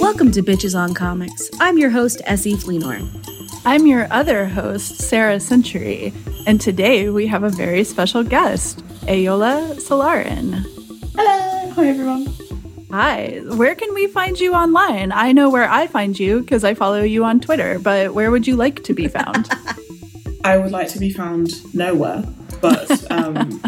Welcome 0.00 0.32
to 0.32 0.42
Bitches 0.42 0.78
on 0.78 0.94
Comics. 0.94 1.50
I'm 1.60 1.78
your 1.78 1.90
host, 1.90 2.20
Essie 2.24 2.54
Fleenor. 2.54 3.06
I'm 3.64 3.86
your 3.86 4.06
other 4.10 4.46
host, 4.46 4.96
Sarah 4.96 5.40
Century, 5.40 6.12
and 6.46 6.60
today 6.60 7.08
we 7.08 7.26
have 7.28 7.44
a 7.44 7.50
very 7.50 7.84
special 7.84 8.22
guest, 8.22 8.84
Ayola 9.06 9.74
Solarin. 9.74 10.64
Hello. 11.16 11.70
Hi, 11.72 11.86
everyone. 11.86 12.26
Hi. 12.90 13.40
Where 13.44 13.74
can 13.74 13.94
we 13.94 14.06
find 14.06 14.38
you 14.40 14.54
online? 14.54 15.12
I 15.12 15.32
know 15.32 15.50
where 15.50 15.70
I 15.70 15.86
find 15.86 16.18
you 16.18 16.40
because 16.40 16.64
I 16.64 16.74
follow 16.74 17.02
you 17.02 17.24
on 17.24 17.40
Twitter, 17.40 17.78
but 17.78 18.14
where 18.14 18.30
would 18.30 18.46
you 18.46 18.56
like 18.56 18.82
to 18.84 18.94
be 18.94 19.08
found? 19.08 19.48
I 20.44 20.56
would 20.56 20.72
like 20.72 20.88
to 20.88 20.98
be 20.98 21.10
found 21.10 21.52
nowhere, 21.74 22.24
but 22.60 23.10
um, 23.10 23.62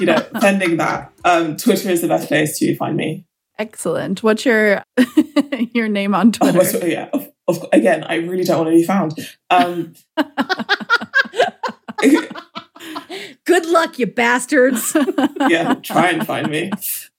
you 0.00 0.06
know, 0.06 0.20
pending 0.40 0.78
that, 0.78 1.12
um, 1.24 1.56
Twitter 1.56 1.90
is 1.90 2.00
the 2.00 2.08
best 2.08 2.28
place 2.28 2.58
to 2.58 2.76
find 2.76 2.96
me. 2.96 3.26
Excellent. 3.58 4.22
What's 4.22 4.44
your 4.44 4.82
your 5.74 5.88
name 5.88 6.14
on 6.14 6.32
Twitter? 6.32 6.60
Oh, 6.60 6.64
so, 6.64 6.84
yeah, 6.84 7.08
of, 7.12 7.30
of, 7.46 7.64
again, 7.72 8.04
I 8.04 8.16
really 8.16 8.44
don't 8.44 8.64
want 8.64 8.70
to 8.70 8.76
be 8.76 8.84
found. 8.84 9.12
Um, 9.50 9.94
Good 13.44 13.66
luck, 13.66 13.98
you 13.98 14.06
bastards. 14.06 14.96
yeah, 15.48 15.74
try 15.74 16.10
and 16.10 16.26
find 16.26 16.50
me. 16.50 16.70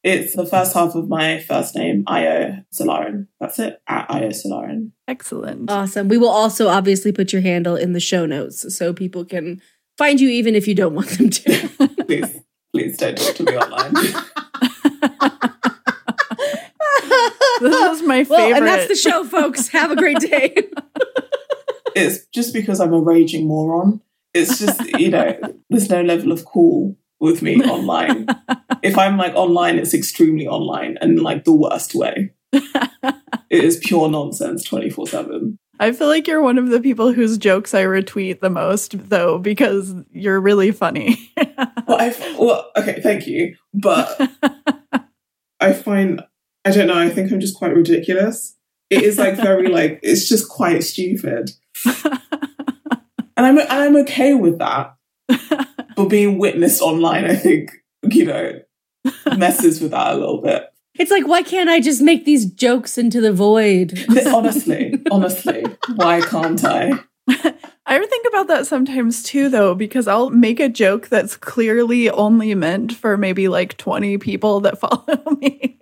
It's 0.04 0.36
the 0.36 0.46
first 0.46 0.74
half 0.74 0.96
of 0.96 1.08
my 1.08 1.40
first 1.40 1.76
name, 1.76 2.04
Io 2.08 2.64
Solarin. 2.74 3.28
That's 3.40 3.60
it, 3.60 3.80
at 3.88 4.10
Io 4.10 4.30
Solarin. 4.30 4.92
Excellent. 5.08 5.70
awesome. 5.70 6.08
We 6.08 6.18
will 6.18 6.30
also 6.30 6.68
obviously 6.68 7.12
put 7.12 7.32
your 7.32 7.42
handle 7.42 7.76
in 7.76 7.94
the 7.94 8.00
show 8.00 8.26
notes 8.26 8.76
so 8.76 8.94
people 8.94 9.24
can 9.24 9.62
find 9.98 10.20
you 10.20 10.30
even 10.30 10.56
if 10.56 10.68
you 10.68 10.76
don't 10.76 10.96
want 10.96 11.10
them 11.10 11.30
to. 11.30 11.70
Please, 12.06 12.40
please 12.74 12.98
don't 12.98 13.18
talk 13.18 13.36
to 13.36 13.44
me 13.44 13.58
online. 13.58 13.94
this 17.62 18.00
is 18.00 18.04
my 18.04 18.24
favorite. 18.24 18.30
well, 18.30 18.56
and 18.56 18.68
that's 18.68 18.88
the 18.88 18.96
show, 18.96 19.24
folks. 19.24 19.70
Have 19.70 19.92
a 19.92 19.96
great 19.96 20.20
day. 20.20 20.56
it's 21.96 22.26
just 22.28 22.54
because 22.54 22.80
I'm 22.80 22.94
a 22.94 23.00
raging 23.00 23.48
moron. 23.48 24.02
It's 24.34 24.60
just, 24.60 24.84
you 25.00 25.10
know, 25.10 25.38
there's 25.70 25.90
no 25.90 26.02
level 26.02 26.32
of 26.32 26.46
cool 26.46 26.98
with 27.20 27.42
me 27.42 27.62
online. 27.64 28.28
if 28.84 28.98
I'm 28.98 29.18
like 29.18 29.34
online, 29.34 29.80
it's 29.80 29.94
extremely 29.94 30.48
online 30.48 30.98
and 31.02 31.22
like 31.22 31.46
the 31.46 31.56
worst 31.56 31.96
way. 31.96 32.34
It 33.50 33.64
is 33.64 33.78
pure 33.78 34.10
nonsense 34.10 34.64
24 34.64 35.08
7. 35.08 35.58
I 35.80 35.92
feel 35.92 36.08
like 36.08 36.28
you're 36.28 36.42
one 36.42 36.58
of 36.58 36.70
the 36.70 36.80
people 36.80 37.12
whose 37.12 37.38
jokes 37.38 37.74
I 37.74 37.84
retweet 37.84 38.40
the 38.40 38.50
most, 38.50 39.10
though, 39.10 39.38
because 39.38 39.94
you're 40.12 40.40
really 40.40 40.72
funny. 40.72 41.32
well, 41.38 42.00
I 42.00 42.16
well, 42.40 42.72
okay, 42.78 43.02
thank 43.02 43.28
you, 43.28 43.56
but 43.74 44.32
I 45.60 45.74
find 45.74 46.24
I 46.64 46.72
don't 46.72 46.88
know. 46.88 46.98
I 46.98 47.10
think 47.10 47.32
I'm 47.32 47.40
just 47.40 47.58
quite 47.58 47.76
ridiculous. 47.76 48.56
It 48.90 49.04
is 49.04 49.18
like 49.18 49.36
very 49.36 49.68
like 49.68 50.00
it's 50.02 50.30
just 50.30 50.48
quite 50.48 50.84
stupid, 50.84 51.52
and 51.86 52.20
I'm 53.38 53.58
and 53.58 53.70
I'm 53.70 53.96
okay 53.98 54.34
with 54.34 54.60
that. 54.60 54.96
but 55.96 56.06
being 56.10 56.38
witnessed 56.38 56.82
online, 56.82 57.26
I 57.26 57.36
think 57.36 57.72
you 58.04 58.26
know 58.26 58.60
messes 59.38 59.82
with 59.82 59.92
that 59.92 60.14
a 60.14 60.18
little 60.18 60.42
bit. 60.42 60.66
It's 60.98 61.12
like, 61.12 61.28
why 61.28 61.44
can't 61.44 61.70
I 61.70 61.80
just 61.82 62.02
make 62.02 62.26
these 62.26 62.46
jokes 62.46 62.98
into 62.98 63.20
the 63.22 63.34
void? 63.34 64.06
honestly, 64.28 65.02
honestly, 65.12 65.66
why 65.96 66.22
can't 66.22 66.64
I? 66.64 67.00
I 67.88 68.00
think 68.06 68.28
about 68.28 68.48
that 68.48 68.66
sometimes 68.68 69.22
too, 69.24 69.50
though, 69.50 69.76
because 69.76 70.08
I'll 70.08 70.30
make 70.30 70.60
a 70.60 70.70
joke 70.70 71.08
that's 71.10 71.36
clearly 71.38 72.10
only 72.10 72.54
meant 72.56 72.94
for 72.94 73.18
maybe 73.18 73.48
like 73.48 73.78
20 73.78 74.18
people 74.20 74.60
that 74.62 74.80
follow 74.80 75.36
me. 75.40 75.80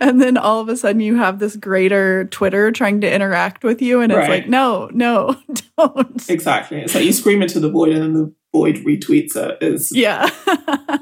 and 0.00 0.20
then 0.20 0.36
all 0.36 0.60
of 0.60 0.68
a 0.68 0.76
sudden 0.76 1.00
you 1.00 1.16
have 1.16 1.38
this 1.38 1.56
greater 1.56 2.24
Twitter 2.26 2.70
trying 2.72 3.00
to 3.02 3.12
interact 3.12 3.64
with 3.64 3.80
you. 3.82 4.00
And 4.00 4.12
it's 4.12 4.18
Right. 4.18 4.30
like, 4.30 4.48
no, 4.48 4.90
no, 4.92 5.36
don't. 5.78 6.28
Exactly. 6.28 6.78
It's 6.80 6.94
like 6.94 7.04
you 7.04 7.12
scream 7.12 7.42
into 7.42 7.60
the 7.60 7.70
void 7.70 7.90
and 7.92 8.02
then 8.02 8.12
the 8.14 8.34
void 8.52 8.76
retweets 8.76 9.36
it. 9.36 9.58
It's 9.60 9.94
Yeah. 9.94 10.28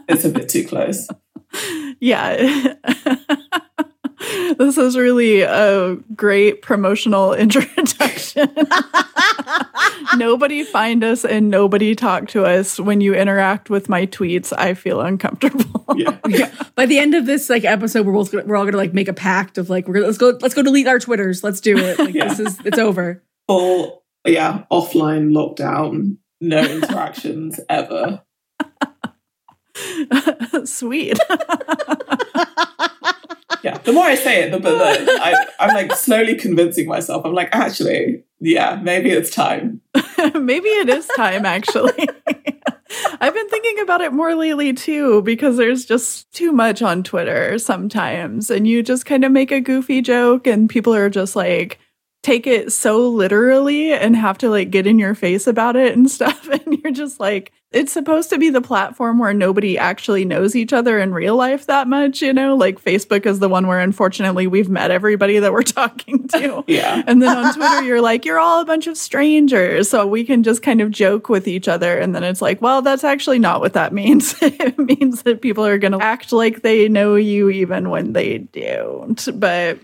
it's 0.08 0.24
a 0.24 0.28
bit 0.30 0.48
too 0.48 0.64
close. 0.66 1.08
Yeah. 2.00 2.74
this 4.58 4.78
is 4.78 4.96
really 4.96 5.42
a 5.42 5.96
great 6.14 6.62
promotional 6.62 7.34
introduction. 7.34 8.48
nobody 10.16 10.64
find 10.64 11.04
us 11.04 11.24
and 11.24 11.50
nobody 11.50 11.94
talk 11.94 12.28
to 12.28 12.44
us 12.44 12.78
when 12.78 13.00
you 13.00 13.14
interact 13.14 13.70
with 13.70 13.88
my 13.88 14.06
tweets. 14.06 14.52
I 14.56 14.74
feel 14.74 15.00
uncomfortable. 15.00 15.84
Yeah. 15.96 16.18
By 16.74 16.86
the 16.86 16.98
end 16.98 17.14
of 17.14 17.26
this 17.26 17.50
like 17.50 17.64
episode, 17.64 18.06
we're 18.06 18.12
both 18.12 18.32
gonna, 18.32 18.44
we're 18.44 18.56
all 18.56 18.64
gonna 18.64 18.76
like 18.76 18.94
make 18.94 19.08
a 19.08 19.12
pact 19.12 19.58
of 19.58 19.68
like 19.70 19.86
we're 19.86 19.94
gonna 19.94 20.06
let's 20.06 20.18
go 20.18 20.36
let's 20.40 20.54
go 20.54 20.62
delete 20.62 20.86
our 20.86 20.98
twitters. 20.98 21.44
Let's 21.44 21.60
do 21.60 21.76
it. 21.76 21.98
Like 21.98 22.14
Yeah. 22.14 22.28
this 22.28 22.40
is 22.40 22.58
it's 22.64 22.78
over. 22.78 23.22
Full 23.48 24.02
yeah, 24.26 24.64
offline 24.72 25.32
lockdown, 25.32 26.16
no 26.40 26.64
interactions 26.64 27.60
ever. 27.68 28.22
Sweet. 30.64 31.18
Yeah. 33.62 33.78
The 33.78 33.94
more 33.94 34.04
I 34.04 34.14
say 34.14 34.42
it, 34.42 34.50
the 34.52 34.60
better. 34.60 34.76
I, 34.78 35.46
I'm 35.58 35.74
like 35.74 35.92
slowly 35.92 36.34
convincing 36.34 36.86
myself. 36.86 37.24
I'm 37.24 37.32
like, 37.32 37.48
actually, 37.52 38.22
yeah, 38.38 38.78
maybe 38.82 39.08
it's 39.08 39.30
time. 39.30 39.80
Maybe 40.34 40.68
it 40.68 40.90
is 40.90 41.06
time, 41.16 41.46
actually. 41.46 42.06
I've 43.20 43.32
been 43.32 43.48
thinking 43.48 43.80
about 43.80 44.02
it 44.02 44.12
more 44.12 44.34
lately 44.34 44.74
too, 44.74 45.22
because 45.22 45.56
there's 45.56 45.86
just 45.86 46.30
too 46.32 46.52
much 46.52 46.82
on 46.82 47.02
Twitter 47.02 47.58
sometimes. 47.58 48.50
And 48.50 48.68
you 48.68 48.82
just 48.82 49.06
kind 49.06 49.24
of 49.24 49.32
make 49.32 49.50
a 49.50 49.62
goofy 49.62 50.02
joke, 50.02 50.46
and 50.46 50.68
people 50.68 50.94
are 50.94 51.08
just 51.08 51.34
like, 51.34 51.78
take 52.22 52.46
it 52.46 52.70
so 52.70 53.08
literally 53.08 53.94
and 53.94 54.14
have 54.14 54.36
to 54.38 54.50
like 54.50 54.70
get 54.70 54.86
in 54.86 54.98
your 54.98 55.14
face 55.14 55.46
about 55.46 55.74
it 55.76 55.96
and 55.96 56.10
stuff. 56.10 56.48
And 56.48 56.80
you're 56.82 56.92
just 56.92 57.18
like, 57.18 57.50
it's 57.74 57.92
supposed 57.92 58.30
to 58.30 58.38
be 58.38 58.50
the 58.50 58.60
platform 58.60 59.18
where 59.18 59.34
nobody 59.34 59.76
actually 59.76 60.24
knows 60.24 60.54
each 60.56 60.72
other 60.72 60.98
in 60.98 61.12
real 61.12 61.36
life 61.36 61.66
that 61.66 61.88
much, 61.88 62.22
you 62.22 62.32
know? 62.32 62.54
Like 62.56 62.82
Facebook 62.82 63.26
is 63.26 63.40
the 63.40 63.48
one 63.48 63.66
where 63.66 63.80
unfortunately 63.80 64.46
we've 64.46 64.68
met 64.68 64.90
everybody 64.90 65.38
that 65.40 65.52
we're 65.52 65.62
talking 65.64 66.28
to. 66.28 66.64
Yeah. 66.66 67.02
And 67.06 67.20
then 67.20 67.36
on 67.36 67.54
Twitter, 67.54 67.82
you're 67.82 68.00
like, 68.00 68.24
you're 68.24 68.38
all 68.38 68.60
a 68.60 68.64
bunch 68.64 68.86
of 68.86 68.96
strangers. 68.96 69.90
So 69.90 70.06
we 70.06 70.24
can 70.24 70.42
just 70.42 70.62
kind 70.62 70.80
of 70.80 70.90
joke 70.90 71.28
with 71.28 71.48
each 71.48 71.68
other. 71.68 71.98
And 71.98 72.14
then 72.14 72.24
it's 72.24 72.40
like, 72.40 72.62
well, 72.62 72.80
that's 72.80 73.04
actually 73.04 73.38
not 73.40 73.60
what 73.60 73.72
that 73.74 73.92
means. 74.00 74.34
it 74.40 74.78
means 74.78 75.22
that 75.24 75.42
people 75.42 75.66
are 75.66 75.78
going 75.78 75.92
to 75.92 76.02
act 76.02 76.32
like 76.32 76.62
they 76.62 76.88
know 76.88 77.16
you 77.16 77.50
even 77.50 77.90
when 77.90 78.12
they 78.12 78.38
don't. 78.38 79.28
But 79.38 79.80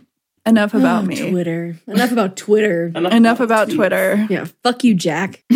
enough 0.47 0.75
about 0.75 1.03
Oh, 1.05 1.07
me. 1.07 1.31
Twitter. 1.31 1.77
Enough 1.87 2.13
about 2.13 2.37
Twitter. 2.37 2.91
Enough 2.95 3.41
about 3.41 3.69
tweets. 3.69 3.75
Twitter. 3.77 4.27
Yeah, 4.31 4.47
fuck 4.63 4.85
you, 4.85 4.95
Jack. 4.95 5.45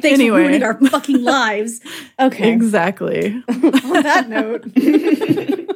Thanks 0.00 0.06
Anyway. 0.18 0.38
for 0.38 0.48
ruining 0.48 0.62
our 0.62 0.74
fucking 0.88 1.22
lives. 1.24 1.80
Okay. 2.20 2.52
Exactly. 2.52 3.42
On 3.48 4.02
that 4.02 4.28
note. 4.28 4.64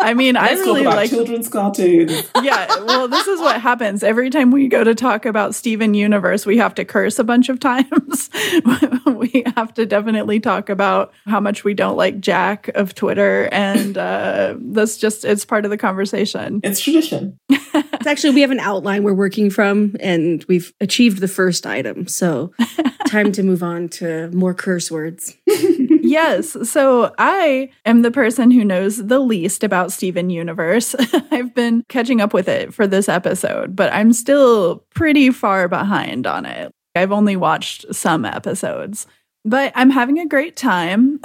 I 0.00 0.14
mean, 0.14 0.36
I 0.36 0.48
Let's 0.48 0.60
really 0.60 0.84
like 0.84 1.10
children's 1.10 1.48
cartoons. 1.48 2.12
yeah, 2.42 2.66
well, 2.84 3.08
this 3.08 3.26
is 3.26 3.40
what 3.40 3.60
happens 3.60 4.02
every 4.02 4.30
time 4.30 4.50
we 4.50 4.68
go 4.68 4.84
to 4.84 4.94
talk 4.94 5.26
about 5.26 5.54
Steven 5.54 5.94
Universe. 5.94 6.46
We 6.46 6.58
have 6.58 6.74
to 6.76 6.84
curse 6.84 7.18
a 7.18 7.24
bunch 7.24 7.48
of 7.48 7.60
times. 7.60 8.30
we 9.06 9.44
have 9.56 9.74
to 9.74 9.86
definitely 9.86 10.40
talk 10.40 10.68
about 10.68 11.12
how 11.26 11.40
much 11.40 11.64
we 11.64 11.74
don't 11.74 11.96
like 11.96 12.20
Jack 12.20 12.68
of 12.68 12.94
Twitter, 12.94 13.48
and 13.52 13.96
uh, 13.96 14.54
that's 14.58 14.96
just 14.96 15.24
it's 15.24 15.44
part 15.44 15.64
of 15.64 15.70
the 15.70 15.78
conversation. 15.78 16.60
It's 16.62 16.80
tradition. 16.80 17.38
It's 17.48 18.06
actually, 18.06 18.34
we 18.34 18.40
have 18.42 18.50
an 18.50 18.60
outline 18.60 19.02
we're 19.02 19.14
working 19.14 19.50
from, 19.50 19.96
and 20.00 20.44
we've 20.48 20.72
achieved 20.80 21.20
the 21.20 21.28
first 21.28 21.66
item. 21.66 22.06
So, 22.06 22.52
time 23.06 23.32
to 23.32 23.42
move 23.42 23.62
on 23.62 23.88
to 23.88 24.30
more 24.30 24.54
curse 24.54 24.90
words. 24.90 25.36
yes, 25.46 26.56
so 26.68 27.14
I 27.18 27.70
am 27.84 28.02
the 28.02 28.10
person 28.10 28.50
who 28.50 28.64
knows 28.64 29.06
the 29.06 29.18
least 29.18 29.57
about 29.62 29.92
Steven 29.92 30.30
Universe. 30.30 30.94
I've 31.30 31.54
been 31.54 31.84
catching 31.88 32.20
up 32.20 32.32
with 32.32 32.48
it 32.48 32.72
for 32.74 32.86
this 32.86 33.08
episode, 33.08 33.74
but 33.76 33.92
I'm 33.92 34.12
still 34.12 34.84
pretty 34.94 35.30
far 35.30 35.68
behind 35.68 36.26
on 36.26 36.46
it. 36.46 36.72
I've 36.94 37.12
only 37.12 37.36
watched 37.36 37.94
some 37.94 38.24
episodes, 38.24 39.06
but 39.44 39.72
I'm 39.74 39.90
having 39.90 40.18
a 40.18 40.26
great 40.26 40.56
time. 40.56 41.20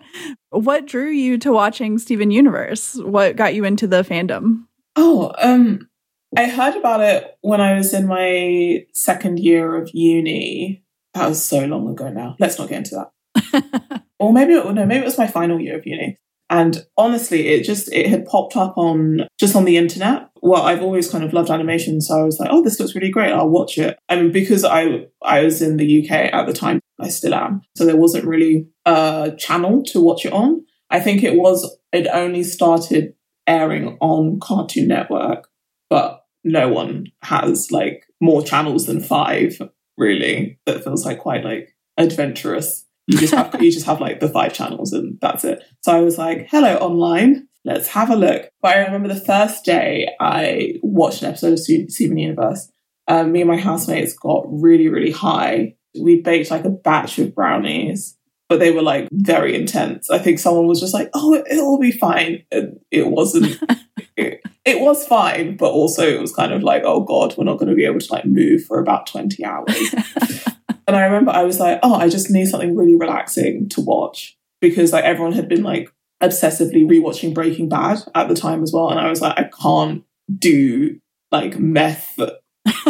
what 0.50 0.86
drew 0.86 1.10
you 1.10 1.38
to 1.38 1.52
watching 1.52 1.98
Steven 1.98 2.30
Universe? 2.30 2.96
What 2.96 3.36
got 3.36 3.54
you 3.54 3.64
into 3.64 3.86
the 3.86 4.02
fandom? 4.02 4.64
Oh, 4.94 5.32
um, 5.38 5.88
I 6.36 6.46
heard 6.46 6.76
about 6.76 7.00
it 7.00 7.36
when 7.40 7.60
I 7.60 7.74
was 7.74 7.92
in 7.92 8.06
my 8.06 8.84
second 8.92 9.38
year 9.38 9.76
of 9.76 9.90
uni. 9.92 10.82
That 11.14 11.28
was 11.28 11.44
so 11.44 11.64
long 11.64 11.88
ago 11.88 12.08
now. 12.10 12.36
Let's 12.38 12.58
not 12.58 12.68
get 12.68 12.78
into 12.78 13.06
that. 13.34 14.02
or 14.18 14.32
maybe 14.32 14.54
it, 14.54 14.64
no, 14.64 14.86
maybe 14.86 15.02
it 15.02 15.04
was 15.04 15.18
my 15.18 15.26
final 15.26 15.60
year 15.60 15.78
of 15.78 15.86
uni. 15.86 16.18
And 16.48 16.86
honestly, 16.96 17.48
it 17.48 17.64
just 17.64 17.92
it 17.92 18.06
had 18.06 18.26
popped 18.26 18.56
up 18.56 18.78
on 18.78 19.26
just 19.38 19.56
on 19.56 19.64
the 19.64 19.76
internet. 19.76 20.30
Well, 20.42 20.62
I've 20.62 20.82
always 20.82 21.10
kind 21.10 21.24
of 21.24 21.32
loved 21.32 21.50
animation, 21.50 22.00
so 22.00 22.20
I 22.20 22.22
was 22.22 22.38
like, 22.38 22.50
"Oh, 22.52 22.62
this 22.62 22.78
looks 22.78 22.94
really 22.94 23.10
great. 23.10 23.32
I'll 23.32 23.48
watch 23.48 23.78
it." 23.78 23.98
I 24.08 24.16
mean, 24.16 24.30
because 24.30 24.64
I 24.64 25.06
I 25.22 25.42
was 25.42 25.60
in 25.60 25.76
the 25.76 26.02
UK 26.02 26.32
at 26.32 26.46
the 26.46 26.52
time, 26.52 26.80
I 27.00 27.08
still 27.08 27.34
am, 27.34 27.62
so 27.76 27.84
there 27.84 27.96
wasn't 27.96 28.26
really 28.26 28.68
a 28.84 29.32
channel 29.36 29.82
to 29.84 30.00
watch 30.00 30.24
it 30.24 30.32
on. 30.32 30.64
I 30.88 31.00
think 31.00 31.24
it 31.24 31.36
was 31.36 31.78
it 31.92 32.06
only 32.12 32.44
started 32.44 33.14
airing 33.48 33.98
on 34.00 34.38
Cartoon 34.40 34.88
Network, 34.88 35.48
but 35.90 36.24
no 36.44 36.68
one 36.68 37.06
has 37.22 37.72
like 37.72 38.04
more 38.20 38.42
channels 38.42 38.86
than 38.86 39.00
five. 39.00 39.60
Really, 39.98 40.60
that 40.66 40.84
feels 40.84 41.04
like 41.04 41.18
quite 41.18 41.44
like 41.44 41.74
adventurous. 41.96 42.85
You 43.06 43.18
just 43.18 43.34
have 43.34 43.62
you 43.62 43.70
just 43.70 43.86
have 43.86 44.00
like 44.00 44.20
the 44.20 44.28
five 44.28 44.52
channels 44.52 44.92
and 44.92 45.18
that's 45.20 45.44
it. 45.44 45.62
So 45.82 45.92
I 45.92 46.00
was 46.00 46.18
like, 46.18 46.48
"Hello, 46.50 46.76
online, 46.76 47.46
let's 47.64 47.88
have 47.88 48.10
a 48.10 48.16
look." 48.16 48.50
But 48.60 48.76
I 48.76 48.84
remember 48.84 49.08
the 49.08 49.20
first 49.20 49.64
day 49.64 50.08
I 50.20 50.74
watched 50.82 51.22
an 51.22 51.28
episode 51.28 51.52
of 51.52 51.60
Ste- 51.60 51.90
Steven 51.90 52.18
Universe. 52.18 52.70
Um, 53.08 53.30
me 53.30 53.42
and 53.42 53.50
my 53.50 53.58
housemates 53.58 54.12
got 54.14 54.44
really, 54.48 54.88
really 54.88 55.12
high. 55.12 55.76
We 55.98 56.20
baked 56.20 56.50
like 56.50 56.64
a 56.64 56.70
batch 56.70 57.20
of 57.20 57.34
brownies, 57.34 58.18
but 58.48 58.58
they 58.58 58.72
were 58.72 58.82
like 58.82 59.08
very 59.12 59.54
intense. 59.54 60.10
I 60.10 60.18
think 60.18 60.40
someone 60.40 60.66
was 60.66 60.80
just 60.80 60.94
like, 60.94 61.10
"Oh, 61.14 61.34
it, 61.34 61.44
it'll 61.48 61.78
be 61.78 61.92
fine," 61.92 62.42
and 62.50 62.80
it 62.90 63.06
wasn't. 63.06 63.56
it, 64.16 64.40
it 64.64 64.80
was 64.80 65.06
fine, 65.06 65.56
but 65.56 65.70
also 65.70 66.02
it 66.02 66.20
was 66.20 66.34
kind 66.34 66.52
of 66.52 66.64
like, 66.64 66.82
"Oh 66.84 67.04
God, 67.04 67.36
we're 67.38 67.44
not 67.44 67.58
going 67.58 67.68
to 67.68 67.76
be 67.76 67.84
able 67.84 68.00
to 68.00 68.12
like 68.12 68.24
move 68.24 68.64
for 68.64 68.80
about 68.80 69.06
twenty 69.06 69.44
hours." 69.44 69.94
And 70.86 70.96
I 70.96 71.04
remember 71.04 71.32
I 71.32 71.44
was 71.44 71.58
like, 71.58 71.80
oh, 71.82 71.94
I 71.94 72.08
just 72.08 72.30
need 72.30 72.46
something 72.46 72.76
really 72.76 72.94
relaxing 72.94 73.68
to 73.70 73.80
watch 73.80 74.36
because 74.60 74.92
like 74.92 75.04
everyone 75.04 75.32
had 75.32 75.48
been 75.48 75.62
like 75.62 75.90
obsessively 76.22 76.86
rewatching 76.88 77.34
Breaking 77.34 77.68
Bad 77.68 77.98
at 78.14 78.28
the 78.28 78.34
time 78.34 78.62
as 78.62 78.72
well. 78.72 78.90
And 78.90 79.00
I 79.00 79.10
was 79.10 79.20
like, 79.20 79.38
I 79.38 79.50
can't 79.60 80.04
do 80.38 80.98
like 81.32 81.58
meth. 81.58 82.18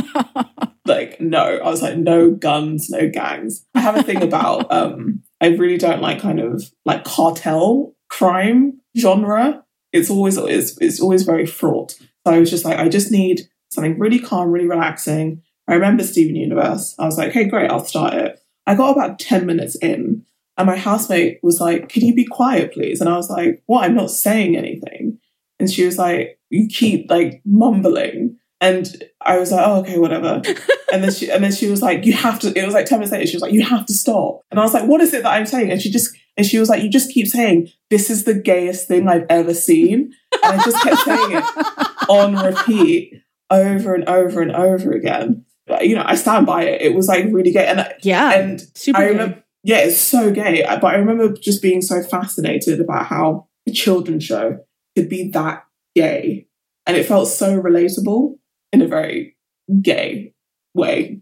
like, 0.87 1.20
no. 1.20 1.58
I 1.58 1.70
was 1.70 1.82
like, 1.82 1.96
no 1.96 2.31
guns, 2.31 2.90
no 2.90 3.08
gangs. 3.08 3.64
I 3.75 3.81
have 3.81 3.96
a 3.96 4.02
thing 4.02 4.22
about 4.22 4.70
um 4.72 5.22
I 5.40 5.49
really 5.49 5.78
don't 5.78 6.02
like 6.02 6.20
kind 6.20 6.40
of 6.40 6.62
like 6.84 7.04
cartel 7.04 7.94
crime 8.08 8.81
genre. 8.96 9.64
It's 9.92 10.10
always 10.10 10.37
it's, 10.37 10.76
it's 10.81 11.00
always 11.00 11.22
very 11.22 11.46
fraught. 11.46 11.92
So 11.92 12.32
I 12.32 12.38
was 12.38 12.50
just 12.50 12.64
like, 12.64 12.78
I 12.78 12.88
just 12.88 13.10
need 13.10 13.42
something 13.70 13.99
really 13.99 14.19
calm, 14.19 14.50
really 14.50 14.66
relaxing. 14.66 15.42
I 15.68 15.74
remember 15.74 16.04
Steven 16.04 16.36
Universe. 16.36 16.94
I 16.98 17.06
was 17.06 17.18
like, 17.18 17.32
hey, 17.32 17.44
great, 17.44 17.70
I'll 17.70 17.84
start 17.84 18.14
it. 18.14 18.40
I 18.66 18.74
got 18.74 18.92
about 18.92 19.18
10 19.18 19.46
minutes 19.46 19.76
in, 19.76 20.26
and 20.56 20.66
my 20.66 20.76
housemate 20.76 21.40
was 21.42 21.60
like, 21.60 21.88
Can 21.88 22.04
you 22.04 22.14
be 22.14 22.24
quiet, 22.24 22.72
please? 22.72 23.00
And 23.00 23.10
I 23.10 23.16
was 23.16 23.30
like, 23.30 23.62
What? 23.66 23.84
I'm 23.84 23.94
not 23.94 24.10
saying 24.10 24.56
anything. 24.56 25.18
And 25.58 25.70
she 25.70 25.84
was 25.84 25.98
like, 25.98 26.38
You 26.50 26.68
keep 26.68 27.10
like 27.10 27.42
mumbling. 27.44 28.38
And 28.60 28.88
I 29.20 29.38
was 29.38 29.52
like, 29.52 29.66
Oh, 29.66 29.80
okay, 29.80 29.98
whatever. 29.98 30.40
and 30.92 31.04
then 31.04 31.12
she 31.12 31.30
and 31.30 31.44
then 31.44 31.52
she 31.52 31.68
was 31.68 31.82
like, 31.82 32.06
You 32.06 32.14
have 32.14 32.40
to 32.40 32.58
it 32.58 32.64
was 32.64 32.74
like 32.74 32.86
10 32.86 32.98
minutes 32.98 33.12
later, 33.12 33.26
she 33.26 33.36
was 33.36 33.42
like, 33.42 33.52
You 33.52 33.64
have 33.64 33.86
to 33.86 33.92
stop. 33.92 34.40
And 34.50 34.58
I 34.58 34.62
was 34.62 34.72
like, 34.72 34.88
What 34.88 35.00
is 35.02 35.12
it 35.12 35.22
that 35.22 35.32
I'm 35.32 35.46
saying? 35.46 35.70
And 35.70 35.80
she 35.80 35.90
just 35.90 36.16
and 36.38 36.46
she 36.46 36.58
was 36.58 36.68
like, 36.68 36.82
You 36.82 36.90
just 36.90 37.12
keep 37.12 37.26
saying, 37.26 37.68
This 37.90 38.08
is 38.08 38.24
the 38.24 38.34
gayest 38.34 38.88
thing 38.88 39.08
I've 39.08 39.26
ever 39.28 39.52
seen. 39.52 40.12
And 40.42 40.60
I 40.60 40.64
just 40.64 40.82
kept 40.82 41.02
saying 41.02 41.32
it 41.32 41.44
on 42.08 42.34
repeat 42.34 43.22
over 43.50 43.94
and 43.94 44.08
over 44.08 44.40
and 44.40 44.52
over 44.52 44.92
again. 44.92 45.44
You 45.82 45.96
know, 45.96 46.04
I 46.06 46.14
stand 46.14 46.46
by 46.46 46.62
it. 46.64 46.80
It 46.82 46.94
was 46.94 47.08
like 47.08 47.26
really 47.30 47.50
gay. 47.50 47.66
And 47.66 47.86
Yeah. 48.02 48.32
and 48.38 48.60
super 48.74 48.98
I 48.98 49.02
gay. 49.02 49.10
remember, 49.10 49.44
yeah, 49.64 49.78
it's 49.78 49.98
so 49.98 50.30
gay. 50.30 50.64
But 50.80 50.84
I 50.84 50.96
remember 50.96 51.32
just 51.32 51.61
being 51.62 51.82
so 51.82 52.02
fascinated 52.02 52.80
about 52.80 53.06
how 53.06 53.49
a 53.68 53.73
children's 53.73 54.25
show 54.25 54.58
could 54.94 55.08
be 55.08 55.30
that 55.30 55.64
gay, 55.94 56.46
and 56.87 56.96
it 56.96 57.06
felt 57.06 57.28
so 57.28 57.61
relatable 57.61 58.38
in 58.73 58.80
a 58.82 58.87
very 58.87 59.37
gay 59.82 60.35
way. 60.75 61.20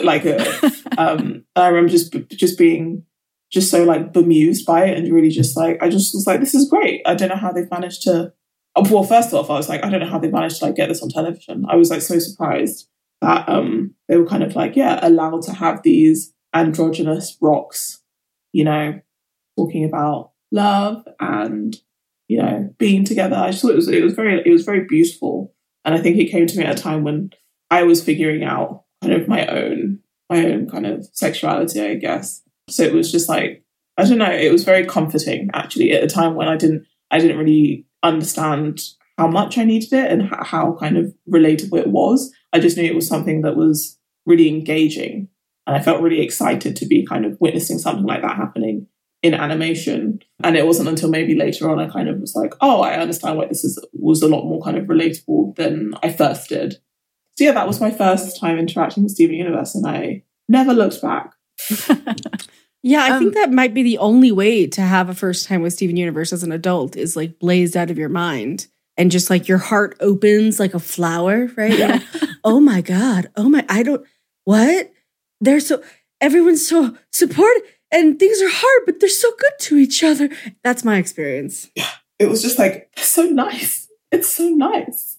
Like, 0.00 0.24
a, 0.24 0.72
um, 0.98 1.44
I 1.56 1.68
remember 1.68 1.90
just 1.90 2.12
just 2.30 2.56
being 2.58 3.04
just 3.52 3.70
so 3.72 3.82
like 3.82 4.12
bemused 4.12 4.64
by 4.66 4.84
it, 4.84 4.96
and 4.96 5.12
really 5.12 5.30
just 5.30 5.56
like 5.56 5.82
I 5.82 5.88
just 5.88 6.14
was 6.14 6.26
like, 6.28 6.38
this 6.40 6.54
is 6.54 6.68
great. 6.70 7.02
I 7.06 7.14
don't 7.14 7.28
know 7.28 7.36
how 7.36 7.50
they've 7.52 7.70
managed 7.70 8.02
to. 8.04 8.32
Well, 8.88 9.02
first 9.02 9.34
off, 9.34 9.50
I 9.50 9.54
was 9.54 9.68
like, 9.68 9.84
I 9.84 9.90
don't 9.90 9.98
know 10.00 10.06
how 10.06 10.20
they 10.20 10.30
managed 10.30 10.60
to 10.60 10.66
like 10.66 10.76
get 10.76 10.88
this 10.88 11.02
on 11.02 11.08
television. 11.08 11.66
I 11.68 11.74
was 11.74 11.90
like 11.90 12.02
so 12.02 12.20
surprised 12.20 12.86
that 13.20 13.48
um 13.48 13.94
they 14.08 14.16
were 14.16 14.26
kind 14.26 14.42
of 14.42 14.56
like 14.56 14.76
yeah 14.76 14.98
allowed 15.02 15.42
to 15.42 15.52
have 15.52 15.82
these 15.82 16.32
androgynous 16.54 17.36
rocks 17.40 18.02
you 18.52 18.64
know 18.64 18.98
talking 19.56 19.84
about 19.84 20.32
love 20.52 21.06
and 21.20 21.76
you 22.28 22.38
know 22.38 22.72
being 22.78 23.04
together. 23.04 23.36
I 23.36 23.50
just 23.50 23.62
thought 23.62 23.72
it 23.72 23.76
was 23.76 23.88
it 23.88 24.02
was 24.02 24.14
very 24.14 24.42
it 24.44 24.50
was 24.50 24.64
very 24.64 24.84
beautiful. 24.84 25.54
And 25.84 25.94
i 25.94 25.98
think 25.98 26.18
it 26.18 26.30
came 26.30 26.46
to 26.46 26.58
me 26.58 26.64
at 26.64 26.78
a 26.78 26.82
time 26.82 27.04
when 27.04 27.30
i 27.70 27.82
was 27.82 28.04
figuring 28.04 28.44
out 28.44 28.84
kind 29.02 29.14
of 29.14 29.28
my 29.28 29.46
own 29.46 30.00
my 30.28 30.44
own 30.44 30.68
kind 30.68 30.86
of 30.86 31.08
sexuality 31.12 31.80
i 31.80 31.94
guess. 31.94 32.42
So 32.68 32.82
it 32.82 32.92
was 32.92 33.10
just 33.10 33.28
like 33.28 33.64
i 33.96 34.04
don't 34.04 34.18
know 34.18 34.30
it 34.30 34.52
was 34.52 34.64
very 34.64 34.84
comforting 34.84 35.48
actually 35.54 35.92
at 35.92 36.04
a 36.04 36.06
time 36.06 36.34
when 36.34 36.48
i 36.48 36.56
didn't 36.56 36.86
i 37.10 37.18
didn't 37.18 37.38
really 37.38 37.86
understand 38.02 38.82
how 39.16 39.26
much 39.26 39.56
i 39.56 39.64
needed 39.64 39.92
it 39.92 40.12
and 40.12 40.22
how, 40.22 40.76
kind 40.78 40.98
of 40.98 41.14
relatable 41.28 41.78
it 41.78 41.88
was 41.88 42.32
I 42.52 42.58
just 42.60 42.76
knew 42.76 42.84
it 42.84 42.94
was 42.94 43.06
something 43.06 43.42
that 43.42 43.56
was 43.56 43.98
really 44.26 44.48
engaging. 44.48 45.28
And 45.66 45.76
I 45.76 45.80
felt 45.82 46.02
really 46.02 46.20
excited 46.22 46.76
to 46.76 46.86
be 46.86 47.06
kind 47.06 47.24
of 47.24 47.36
witnessing 47.40 47.78
something 47.78 48.04
like 48.04 48.22
that 48.22 48.36
happening 48.36 48.86
in 49.22 49.34
animation. 49.34 50.20
And 50.42 50.56
it 50.56 50.66
wasn't 50.66 50.88
until 50.88 51.10
maybe 51.10 51.34
later 51.34 51.70
on 51.70 51.78
I 51.78 51.88
kind 51.88 52.08
of 52.08 52.18
was 52.20 52.34
like, 52.34 52.54
oh, 52.60 52.80
I 52.80 52.94
understand 52.94 53.36
why 53.38 53.46
this 53.46 53.64
is 53.64 53.78
was 53.92 54.22
a 54.22 54.28
lot 54.28 54.44
more 54.46 54.62
kind 54.62 54.76
of 54.78 54.86
relatable 54.86 55.56
than 55.56 55.94
I 56.02 56.10
first 56.12 56.48
did. 56.48 56.74
So 57.38 57.44
yeah, 57.44 57.52
that 57.52 57.66
was 57.68 57.80
my 57.80 57.90
first 57.90 58.40
time 58.40 58.58
interacting 58.58 59.02
with 59.04 59.12
Steven 59.12 59.36
Universe 59.36 59.74
and 59.74 59.86
I 59.86 60.24
never 60.48 60.72
looked 60.74 61.00
back. 61.02 61.32
Yeah, 62.82 63.04
I 63.04 63.10
Um, 63.10 63.18
think 63.18 63.34
that 63.34 63.52
might 63.52 63.74
be 63.74 63.82
the 63.82 63.98
only 63.98 64.32
way 64.32 64.66
to 64.66 64.80
have 64.80 65.10
a 65.10 65.14
first 65.14 65.46
time 65.46 65.60
with 65.60 65.74
Steven 65.74 65.98
Universe 65.98 66.32
as 66.32 66.42
an 66.42 66.50
adult 66.52 66.96
is 66.96 67.14
like 67.14 67.38
blazed 67.38 67.76
out 67.76 67.90
of 67.90 67.98
your 67.98 68.08
mind 68.08 68.68
and 69.00 69.10
just 69.10 69.30
like 69.30 69.48
your 69.48 69.56
heart 69.56 69.96
opens 70.00 70.60
like 70.60 70.74
a 70.74 70.78
flower, 70.78 71.48
right? 71.56 71.78
You're 71.78 71.88
like, 71.88 72.02
oh 72.44 72.60
my 72.60 72.82
God. 72.82 73.30
Oh 73.34 73.48
my, 73.48 73.64
I 73.66 73.82
don't, 73.82 74.06
what? 74.44 74.92
They're 75.40 75.60
so, 75.60 75.82
everyone's 76.20 76.68
so 76.68 76.94
supportive 77.10 77.62
and 77.90 78.18
things 78.18 78.42
are 78.42 78.50
hard, 78.50 78.82
but 78.84 79.00
they're 79.00 79.08
so 79.08 79.30
good 79.38 79.52
to 79.60 79.78
each 79.78 80.04
other. 80.04 80.28
That's 80.62 80.84
my 80.84 80.98
experience. 80.98 81.70
Yeah. 81.74 81.88
It 82.18 82.28
was 82.28 82.42
just 82.42 82.58
like, 82.58 82.90
so 82.98 83.22
nice. 83.22 83.88
It's 84.12 84.28
so 84.28 84.50
nice. 84.50 85.16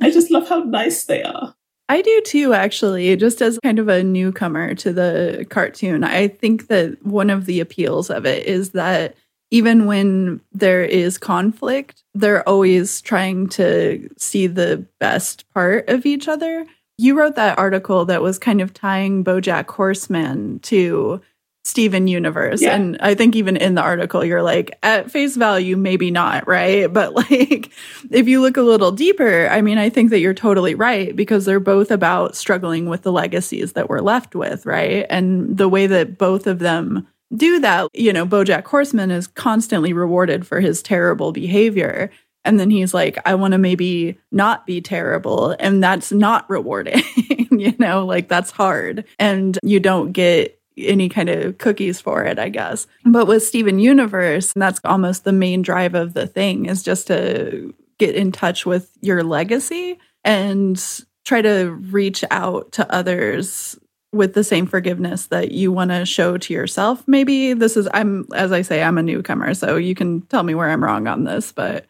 I 0.00 0.10
just 0.10 0.32
love 0.32 0.48
how 0.48 0.64
nice 0.64 1.04
they 1.04 1.22
are. 1.22 1.54
I 1.88 2.02
do 2.02 2.20
too, 2.26 2.52
actually, 2.52 3.14
just 3.14 3.40
as 3.40 3.60
kind 3.62 3.78
of 3.78 3.86
a 3.86 4.02
newcomer 4.02 4.74
to 4.74 4.92
the 4.92 5.46
cartoon. 5.50 6.02
I 6.02 6.26
think 6.26 6.66
that 6.66 7.06
one 7.06 7.30
of 7.30 7.46
the 7.46 7.60
appeals 7.60 8.10
of 8.10 8.26
it 8.26 8.44
is 8.46 8.70
that 8.70 9.14
even 9.54 9.86
when 9.86 10.40
there 10.50 10.82
is 10.82 11.16
conflict, 11.16 12.02
they're 12.12 12.46
always 12.48 13.00
trying 13.00 13.46
to 13.46 14.08
see 14.18 14.48
the 14.48 14.84
best 14.98 15.48
part 15.54 15.88
of 15.88 16.04
each 16.04 16.26
other. 16.26 16.66
You 16.98 17.16
wrote 17.16 17.36
that 17.36 17.56
article 17.56 18.04
that 18.06 18.20
was 18.20 18.36
kind 18.36 18.60
of 18.60 18.74
tying 18.74 19.22
Bojack 19.22 19.70
Horseman 19.70 20.58
to 20.64 21.20
Steven 21.62 22.08
Universe. 22.08 22.62
Yeah. 22.62 22.74
And 22.74 22.98
I 22.98 23.14
think 23.14 23.36
even 23.36 23.56
in 23.56 23.76
the 23.76 23.80
article, 23.80 24.24
you're 24.24 24.42
like, 24.42 24.76
at 24.82 25.12
face 25.12 25.36
value, 25.36 25.76
maybe 25.76 26.10
not, 26.10 26.48
right? 26.48 26.92
But 26.92 27.14
like, 27.14 27.70
if 28.10 28.26
you 28.26 28.40
look 28.40 28.56
a 28.56 28.62
little 28.62 28.90
deeper, 28.90 29.46
I 29.48 29.62
mean, 29.62 29.78
I 29.78 29.88
think 29.88 30.10
that 30.10 30.18
you're 30.18 30.34
totally 30.34 30.74
right 30.74 31.14
because 31.14 31.44
they're 31.44 31.60
both 31.60 31.92
about 31.92 32.34
struggling 32.34 32.88
with 32.88 33.02
the 33.02 33.12
legacies 33.12 33.74
that 33.74 33.88
we're 33.88 34.00
left 34.00 34.34
with, 34.34 34.66
right? 34.66 35.06
And 35.08 35.56
the 35.56 35.68
way 35.68 35.86
that 35.86 36.18
both 36.18 36.48
of 36.48 36.58
them 36.58 37.06
do 37.36 37.60
that, 37.60 37.88
you 37.94 38.12
know, 38.12 38.26
Bojack 38.26 38.64
Horseman 38.64 39.10
is 39.10 39.26
constantly 39.26 39.92
rewarded 39.92 40.46
for 40.46 40.60
his 40.60 40.82
terrible 40.82 41.32
behavior. 41.32 42.10
And 42.44 42.60
then 42.60 42.70
he's 42.70 42.92
like, 42.92 43.18
I 43.24 43.34
want 43.34 43.52
to 43.52 43.58
maybe 43.58 44.18
not 44.30 44.66
be 44.66 44.80
terrible. 44.80 45.56
And 45.58 45.82
that's 45.82 46.12
not 46.12 46.48
rewarding, 46.50 47.02
you 47.50 47.74
know, 47.78 48.04
like 48.04 48.28
that's 48.28 48.50
hard. 48.50 49.04
And 49.18 49.58
you 49.62 49.80
don't 49.80 50.12
get 50.12 50.60
any 50.76 51.08
kind 51.08 51.28
of 51.28 51.58
cookies 51.58 52.00
for 52.00 52.24
it, 52.24 52.38
I 52.38 52.48
guess. 52.48 52.86
But 53.04 53.26
with 53.26 53.46
Steven 53.46 53.78
Universe, 53.78 54.52
and 54.54 54.62
that's 54.62 54.80
almost 54.84 55.24
the 55.24 55.32
main 55.32 55.62
drive 55.62 55.94
of 55.94 56.14
the 56.14 56.26
thing 56.26 56.66
is 56.66 56.82
just 56.82 57.06
to 57.06 57.72
get 57.98 58.14
in 58.14 58.32
touch 58.32 58.66
with 58.66 58.90
your 59.00 59.22
legacy 59.22 59.98
and 60.24 60.82
try 61.24 61.40
to 61.42 61.70
reach 61.90 62.24
out 62.30 62.72
to 62.72 62.92
others 62.92 63.78
with 64.14 64.34
the 64.34 64.44
same 64.44 64.66
forgiveness 64.66 65.26
that 65.26 65.52
you 65.52 65.72
want 65.72 65.90
to 65.90 66.06
show 66.06 66.38
to 66.38 66.52
yourself. 66.52 67.02
Maybe 67.06 67.52
this 67.52 67.76
is 67.76 67.88
I'm 67.92 68.26
as 68.34 68.52
I 68.52 68.62
say 68.62 68.82
I'm 68.82 68.98
a 68.98 69.02
newcomer, 69.02 69.54
so 69.54 69.76
you 69.76 69.94
can 69.94 70.22
tell 70.22 70.42
me 70.42 70.54
where 70.54 70.70
I'm 70.70 70.82
wrong 70.82 71.06
on 71.06 71.24
this, 71.24 71.52
but 71.52 71.86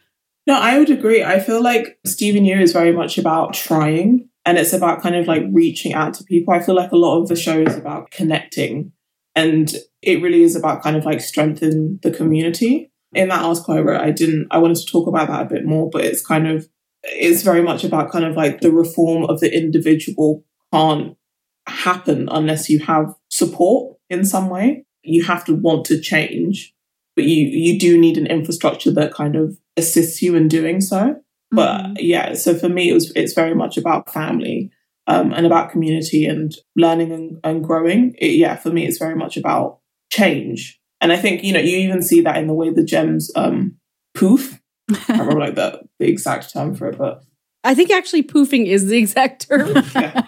no, 0.46 0.58
I 0.58 0.78
would 0.78 0.90
agree. 0.90 1.22
I 1.22 1.40
feel 1.40 1.62
like 1.62 1.98
Steven 2.04 2.44
U 2.44 2.58
is 2.58 2.72
very 2.72 2.92
much 2.92 3.16
about 3.16 3.54
trying 3.54 4.28
and 4.44 4.58
it's 4.58 4.74
about 4.74 5.00
kind 5.00 5.14
of 5.14 5.26
like 5.26 5.42
reaching 5.52 5.94
out 5.94 6.14
to 6.14 6.24
people. 6.24 6.52
I 6.52 6.60
feel 6.60 6.74
like 6.74 6.92
a 6.92 6.96
lot 6.96 7.20
of 7.20 7.28
the 7.28 7.36
show 7.36 7.60
is 7.60 7.76
about 7.76 8.10
connecting 8.10 8.92
and 9.34 9.72
it 10.02 10.22
really 10.22 10.42
is 10.42 10.54
about 10.54 10.82
kind 10.82 10.96
of 10.96 11.06
like 11.06 11.20
strengthening 11.20 11.98
the 12.02 12.10
community. 12.10 12.90
In 13.14 13.28
that 13.28 13.42
article 13.42 13.74
I 13.74 13.80
wrote, 13.80 14.00
I 14.00 14.10
didn't, 14.10 14.48
I 14.50 14.58
wanted 14.58 14.76
to 14.78 14.86
talk 14.86 15.06
about 15.06 15.28
that 15.28 15.42
a 15.42 15.48
bit 15.48 15.64
more, 15.64 15.88
but 15.88 16.04
it's 16.04 16.24
kind 16.24 16.46
of, 16.46 16.68
it's 17.04 17.42
very 17.42 17.62
much 17.62 17.84
about 17.84 18.10
kind 18.10 18.24
of 18.24 18.36
like 18.36 18.60
the 18.60 18.72
reform 18.72 19.24
of 19.24 19.40
the 19.40 19.54
individual 19.56 20.44
can't 20.74 21.16
happen 21.66 22.28
unless 22.30 22.68
you 22.68 22.78
have 22.80 23.14
support 23.30 23.96
in 24.10 24.24
some 24.24 24.48
way. 24.48 24.84
You 25.02 25.24
have 25.24 25.44
to 25.46 25.54
want 25.54 25.84
to 25.86 26.00
change, 26.00 26.74
but 27.14 27.24
you, 27.24 27.46
you 27.46 27.78
do 27.78 27.98
need 27.98 28.16
an 28.16 28.26
infrastructure 28.26 28.90
that 28.92 29.12
kind 29.12 29.36
of 29.36 29.58
assists 29.76 30.22
you 30.22 30.34
in 30.34 30.48
doing 30.48 30.80
so. 30.80 31.16
But 31.50 31.82
mm-hmm. 31.82 31.94
yeah, 31.98 32.34
so 32.34 32.54
for 32.54 32.68
me, 32.68 32.90
it 32.90 32.94
was 32.94 33.12
it's 33.14 33.34
very 33.34 33.54
much 33.54 33.76
about 33.76 34.12
family 34.12 34.70
um, 35.06 35.32
and 35.32 35.46
about 35.46 35.70
community 35.70 36.26
and 36.26 36.52
learning 36.76 37.12
and, 37.12 37.38
and 37.44 37.62
growing. 37.62 38.14
It, 38.18 38.32
yeah, 38.32 38.56
for 38.56 38.70
me, 38.70 38.86
it's 38.86 38.98
very 38.98 39.14
much 39.14 39.36
about 39.36 39.78
change. 40.10 40.80
And 41.00 41.12
I 41.12 41.16
think 41.16 41.44
you 41.44 41.52
know 41.52 41.60
you 41.60 41.76
even 41.78 42.02
see 42.02 42.22
that 42.22 42.38
in 42.38 42.46
the 42.46 42.54
way 42.54 42.70
the 42.70 42.84
gems 42.84 43.30
um, 43.36 43.76
poof. 44.14 44.60
I 44.90 44.94
can't 44.96 45.20
remember 45.20 45.40
like 45.40 45.54
the, 45.54 45.82
the 45.98 46.08
exact 46.08 46.52
term 46.52 46.74
for 46.74 46.88
it, 46.88 46.98
but 46.98 47.22
I 47.64 47.74
think 47.74 47.90
actually 47.90 48.22
poofing 48.22 48.66
is 48.66 48.86
the 48.86 48.98
exact 48.98 49.48
term. 49.48 49.82
yeah. 49.94 50.22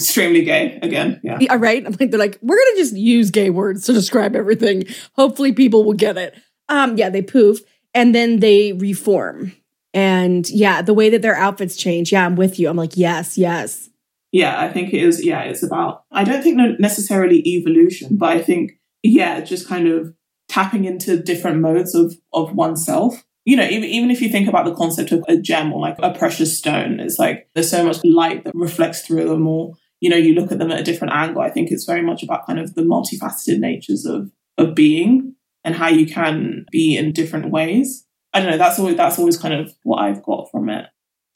Extremely 0.00 0.44
gay 0.44 0.78
again. 0.80 1.20
Yeah. 1.24 1.38
yeah. 1.40 1.56
Right. 1.58 1.84
I'm 1.84 1.96
like, 1.98 2.10
they're 2.10 2.20
like, 2.20 2.38
we're 2.40 2.56
gonna 2.56 2.76
just 2.76 2.94
use 2.94 3.30
gay 3.32 3.50
words 3.50 3.84
to 3.86 3.92
describe 3.92 4.36
everything. 4.36 4.84
Hopefully 5.14 5.52
people 5.52 5.84
will 5.84 5.94
get 5.94 6.16
it. 6.16 6.34
Um, 6.68 6.96
yeah, 6.96 7.10
they 7.10 7.22
poof 7.22 7.58
and 7.94 8.14
then 8.14 8.38
they 8.38 8.74
reform. 8.74 9.52
And 9.94 10.48
yeah, 10.50 10.82
the 10.82 10.94
way 10.94 11.10
that 11.10 11.22
their 11.22 11.34
outfits 11.34 11.76
change. 11.76 12.12
Yeah, 12.12 12.24
I'm 12.24 12.36
with 12.36 12.60
you. 12.60 12.68
I'm 12.68 12.76
like, 12.76 12.96
yes, 12.96 13.36
yes. 13.36 13.88
Yeah, 14.30 14.60
I 14.60 14.70
think 14.70 14.92
it 14.92 15.02
is. 15.02 15.24
Yeah, 15.24 15.40
it's 15.40 15.62
about, 15.62 16.04
I 16.12 16.22
don't 16.22 16.42
think 16.42 16.78
necessarily 16.78 17.38
evolution, 17.38 18.18
but 18.18 18.28
I 18.28 18.40
think, 18.40 18.72
yeah, 19.02 19.40
just 19.40 19.66
kind 19.66 19.88
of 19.88 20.14
tapping 20.48 20.84
into 20.84 21.20
different 21.20 21.60
modes 21.60 21.94
of, 21.94 22.14
of 22.32 22.54
oneself. 22.54 23.24
You 23.46 23.56
know, 23.56 23.64
even, 23.64 23.84
even 23.84 24.10
if 24.10 24.20
you 24.20 24.28
think 24.28 24.46
about 24.46 24.66
the 24.66 24.74
concept 24.74 25.10
of 25.10 25.24
a 25.26 25.38
gem 25.38 25.72
or 25.72 25.80
like 25.80 25.96
a 26.00 26.12
precious 26.12 26.56
stone, 26.56 27.00
it's 27.00 27.18
like 27.18 27.48
there's 27.54 27.70
so 27.70 27.84
much 27.84 28.04
light 28.04 28.44
that 28.44 28.54
reflects 28.54 29.00
through 29.00 29.28
them 29.28 29.48
or, 29.48 29.72
you 30.00 30.10
know, 30.10 30.16
you 30.16 30.34
look 30.34 30.52
at 30.52 30.58
them 30.58 30.70
at 30.70 30.80
a 30.80 30.84
different 30.84 31.14
angle. 31.14 31.42
I 31.42 31.50
think 31.50 31.70
it's 31.70 31.84
very 31.84 32.02
much 32.02 32.22
about 32.22 32.46
kind 32.46 32.58
of 32.58 32.74
the 32.74 32.82
multifaceted 32.82 33.58
natures 33.58 34.06
of, 34.06 34.30
of 34.56 34.74
being 34.74 35.34
and 35.64 35.74
how 35.74 35.88
you 35.88 36.06
can 36.06 36.66
be 36.70 36.96
in 36.96 37.12
different 37.12 37.50
ways. 37.50 38.06
I 38.32 38.40
don't 38.40 38.50
know. 38.50 38.58
That's 38.58 38.78
always 38.78 38.96
that's 38.96 39.18
always 39.18 39.36
kind 39.36 39.54
of 39.54 39.72
what 39.82 39.98
I've 39.98 40.22
got 40.22 40.50
from 40.50 40.68
it. 40.68 40.86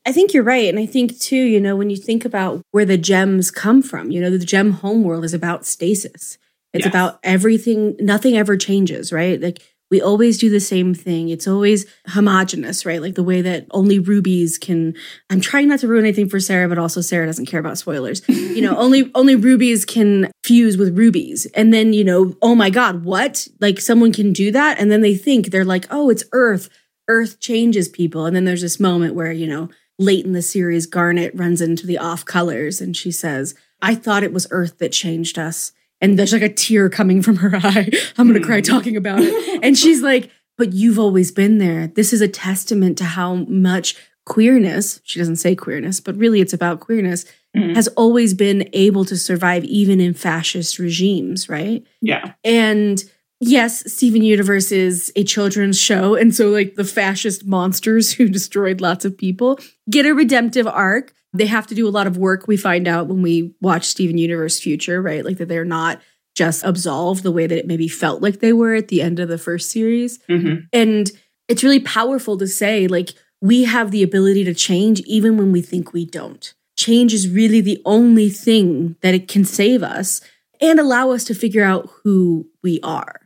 I 0.04 0.12
think 0.12 0.34
you're 0.34 0.42
right. 0.42 0.68
And 0.68 0.78
I 0.78 0.86
think 0.86 1.18
too, 1.18 1.36
you 1.36 1.60
know, 1.60 1.76
when 1.76 1.90
you 1.90 1.96
think 1.96 2.24
about 2.24 2.62
where 2.72 2.84
the 2.84 2.98
gems 2.98 3.50
come 3.50 3.82
from, 3.82 4.10
you 4.10 4.20
know, 4.20 4.30
the 4.30 4.44
gem 4.44 4.72
homeworld 4.72 5.24
is 5.24 5.34
about 5.34 5.64
stasis. 5.64 6.38
It's 6.72 6.86
yes. 6.86 6.92
about 6.92 7.18
everything, 7.22 7.96
nothing 8.00 8.36
ever 8.36 8.56
changes, 8.56 9.12
right? 9.12 9.40
Like 9.40 9.60
we 9.92 10.00
always 10.00 10.38
do 10.38 10.48
the 10.48 10.58
same 10.58 10.94
thing. 10.94 11.28
It's 11.28 11.46
always 11.46 11.84
homogenous, 12.06 12.86
right? 12.86 13.02
Like 13.02 13.14
the 13.14 13.22
way 13.22 13.42
that 13.42 13.66
only 13.72 13.98
rubies 13.98 14.56
can 14.56 14.96
I'm 15.28 15.42
trying 15.42 15.68
not 15.68 15.80
to 15.80 15.86
ruin 15.88 16.06
anything 16.06 16.30
for 16.30 16.40
Sarah, 16.40 16.66
but 16.66 16.78
also 16.78 17.02
Sarah 17.02 17.26
doesn't 17.26 17.44
care 17.44 17.60
about 17.60 17.76
spoilers. 17.76 18.26
you 18.26 18.62
know, 18.62 18.74
only 18.78 19.12
only 19.14 19.36
rubies 19.36 19.84
can 19.84 20.32
fuse 20.44 20.78
with 20.78 20.96
rubies. 20.96 21.44
And 21.54 21.74
then, 21.74 21.92
you 21.92 22.04
know, 22.04 22.34
oh 22.40 22.54
my 22.54 22.70
God, 22.70 23.04
what? 23.04 23.46
Like 23.60 23.80
someone 23.80 24.14
can 24.14 24.32
do 24.32 24.50
that? 24.50 24.80
And 24.80 24.90
then 24.90 25.02
they 25.02 25.14
think 25.14 25.48
they're 25.48 25.62
like, 25.62 25.86
oh, 25.90 26.08
it's 26.08 26.24
Earth 26.32 26.70
Earth 27.06 27.38
changes 27.38 27.90
people. 27.90 28.24
And 28.24 28.34
then 28.34 28.46
there's 28.46 28.62
this 28.62 28.80
moment 28.80 29.14
where, 29.14 29.30
you 29.30 29.46
know, 29.46 29.68
late 29.98 30.24
in 30.24 30.32
the 30.32 30.40
series, 30.40 30.86
Garnet 30.86 31.32
runs 31.34 31.60
into 31.60 31.86
the 31.86 31.98
off 31.98 32.24
colors 32.24 32.80
and 32.80 32.96
she 32.96 33.10
says, 33.10 33.54
I 33.82 33.94
thought 33.94 34.22
it 34.22 34.32
was 34.32 34.46
Earth 34.50 34.78
that 34.78 34.92
changed 34.92 35.38
us. 35.38 35.72
And 36.02 36.18
there's 36.18 36.32
like 36.32 36.42
a 36.42 36.52
tear 36.52 36.90
coming 36.90 37.22
from 37.22 37.36
her 37.36 37.56
eye. 37.62 37.90
I'm 38.18 38.28
going 38.28 38.40
to 38.40 38.46
cry 38.46 38.58
hmm. 38.58 38.62
talking 38.62 38.96
about 38.96 39.20
it. 39.20 39.62
And 39.62 39.78
she's 39.78 40.02
like, 40.02 40.30
but 40.58 40.72
you've 40.72 40.98
always 40.98 41.32
been 41.32 41.58
there. 41.58 41.86
This 41.86 42.12
is 42.12 42.20
a 42.20 42.28
testament 42.28 42.98
to 42.98 43.04
how 43.04 43.36
much 43.36 43.96
queerness, 44.24 45.00
she 45.04 45.18
doesn't 45.18 45.36
say 45.36 45.56
queerness, 45.56 46.00
but 46.00 46.16
really 46.16 46.40
it's 46.40 46.52
about 46.52 46.80
queerness, 46.80 47.24
mm. 47.56 47.74
has 47.74 47.88
always 47.88 48.34
been 48.34 48.68
able 48.72 49.04
to 49.06 49.16
survive 49.16 49.64
even 49.64 50.00
in 50.00 50.14
fascist 50.14 50.78
regimes, 50.78 51.48
right? 51.48 51.84
Yeah. 52.00 52.34
And 52.44 53.02
yes, 53.42 53.92
Steven 53.92 54.22
Universe 54.22 54.72
is 54.72 55.12
a 55.16 55.24
children's 55.24 55.78
show. 55.78 56.14
And 56.14 56.34
so, 56.34 56.48
like, 56.48 56.76
the 56.76 56.84
fascist 56.84 57.44
monsters 57.44 58.12
who 58.14 58.28
destroyed 58.28 58.80
lots 58.80 59.04
of 59.04 59.18
people 59.18 59.58
get 59.90 60.06
a 60.06 60.14
redemptive 60.14 60.66
arc. 60.66 61.12
They 61.34 61.46
have 61.46 61.66
to 61.68 61.74
do 61.74 61.88
a 61.88 61.90
lot 61.90 62.06
of 62.06 62.18
work, 62.18 62.46
we 62.46 62.56
find 62.56 62.86
out 62.86 63.08
when 63.08 63.22
we 63.22 63.54
watch 63.60 63.84
Steven 63.84 64.18
Universe 64.18 64.60
Future, 64.60 65.02
right? 65.02 65.24
Like, 65.24 65.38
that 65.38 65.48
they're 65.48 65.64
not 65.64 66.00
just 66.34 66.64
absolved 66.64 67.22
the 67.22 67.32
way 67.32 67.46
that 67.46 67.58
it 67.58 67.66
maybe 67.66 67.88
felt 67.88 68.22
like 68.22 68.40
they 68.40 68.52
were 68.52 68.74
at 68.74 68.88
the 68.88 69.02
end 69.02 69.18
of 69.18 69.28
the 69.28 69.38
first 69.38 69.70
series. 69.70 70.18
Mm-hmm. 70.30 70.64
And 70.72 71.10
it's 71.48 71.62
really 71.62 71.80
powerful 71.80 72.38
to 72.38 72.46
say, 72.46 72.86
like, 72.86 73.10
we 73.40 73.64
have 73.64 73.90
the 73.90 74.02
ability 74.02 74.44
to 74.44 74.54
change 74.54 75.00
even 75.00 75.36
when 75.36 75.52
we 75.52 75.60
think 75.60 75.92
we 75.92 76.06
don't. 76.06 76.54
Change 76.76 77.12
is 77.12 77.28
really 77.28 77.60
the 77.60 77.82
only 77.84 78.28
thing 78.28 78.96
that 79.02 79.14
it 79.14 79.28
can 79.28 79.44
save 79.44 79.82
us 79.82 80.20
and 80.60 80.78
allow 80.78 81.10
us 81.10 81.24
to 81.24 81.34
figure 81.34 81.64
out 81.64 81.90
who 82.04 82.48
we 82.62 82.78
are. 82.82 83.21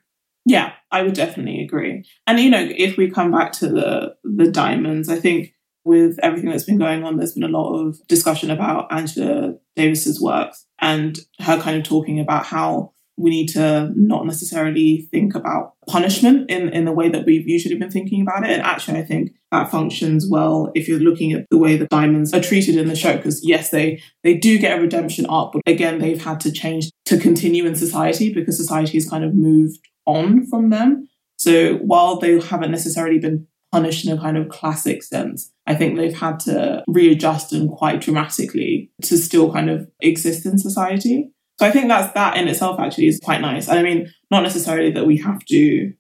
Yeah, 0.47 0.73
I 0.93 1.03
would 1.03 1.15
definitely 1.15 1.61
agree. 1.63 2.05
And 2.27 2.39
you 2.39 2.51
know, 2.51 2.67
if 2.71 2.97
we 2.97 3.11
come 3.11 3.33
back 3.33 3.53
to 3.55 3.69
the 3.69 4.15
the 4.23 4.51
diamonds, 4.51 5.09
I 5.09 5.17
think 5.17 5.53
with 5.85 6.19
everything 6.23 6.51
that's 6.51 6.65
been 6.65 6.79
going 6.79 7.03
on, 7.03 7.17
there's 7.17 7.35
been 7.35 7.43
a 7.43 7.49
lot 7.49 7.75
of 7.75 7.99
discussion 8.07 8.51
about 8.51 8.91
Angela 8.93 9.55
Davis's 9.75 10.21
work 10.21 10.55
and 10.81 11.19
her 11.41 11.61
kind 11.61 11.77
of 11.77 11.83
talking 11.83 12.21
about 12.21 12.47
how 12.47 12.93
we 13.17 13.31
need 13.31 13.49
to 13.49 13.91
not 13.97 14.27
necessarily 14.27 15.09
think 15.11 15.35
about 15.35 15.73
punishment 15.89 16.51
in, 16.51 16.69
in 16.69 16.85
the 16.85 16.93
way 16.93 17.09
that 17.09 17.25
we've 17.25 17.49
usually 17.49 17.77
been 17.77 17.91
thinking 17.91 18.21
about 18.21 18.45
it. 18.45 18.51
And 18.51 18.63
actually, 18.63 18.99
I 18.99 19.05
think 19.05 19.33
that 19.51 19.71
functions 19.71 20.29
well 20.29 20.71
if 20.75 20.87
you're 20.87 21.01
looking 21.01 21.33
at 21.33 21.47
the 21.51 21.59
way 21.59 21.77
the 21.77 21.87
diamonds 21.87 22.33
are 22.35 22.41
treated 22.41 22.77
in 22.77 22.87
the 22.87 22.95
show. 22.95 23.17
Because 23.17 23.41
yes, 23.45 23.71
they 23.71 24.01
they 24.23 24.35
do 24.35 24.59
get 24.59 24.79
a 24.79 24.81
redemption 24.81 25.27
arc, 25.27 25.53
but 25.53 25.63
again, 25.67 25.99
they've 25.99 26.23
had 26.23 26.39
to 26.41 26.53
change 26.53 26.91
to 27.07 27.19
continue 27.19 27.67
in 27.67 27.75
society 27.75 28.33
because 28.33 28.57
society 28.57 28.97
has 28.97 29.09
kind 29.09 29.25
of 29.25 29.35
moved 29.35 29.81
on 30.07 30.47
from 30.47 30.71
them. 30.71 31.09
So 31.37 31.75
while 31.77 32.19
they 32.19 32.41
haven't 32.41 32.71
necessarily 32.71 33.19
been 33.19 33.47
punished 33.73 34.07
in 34.07 34.17
a 34.17 34.21
kind 34.21 34.37
of 34.39 34.49
classic 34.49 35.03
sense, 35.03 35.53
I 35.67 35.75
think 35.75 35.97
they've 35.97 36.17
had 36.17 36.41
to 36.41 36.83
readjust 36.87 37.53
and 37.53 37.71
quite 37.71 38.01
dramatically 38.01 38.91
to 39.03 39.19
still 39.19 39.53
kind 39.53 39.69
of 39.69 39.89
exist 40.01 40.47
in 40.47 40.59
society. 40.59 41.31
So 41.59 41.67
I 41.67 41.71
think 41.71 41.89
that's 41.89 42.13
that 42.15 42.37
in 42.37 42.49
itself 42.49 42.79
actually 42.81 43.09
is 43.09 43.21
quite 43.23 43.41
nice. 43.41 43.69
I 43.69 43.83
mean, 43.83 44.13
not 44.31 44.43
necessarily 44.43 44.91
that 44.93 45.07
we 45.07 45.19
have 45.19 45.45
to 45.47 45.93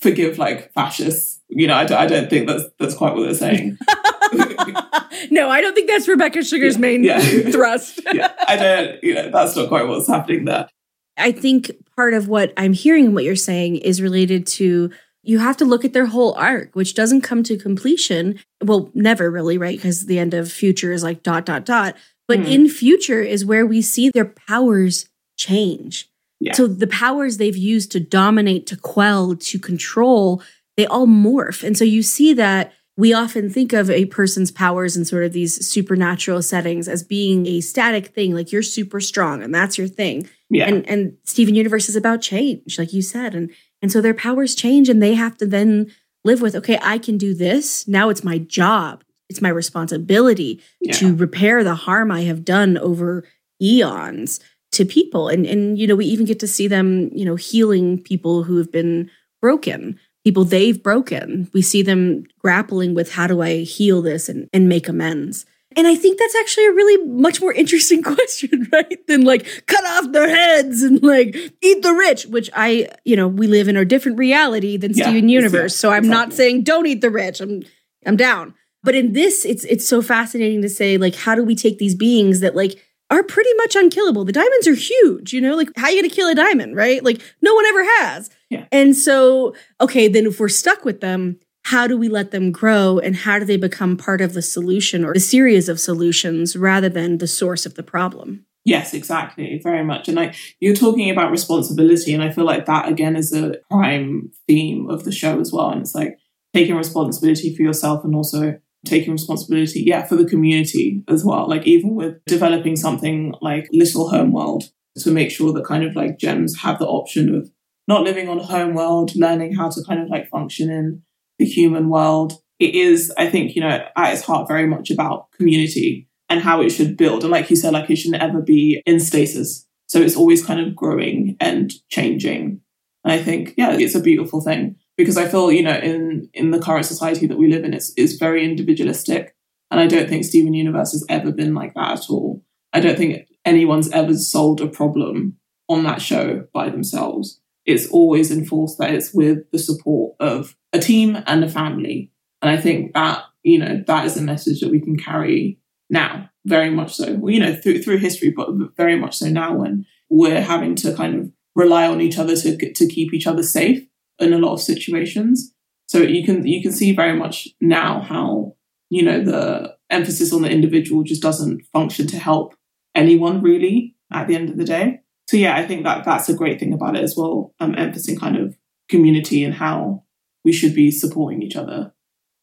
forgive 0.00 0.38
like 0.38 0.72
fascists. 0.72 1.40
You 1.48 1.66
know, 1.68 1.74
I 1.74 1.84
don't, 1.84 1.98
I 1.98 2.06
don't 2.06 2.28
think 2.28 2.48
that's 2.48 2.64
that's 2.78 2.94
quite 2.94 3.14
what 3.14 3.22
they're 3.24 3.34
saying. 3.34 3.78
no, 5.30 5.48
I 5.48 5.60
don't 5.60 5.74
think 5.74 5.88
that's 5.88 6.08
Rebecca 6.08 6.42
Sugar's 6.42 6.74
Yeah, 6.74 6.80
main 6.80 7.04
yeah. 7.04 7.20
thrust. 7.50 8.00
yeah, 8.12 8.32
I 8.48 8.56
don't. 8.56 9.02
You 9.02 9.14
know, 9.14 9.30
that's 9.30 9.56
not 9.56 9.68
quite 9.68 9.86
what's 9.86 10.08
happening 10.08 10.44
there. 10.44 10.68
I 11.16 11.32
think 11.32 11.70
part 11.96 12.14
of 12.14 12.28
what 12.28 12.52
I'm 12.56 12.72
hearing 12.72 13.06
and 13.06 13.14
what 13.14 13.24
you're 13.24 13.36
saying 13.36 13.76
is 13.76 14.02
related 14.02 14.46
to 14.48 14.90
you 15.22 15.40
have 15.40 15.56
to 15.56 15.64
look 15.64 15.84
at 15.84 15.92
their 15.92 16.06
whole 16.06 16.34
arc, 16.34 16.76
which 16.76 16.94
doesn't 16.94 17.22
come 17.22 17.42
to 17.42 17.56
completion. 17.56 18.38
Well, 18.62 18.92
never 18.94 19.28
really, 19.28 19.58
right? 19.58 19.76
Because 19.76 20.06
the 20.06 20.20
end 20.20 20.34
of 20.34 20.52
future 20.52 20.92
is 20.92 21.02
like 21.02 21.24
dot, 21.24 21.44
dot, 21.44 21.64
dot. 21.64 21.96
But 22.28 22.40
Hmm. 22.40 22.46
in 22.46 22.68
future 22.68 23.22
is 23.22 23.44
where 23.44 23.66
we 23.66 23.82
see 23.82 24.08
their 24.10 24.24
powers 24.24 25.08
change. 25.36 26.08
Yeah. 26.38 26.52
So 26.52 26.68
the 26.68 26.86
powers 26.86 27.38
they've 27.38 27.56
used 27.56 27.90
to 27.92 28.00
dominate, 28.00 28.66
to 28.68 28.76
quell, 28.76 29.34
to 29.34 29.58
control, 29.58 30.42
they 30.76 30.86
all 30.86 31.06
morph. 31.08 31.64
And 31.64 31.76
so 31.76 31.84
you 31.84 32.02
see 32.02 32.32
that 32.34 32.72
we 32.96 33.12
often 33.12 33.50
think 33.50 33.72
of 33.72 33.90
a 33.90 34.06
person's 34.06 34.50
powers 34.50 34.96
in 34.96 35.04
sort 35.04 35.24
of 35.24 35.32
these 35.32 35.66
supernatural 35.66 36.40
settings 36.42 36.88
as 36.88 37.02
being 37.02 37.46
a 37.46 37.60
static 37.60 38.08
thing, 38.08 38.34
like 38.34 38.52
you're 38.52 38.62
super 38.62 39.00
strong 39.00 39.42
and 39.42 39.54
that's 39.54 39.76
your 39.76 39.88
thing 39.88 40.28
Yeah, 40.48 40.66
and 40.66 40.88
and 40.88 41.16
Steven 41.24 41.54
Universe 41.54 41.88
is 41.88 41.96
about 41.96 42.22
change, 42.22 42.78
like 42.78 42.92
you 42.92 43.02
said, 43.02 43.34
and 43.34 43.50
and 43.82 43.92
so 43.92 44.00
their 44.00 44.14
powers 44.14 44.54
change, 44.54 44.88
and 44.88 45.02
they 45.02 45.14
have 45.14 45.36
to 45.38 45.46
then 45.46 45.92
live 46.24 46.40
with, 46.40 46.56
okay, 46.56 46.78
I 46.82 46.98
can 46.98 47.18
do 47.18 47.34
this. 47.34 47.86
Now 47.86 48.08
it's 48.08 48.24
my 48.24 48.38
job, 48.38 49.04
it's 49.28 49.42
my 49.42 49.48
responsibility 49.48 50.60
yeah. 50.80 50.92
to 50.94 51.14
repair 51.14 51.62
the 51.62 51.74
harm 51.74 52.10
I 52.10 52.22
have 52.22 52.44
done 52.44 52.78
over 52.78 53.24
eons 53.60 54.40
to 54.72 54.84
people, 54.84 55.28
and 55.28 55.44
and 55.46 55.78
you 55.78 55.86
know 55.86 55.96
we 55.96 56.06
even 56.06 56.26
get 56.26 56.40
to 56.40 56.48
see 56.48 56.68
them, 56.68 57.10
you 57.12 57.24
know, 57.24 57.36
healing 57.36 58.02
people 58.02 58.44
who 58.44 58.56
have 58.58 58.72
been 58.72 59.10
broken. 59.40 59.98
People 60.26 60.44
they've 60.44 60.82
broken. 60.82 61.48
We 61.52 61.62
see 61.62 61.82
them 61.82 62.24
grappling 62.40 62.94
with 62.96 63.12
how 63.12 63.28
do 63.28 63.42
I 63.42 63.58
heal 63.58 64.02
this 64.02 64.28
and, 64.28 64.48
and 64.52 64.68
make 64.68 64.88
amends. 64.88 65.46
And 65.76 65.86
I 65.86 65.94
think 65.94 66.18
that's 66.18 66.34
actually 66.34 66.66
a 66.66 66.72
really 66.72 67.06
much 67.06 67.40
more 67.40 67.52
interesting 67.52 68.02
question, 68.14 68.68
right? 68.72 69.06
Than 69.06 69.22
like 69.22 69.46
cut 69.66 69.84
off 69.84 70.10
their 70.10 70.28
heads 70.28 70.82
and 70.82 71.00
like 71.00 71.36
eat 71.62 71.80
the 71.84 71.92
rich, 71.92 72.26
which 72.26 72.50
I, 72.54 72.88
you 73.04 73.14
know, 73.14 73.28
we 73.28 73.46
live 73.46 73.68
in 73.68 73.76
a 73.76 73.84
different 73.84 74.18
reality 74.18 74.76
than 74.76 74.94
Yeah, 74.94 75.04
Steven 75.04 75.28
Universe. 75.28 75.74
yeah, 75.74 75.78
so 75.78 75.90
I'm 75.92 76.08
not 76.08 76.32
saying 76.32 76.62
don't 76.64 76.86
eat 76.86 77.02
the 77.02 77.10
rich. 77.10 77.40
I'm 77.40 77.62
I'm 78.04 78.16
down. 78.16 78.54
But 78.82 78.96
in 78.96 79.12
this, 79.12 79.44
it's 79.44 79.64
it's 79.66 79.88
so 79.88 80.02
fascinating 80.02 80.60
to 80.62 80.68
say, 80.68 80.98
like, 80.98 81.14
how 81.14 81.36
do 81.36 81.44
we 81.44 81.54
take 81.54 81.78
these 81.78 81.94
beings 81.94 82.40
that 82.40 82.56
like 82.56 82.84
are 83.10 83.22
pretty 83.22 83.50
much 83.58 83.76
unkillable? 83.76 84.24
The 84.24 84.32
diamonds 84.32 84.66
are 84.66 84.74
huge, 84.74 85.32
you 85.32 85.40
know, 85.40 85.54
like 85.54 85.68
how 85.76 85.86
are 85.86 85.90
you 85.90 86.02
gonna 86.02 86.14
kill 86.14 86.28
a 86.28 86.34
diamond, 86.34 86.76
right? 86.76 87.02
Like 87.04 87.20
no 87.40 87.54
one 87.54 87.66
ever 87.66 87.84
has. 87.84 88.30
Yeah. 88.50 88.66
And 88.72 88.96
so, 88.96 89.54
okay, 89.80 90.08
then 90.08 90.26
if 90.26 90.40
we're 90.40 90.48
stuck 90.48 90.84
with 90.84 91.00
them, 91.00 91.38
how 91.64 91.86
do 91.86 91.96
we 91.96 92.08
let 92.08 92.30
them 92.30 92.52
grow 92.52 92.98
and 92.98 93.16
how 93.16 93.38
do 93.38 93.44
they 93.44 93.56
become 93.56 93.96
part 93.96 94.20
of 94.20 94.34
the 94.34 94.42
solution 94.42 95.04
or 95.04 95.14
the 95.14 95.20
series 95.20 95.68
of 95.68 95.80
solutions 95.80 96.56
rather 96.56 96.88
than 96.88 97.18
the 97.18 97.26
source 97.26 97.66
of 97.66 97.74
the 97.74 97.82
problem? 97.82 98.46
Yes, 98.64 98.94
exactly, 98.94 99.60
very 99.62 99.84
much. 99.84 100.08
And 100.08 100.16
like 100.16 100.34
you're 100.58 100.74
talking 100.74 101.08
about 101.08 101.30
responsibility, 101.30 102.12
and 102.12 102.22
I 102.22 102.32
feel 102.32 102.44
like 102.44 102.66
that 102.66 102.88
again 102.88 103.14
is 103.14 103.32
a 103.32 103.56
prime 103.70 104.32
theme 104.48 104.90
of 104.90 105.04
the 105.04 105.12
show 105.12 105.38
as 105.40 105.52
well. 105.52 105.70
And 105.70 105.82
it's 105.82 105.94
like 105.94 106.18
taking 106.52 106.74
responsibility 106.74 107.54
for 107.54 107.62
yourself 107.62 108.04
and 108.04 108.14
also 108.14 108.58
taking 108.86 109.12
responsibility, 109.12 109.82
yeah, 109.86 110.04
for 110.04 110.16
the 110.16 110.24
community 110.24 111.02
as 111.08 111.24
well. 111.24 111.48
Like 111.48 111.66
even 111.66 111.94
with 111.94 112.24
developing 112.26 112.76
something 112.76 113.34
like 113.40 113.68
Little 113.72 114.08
Home 114.08 114.32
World 114.32 114.64
to 114.98 115.10
make 115.10 115.30
sure 115.30 115.52
that 115.52 115.64
kind 115.64 115.84
of 115.84 115.94
like 115.94 116.18
gems 116.18 116.60
have 116.60 116.78
the 116.78 116.86
option 116.86 117.34
of 117.34 117.50
not 117.88 118.02
living 118.02 118.28
on 118.28 118.38
home 118.38 118.74
world, 118.74 119.14
learning 119.14 119.54
how 119.54 119.68
to 119.68 119.84
kind 119.86 120.00
of 120.00 120.08
like 120.08 120.28
function 120.28 120.70
in 120.70 121.02
the 121.38 121.44
human 121.44 121.88
world. 121.88 122.34
It 122.58 122.74
is, 122.74 123.12
I 123.18 123.28
think, 123.28 123.54
you 123.54 123.60
know, 123.60 123.84
at 123.96 124.12
its 124.14 124.22
heart, 124.22 124.48
very 124.48 124.66
much 124.66 124.90
about 124.90 125.30
community 125.32 126.08
and 126.28 126.40
how 126.40 126.62
it 126.62 126.70
should 126.70 126.96
build. 126.96 127.22
And 127.22 127.30
like 127.30 127.50
you 127.50 127.56
said, 127.56 127.74
like 127.74 127.90
it 127.90 127.96
shouldn't 127.96 128.22
ever 128.22 128.40
be 128.40 128.82
in 128.86 128.98
stasis. 128.98 129.66
So 129.88 130.00
it's 130.00 130.16
always 130.16 130.44
kind 130.44 130.60
of 130.60 130.74
growing 130.74 131.36
and 131.38 131.72
changing. 131.90 132.60
And 133.04 133.12
I 133.12 133.22
think, 133.22 133.54
yeah, 133.56 133.72
it's 133.72 133.94
a 133.94 134.00
beautiful 134.00 134.40
thing 134.40 134.76
because 134.96 135.16
I 135.16 135.28
feel, 135.28 135.52
you 135.52 135.62
know, 135.62 135.76
in 135.76 136.28
in 136.32 136.50
the 136.50 136.58
current 136.58 136.86
society 136.86 137.26
that 137.26 137.38
we 137.38 137.50
live 137.50 137.64
in, 137.64 137.74
it's 137.74 137.92
it's 137.96 138.14
very 138.14 138.44
individualistic. 138.44 139.34
And 139.70 139.80
I 139.80 139.86
don't 139.86 140.08
think 140.08 140.24
Steven 140.24 140.54
Universe 140.54 140.92
has 140.92 141.04
ever 141.08 141.32
been 141.32 141.54
like 141.54 141.74
that 141.74 141.98
at 141.98 142.10
all. 142.10 142.42
I 142.72 142.80
don't 142.80 142.96
think 142.96 143.28
anyone's 143.44 143.90
ever 143.90 144.14
solved 144.14 144.60
a 144.60 144.68
problem 144.68 145.38
on 145.68 145.82
that 145.84 146.00
show 146.00 146.46
by 146.52 146.70
themselves. 146.70 147.40
It's 147.64 147.88
always 147.88 148.30
enforced 148.30 148.78
that 148.78 148.94
it's 148.94 149.12
with 149.12 149.50
the 149.50 149.58
support 149.58 150.14
of 150.20 150.54
a 150.72 150.78
team 150.78 151.18
and 151.26 151.42
a 151.42 151.48
family. 151.48 152.12
And 152.40 152.50
I 152.50 152.56
think 152.56 152.94
that, 152.94 153.24
you 153.42 153.58
know, 153.58 153.82
that 153.86 154.04
is 154.04 154.16
a 154.16 154.22
message 154.22 154.60
that 154.60 154.70
we 154.70 154.80
can 154.80 154.96
carry 154.96 155.58
now, 155.90 156.30
very 156.44 156.70
much 156.70 156.94
so. 156.94 157.14
Well, 157.14 157.34
you 157.34 157.40
know, 157.40 157.54
through 157.54 157.82
through 157.82 157.98
history, 157.98 158.30
but 158.30 158.50
very 158.76 158.96
much 158.96 159.16
so 159.18 159.28
now 159.28 159.56
when 159.56 159.84
we're 160.08 160.42
having 160.42 160.76
to 160.76 160.94
kind 160.94 161.18
of 161.18 161.32
rely 161.56 161.88
on 161.88 162.00
each 162.00 162.18
other 162.18 162.36
to 162.36 162.72
to 162.72 162.86
keep 162.86 163.12
each 163.12 163.26
other 163.26 163.42
safe 163.42 163.84
in 164.18 164.32
a 164.32 164.38
lot 164.38 164.54
of 164.54 164.60
situations. 164.60 165.52
So 165.88 165.98
you 165.98 166.24
can 166.24 166.46
you 166.46 166.62
can 166.62 166.72
see 166.72 166.92
very 166.92 167.16
much 167.16 167.48
now 167.60 168.00
how 168.00 168.56
you 168.90 169.02
know 169.02 169.22
the 169.22 169.76
emphasis 169.90 170.32
on 170.32 170.42
the 170.42 170.50
individual 170.50 171.04
just 171.04 171.22
doesn't 171.22 171.62
function 171.72 172.06
to 172.08 172.18
help 172.18 172.54
anyone 172.94 173.42
really 173.42 173.94
at 174.12 174.26
the 174.26 174.34
end 174.34 174.48
of 174.48 174.56
the 174.56 174.64
day. 174.64 175.00
So 175.28 175.36
yeah, 175.36 175.56
I 175.56 175.66
think 175.66 175.84
that 175.84 176.04
that's 176.04 176.28
a 176.28 176.34
great 176.34 176.60
thing 176.60 176.72
about 176.72 176.96
it 176.96 177.02
as 177.02 177.14
well. 177.16 177.54
Um, 177.60 177.74
emphasizing 177.76 178.18
kind 178.18 178.36
of 178.36 178.56
community 178.88 179.44
and 179.44 179.54
how 179.54 180.04
we 180.44 180.52
should 180.52 180.74
be 180.74 180.90
supporting 180.90 181.42
each 181.42 181.56
other. 181.56 181.92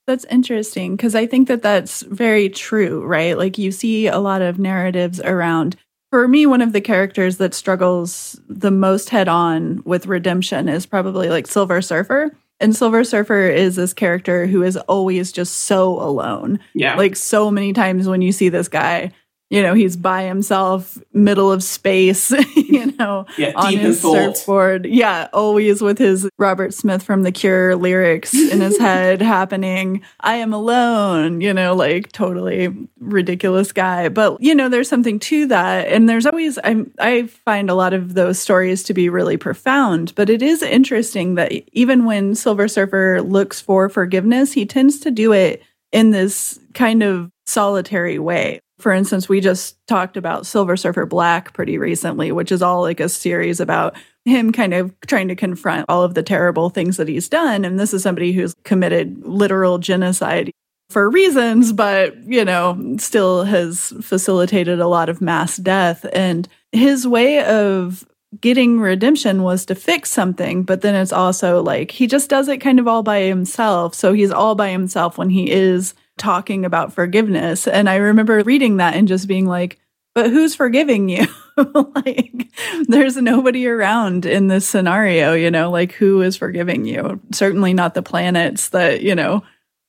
That's 0.05 0.25
interesting 0.25 0.97
because 0.97 1.15
I 1.15 1.25
think 1.25 1.47
that 1.47 1.61
that's 1.61 2.01
very 2.01 2.49
true, 2.49 3.05
right? 3.05 3.37
Like 3.37 3.57
you 3.57 3.71
see 3.71 4.07
a 4.07 4.19
lot 4.19 4.41
of 4.41 4.59
narratives 4.59 5.21
around. 5.21 5.77
For 6.13 6.27
me, 6.27 6.45
one 6.45 6.61
of 6.61 6.73
the 6.73 6.79
characters 6.79 7.37
that 7.37 7.55
struggles 7.55 8.39
the 8.47 8.69
most 8.69 9.09
head 9.09 9.27
on 9.27 9.81
with 9.83 10.05
redemption 10.05 10.69
is 10.69 10.85
probably 10.85 11.27
like 11.27 11.47
Silver 11.47 11.81
Surfer. 11.81 12.29
And 12.59 12.75
Silver 12.75 13.03
Surfer 13.03 13.47
is 13.47 13.77
this 13.77 13.95
character 13.95 14.45
who 14.45 14.61
is 14.61 14.77
always 14.77 15.31
just 15.31 15.61
so 15.61 15.99
alone. 15.99 16.59
Yeah, 16.75 16.97
Like 16.97 17.15
so 17.15 17.49
many 17.49 17.73
times 17.73 18.07
when 18.07 18.21
you 18.21 18.31
see 18.31 18.49
this 18.49 18.67
guy, 18.67 19.11
you 19.53 19.61
know, 19.61 19.75
he's 19.75 19.95
by 19.95 20.23
himself, 20.23 20.97
middle 21.13 21.51
of 21.51 21.61
space, 21.61 22.31
you 22.55 22.91
know, 22.97 23.27
yeah, 23.37 23.51
on 23.55 23.73
his 23.73 24.01
surfboard. 24.01 24.87
Yeah, 24.87 25.27
always 25.31 25.79
with 25.79 25.99
his 25.99 26.27
Robert 26.39 26.73
Smith 26.73 27.03
from 27.03 27.21
The 27.21 27.31
Cure 27.31 27.75
lyrics 27.75 28.33
in 28.33 28.61
his 28.61 28.77
head 28.79 29.21
happening. 29.21 30.01
I 30.21 30.37
am 30.37 30.53
alone, 30.53 31.39
you 31.39 31.53
know, 31.53 31.75
like 31.75 32.11
totally 32.11 32.75
ridiculous 32.99 33.71
guy. 33.71 34.09
But, 34.09 34.41
you 34.41 34.55
know, 34.55 34.69
there's 34.69 34.89
something 34.89 35.19
to 35.19 35.45
that. 35.45 35.87
And 35.87 36.09
there's 36.09 36.25
always, 36.25 36.57
I, 36.63 36.83
I 36.97 37.27
find 37.27 37.69
a 37.69 37.75
lot 37.75 37.93
of 37.93 38.15
those 38.15 38.39
stories 38.39 38.81
to 38.85 38.95
be 38.95 39.07
really 39.07 39.37
profound. 39.37 40.15
But 40.15 40.31
it 40.31 40.41
is 40.41 40.63
interesting 40.63 41.35
that 41.35 41.51
even 41.73 42.05
when 42.05 42.33
Silver 42.33 42.67
Surfer 42.67 43.21
looks 43.21 43.61
for 43.61 43.87
forgiveness, 43.87 44.53
he 44.53 44.65
tends 44.65 44.99
to 45.01 45.11
do 45.11 45.31
it 45.31 45.61
in 45.91 46.09
this 46.09 46.59
kind 46.73 47.03
of 47.03 47.29
solitary 47.45 48.17
way. 48.17 48.59
For 48.83 48.91
instance, 48.91 49.29
we 49.29 49.39
just 49.39 49.77
talked 49.87 50.17
about 50.17 50.45
Silver 50.45 50.75
Surfer 50.75 51.05
Black 51.05 51.53
pretty 51.53 51.77
recently, 51.77 52.33
which 52.33 52.51
is 52.51 52.61
all 52.61 52.81
like 52.81 52.99
a 52.99 53.07
series 53.07 53.61
about 53.61 53.95
him 54.25 54.51
kind 54.51 54.73
of 54.73 54.93
trying 55.07 55.29
to 55.29 55.37
confront 55.37 55.85
all 55.87 56.03
of 56.03 56.15
the 56.15 56.21
terrible 56.21 56.69
things 56.69 56.97
that 56.97 57.07
he's 57.07 57.29
done. 57.29 57.63
And 57.63 57.79
this 57.79 57.93
is 57.93 58.03
somebody 58.03 58.33
who's 58.33 58.53
committed 58.65 59.25
literal 59.25 59.77
genocide 59.77 60.51
for 60.89 61.09
reasons, 61.09 61.71
but, 61.71 62.13
you 62.25 62.43
know, 62.43 62.97
still 62.99 63.45
has 63.45 63.93
facilitated 64.01 64.81
a 64.81 64.87
lot 64.87 65.07
of 65.07 65.21
mass 65.21 65.55
death. 65.55 66.05
And 66.11 66.49
his 66.73 67.07
way 67.07 67.41
of 67.41 68.05
getting 68.41 68.81
redemption 68.81 69.43
was 69.43 69.65
to 69.67 69.75
fix 69.75 70.11
something, 70.11 70.63
but 70.63 70.81
then 70.81 70.93
it's 70.93 71.13
also 71.13 71.63
like 71.63 71.89
he 71.91 72.05
just 72.05 72.29
does 72.29 72.49
it 72.49 72.57
kind 72.57 72.81
of 72.81 72.89
all 72.89 73.01
by 73.01 73.21
himself. 73.21 73.95
So 73.95 74.11
he's 74.11 74.31
all 74.31 74.55
by 74.55 74.71
himself 74.71 75.17
when 75.17 75.29
he 75.29 75.49
is 75.49 75.93
talking 76.17 76.65
about 76.65 76.93
forgiveness. 76.93 77.67
And 77.67 77.89
I 77.89 77.95
remember 77.95 78.41
reading 78.43 78.77
that 78.77 78.95
and 78.95 79.07
just 79.07 79.27
being 79.27 79.47
like, 79.47 79.79
but 80.15 80.29
who's 80.29 80.55
forgiving 80.55 81.09
you? 81.09 81.25
like, 81.57 82.51
there's 82.87 83.17
nobody 83.17 83.67
around 83.67 84.25
in 84.25 84.47
this 84.47 84.67
scenario, 84.67 85.33
you 85.33 85.49
know, 85.49 85.71
like 85.71 85.93
who 85.93 86.21
is 86.21 86.37
forgiving 86.37 86.85
you? 86.85 87.19
Certainly 87.31 87.73
not 87.73 87.95
the 87.95 88.03
planets 88.03 88.69
that, 88.69 89.01
you 89.01 89.15
know, 89.15 89.43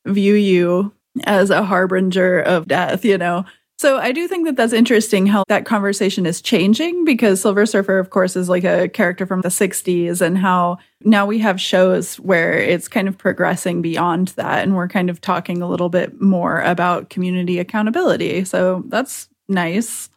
view 0.07 0.35
you 0.35 0.93
as 1.25 1.51
a 1.51 1.63
harbinger 1.63 2.41
of 2.41 2.67
death, 2.67 3.05
you 3.05 3.19
know. 3.19 3.45
So 3.79 3.99
I 3.99 4.13
do 4.13 4.29
think 4.29 4.47
that 4.47 4.57
that's 4.57 4.73
interesting 4.73 5.27
how 5.27 5.43
that 5.49 5.67
conversation 5.67 6.27
is 6.27 6.41
changing 6.41 7.05
because 7.05 7.41
Silver 7.41 7.67
Surfer, 7.67 7.99
of 7.99 8.11
course, 8.11 8.37
is 8.37 8.49
like 8.49 8.63
a 8.65 8.89
character 8.89 9.27
from 9.27 9.41
the 9.41 9.49
60s 9.51 10.21
and 10.21 10.39
how 10.39 10.79
now 11.03 11.27
we 11.27 11.41
have 11.41 11.61
shows 11.61 12.17
where 12.21 12.53
it's 12.57 12.87
kind 12.87 13.09
of 13.09 13.19
progressing 13.19 13.83
beyond 13.83 14.29
that. 14.29 14.63
And 14.63 14.77
we're 14.77 14.89
kind 14.89 15.11
of 15.11 15.21
talking 15.21 15.61
a 15.61 15.69
little 15.69 15.89
bit 15.89 16.21
more 16.21 16.61
about 16.61 17.11
community 17.11 17.59
accountability. 17.59 18.45
So 18.45 18.85
that's 18.87 19.29
nice. 19.49 20.09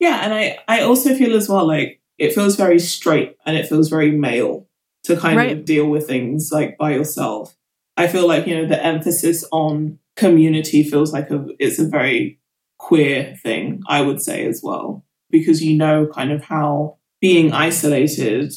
Yeah, 0.00 0.20
and 0.24 0.34
I 0.34 0.58
I 0.66 0.80
also 0.82 1.14
feel 1.14 1.36
as 1.36 1.48
well 1.48 1.66
like 1.66 2.00
it 2.18 2.34
feels 2.34 2.56
very 2.56 2.80
straight 2.80 3.36
and 3.46 3.56
it 3.56 3.68
feels 3.68 3.88
very 3.88 4.10
male 4.10 4.66
to 5.04 5.16
kind 5.16 5.36
Right. 5.36 5.56
of 5.56 5.64
deal 5.64 5.86
with 5.86 6.06
things 6.08 6.50
like 6.52 6.76
by 6.76 6.92
yourself. 6.94 7.56
I 7.96 8.08
feel 8.08 8.26
like 8.26 8.46
you 8.48 8.56
know 8.56 8.66
the 8.66 8.84
emphasis 8.84 9.44
on 9.52 9.98
community 10.16 10.82
feels 10.82 11.12
like 11.12 11.30
a 11.30 11.46
it's 11.58 11.78
a 11.78 11.86
very 11.86 12.39
queer 12.86 13.36
thing. 13.42 13.82
I 13.88 14.00
would 14.02 14.20
say 14.22 14.46
as 14.46 14.60
well 14.62 15.04
because 15.30 15.62
you 15.62 15.76
know 15.76 16.06
kind 16.12 16.32
of 16.32 16.42
how 16.42 16.96
being 17.20 17.52
isolated 17.52 18.52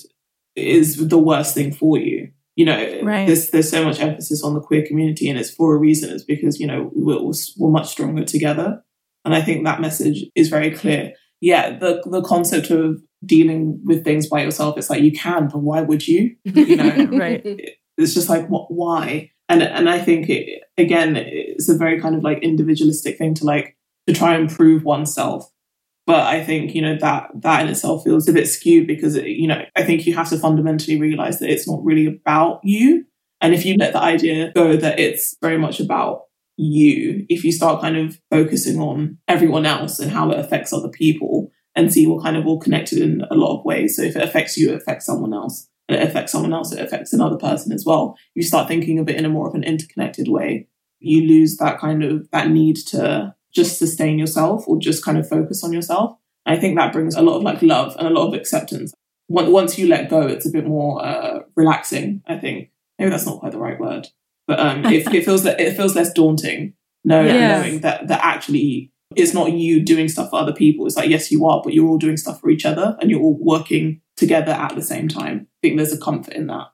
is 0.55 1.07
the 1.07 1.17
worst 1.17 1.53
thing 1.53 1.71
for 1.71 1.97
you. 1.97 2.31
You 2.55 2.65
know, 2.65 2.99
Right. 3.03 3.25
there's 3.27 3.49
there's 3.49 3.69
so 3.69 3.83
much 3.83 3.99
emphasis 3.99 4.43
on 4.43 4.53
the 4.53 4.61
queer 4.61 4.85
community, 4.85 5.27
and 5.29 5.39
it's 5.39 5.49
for 5.49 5.75
a 5.75 5.77
reason. 5.79 6.09
It's 6.11 6.23
because 6.23 6.59
you 6.59 6.67
know 6.67 6.91
we're, 6.93 7.19
we're 7.57 7.71
much 7.71 7.89
stronger 7.89 8.23
together, 8.23 8.83
and 9.25 9.33
I 9.35 9.41
think 9.41 9.63
that 9.65 9.81
message 9.81 10.25
is 10.35 10.49
very 10.49 10.71
clear. 10.71 11.13
Yeah, 11.41 11.77
the 11.77 12.01
the 12.05 12.21
concept 12.21 12.69
of 12.69 13.01
dealing 13.25 13.81
with 13.83 14.03
things 14.03 14.27
by 14.27 14.43
yourself, 14.43 14.77
it's 14.77 14.89
like 14.89 15.01
you 15.01 15.11
can, 15.11 15.47
but 15.47 15.59
why 15.59 15.81
would 15.81 16.07
you? 16.07 16.35
You 16.43 16.75
know, 16.75 17.05
Right. 17.25 17.41
it's 17.97 18.13
just 18.13 18.29
like 18.29 18.47
what 18.47 18.71
why 18.71 19.29
and 19.49 19.61
and 19.61 19.87
i 19.87 19.99
think 19.99 20.27
it, 20.29 20.63
again 20.79 21.15
it's 21.15 21.69
a 21.69 21.77
very 21.77 22.01
kind 22.01 22.15
of 22.15 22.23
like 22.23 22.39
individualistic 22.41 23.17
thing 23.19 23.35
to 23.35 23.43
like 23.45 23.77
to 24.07 24.13
try 24.13 24.35
and 24.35 24.49
prove 24.49 24.83
oneself 24.83 25.51
but 26.05 26.25
i 26.25 26.43
think 26.43 26.73
you 26.73 26.81
know 26.81 26.97
that 26.99 27.29
that 27.35 27.61
in 27.61 27.67
itself 27.67 28.03
feels 28.03 28.27
a 28.27 28.33
bit 28.33 28.47
skewed 28.47 28.87
because 28.87 29.15
it, 29.15 29.27
you 29.27 29.47
know 29.47 29.61
i 29.75 29.83
think 29.83 30.05
you 30.05 30.13
have 30.13 30.29
to 30.29 30.37
fundamentally 30.37 30.99
realize 30.99 31.39
that 31.39 31.49
it's 31.49 31.67
not 31.67 31.83
really 31.83 32.07
about 32.07 32.59
you 32.63 33.05
and 33.41 33.53
if 33.53 33.65
you 33.65 33.75
let 33.77 33.93
the 33.93 34.01
idea 34.01 34.51
go 34.53 34.75
that 34.75 34.99
it's 34.99 35.35
very 35.41 35.57
much 35.57 35.79
about 35.79 36.23
you 36.55 37.25
if 37.29 37.43
you 37.43 37.51
start 37.51 37.81
kind 37.81 37.97
of 37.97 38.19
focusing 38.29 38.79
on 38.79 39.17
everyone 39.27 39.65
else 39.65 39.99
and 39.99 40.11
how 40.11 40.29
it 40.31 40.39
affects 40.39 40.71
other 40.71 40.89
people 40.89 41.49
and 41.75 41.91
see 41.91 42.05
we're 42.05 42.21
kind 42.21 42.37
of 42.37 42.45
all 42.45 42.59
connected 42.59 42.99
in 42.99 43.21
a 43.31 43.35
lot 43.35 43.57
of 43.57 43.65
ways 43.65 43.95
so 43.95 44.03
if 44.03 44.15
it 44.15 44.21
affects 44.21 44.55
you 44.55 44.71
it 44.71 44.75
affects 44.75 45.05
someone 45.05 45.33
else 45.33 45.67
and 45.89 46.01
it 46.01 46.07
affects 46.07 46.31
someone 46.31 46.53
else, 46.53 46.71
it 46.71 46.79
affects 46.81 47.13
another 47.13 47.37
person 47.37 47.71
as 47.71 47.85
well. 47.85 48.17
You 48.35 48.43
start 48.43 48.67
thinking 48.67 48.99
of 48.99 49.09
it 49.09 49.15
in 49.15 49.25
a 49.25 49.29
more 49.29 49.47
of 49.47 49.55
an 49.55 49.63
interconnected 49.63 50.27
way. 50.27 50.67
You 50.99 51.27
lose 51.27 51.57
that 51.57 51.79
kind 51.79 52.03
of 52.03 52.29
that 52.31 52.49
need 52.49 52.77
to 52.87 53.35
just 53.53 53.77
sustain 53.77 54.17
yourself 54.19 54.67
or 54.67 54.79
just 54.79 55.03
kind 55.03 55.17
of 55.17 55.27
focus 55.27 55.63
on 55.63 55.73
yourself. 55.73 56.17
And 56.45 56.57
I 56.57 56.59
think 56.59 56.77
that 56.77 56.91
brings 56.93 57.15
a 57.15 57.21
lot 57.21 57.37
of 57.37 57.43
like 57.43 57.61
love 57.61 57.95
and 57.97 58.07
a 58.07 58.11
lot 58.11 58.27
of 58.27 58.33
acceptance. 58.33 58.93
Once 59.29 59.49
once 59.49 59.77
you 59.79 59.87
let 59.87 60.09
go, 60.09 60.21
it's 60.27 60.45
a 60.45 60.51
bit 60.51 60.65
more 60.67 61.03
uh, 61.03 61.39
relaxing. 61.55 62.21
I 62.27 62.37
think 62.37 62.69
maybe 62.99 63.09
that's 63.11 63.25
not 63.25 63.39
quite 63.39 63.51
the 63.51 63.59
right 63.59 63.79
word, 63.79 64.07
but 64.47 64.59
um, 64.59 64.85
it, 64.85 65.07
it 65.13 65.25
feels 65.25 65.43
that 65.43 65.59
it 65.59 65.75
feels 65.77 65.95
less 65.95 66.11
daunting. 66.11 66.73
Know, 67.05 67.21
Yes. 67.21 67.61
knowing 67.61 67.81
that 67.81 68.07
that 68.07 68.21
actually 68.23 68.91
it's 69.15 69.33
not 69.33 69.51
you 69.51 69.83
doing 69.83 70.07
stuff 70.07 70.29
for 70.29 70.39
other 70.39 70.53
people. 70.53 70.85
It's 70.87 70.95
like 70.95 71.09
yes, 71.09 71.31
you 71.31 71.45
are, 71.45 71.61
but 71.63 71.73
you're 71.73 71.87
all 71.87 71.97
doing 71.97 72.17
stuff 72.17 72.39
for 72.39 72.49
each 72.49 72.65
other, 72.65 72.97
and 73.01 73.09
you're 73.11 73.21
all 73.21 73.37
working 73.39 74.01
together 74.15 74.51
at 74.53 74.73
the 74.75 74.81
same 74.81 75.07
time. 75.07 75.47
I 75.47 75.67
think 75.67 75.77
there's 75.77 75.93
a 75.93 75.97
comfort 75.97 76.33
in 76.33 76.47
that. 76.47 76.67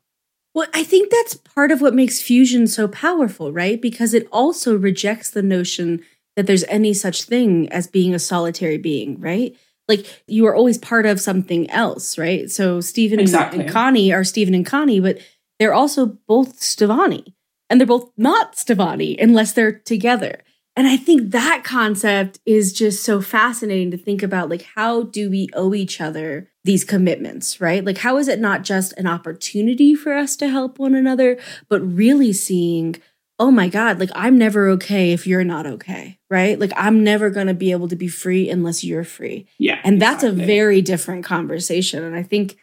Well, 0.53 0.67
I 0.73 0.83
think 0.83 1.11
that's 1.11 1.35
part 1.35 1.71
of 1.71 1.81
what 1.81 1.93
makes 1.93 2.21
fusion 2.21 2.67
so 2.67 2.87
powerful, 2.87 3.51
right? 3.51 3.79
Because 3.81 4.13
it 4.13 4.27
also 4.31 4.75
rejects 4.77 5.29
the 5.29 5.43
notion 5.43 6.03
that 6.39 6.47
there's 6.47 6.63
any 6.69 6.93
such 6.93 7.23
thing 7.23 7.69
as 7.69 7.85
being 7.85 8.15
a 8.15 8.19
solitary 8.19 8.77
being, 8.77 9.19
right? 9.19 9.53
Like 9.89 10.05
you 10.25 10.45
are 10.47 10.55
always 10.55 10.77
part 10.77 11.05
of 11.05 11.19
something 11.19 11.69
else, 11.69 12.17
right? 12.17 12.49
So 12.49 12.79
Steven 12.79 13.19
and- 13.19 13.27
Exactly. 13.27 13.59
and 13.61 13.69
Connie 13.69 14.13
are 14.13 14.23
Steven 14.23 14.53
and 14.55 14.65
Connie, 14.65 15.01
but 15.01 15.19
they're 15.59 15.73
also 15.73 16.17
both 16.27 16.61
Stevonnie. 16.61 17.33
And 17.69 17.79
they're 17.79 17.85
both 17.85 18.09
not 18.17 18.55
Stevonnie 18.55 19.21
unless 19.21 19.51
they're 19.51 19.73
together. 19.73 20.41
And 20.75 20.87
I 20.87 20.95
think 20.95 21.31
that 21.31 21.63
concept 21.65 22.39
is 22.45 22.71
just 22.71 23.03
so 23.03 23.19
fascinating 23.21 23.91
to 23.91 23.97
think 23.97 24.23
about. 24.23 24.49
Like, 24.49 24.65
how 24.75 25.03
do 25.03 25.29
we 25.29 25.49
owe 25.53 25.73
each 25.73 25.99
other 25.99 26.49
these 26.63 26.85
commitments, 26.85 27.59
right? 27.59 27.83
Like, 27.83 27.97
how 27.97 28.17
is 28.17 28.27
it 28.29 28.39
not 28.39 28.63
just 28.63 28.93
an 28.93 29.05
opportunity 29.07 29.93
for 29.93 30.13
us 30.13 30.35
to 30.37 30.47
help 30.47 30.79
one 30.79 30.95
another, 30.95 31.37
but 31.67 31.81
really 31.81 32.31
seeing, 32.31 32.95
oh 33.39 33.51
my 33.51 33.69
God, 33.69 33.99
like, 33.99 34.11
I'm 34.13 34.37
never 34.37 34.67
okay 34.71 35.13
if 35.13 35.25
you're 35.25 35.45
not 35.45 35.65
okay, 35.65 36.19
right? 36.29 36.59
Like, 36.59 36.73
I'm 36.75 37.03
never 37.03 37.29
going 37.29 37.47
to 37.47 37.53
be 37.53 37.71
able 37.71 37.87
to 37.87 37.95
be 37.95 38.09
free 38.09 38.49
unless 38.49 38.83
you're 38.83 39.05
free. 39.05 39.47
Yeah, 39.57 39.79
And 39.83 40.01
that's 40.01 40.23
a 40.23 40.31
very 40.31 40.81
different 40.81 41.23
conversation. 41.23 42.03
And 42.03 42.15
I 42.15 42.23
think, 42.23 42.57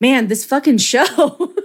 man, 0.00 0.28
this 0.28 0.44
fucking 0.44 0.78
show. 0.78 1.06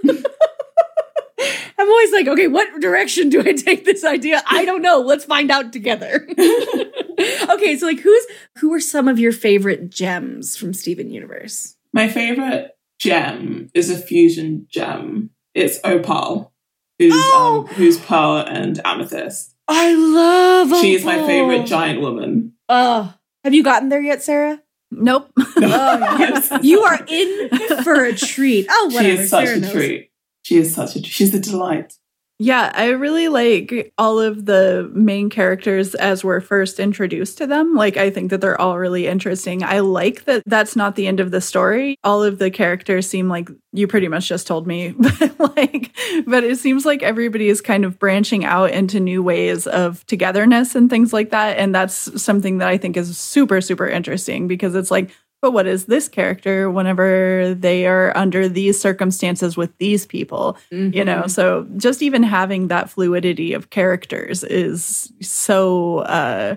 I'm 1.78 1.88
always 1.88 2.12
like, 2.12 2.26
okay, 2.26 2.48
what 2.48 2.80
direction 2.80 3.28
do 3.28 3.40
I 3.40 3.52
take 3.52 3.84
this 3.84 4.04
idea? 4.04 4.42
I 4.50 4.64
don't 4.64 4.82
know. 4.82 5.00
Let's 5.00 5.24
find 5.24 5.50
out 5.50 5.72
together. 5.72 6.26
okay, 6.38 7.76
so 7.76 7.86
like 7.86 8.00
who's 8.00 8.26
who 8.58 8.72
are 8.74 8.80
some 8.80 9.06
of 9.06 9.18
your 9.18 9.32
favorite 9.32 9.88
gems 9.88 10.56
from 10.56 10.74
Steven 10.74 11.10
Universe? 11.10 11.76
My 11.92 12.08
favorite 12.08 12.72
gem 12.98 13.70
is 13.74 13.90
a 13.90 13.96
fusion 13.96 14.66
gem. 14.68 15.30
It's 15.54 15.78
Opal, 15.84 16.52
who's 16.98 17.12
Oh! 17.14 17.66
um, 17.68 17.74
who's 17.74 17.98
pearl 17.98 18.38
and 18.38 18.80
amethyst. 18.84 19.54
I 19.68 19.94
love 19.94 20.80
She 20.80 20.94
is 20.94 21.04
my 21.04 21.18
favorite 21.26 21.66
giant 21.66 22.00
woman. 22.00 22.54
Oh, 22.68 23.14
have 23.44 23.54
you 23.54 23.62
gotten 23.62 23.88
there 23.90 24.00
yet, 24.00 24.22
Sarah? 24.22 24.62
Nope. 24.90 25.30
Oh, 25.38 26.16
Yes. 26.18 26.50
You 26.62 26.82
are 26.82 26.98
in 27.08 27.48
for 27.82 28.04
a 28.04 28.14
treat. 28.14 28.66
Oh, 28.70 28.90
she 28.90 29.10
is 29.10 29.28
such 29.30 29.46
Sarah 29.46 29.58
a 29.58 29.60
knows. 29.60 29.72
treat. 29.72 30.10
She 30.42 30.56
is 30.56 30.74
such 30.74 30.96
a. 30.96 31.02
She's 31.02 31.34
a 31.34 31.40
delight. 31.40 31.94
Yeah, 32.40 32.70
I 32.72 32.90
really 32.90 33.26
like 33.26 33.92
all 33.98 34.20
of 34.20 34.46
the 34.46 34.88
main 34.94 35.28
characters 35.28 35.96
as 35.96 36.22
we're 36.22 36.40
first 36.40 36.78
introduced 36.78 37.36
to 37.38 37.48
them. 37.48 37.74
Like, 37.74 37.96
I 37.96 38.10
think 38.10 38.30
that 38.30 38.40
they're 38.40 38.60
all 38.60 38.78
really 38.78 39.08
interesting. 39.08 39.64
I 39.64 39.80
like 39.80 40.24
that 40.26 40.44
that's 40.46 40.76
not 40.76 40.94
the 40.94 41.08
end 41.08 41.18
of 41.18 41.32
the 41.32 41.40
story. 41.40 41.98
All 42.04 42.22
of 42.22 42.38
the 42.38 42.52
characters 42.52 43.08
seem 43.08 43.28
like 43.28 43.48
you 43.72 43.88
pretty 43.88 44.06
much 44.06 44.28
just 44.28 44.46
told 44.46 44.68
me, 44.68 44.90
but 44.98 45.56
like, 45.56 45.90
but 46.26 46.44
it 46.44 46.58
seems 46.58 46.86
like 46.86 47.02
everybody 47.02 47.48
is 47.48 47.60
kind 47.60 47.84
of 47.84 47.98
branching 47.98 48.44
out 48.44 48.70
into 48.70 49.00
new 49.00 49.20
ways 49.20 49.66
of 49.66 50.06
togetherness 50.06 50.76
and 50.76 50.88
things 50.88 51.12
like 51.12 51.30
that. 51.30 51.58
And 51.58 51.74
that's 51.74 52.22
something 52.22 52.58
that 52.58 52.68
I 52.68 52.78
think 52.78 52.96
is 52.96 53.18
super, 53.18 53.60
super 53.60 53.88
interesting 53.88 54.46
because 54.46 54.76
it's 54.76 54.92
like, 54.92 55.10
but 55.40 55.52
what 55.52 55.66
is 55.66 55.84
this 55.86 56.08
character 56.08 56.68
whenever 56.70 57.54
they 57.54 57.86
are 57.86 58.16
under 58.16 58.48
these 58.48 58.80
circumstances 58.80 59.56
with 59.56 59.76
these 59.78 60.04
people? 60.06 60.56
you 60.70 61.04
know 61.04 61.22
Mhm. 61.24 61.30
so 61.30 61.66
just 61.76 62.02
even 62.02 62.22
having 62.22 62.68
that 62.68 62.90
fluidity 62.90 63.52
of 63.52 63.70
characters 63.70 64.42
is 64.44 65.12
so 65.20 65.98
uh 66.00 66.56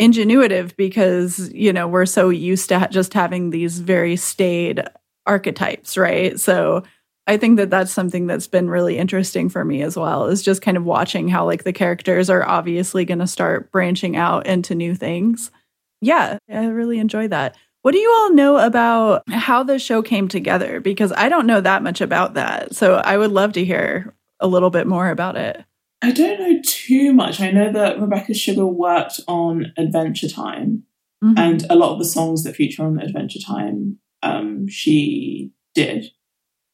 ingenuitive 0.00 0.76
because 0.76 1.52
you 1.52 1.72
know 1.72 1.88
we're 1.88 2.06
so 2.06 2.28
used 2.28 2.68
to 2.68 2.78
ha- 2.78 2.86
just 2.88 3.12
having 3.14 3.50
these 3.50 3.80
very 3.80 4.14
staid 4.16 4.82
archetypes 5.26 5.96
right 5.98 6.38
so 6.38 6.82
i 7.26 7.36
think 7.36 7.56
that 7.56 7.68
that's 7.68 7.90
something 7.90 8.26
that's 8.28 8.46
been 8.46 8.70
really 8.70 8.96
interesting 8.96 9.48
for 9.48 9.64
me 9.64 9.82
as 9.82 9.96
well 9.96 10.26
is 10.26 10.40
just 10.42 10.62
kind 10.62 10.76
of 10.76 10.84
watching 10.84 11.26
how 11.28 11.44
like 11.44 11.64
the 11.64 11.72
characters 11.72 12.30
are 12.30 12.46
obviously 12.48 13.04
going 13.04 13.18
to 13.18 13.26
start 13.26 13.72
branching 13.72 14.16
out 14.16 14.46
into 14.46 14.74
new 14.74 14.94
things 14.94 15.50
yeah 16.00 16.38
i 16.48 16.66
really 16.66 16.98
enjoy 17.00 17.26
that 17.26 17.56
what 17.82 17.92
do 17.92 17.98
you 17.98 18.10
all 18.10 18.34
know 18.34 18.58
about 18.58 19.22
how 19.28 19.62
the 19.62 19.78
show 19.78 20.02
came 20.02 20.28
together? 20.28 20.80
Because 20.80 21.12
I 21.12 21.28
don't 21.28 21.46
know 21.46 21.60
that 21.60 21.82
much 21.82 22.00
about 22.00 22.34
that. 22.34 22.74
So 22.74 22.96
I 22.96 23.16
would 23.16 23.32
love 23.32 23.52
to 23.54 23.64
hear 23.64 24.14
a 24.40 24.46
little 24.46 24.70
bit 24.70 24.86
more 24.86 25.10
about 25.10 25.36
it. 25.36 25.64
I 26.02 26.12
don't 26.12 26.38
know 26.38 26.60
too 26.64 27.12
much. 27.12 27.40
I 27.40 27.50
know 27.50 27.72
that 27.72 28.00
Rebecca 28.00 28.34
Sugar 28.34 28.66
worked 28.66 29.20
on 29.26 29.72
Adventure 29.76 30.28
Time, 30.28 30.84
Mhm. 31.24 31.34
and 31.36 31.66
a 31.68 31.74
lot 31.74 31.92
of 31.92 31.98
the 31.98 32.04
songs 32.04 32.44
that 32.44 32.54
feature 32.54 32.84
on 32.84 33.00
Adventure 33.00 33.40
Time, 33.40 33.98
um, 34.22 34.68
she 34.68 35.50
did. 35.74 36.12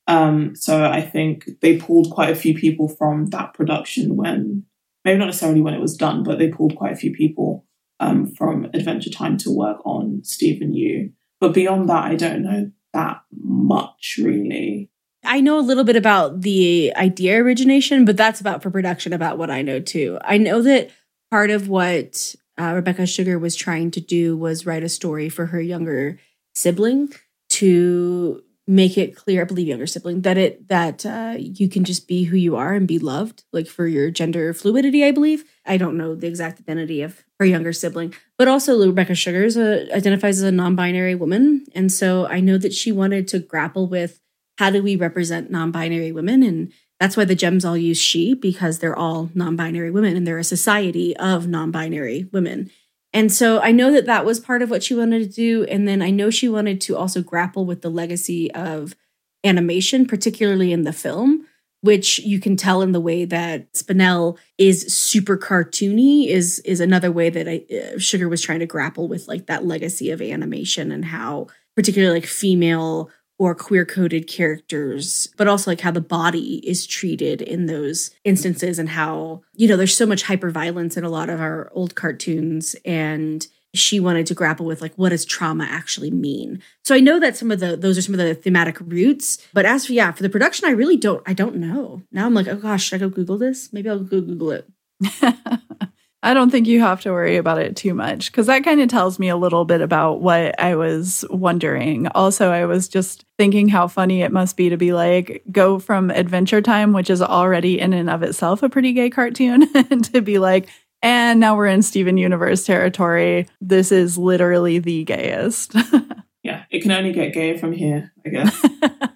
Um, 0.06 0.54
so 0.54 0.84
I 0.84 1.00
think 1.00 1.48
they 1.62 1.78
pulled 1.78 2.10
quite 2.10 2.28
a 2.30 2.34
few 2.34 2.54
people 2.54 2.88
from 2.88 3.26
that 3.26 3.54
production 3.54 4.16
when, 4.16 4.64
maybe 5.04 5.18
not 5.18 5.26
necessarily 5.26 5.62
when 5.62 5.72
it 5.72 5.80
was 5.80 5.96
done, 5.96 6.22
but 6.22 6.38
they 6.38 6.48
pulled 6.48 6.76
quite 6.76 6.92
a 6.92 6.96
few 6.96 7.12
people 7.12 7.64
um, 8.04 8.26
from 8.26 8.66
Adventure 8.74 9.10
Time 9.10 9.36
to 9.38 9.50
work 9.50 9.78
on 9.84 10.22
Steven 10.22 10.74
U. 10.74 11.10
But 11.40 11.54
beyond 11.54 11.88
that, 11.88 12.04
I 12.04 12.14
don't 12.14 12.42
know 12.42 12.70
that 12.92 13.22
much 13.32 14.18
really. 14.22 14.90
I 15.24 15.40
know 15.40 15.58
a 15.58 15.60
little 15.60 15.84
bit 15.84 15.96
about 15.96 16.42
the 16.42 16.92
idea 16.96 17.42
origination, 17.42 18.04
but 18.04 18.16
that's 18.16 18.40
about 18.40 18.62
for 18.62 18.70
production 18.70 19.12
about 19.12 19.38
what 19.38 19.50
I 19.50 19.62
know 19.62 19.80
too. 19.80 20.18
I 20.22 20.36
know 20.36 20.62
that 20.62 20.90
part 21.30 21.50
of 21.50 21.68
what 21.68 22.34
uh, 22.60 22.72
Rebecca 22.74 23.06
Sugar 23.06 23.38
was 23.38 23.56
trying 23.56 23.90
to 23.92 24.00
do 24.00 24.36
was 24.36 24.66
write 24.66 24.84
a 24.84 24.88
story 24.88 25.28
for 25.28 25.46
her 25.46 25.60
younger 25.60 26.20
sibling 26.54 27.12
to 27.48 28.42
make 28.66 28.96
it 28.96 29.14
clear, 29.14 29.42
I 29.42 29.44
believe 29.44 29.66
younger 29.66 29.86
sibling, 29.86 30.22
that 30.22 30.38
it 30.38 30.68
that 30.68 31.04
uh, 31.04 31.34
you 31.38 31.68
can 31.68 31.84
just 31.84 32.08
be 32.08 32.24
who 32.24 32.36
you 32.36 32.56
are 32.56 32.72
and 32.74 32.88
be 32.88 32.98
loved, 32.98 33.44
like 33.52 33.66
for 33.66 33.86
your 33.86 34.10
gender 34.10 34.54
fluidity. 34.54 35.04
I 35.04 35.10
believe. 35.10 35.44
I 35.66 35.76
don't 35.76 35.96
know 35.96 36.14
the 36.14 36.26
exact 36.26 36.60
identity 36.60 37.02
of 37.02 37.24
her 37.38 37.46
younger 37.46 37.72
sibling, 37.72 38.14
but 38.38 38.48
also 38.48 38.84
Rebecca 38.84 39.14
Sugars 39.14 39.56
uh, 39.56 39.86
identifies 39.92 40.38
as 40.38 40.44
a 40.44 40.52
non-binary 40.52 41.14
woman, 41.14 41.66
and 41.74 41.90
so 41.90 42.26
I 42.26 42.40
know 42.40 42.58
that 42.58 42.72
she 42.72 42.92
wanted 42.92 43.28
to 43.28 43.38
grapple 43.38 43.86
with 43.86 44.20
how 44.58 44.70
do 44.70 44.82
we 44.82 44.96
represent 44.96 45.50
non-binary 45.50 46.12
women? 46.12 46.42
And 46.42 46.72
that's 47.00 47.16
why 47.16 47.24
the 47.24 47.34
gems 47.34 47.64
all 47.64 47.76
use 47.76 47.98
she 47.98 48.34
because 48.34 48.78
they're 48.78 48.96
all 48.96 49.30
non-binary 49.34 49.90
women 49.90 50.16
and 50.16 50.26
they're 50.26 50.38
a 50.38 50.44
society 50.44 51.16
of 51.16 51.46
non-binary 51.46 52.28
women 52.32 52.70
And 53.14 53.32
so 53.32 53.60
I 53.60 53.70
know 53.70 53.92
that 53.92 54.06
that 54.06 54.26
was 54.26 54.40
part 54.40 54.60
of 54.60 54.70
what 54.70 54.82
she 54.82 54.94
wanted 54.94 55.20
to 55.20 55.28
do. 55.28 55.64
And 55.64 55.86
then 55.86 56.02
I 56.02 56.10
know 56.10 56.30
she 56.30 56.48
wanted 56.48 56.80
to 56.82 56.96
also 56.96 57.22
grapple 57.22 57.64
with 57.64 57.80
the 57.80 57.88
legacy 57.88 58.52
of 58.52 58.96
animation, 59.44 60.04
particularly 60.04 60.72
in 60.72 60.82
the 60.82 60.92
film, 60.92 61.46
which 61.80 62.18
you 62.18 62.40
can 62.40 62.56
tell 62.56 62.82
in 62.82 62.90
the 62.90 63.00
way 63.00 63.24
that 63.24 63.72
Spinel 63.72 64.36
is 64.58 64.92
super 64.92 65.38
cartoony 65.38 66.26
is 66.26 66.58
is 66.60 66.80
another 66.80 67.12
way 67.12 67.30
that 67.30 67.48
I, 67.48 67.64
uh, 67.72 67.98
Sugar 67.98 68.28
was 68.28 68.42
trying 68.42 68.60
to 68.60 68.66
grapple 68.66 69.06
with 69.06 69.28
like 69.28 69.46
that 69.46 69.64
legacy 69.64 70.10
of 70.10 70.20
animation 70.20 70.90
and 70.90 71.04
how 71.04 71.46
particularly 71.76 72.20
like 72.20 72.28
female 72.28 73.10
or 73.38 73.54
queer 73.54 73.84
coded 73.84 74.26
characters, 74.26 75.28
but 75.36 75.48
also 75.48 75.70
like 75.70 75.80
how 75.80 75.90
the 75.90 76.00
body 76.00 76.60
is 76.68 76.86
treated 76.86 77.42
in 77.42 77.66
those 77.66 78.10
instances 78.24 78.78
and 78.78 78.90
how, 78.90 79.42
you 79.54 79.66
know, 79.66 79.76
there's 79.76 79.96
so 79.96 80.06
much 80.06 80.22
hyper 80.24 80.50
violence 80.50 80.96
in 80.96 81.04
a 81.04 81.08
lot 81.08 81.28
of 81.28 81.40
our 81.40 81.70
old 81.74 81.94
cartoons. 81.94 82.76
And 82.84 83.46
she 83.74 83.98
wanted 83.98 84.24
to 84.26 84.34
grapple 84.34 84.66
with 84.66 84.80
like 84.80 84.94
what 84.94 85.08
does 85.08 85.24
trauma 85.24 85.66
actually 85.68 86.10
mean? 86.10 86.62
So 86.84 86.94
i 86.94 87.00
know 87.00 87.18
that 87.18 87.36
some 87.36 87.50
of 87.50 87.60
the 87.60 87.76
those 87.76 87.98
are 87.98 88.02
some 88.02 88.14
of 88.14 88.20
the 88.20 88.34
thematic 88.34 88.78
roots 88.80 89.38
but 89.52 89.66
as 89.66 89.86
for 89.86 89.92
yeah 89.92 90.12
for 90.12 90.22
the 90.22 90.30
production 90.30 90.68
i 90.68 90.70
really 90.70 90.96
don't 90.96 91.22
i 91.26 91.32
don't 91.32 91.56
know. 91.56 92.02
Now 92.12 92.26
i'm 92.26 92.34
like 92.34 92.46
oh 92.46 92.56
gosh 92.56 92.84
should 92.84 92.96
i 93.02 93.04
go 93.04 93.08
google 93.08 93.36
this? 93.36 93.72
Maybe 93.72 93.90
i'll 93.90 93.98
go 93.98 94.20
google 94.20 94.52
it 94.52 94.68
I 96.24 96.32
don't 96.32 96.48
think 96.48 96.66
you 96.66 96.80
have 96.80 97.02
to 97.02 97.12
worry 97.12 97.36
about 97.36 97.58
it 97.58 97.76
too 97.76 97.92
much 97.92 98.32
because 98.32 98.46
that 98.46 98.64
kind 98.64 98.80
of 98.80 98.88
tells 98.88 99.18
me 99.18 99.28
a 99.28 99.36
little 99.36 99.66
bit 99.66 99.82
about 99.82 100.22
what 100.22 100.58
I 100.58 100.74
was 100.74 101.22
wondering. 101.28 102.08
Also, 102.08 102.50
I 102.50 102.64
was 102.64 102.88
just 102.88 103.26
thinking 103.36 103.68
how 103.68 103.88
funny 103.88 104.22
it 104.22 104.32
must 104.32 104.56
be 104.56 104.70
to 104.70 104.78
be 104.78 104.94
like, 104.94 105.44
go 105.52 105.78
from 105.78 106.10
Adventure 106.10 106.62
Time, 106.62 106.94
which 106.94 107.10
is 107.10 107.20
already 107.20 107.78
in 107.78 107.92
and 107.92 108.08
of 108.08 108.22
itself 108.22 108.62
a 108.62 108.70
pretty 108.70 108.94
gay 108.94 109.10
cartoon, 109.10 109.68
and 109.74 110.02
to 110.14 110.22
be 110.22 110.38
like, 110.38 110.70
and 111.02 111.40
now 111.40 111.56
we're 111.56 111.66
in 111.66 111.82
Steven 111.82 112.16
Universe 112.16 112.64
territory. 112.64 113.46
This 113.60 113.92
is 113.92 114.16
literally 114.16 114.78
the 114.78 115.04
gayest. 115.04 115.74
yeah, 116.42 116.64
it 116.70 116.80
can 116.80 116.92
only 116.92 117.12
get 117.12 117.34
gay 117.34 117.58
from 117.58 117.72
here, 117.72 118.14
I 118.24 118.28
guess. 118.30 118.66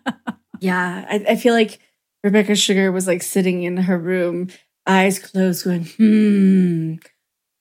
yeah, 0.60 1.06
I, 1.08 1.24
I 1.30 1.36
feel 1.36 1.54
like 1.54 1.80
Rebecca 2.22 2.54
Sugar 2.54 2.92
was 2.92 3.06
like 3.06 3.22
sitting 3.22 3.62
in 3.62 3.78
her 3.78 3.98
room, 3.98 4.48
eyes 4.88 5.18
closed, 5.18 5.64
going, 5.64 5.84
hmm, 5.84 6.94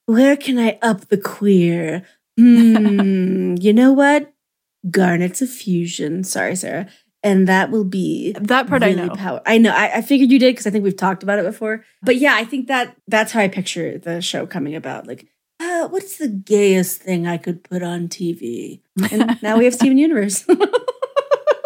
where 0.05 0.37
can 0.37 0.57
I 0.57 0.79
up 0.81 1.09
the 1.09 1.17
queer? 1.17 2.03
Hmm, 2.37 3.55
you 3.59 3.73
know 3.73 3.93
what? 3.93 4.33
Garnets 4.89 5.41
of 5.41 5.49
fusion. 5.49 6.23
Sorry, 6.23 6.55
Sarah 6.55 6.87
and 7.23 7.47
that 7.47 7.71
will 7.71 7.83
be 7.83 8.33
that 8.39 8.67
part 8.67 8.81
really 8.81 9.01
I 9.01 9.05
know. 9.05 9.15
Power. 9.15 9.41
I 9.45 9.57
know. 9.57 9.71
I, 9.71 9.97
I 9.97 10.01
figured 10.01 10.31
you 10.31 10.39
did 10.39 10.53
because 10.53 10.67
I 10.67 10.69
think 10.69 10.83
we've 10.83 10.95
talked 10.95 11.23
about 11.23 11.39
it 11.39 11.45
before. 11.45 11.83
But 12.01 12.17
yeah, 12.17 12.35
I 12.35 12.45
think 12.45 12.67
that 12.67 12.95
that's 13.07 13.31
how 13.31 13.41
I 13.41 13.47
picture 13.47 13.97
the 13.97 14.21
show 14.21 14.45
coming 14.45 14.75
about. 14.75 15.07
Like, 15.07 15.27
uh, 15.59 15.87
what's 15.87 16.17
the 16.17 16.29
gayest 16.29 17.01
thing 17.01 17.27
I 17.27 17.37
could 17.37 17.63
put 17.63 17.83
on 17.83 18.07
TV? 18.07 18.81
And 19.11 19.39
now 19.43 19.57
we 19.57 19.65
have 19.65 19.73
Steven 19.73 19.97
Universe. 19.97 20.45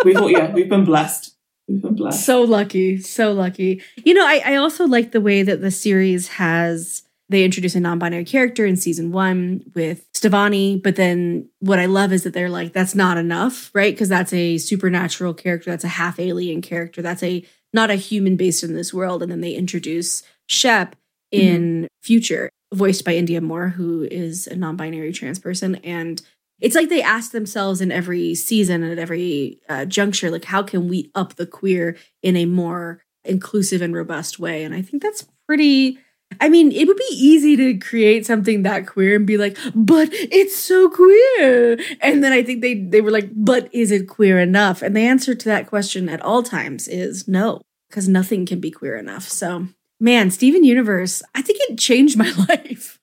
we've 0.04 0.32
yeah, 0.32 0.52
we've 0.52 0.70
been 0.70 0.86
blessed. 0.86 1.36
Been 1.82 1.96
blessed. 1.96 2.26
So 2.26 2.44
lucky, 2.44 2.98
so 2.98 3.32
lucky. 3.34 3.82
You 4.04 4.14
know, 4.14 4.26
I, 4.26 4.42
I 4.46 4.56
also 4.56 4.86
like 4.86 5.12
the 5.12 5.22
way 5.22 5.44
that 5.44 5.62
the 5.62 5.72
series 5.72 6.28
has 6.30 7.04
they 7.32 7.46
introduce 7.46 7.76
a 7.76 7.80
non-binary 7.80 8.26
character 8.26 8.66
in 8.66 8.76
season 8.76 9.14
one 9.14 9.64
with 9.74 10.12
Stevonnie, 10.12 10.84
but 10.84 10.98
then 10.98 11.48
what 11.60 11.80
I 11.80 11.86
love 11.86 12.12
is 12.12 12.24
that 12.24 12.34
they're 12.34 12.50
like, 12.50 12.74
that's 12.74 12.94
not 12.94 13.18
enough, 13.18 13.72
right? 13.74 13.94
Because 13.94 14.10
that's 14.10 14.34
a 14.34 14.58
supernatural 14.58 15.34
character, 15.34 15.72
that's 15.72 15.86
a 15.86 15.90
half 15.90 16.20
alien 16.20 16.62
character, 16.62 17.02
that's 17.02 17.24
a 17.24 17.46
not 17.72 17.90
a 17.90 17.96
human 17.96 18.36
based 18.36 18.66
in 18.66 18.74
this 18.74 18.94
world. 18.94 19.24
And 19.24 19.32
then 19.32 19.40
they 19.40 19.54
introduce 19.54 20.24
Shep 20.48 20.98
in 21.32 21.84
mm-hmm. 21.84 21.86
future, 22.02 22.50
voiced 22.74 23.06
by 23.06 23.14
Indya 23.14 23.42
Moore, 23.42 23.70
who 23.70 24.04
is 24.04 24.46
a 24.48 24.58
non-binary 24.58 25.14
trans 25.14 25.40
person. 25.40 25.76
And 25.76 26.22
it's 26.62 26.76
like 26.76 26.90
they 26.90 27.02
ask 27.02 27.32
themselves 27.32 27.82
in 27.82 27.92
every 27.92 28.36
season 28.36 28.84
and 28.84 28.92
at 28.92 29.00
every 29.00 29.60
uh, 29.68 29.86
juncture, 29.86 30.32
like, 30.32 30.46
how 30.46 30.64
can 30.64 30.88
we 30.88 31.12
up 31.16 31.36
the 31.36 31.48
queer 31.48 31.98
in 32.22 32.38
a 32.38 32.46
more 32.46 33.04
inclusive 33.26 33.82
and 33.82 33.94
robust 33.94 34.40
way? 34.40 34.64
And 34.64 34.74
I 34.74 34.82
think 34.82 35.04
that's 35.04 35.28
pretty 35.48 35.98
I 36.40 36.50
mean, 36.50 36.72
it 36.72 36.88
would 36.88 36.98
be 36.98 37.14
easy 37.14 37.56
to 37.58 37.78
create 37.78 38.26
something 38.26 38.64
that 38.64 38.88
queer 38.88 39.18
and 39.18 39.28
be 39.28 39.38
like, 39.38 39.58
but 39.76 40.10
it's 40.12 40.56
so 40.56 40.90
queer. 40.90 41.78
And 42.00 42.24
then 42.24 42.32
I 42.32 42.44
think 42.44 42.62
they 42.62 42.76
they 42.76 43.02
were 43.02 43.12
like, 43.12 43.30
but 43.34 43.74
is 43.74 43.92
it 43.92 44.08
queer 44.08 44.40
enough? 44.40 44.82
And 44.82 44.96
the 44.96 45.02
answer 45.02 45.36
to 45.36 45.50
that 45.50 45.68
question 45.68 46.08
at 46.08 46.22
all 46.22 46.44
times 46.44 46.88
is 46.88 47.28
no, 47.28 47.62
because 47.90 48.08
nothing 48.08 48.46
can 48.46 48.60
be 48.60 48.72
queer 48.72 48.96
enough. 48.96 49.28
So, 49.28 49.68
man, 50.00 50.32
Steven 50.32 50.64
Universe, 50.64 51.22
I 51.36 51.42
think 51.42 51.60
it 51.62 51.78
changed 51.78 52.18
my 52.18 52.32
life. 52.50 53.00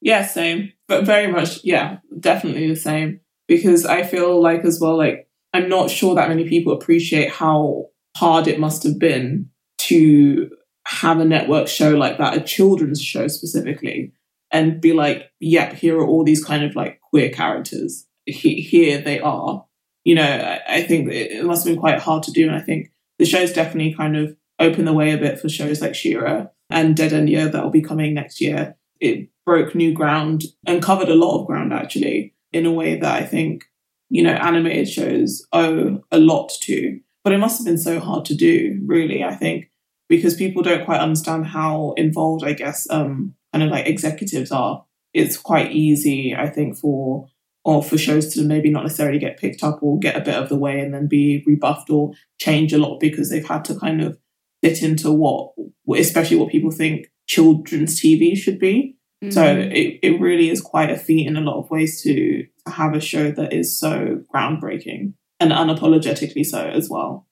yeah, 0.00 0.26
same. 0.26 0.72
But 0.90 1.06
very 1.06 1.30
much, 1.30 1.62
yeah, 1.62 1.98
definitely 2.18 2.66
the 2.66 2.74
same. 2.74 3.20
Because 3.46 3.86
I 3.86 4.02
feel 4.02 4.42
like 4.42 4.64
as 4.64 4.80
well, 4.80 4.98
like 4.98 5.28
I'm 5.52 5.68
not 5.68 5.88
sure 5.88 6.16
that 6.16 6.28
many 6.28 6.48
people 6.48 6.72
appreciate 6.72 7.30
how 7.30 7.90
hard 8.16 8.48
it 8.48 8.58
must 8.58 8.82
have 8.82 8.98
been 8.98 9.50
to 9.82 10.50
have 10.86 11.20
a 11.20 11.24
network 11.24 11.68
show 11.68 11.90
like 11.90 12.18
that, 12.18 12.36
a 12.36 12.40
children's 12.40 13.00
show 13.00 13.28
specifically, 13.28 14.14
and 14.50 14.80
be 14.80 14.92
like, 14.92 15.30
yep, 15.38 15.74
here 15.74 15.96
are 15.96 16.04
all 16.04 16.24
these 16.24 16.44
kind 16.44 16.64
of 16.64 16.74
like 16.74 17.00
queer 17.08 17.30
characters. 17.30 18.08
He, 18.26 18.60
here 18.60 19.00
they 19.00 19.20
are. 19.20 19.64
You 20.02 20.16
know, 20.16 20.24
I, 20.24 20.60
I 20.66 20.82
think 20.82 21.12
it, 21.12 21.44
must 21.44 21.64
have 21.64 21.72
been 21.72 21.80
quite 21.80 22.00
hard 22.00 22.24
to 22.24 22.32
do. 22.32 22.48
And 22.48 22.56
I 22.56 22.60
think 22.62 22.90
the 23.20 23.26
show's 23.26 23.52
definitely 23.52 23.94
kind 23.94 24.16
of 24.16 24.36
opened 24.58 24.88
the 24.88 24.92
way 24.92 25.12
a 25.12 25.18
bit 25.18 25.38
for 25.38 25.48
shows 25.48 25.80
like 25.80 25.94
She-Ra 25.94 26.46
and 26.68 26.96
Dead 26.96 27.12
End 27.12 27.30
Year 27.30 27.48
that 27.48 27.62
will 27.62 27.70
be 27.70 27.80
coming 27.80 28.12
next 28.12 28.40
year. 28.40 28.76
It 28.98 29.30
broke 29.50 29.74
new 29.74 29.92
ground 29.92 30.44
and 30.64 30.80
covered 30.80 31.08
a 31.08 31.14
lot 31.16 31.40
of 31.40 31.46
ground 31.48 31.72
actually 31.72 32.32
in 32.52 32.66
a 32.66 32.72
way 32.72 32.96
that 32.96 33.20
I 33.20 33.26
think, 33.26 33.64
you 34.08 34.22
know, 34.22 34.30
animated 34.30 34.88
shows 34.88 35.44
owe 35.52 36.04
a 36.12 36.20
lot 36.20 36.52
to. 36.62 37.00
But 37.24 37.32
it 37.32 37.38
must 37.38 37.58
have 37.58 37.66
been 37.66 37.76
so 37.76 37.98
hard 37.98 38.24
to 38.26 38.36
do, 38.36 38.80
really. 38.86 39.24
I 39.24 39.34
think 39.34 39.68
because 40.08 40.36
people 40.36 40.62
don't 40.62 40.84
quite 40.84 41.00
understand 41.00 41.46
how 41.46 41.94
involved, 41.96 42.44
I 42.44 42.52
guess, 42.52 42.88
um, 42.90 43.34
kind 43.52 43.64
of 43.64 43.72
like 43.72 43.88
executives 43.88 44.52
are. 44.52 44.84
It's 45.12 45.36
quite 45.36 45.72
easy, 45.72 46.32
I 46.32 46.48
think, 46.48 46.78
for 46.78 47.26
or 47.64 47.82
for 47.82 47.98
shows 47.98 48.32
to 48.34 48.44
maybe 48.44 48.70
not 48.70 48.84
necessarily 48.84 49.18
get 49.18 49.36
picked 49.36 49.64
up 49.64 49.82
or 49.82 49.98
get 49.98 50.16
a 50.16 50.24
bit 50.24 50.36
of 50.36 50.48
the 50.48 50.56
way 50.56 50.78
and 50.78 50.94
then 50.94 51.08
be 51.08 51.42
rebuffed 51.44 51.90
or 51.90 52.12
change 52.38 52.72
a 52.72 52.78
lot 52.78 53.00
because 53.00 53.30
they've 53.30 53.48
had 53.48 53.64
to 53.64 53.74
kind 53.80 54.00
of 54.00 54.16
fit 54.62 54.80
into 54.84 55.10
what, 55.10 55.50
especially 55.98 56.36
what 56.36 56.52
people 56.52 56.70
think 56.70 57.08
children's 57.26 58.00
TV 58.00 58.36
should 58.36 58.60
be. 58.60 58.96
Mm-hmm. 59.22 59.32
So 59.32 59.44
it, 59.44 59.98
it 60.02 60.20
really 60.20 60.48
is 60.48 60.60
quite 60.60 60.90
a 60.90 60.96
feat 60.96 61.26
in 61.26 61.36
a 61.36 61.40
lot 61.40 61.58
of 61.58 61.70
ways 61.70 62.02
to, 62.02 62.44
to 62.44 62.70
have 62.70 62.94
a 62.94 63.00
show 63.00 63.30
that 63.30 63.52
is 63.52 63.78
so 63.78 64.22
groundbreaking 64.34 65.14
and 65.38 65.52
unapologetically 65.52 66.44
so 66.44 66.64
as 66.66 66.88
well. 66.88 67.26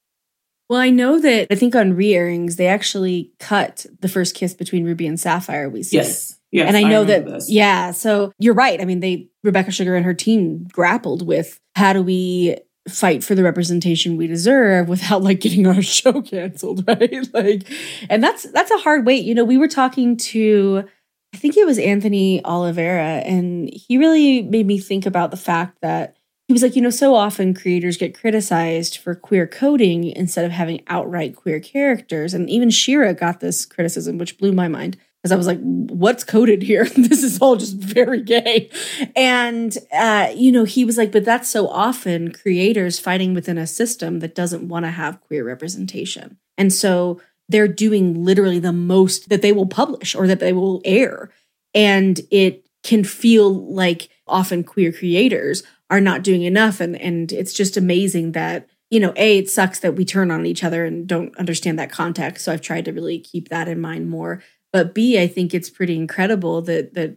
Well, 0.69 0.81
I 0.81 0.91
know 0.91 1.19
that 1.19 1.47
I 1.51 1.55
think 1.55 1.75
on 1.75 1.95
re-airings 1.95 2.57
they 2.57 2.67
actually 2.67 3.33
cut 3.39 3.87
the 4.01 4.09
first 4.09 4.35
kiss 4.35 4.53
between 4.53 4.85
Ruby 4.85 5.07
and 5.07 5.19
Sapphire. 5.19 5.71
We 5.71 5.83
see. 5.83 5.97
Yes. 5.97 6.35
Yes, 6.51 6.67
and 6.67 6.79
I 6.79 6.89
know 6.89 7.03
I 7.03 7.05
that, 7.05 7.27
this. 7.27 7.51
yeah. 7.51 7.91
So 7.91 8.33
you're 8.39 8.55
right. 8.55 8.81
I 8.81 8.87
mean, 8.87 9.01
they, 9.01 9.29
Rebecca 9.45 9.71
Sugar 9.71 9.97
and 9.97 10.07
her 10.07 10.15
team 10.15 10.67
grappled 10.73 11.27
with 11.27 11.61
how 11.75 11.93
do 11.93 12.03
we 12.03 12.57
fight 12.89 13.23
for 13.23 13.35
the 13.35 13.43
representation 13.43 14.17
we 14.17 14.27
deserve 14.27 14.89
without 14.89 15.23
like 15.23 15.41
getting 15.41 15.67
our 15.67 15.83
show 15.83 16.23
canceled, 16.23 16.85
right? 16.89 17.29
Like, 17.35 17.71
and 18.09 18.23
that's, 18.23 18.51
that's 18.51 18.71
a 18.71 18.79
hard 18.79 19.05
weight. 19.05 19.27
You 19.27 19.35
know, 19.35 19.45
we 19.45 19.59
were 19.59 19.69
talking 19.69 20.17
to, 20.17 20.85
I 21.35 21.37
think 21.37 21.57
it 21.57 21.67
was 21.67 21.79
Anthony 21.79 22.45
Oliveira, 22.45 23.23
and 23.25 23.71
he 23.73 23.99
really 23.99 24.43
made 24.43 24.67
me 24.67 24.79
think 24.79 25.07
about 25.07 25.31
the 25.31 25.37
fact 25.37 25.79
that 25.83 26.17
he 26.49 26.55
was 26.55 26.63
like, 26.63 26.77
you 26.77 26.81
know, 26.83 26.89
so 26.89 27.15
often 27.15 27.53
creators 27.53 27.99
get 27.99 28.19
criticized 28.19 28.97
for 28.97 29.15
queer 29.15 29.47
coding 29.47 30.05
instead 30.05 30.47
of 30.47 30.51
having 30.51 30.83
outright 30.87 31.37
queer 31.37 31.61
characters. 31.61 32.33
And 32.33 32.49
even 32.49 32.71
She-Ra 32.71 33.13
got 33.13 33.41
this 33.41 33.67
criticism, 33.67 34.17
which 34.17 34.39
blew 34.39 34.53
my 34.53 34.67
mind 34.67 34.97
because 35.23 35.33
I 35.33 35.37
was 35.37 35.47
like, 35.47 35.61
what's 35.61 36.25
coded 36.25 36.63
here? 36.63 36.85
this 36.97 37.23
is 37.23 37.39
all 37.41 37.57
just 37.57 37.77
very 37.77 38.23
gay. 38.23 38.71
And, 39.15 39.77
uh, 39.93 40.33
you 40.35 40.51
know, 40.51 40.65
he 40.65 40.87
was 40.87 40.97
like, 40.97 41.13
but 41.13 41.27
that's 41.27 41.51
so 41.51 41.69
often 41.69 42.33
creators 42.33 42.99
fighting 42.99 43.35
within 43.35 43.59
a 43.59 43.67
system 43.67 44.21
that 44.21 44.35
doesn't 44.35 44.69
want 44.69 44.87
to 44.87 44.91
have 44.91 45.21
queer 45.21 45.45
representation. 45.45 46.39
And 46.57 46.73
so 46.73 47.21
they're 47.49 47.69
doing 47.69 48.25
literally 48.25 48.59
the 48.59 48.73
most 48.73 49.29
that 49.29 49.43
they 49.43 49.53
will 49.53 49.67
publish 49.67 50.15
or 50.15 50.27
that 50.27 50.41
they 50.41 50.53
will 50.53 50.83
air. 50.85 51.31
And 51.75 52.21
it 52.31 52.69
can 52.83 53.05
feel 53.05 53.53
like 53.73 54.09
often 54.27 54.65
queer 54.65 54.93
creators 54.93 55.63
are 55.91 56.01
not 56.01 56.23
doing 56.23 56.43
enough. 56.43 56.81
And 56.81 56.97
and 56.97 57.33
it's 57.33 57.53
just 57.53 57.77
amazing 57.77 58.33
that 58.33 58.69
you 58.91 59.01
know 59.01 59.13
a 59.17 59.39
it 59.39 59.51
sucks 59.51 59.81
that 59.81 59.95
we 59.95 60.05
turn 60.05 60.31
on 60.31 60.47
each 60.47 60.65
other 60.65 60.85
and 60.85 61.07
don't 61.07 61.37
understand 61.39 61.79
that 61.79 61.91
context. 61.93 62.45
So 62.45 62.53
i've 62.53 62.61
tried 62.61 62.85
to 62.87 62.93
really 62.93 63.19
keep 63.19 63.49
that 63.49 63.69
in 63.69 63.81
mind 63.81 64.11
more. 64.11 64.43
But 64.73 64.95
b 64.95 65.19
i 65.19 65.27
think 65.27 65.55
it's 65.55 65.71
pretty 65.71 65.97
incredible 65.97 66.63
that 66.63 66.95
that 66.95 67.17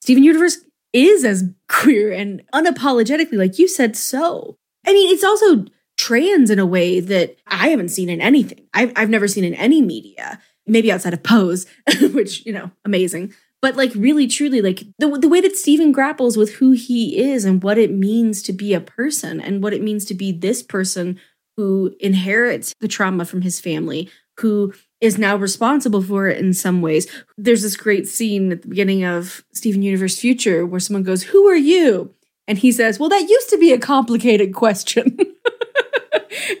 steven 0.00 0.24
universe 0.24 0.58
is 0.92 1.24
as 1.24 1.44
queer 1.68 2.12
and 2.12 2.42
unapologetically 2.54 3.38
like 3.38 3.58
you 3.58 3.68
said 3.68 3.96
so. 3.96 4.56
I 4.86 4.92
mean 4.92 5.12
it's 5.12 5.24
also 5.24 5.66
trans 5.96 6.50
in 6.50 6.58
a 6.58 6.66
way 6.66 7.00
that 7.00 7.36
i 7.46 7.68
haven't 7.68 7.88
seen 7.88 8.08
in 8.08 8.20
anything 8.20 8.60
i've, 8.74 8.92
I've 8.96 9.10
never 9.10 9.28
seen 9.28 9.44
in 9.44 9.54
any 9.54 9.82
media 9.82 10.40
maybe 10.66 10.90
outside 10.90 11.14
of 11.14 11.22
pose 11.22 11.66
which 12.12 12.44
you 12.44 12.52
know 12.52 12.70
amazing 12.84 13.32
But 13.62 13.76
like 13.76 13.92
really 13.94 14.26
truly 14.26 14.60
like 14.60 14.84
the 14.98 15.08
the 15.18 15.28
way 15.28 15.40
that 15.40 15.56
Steven 15.56 15.92
grapples 15.92 16.36
with 16.36 16.54
who 16.54 16.72
he 16.72 17.18
is 17.18 17.44
and 17.44 17.62
what 17.62 17.78
it 17.78 17.90
means 17.90 18.42
to 18.42 18.52
be 18.52 18.74
a 18.74 18.80
person 18.80 19.40
and 19.40 19.62
what 19.62 19.72
it 19.72 19.82
means 19.82 20.04
to 20.06 20.14
be 20.14 20.30
this 20.30 20.62
person 20.62 21.18
who 21.56 21.96
inherits 21.98 22.74
the 22.80 22.88
trauma 22.88 23.24
from 23.24 23.42
his 23.42 23.58
family, 23.58 24.10
who 24.40 24.74
is 25.00 25.18
now 25.18 25.36
responsible 25.36 26.02
for 26.02 26.28
it 26.28 26.38
in 26.38 26.52
some 26.52 26.82
ways. 26.82 27.06
There's 27.38 27.62
this 27.62 27.76
great 27.76 28.06
scene 28.06 28.52
at 28.52 28.62
the 28.62 28.68
beginning 28.68 29.04
of 29.04 29.44
Steven 29.52 29.82
Universe 29.82 30.18
Future 30.18 30.66
where 30.66 30.80
someone 30.80 31.02
goes, 31.02 31.22
"Who 31.24 31.48
are 31.48 31.56
you?" 31.56 32.14
and 32.46 32.58
he 32.58 32.70
says, 32.70 33.00
"Well, 33.00 33.08
that 33.08 33.28
used 33.28 33.48
to 33.50 33.58
be 33.58 33.72
a 33.72 33.78
complicated 33.78 34.54
question." 34.62 35.16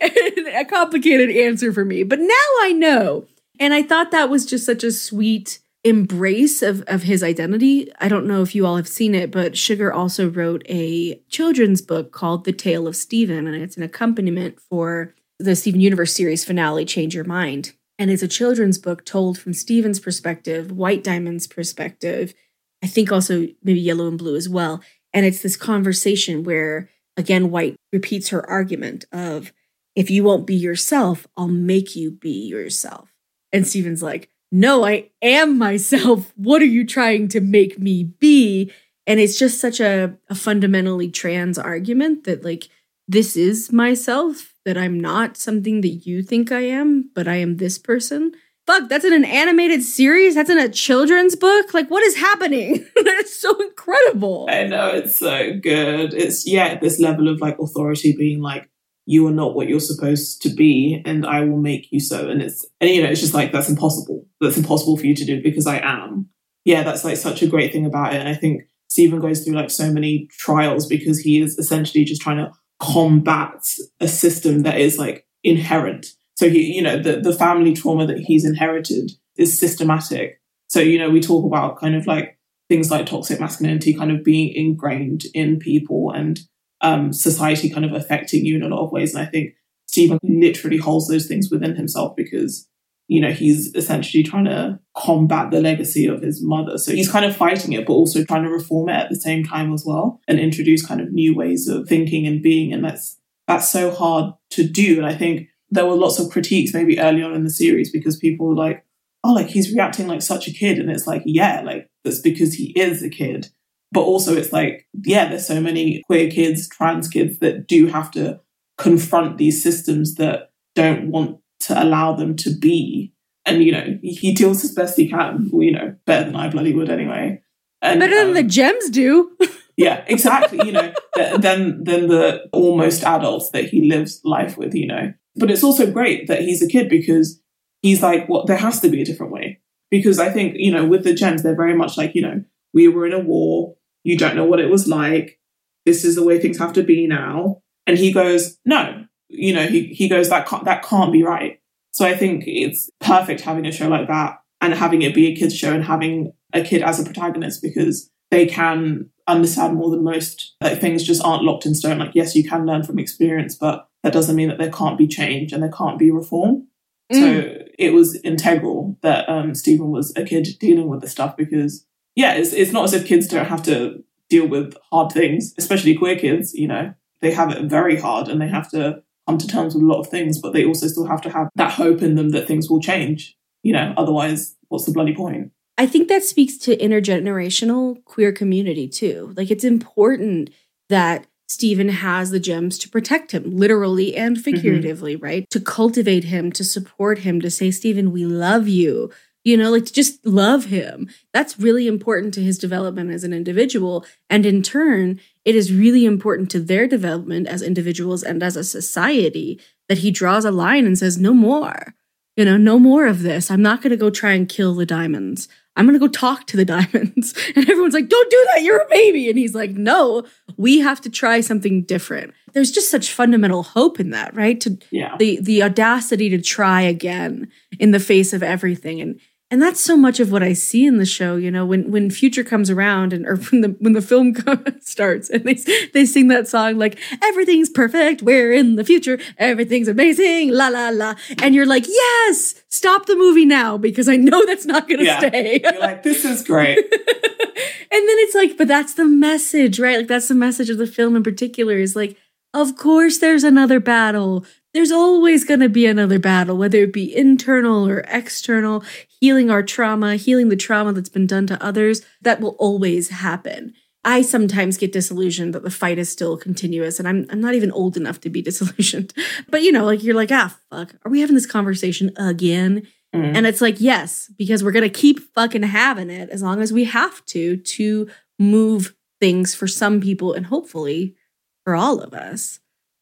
a 0.00 0.64
complicated 0.64 1.30
answer 1.30 1.72
for 1.72 1.84
me, 1.84 2.02
but 2.02 2.18
now 2.18 2.46
I 2.60 2.72
know. 2.76 3.26
And 3.58 3.72
I 3.72 3.82
thought 3.82 4.10
that 4.10 4.30
was 4.30 4.46
just 4.46 4.66
such 4.66 4.84
a 4.84 4.92
sweet 4.92 5.60
embrace 5.84 6.62
of, 6.62 6.82
of 6.88 7.04
his 7.04 7.22
identity. 7.22 7.90
I 8.00 8.08
don't 8.08 8.26
know 8.26 8.42
if 8.42 8.54
you 8.54 8.66
all 8.66 8.76
have 8.76 8.88
seen 8.88 9.14
it, 9.14 9.30
but 9.30 9.56
Sugar 9.56 9.92
also 9.92 10.28
wrote 10.28 10.64
a 10.68 11.20
children's 11.28 11.80
book 11.80 12.10
called 12.10 12.44
The 12.44 12.52
Tale 12.52 12.88
of 12.88 12.96
Steven, 12.96 13.46
and 13.46 13.56
it's 13.56 13.76
an 13.76 13.84
accompaniment 13.84 14.60
for 14.60 15.14
the 15.38 15.54
Steven 15.54 15.80
Universe 15.80 16.14
series 16.14 16.44
finale, 16.44 16.84
Change 16.84 17.14
Your 17.14 17.24
Mind. 17.24 17.72
And 17.98 18.10
it's 18.10 18.22
a 18.22 18.28
children's 18.28 18.78
book 18.78 19.04
told 19.04 19.38
from 19.38 19.54
Steven's 19.54 20.00
perspective, 20.00 20.72
White 20.72 21.04
Diamond's 21.04 21.46
perspective, 21.46 22.34
I 22.82 22.88
think 22.88 23.10
also 23.10 23.46
maybe 23.62 23.80
Yellow 23.80 24.08
and 24.08 24.18
Blue 24.18 24.36
as 24.36 24.48
well. 24.48 24.82
And 25.14 25.24
it's 25.24 25.40
this 25.40 25.56
conversation 25.56 26.42
where, 26.42 26.90
again, 27.16 27.50
White 27.50 27.76
repeats 27.92 28.28
her 28.30 28.48
argument 28.48 29.04
of, 29.12 29.52
if 29.96 30.10
you 30.10 30.22
won't 30.22 30.46
be 30.46 30.54
yourself, 30.54 31.26
I'll 31.36 31.48
make 31.48 31.96
you 31.96 32.10
be 32.12 32.46
yourself. 32.46 33.08
And 33.52 33.66
Steven's 33.66 34.02
like, 34.02 34.28
no, 34.52 34.84
I 34.84 35.10
am 35.22 35.58
myself. 35.58 36.32
What 36.36 36.62
are 36.62 36.66
you 36.66 36.86
trying 36.86 37.28
to 37.28 37.40
make 37.40 37.78
me 37.78 38.04
be? 38.04 38.70
And 39.06 39.18
it's 39.18 39.38
just 39.38 39.60
such 39.60 39.80
a, 39.80 40.16
a 40.28 40.34
fundamentally 40.34 41.10
trans 41.10 41.58
argument 41.58 42.24
that, 42.24 42.44
like, 42.44 42.68
this 43.08 43.36
is 43.36 43.72
myself, 43.72 44.52
that 44.64 44.76
I'm 44.76 45.00
not 45.00 45.36
something 45.36 45.80
that 45.80 46.06
you 46.06 46.22
think 46.22 46.52
I 46.52 46.60
am, 46.60 47.10
but 47.14 47.26
I 47.26 47.36
am 47.36 47.56
this 47.56 47.78
person. 47.78 48.32
Fuck, 48.66 48.88
that's 48.88 49.04
in 49.04 49.12
an 49.12 49.24
animated 49.24 49.82
series? 49.82 50.34
That's 50.34 50.50
in 50.50 50.58
a 50.58 50.68
children's 50.68 51.36
book? 51.36 51.72
Like, 51.72 51.88
what 51.88 52.02
is 52.02 52.16
happening? 52.16 52.84
that's 53.04 53.40
so 53.40 53.56
incredible. 53.60 54.48
I 54.50 54.64
know, 54.64 54.88
it's 54.88 55.18
so 55.18 55.58
good. 55.60 56.12
It's, 56.12 56.46
yeah, 56.46 56.76
this 56.78 56.98
level 56.98 57.28
of 57.28 57.40
like 57.40 57.58
authority 57.60 58.16
being 58.18 58.42
like, 58.42 58.68
you 59.06 59.26
are 59.26 59.32
not 59.32 59.54
what 59.54 59.68
you're 59.68 59.80
supposed 59.80 60.42
to 60.42 60.50
be 60.50 61.00
and 61.06 61.24
I 61.24 61.40
will 61.44 61.58
make 61.58 61.88
you 61.92 62.00
so. 62.00 62.28
And 62.28 62.42
it's, 62.42 62.66
and 62.80 62.90
you 62.90 63.02
know, 63.02 63.08
it's 63.08 63.20
just 63.20 63.34
like, 63.34 63.52
that's 63.52 63.68
impossible. 63.68 64.26
That's 64.40 64.58
impossible 64.58 64.96
for 64.96 65.06
you 65.06 65.14
to 65.14 65.24
do 65.24 65.42
because 65.42 65.66
I 65.66 65.78
am. 65.78 66.28
Yeah, 66.64 66.82
that's 66.82 67.04
like 67.04 67.16
such 67.16 67.40
a 67.40 67.46
great 67.46 67.72
thing 67.72 67.86
about 67.86 68.12
it. 68.12 68.18
And 68.18 68.28
I 68.28 68.34
think 68.34 68.62
Steven 68.88 69.20
goes 69.20 69.44
through 69.44 69.54
like 69.54 69.70
so 69.70 69.92
many 69.92 70.28
trials 70.38 70.86
because 70.86 71.20
he 71.20 71.40
is 71.40 71.56
essentially 71.56 72.04
just 72.04 72.20
trying 72.20 72.38
to 72.38 72.52
combat 72.80 73.64
a 74.00 74.08
system 74.08 74.62
that 74.62 74.80
is 74.80 74.98
like 74.98 75.24
inherent. 75.44 76.06
So 76.36 76.50
he, 76.50 76.74
you 76.74 76.82
know, 76.82 77.00
the, 77.00 77.20
the 77.20 77.32
family 77.32 77.74
trauma 77.74 78.06
that 78.06 78.18
he's 78.18 78.44
inherited 78.44 79.12
is 79.36 79.58
systematic. 79.58 80.40
So, 80.68 80.80
you 80.80 80.98
know, 80.98 81.10
we 81.10 81.20
talk 81.20 81.44
about 81.44 81.78
kind 81.78 81.94
of 81.94 82.08
like 82.08 82.38
things 82.68 82.90
like 82.90 83.06
toxic 83.06 83.38
masculinity 83.38 83.94
kind 83.94 84.10
of 84.10 84.24
being 84.24 84.52
ingrained 84.52 85.22
in 85.32 85.60
people 85.60 86.10
and 86.10 86.40
um, 86.86 87.12
society 87.12 87.68
kind 87.68 87.84
of 87.84 87.92
affecting 87.92 88.44
you 88.44 88.56
in 88.56 88.62
a 88.62 88.68
lot 88.68 88.84
of 88.84 88.92
ways. 88.92 89.14
And 89.14 89.26
I 89.26 89.28
think 89.28 89.54
Steven 89.88 90.18
literally 90.22 90.76
holds 90.76 91.08
those 91.08 91.26
things 91.26 91.50
within 91.50 91.74
himself 91.74 92.14
because, 92.16 92.68
you 93.08 93.20
know, 93.20 93.32
he's 93.32 93.74
essentially 93.74 94.22
trying 94.22 94.44
to 94.44 94.78
combat 94.96 95.50
the 95.50 95.60
legacy 95.60 96.06
of 96.06 96.22
his 96.22 96.42
mother. 96.42 96.78
So 96.78 96.92
he's 96.92 97.10
kind 97.10 97.24
of 97.24 97.36
fighting 97.36 97.72
it, 97.72 97.86
but 97.86 97.92
also 97.92 98.24
trying 98.24 98.44
to 98.44 98.50
reform 98.50 98.88
it 98.88 98.92
at 98.92 99.08
the 99.10 99.16
same 99.16 99.42
time 99.42 99.72
as 99.72 99.84
well 99.84 100.20
and 100.28 100.38
introduce 100.38 100.86
kind 100.86 101.00
of 101.00 101.12
new 101.12 101.34
ways 101.34 101.66
of 101.66 101.88
thinking 101.88 102.26
and 102.26 102.40
being. 102.40 102.72
And 102.72 102.84
that's, 102.84 103.18
that's 103.48 103.68
so 103.68 103.90
hard 103.90 104.34
to 104.50 104.68
do. 104.68 104.98
And 104.98 105.06
I 105.06 105.14
think 105.14 105.48
there 105.70 105.86
were 105.86 105.96
lots 105.96 106.20
of 106.20 106.30
critiques 106.30 106.72
maybe 106.72 107.00
early 107.00 107.22
on 107.22 107.34
in 107.34 107.42
the 107.42 107.50
series 107.50 107.90
because 107.90 108.16
people 108.16 108.46
were 108.46 108.54
like, 108.54 108.84
oh, 109.24 109.32
like 109.32 109.48
he's 109.48 109.72
reacting 109.72 110.06
like 110.06 110.22
such 110.22 110.46
a 110.46 110.52
kid. 110.52 110.78
And 110.78 110.90
it's 110.90 111.06
like, 111.06 111.22
yeah, 111.26 111.62
like 111.62 111.88
that's 112.04 112.20
because 112.20 112.54
he 112.54 112.70
is 112.78 113.02
a 113.02 113.10
kid. 113.10 113.48
But 113.96 114.02
also, 114.02 114.36
it's 114.36 114.52
like, 114.52 114.86
yeah, 115.06 115.26
there's 115.26 115.46
so 115.46 115.58
many 115.58 116.02
queer 116.04 116.30
kids, 116.30 116.68
trans 116.68 117.08
kids 117.08 117.38
that 117.38 117.66
do 117.66 117.86
have 117.86 118.10
to 118.10 118.42
confront 118.76 119.38
these 119.38 119.62
systems 119.62 120.16
that 120.16 120.50
don't 120.74 121.10
want 121.10 121.38
to 121.60 121.82
allow 121.82 122.14
them 122.14 122.36
to 122.36 122.54
be. 122.54 123.14
And, 123.46 123.64
you 123.64 123.72
know, 123.72 123.98
he 124.02 124.34
deals 124.34 124.62
as 124.64 124.74
best 124.74 124.98
he 124.98 125.08
can, 125.08 125.48
well, 125.50 125.62
you 125.62 125.72
know, 125.72 125.96
better 126.04 126.26
than 126.26 126.36
I 126.36 126.50
bloody 126.50 126.74
would 126.74 126.90
anyway. 126.90 127.40
And, 127.80 127.98
better 127.98 128.16
than 128.16 128.28
um, 128.28 128.34
the 128.34 128.42
gems 128.42 128.90
do. 128.90 129.34
yeah, 129.78 130.04
exactly. 130.08 130.66
You 130.66 130.72
know, 130.72 130.92
than 131.38 131.82
than 131.84 132.08
the 132.08 132.50
almost 132.52 133.02
adults 133.02 133.48
that 133.52 133.70
he 133.70 133.88
lives 133.88 134.20
life 134.24 134.58
with. 134.58 134.74
You 134.74 134.88
know, 134.88 135.14
but 135.36 135.50
it's 135.50 135.64
also 135.64 135.90
great 135.90 136.26
that 136.26 136.42
he's 136.42 136.62
a 136.62 136.68
kid 136.68 136.90
because 136.90 137.40
he's 137.80 138.02
like, 138.02 138.28
well, 138.28 138.44
there 138.44 138.58
has 138.58 138.78
to 138.80 138.90
be 138.90 139.00
a 139.00 139.06
different 139.06 139.32
way. 139.32 139.62
Because 139.90 140.18
I 140.18 140.30
think 140.30 140.56
you 140.58 140.70
know, 140.70 140.84
with 140.84 141.02
the 141.02 141.14
gems, 141.14 141.42
they're 141.42 141.56
very 141.56 141.74
much 141.74 141.96
like 141.96 142.14
you 142.14 142.20
know, 142.20 142.44
we 142.76 142.88
were 142.88 143.06
in 143.06 143.14
a 143.14 143.18
war. 143.18 143.75
You 144.06 144.16
don't 144.16 144.36
know 144.36 144.44
what 144.44 144.60
it 144.60 144.70
was 144.70 144.86
like. 144.86 145.40
This 145.84 146.04
is 146.04 146.14
the 146.14 146.22
way 146.22 146.38
things 146.38 146.58
have 146.58 146.72
to 146.74 146.84
be 146.84 147.08
now. 147.08 147.62
And 147.88 147.98
he 147.98 148.12
goes, 148.12 148.56
no, 148.64 149.04
you 149.28 149.52
know, 149.52 149.66
he, 149.66 149.86
he 149.88 150.08
goes, 150.08 150.28
that 150.28 150.46
can't, 150.46 150.64
that 150.64 150.84
can't 150.84 151.12
be 151.12 151.24
right. 151.24 151.60
So 151.90 152.06
I 152.06 152.14
think 152.14 152.44
it's 152.46 152.88
perfect 153.00 153.40
having 153.40 153.66
a 153.66 153.72
show 153.72 153.88
like 153.88 154.06
that 154.06 154.38
and 154.60 154.74
having 154.74 155.02
it 155.02 155.12
be 155.12 155.26
a 155.26 155.34
kids 155.34 155.56
show 155.56 155.72
and 155.72 155.82
having 155.82 156.32
a 156.52 156.62
kid 156.62 156.82
as 156.82 157.00
a 157.00 157.04
protagonist 157.04 157.62
because 157.62 158.08
they 158.30 158.46
can 158.46 159.10
understand 159.26 159.74
more 159.74 159.90
than 159.90 160.04
most. 160.04 160.54
Like 160.60 160.80
things 160.80 161.02
just 161.02 161.24
aren't 161.24 161.42
locked 161.42 161.66
in 161.66 161.74
stone. 161.74 161.98
Like, 161.98 162.14
yes, 162.14 162.36
you 162.36 162.48
can 162.48 162.64
learn 162.64 162.84
from 162.84 163.00
experience, 163.00 163.56
but 163.56 163.88
that 164.04 164.12
doesn't 164.12 164.36
mean 164.36 164.48
that 164.48 164.58
there 164.58 164.70
can't 164.70 164.98
be 164.98 165.08
change 165.08 165.52
and 165.52 165.60
there 165.60 165.72
can't 165.72 165.98
be 165.98 166.12
reform. 166.12 166.68
Mm. 167.12 167.20
So 167.20 167.64
it 167.76 167.92
was 167.92 168.20
integral 168.22 168.98
that 169.02 169.28
um, 169.28 169.54
Steven 169.54 169.90
was 169.90 170.12
a 170.16 170.24
kid 170.24 170.46
dealing 170.60 170.88
with 170.88 171.00
the 171.00 171.08
stuff 171.08 171.36
because 171.36 171.85
yeah, 172.16 172.34
it's, 172.34 172.52
it's 172.52 172.72
not 172.72 172.84
as 172.84 172.94
if 172.94 173.06
kids 173.06 173.28
don't 173.28 173.46
have 173.46 173.62
to 173.64 174.02
deal 174.28 174.48
with 174.48 174.76
hard 174.90 175.12
things, 175.12 175.54
especially 175.58 175.94
queer 175.94 176.18
kids, 176.18 176.54
you 176.54 176.66
know, 176.66 176.92
they 177.20 177.30
have 177.30 177.50
it 177.50 177.62
very 177.64 177.96
hard 177.96 178.28
and 178.28 178.40
they 178.40 178.48
have 178.48 178.68
to 178.70 179.02
come 179.28 179.38
to 179.38 179.46
terms 179.46 179.74
with 179.74 179.84
a 179.84 179.86
lot 179.86 180.00
of 180.00 180.08
things, 180.08 180.40
but 180.40 180.52
they 180.52 180.64
also 180.64 180.88
still 180.88 181.06
have 181.06 181.20
to 181.22 181.30
have 181.30 181.48
that 181.54 181.72
hope 181.72 182.02
in 182.02 182.14
them 182.14 182.30
that 182.30 182.46
things 182.46 182.68
will 182.68 182.80
change, 182.80 183.36
you 183.62 183.72
know, 183.72 183.94
otherwise, 183.96 184.56
what's 184.68 184.86
the 184.86 184.92
bloody 184.92 185.14
point? 185.14 185.52
I 185.78 185.86
think 185.86 186.08
that 186.08 186.24
speaks 186.24 186.56
to 186.58 186.76
intergenerational 186.76 188.02
queer 188.04 188.32
community 188.32 188.88
too. 188.88 189.34
Like 189.36 189.50
it's 189.50 189.64
important 189.64 190.50
that 190.88 191.26
Steven 191.48 191.90
has 191.90 192.30
the 192.30 192.40
gems 192.40 192.78
to 192.78 192.88
protect 192.88 193.32
him, 193.32 193.56
literally 193.56 194.16
and 194.16 194.36
mm-hmm. 194.36 194.42
figuratively, 194.42 195.14
mm-hmm. 195.14 195.24
right? 195.24 195.50
To 195.50 195.60
cultivate 195.60 196.24
him, 196.24 196.50
to 196.52 196.64
support 196.64 197.20
him, 197.20 197.40
to 197.40 197.50
say, 197.50 197.70
Steven, 197.70 198.10
we 198.10 198.24
love 198.24 198.66
you 198.68 199.12
you 199.46 199.56
know, 199.56 199.70
like 199.70 199.84
to 199.84 199.92
just 199.92 200.26
love 200.26 200.64
him. 200.64 201.08
That's 201.32 201.56
really 201.56 201.86
important 201.86 202.34
to 202.34 202.42
his 202.42 202.58
development 202.58 203.12
as 203.12 203.22
an 203.22 203.32
individual. 203.32 204.04
And 204.28 204.44
in 204.44 204.60
turn, 204.60 205.20
it 205.44 205.54
is 205.54 205.72
really 205.72 206.04
important 206.04 206.50
to 206.50 206.58
their 206.58 206.88
development 206.88 207.46
as 207.46 207.62
individuals 207.62 208.24
and 208.24 208.42
as 208.42 208.56
a 208.56 208.64
society 208.64 209.60
that 209.88 209.98
he 209.98 210.10
draws 210.10 210.44
a 210.44 210.50
line 210.50 210.84
and 210.84 210.98
says, 210.98 211.16
no 211.16 211.32
more, 211.32 211.94
you 212.36 212.44
know, 212.44 212.56
no 212.56 212.80
more 212.80 213.06
of 213.06 213.22
this. 213.22 213.48
I'm 213.48 213.62
not 213.62 213.82
going 213.82 213.92
to 213.92 213.96
go 213.96 214.10
try 214.10 214.32
and 214.32 214.48
kill 214.48 214.74
the 214.74 214.84
diamonds. 214.84 215.46
I'm 215.76 215.86
going 215.86 215.98
to 215.98 216.04
go 216.04 216.10
talk 216.10 216.48
to 216.48 216.56
the 216.56 216.64
diamonds. 216.64 217.32
And 217.54 217.70
everyone's 217.70 217.94
like, 217.94 218.08
don't 218.08 218.30
do 218.30 218.46
that. 218.52 218.64
You're 218.64 218.82
a 218.82 218.88
baby. 218.88 219.28
And 219.28 219.38
he's 219.38 219.54
like, 219.54 219.70
no, 219.70 220.24
we 220.56 220.80
have 220.80 221.00
to 221.02 221.10
try 221.10 221.40
something 221.40 221.84
different. 221.84 222.34
There's 222.52 222.72
just 222.72 222.90
such 222.90 223.12
fundamental 223.12 223.62
hope 223.62 224.00
in 224.00 224.10
that, 224.10 224.34
right? 224.34 224.60
To 224.62 224.76
yeah. 224.90 225.14
the, 225.20 225.38
the 225.40 225.62
audacity 225.62 226.30
to 226.30 226.40
try 226.40 226.82
again 226.82 227.48
in 227.78 227.92
the 227.92 228.00
face 228.00 228.32
of 228.32 228.42
everything. 228.42 229.00
And, 229.00 229.20
and 229.48 229.62
that's 229.62 229.80
so 229.80 229.96
much 229.96 230.18
of 230.18 230.32
what 230.32 230.42
I 230.42 230.54
see 230.54 230.86
in 230.86 230.96
the 230.96 231.06
show. 231.06 231.36
You 231.36 231.52
know, 231.52 231.64
when 231.64 231.90
when 231.92 232.10
future 232.10 232.42
comes 232.42 232.68
around 232.68 233.12
and 233.12 233.26
or 233.26 233.36
when 233.36 233.60
the 233.60 233.68
when 233.78 233.92
the 233.92 234.02
film 234.02 234.34
starts 234.80 235.30
and 235.30 235.44
they 235.44 235.54
they 235.94 236.04
sing 236.04 236.28
that 236.28 236.48
song 236.48 236.78
like 236.78 236.98
everything's 237.22 237.70
perfect, 237.70 238.22
we're 238.22 238.52
in 238.52 238.74
the 238.74 238.84
future, 238.84 239.20
everything's 239.38 239.86
amazing, 239.86 240.50
la 240.50 240.68
la 240.68 240.88
la, 240.88 241.14
and 241.40 241.54
you're 241.54 241.66
like, 241.66 241.86
yes, 241.86 242.62
stop 242.68 243.06
the 243.06 243.16
movie 243.16 243.44
now 243.44 243.76
because 243.76 244.08
I 244.08 244.16
know 244.16 244.44
that's 244.44 244.66
not 244.66 244.88
going 244.88 245.00
to 245.00 245.06
yeah. 245.06 245.18
stay. 245.20 245.60
you're 245.62 245.80
like, 245.80 246.02
this 246.02 246.24
is 246.24 246.42
great. 246.42 246.78
and 246.78 246.88
then 246.88 248.16
it's 248.18 248.34
like, 248.34 248.58
but 248.58 248.66
that's 248.66 248.94
the 248.94 249.04
message, 249.04 249.78
right? 249.78 249.98
Like 249.98 250.08
that's 250.08 250.28
the 250.28 250.34
message 250.34 250.70
of 250.70 250.78
the 250.78 250.86
film 250.86 251.16
in 251.16 251.22
particular 251.22 251.76
is 251.76 251.96
like. 251.96 252.16
Of 252.54 252.74
course, 252.76 253.18
there's 253.18 253.44
another 253.44 253.80
battle 253.80 254.46
there's 254.76 254.92
always 254.92 255.42
going 255.44 255.60
to 255.60 255.70
be 255.70 255.86
another 255.86 256.18
battle, 256.18 256.58
whether 256.58 256.76
it 256.80 256.92
be 256.92 257.16
internal 257.16 257.88
or 257.88 258.04
external, 258.08 258.84
healing 259.20 259.50
our 259.50 259.62
trauma, 259.62 260.16
healing 260.16 260.48
the 260.48 260.56
trauma 260.56 260.92
that's 260.92 261.08
been 261.08 261.26
done 261.26 261.46
to 261.48 261.62
others. 261.64 262.02
That 262.22 262.40
will 262.40 262.56
always 262.58 263.08
happen. 263.08 263.74
I 264.04 264.22
sometimes 264.22 264.78
get 264.78 264.92
disillusioned 264.92 265.52
that 265.54 265.64
the 265.64 265.70
fight 265.70 265.98
is 265.98 266.08
still 266.08 266.36
continuous, 266.36 266.98
and 266.98 267.08
I'm 267.08 267.26
I'm 267.28 267.40
not 267.40 267.54
even 267.54 267.72
old 267.72 267.96
enough 267.96 268.20
to 268.20 268.30
be 268.30 268.40
disillusioned. 268.50 269.12
But 269.48 269.62
you 269.62 269.72
know, 269.72 269.84
like 269.84 270.02
you're 270.02 270.14
like, 270.14 270.32
ah, 270.32 270.56
fuck, 270.70 270.94
are 271.04 271.10
we 271.10 271.20
having 271.20 271.34
this 271.34 271.46
conversation 271.46 272.12
again? 272.16 272.86
Mm. 273.14 273.36
And 273.36 273.46
it's 273.46 273.60
like, 273.60 273.80
yes, 273.80 274.30
because 274.36 274.62
we're 274.62 274.72
going 274.72 274.90
to 274.90 275.00
keep 275.00 275.20
fucking 275.34 275.62
having 275.62 276.10
it 276.10 276.30
as 276.30 276.42
long 276.42 276.60
as 276.60 276.72
we 276.72 276.84
have 276.84 277.24
to 277.26 277.56
to 277.56 278.08
move 278.38 278.94
things 279.20 279.54
for 279.54 279.66
some 279.66 280.00
people 280.00 280.32
and 280.34 280.46
hopefully 280.46 281.16
for 281.64 281.74
all 281.74 282.00
of 282.00 282.14
us. 282.14 282.60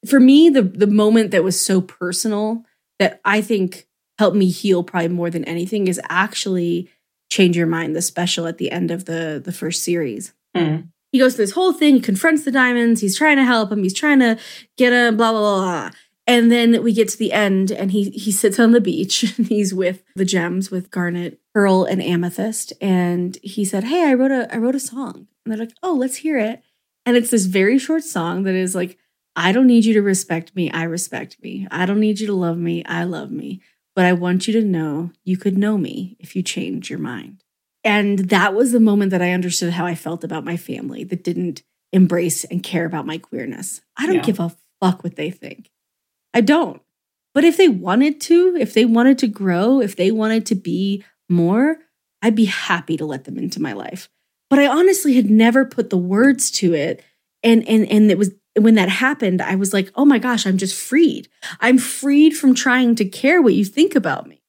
For 0.09 0.21
me, 0.21 0.49
the 0.49 0.63
the 0.63 0.87
moment 0.87 1.33
that 1.33 1.45
was 1.45 1.61
so 1.61 1.81
personal 1.81 2.65
that 2.99 3.21
I 3.25 3.41
think 3.41 3.87
helped 4.19 4.37
me 4.37 4.51
heal 4.51 4.83
probably 4.83 5.09
more 5.09 5.31
than 5.31 5.45
anything 5.45 5.89
is 5.89 6.01
actually 6.09 6.91
change 7.31 7.57
your 7.57 7.67
mind 7.67 7.97
the 7.97 8.03
special 8.03 8.47
at 8.47 8.59
the 8.59 8.71
end 8.71 8.91
of 8.91 9.07
the 9.07 9.41
the 9.45 9.53
first 9.53 9.83
series. 9.83 10.33
Mm. 10.57 10.89
He 11.11 11.19
goes 11.19 11.37
through 11.37 11.47
this 11.47 11.55
whole 11.55 11.73
thing, 11.73 11.95
he 11.95 12.01
confronts 12.01 12.45
the 12.45 12.51
diamonds, 12.51 13.01
he's 13.01 13.17
trying 13.17 13.37
to 13.37 13.45
help 13.45 13.71
him, 13.71 13.83
he's 13.83 13.95
trying 13.95 14.19
to 14.21 14.39
get 14.77 14.93
him, 14.93 15.17
blah 15.17 15.33
blah 15.33 15.41
blah. 15.41 15.61
blah. 15.61 15.91
And 16.27 16.51
then 16.51 16.83
we 16.83 16.95
get 16.95 17.09
to 17.11 17.19
the 17.19 17.33
end 17.33 17.71
and 17.71 17.91
he 17.93 18.11
he 18.11 18.33
sits 18.33 18.59
on 18.59 18.73
the 18.73 18.81
beach 18.81 19.23
and 19.39 19.47
he's 19.47 19.75
with 19.75 20.03
the 20.15 20.25
gems 20.25 20.71
with 20.71 20.91
Garnet, 20.91 21.41
Pearl, 21.53 21.85
and 21.85 22.03
Amethyst. 22.03 22.73
And 22.81 23.37
he 23.43 23.65
said, 23.65 23.85
Hey, 23.85 24.09
I 24.09 24.15
wrote 24.15 24.33
a 24.33 24.53
I 24.53 24.59
wrote 24.59 24.75
a 24.75 24.81
song. 24.81 25.27
And 25.45 25.53
they're 25.53 25.59
like, 25.59 25.77
Oh, 25.83 25.95
let's 25.95 26.17
hear 26.17 26.39
it. 26.39 26.63
And 27.07 27.17
it's 27.17 27.31
this 27.31 27.45
very 27.45 27.79
short 27.79 28.03
song 28.03 28.45
that 28.45 28.55
is 28.55 28.75
like, 28.75 28.99
I 29.37 29.53
don't 29.53 29.67
need 29.67 29.85
you 29.85 29.95
to 29.95 30.03
respect 30.03 30.55
me, 30.55 30.71
I 30.71 30.85
respect 30.85 31.37
me. 31.43 31.67
I 31.71 31.87
don't 31.87 32.01
need 32.01 32.21
you 32.21 32.27
to 32.29 32.35
love 32.35 32.57
me, 32.57 32.85
I 32.87 33.05
love 33.05 33.31
me. 33.31 33.61
But 33.97 34.05
I 34.07 34.13
want 34.13 34.47
you 34.47 34.53
to 34.55 34.63
know 34.67 35.13
you 35.25 35.37
could 35.37 35.57
know 35.57 35.79
me 35.79 36.17
if 36.19 36.35
you 36.35 36.43
change 36.43 36.91
your 36.91 36.99
mind. 36.99 37.43
And 37.85 38.19
that 38.31 38.55
was 38.55 38.73
the 38.73 38.81
moment 38.81 39.11
that 39.11 39.23
I 39.23 39.33
understood 39.33 39.75
how 39.75 39.87
I 39.87 39.95
felt 39.95 40.25
about 40.25 40.45
my 40.45 40.57
family 40.57 41.05
that 41.05 41.23
didn't 41.23 41.63
embrace 41.93 42.45
and 42.45 42.63
care 42.63 42.87
about 42.87 43.07
my 43.07 43.19
queerness. 43.19 43.83
I 43.97 44.07
don't 44.07 44.17
Yeah. 44.17 44.23
give 44.23 44.41
a 44.41 44.57
fuck 44.81 45.05
what 45.05 45.17
they 45.17 45.31
think. 45.31 45.71
I 46.33 46.41
don't. 46.41 46.81
But 47.35 47.45
if 47.45 47.57
they 47.57 47.69
wanted 47.69 48.21
to, 48.23 48.57
if 48.59 48.75
they 48.75 48.85
wanted 48.85 49.19
to 49.19 49.27
grow, 49.29 49.81
if 49.81 49.97
they 49.97 50.11
wanted 50.11 50.47
to 50.47 50.55
be 50.55 51.05
more, 51.29 51.79
I'd 52.23 52.35
be 52.35 52.47
happy 52.47 52.97
to 52.97 53.05
let 53.05 53.25
them 53.25 53.39
into 53.39 53.61
my 53.61 53.73
life. 53.75 54.09
But 54.51 54.59
I 54.59 54.67
honestly 54.67 55.15
had 55.15 55.31
never 55.31 55.65
put 55.65 55.91
the 55.91 55.97
words 55.99 56.51
to 56.53 56.75
it. 56.75 57.03
And 57.43 57.69
and 57.69 57.87
and 57.91 58.11
it 58.11 58.17
was 58.19 58.31
when 58.59 58.75
that 58.77 58.89
happened, 58.89 59.43
I 59.43 59.57
was 59.57 59.73
like, 59.73 59.91
oh 59.95 60.05
my 60.05 60.19
gosh, 60.19 60.47
I'm 60.47 60.59
just 60.59 60.81
freed. 60.81 61.29
I'm 61.61 61.79
freed 61.79 62.37
from 62.37 62.55
trying 62.55 62.95
to 62.97 63.05
care 63.05 63.43
what 63.43 63.55
you 63.55 63.65
think 63.65 63.95
about 63.95 64.29
me. 64.29 64.43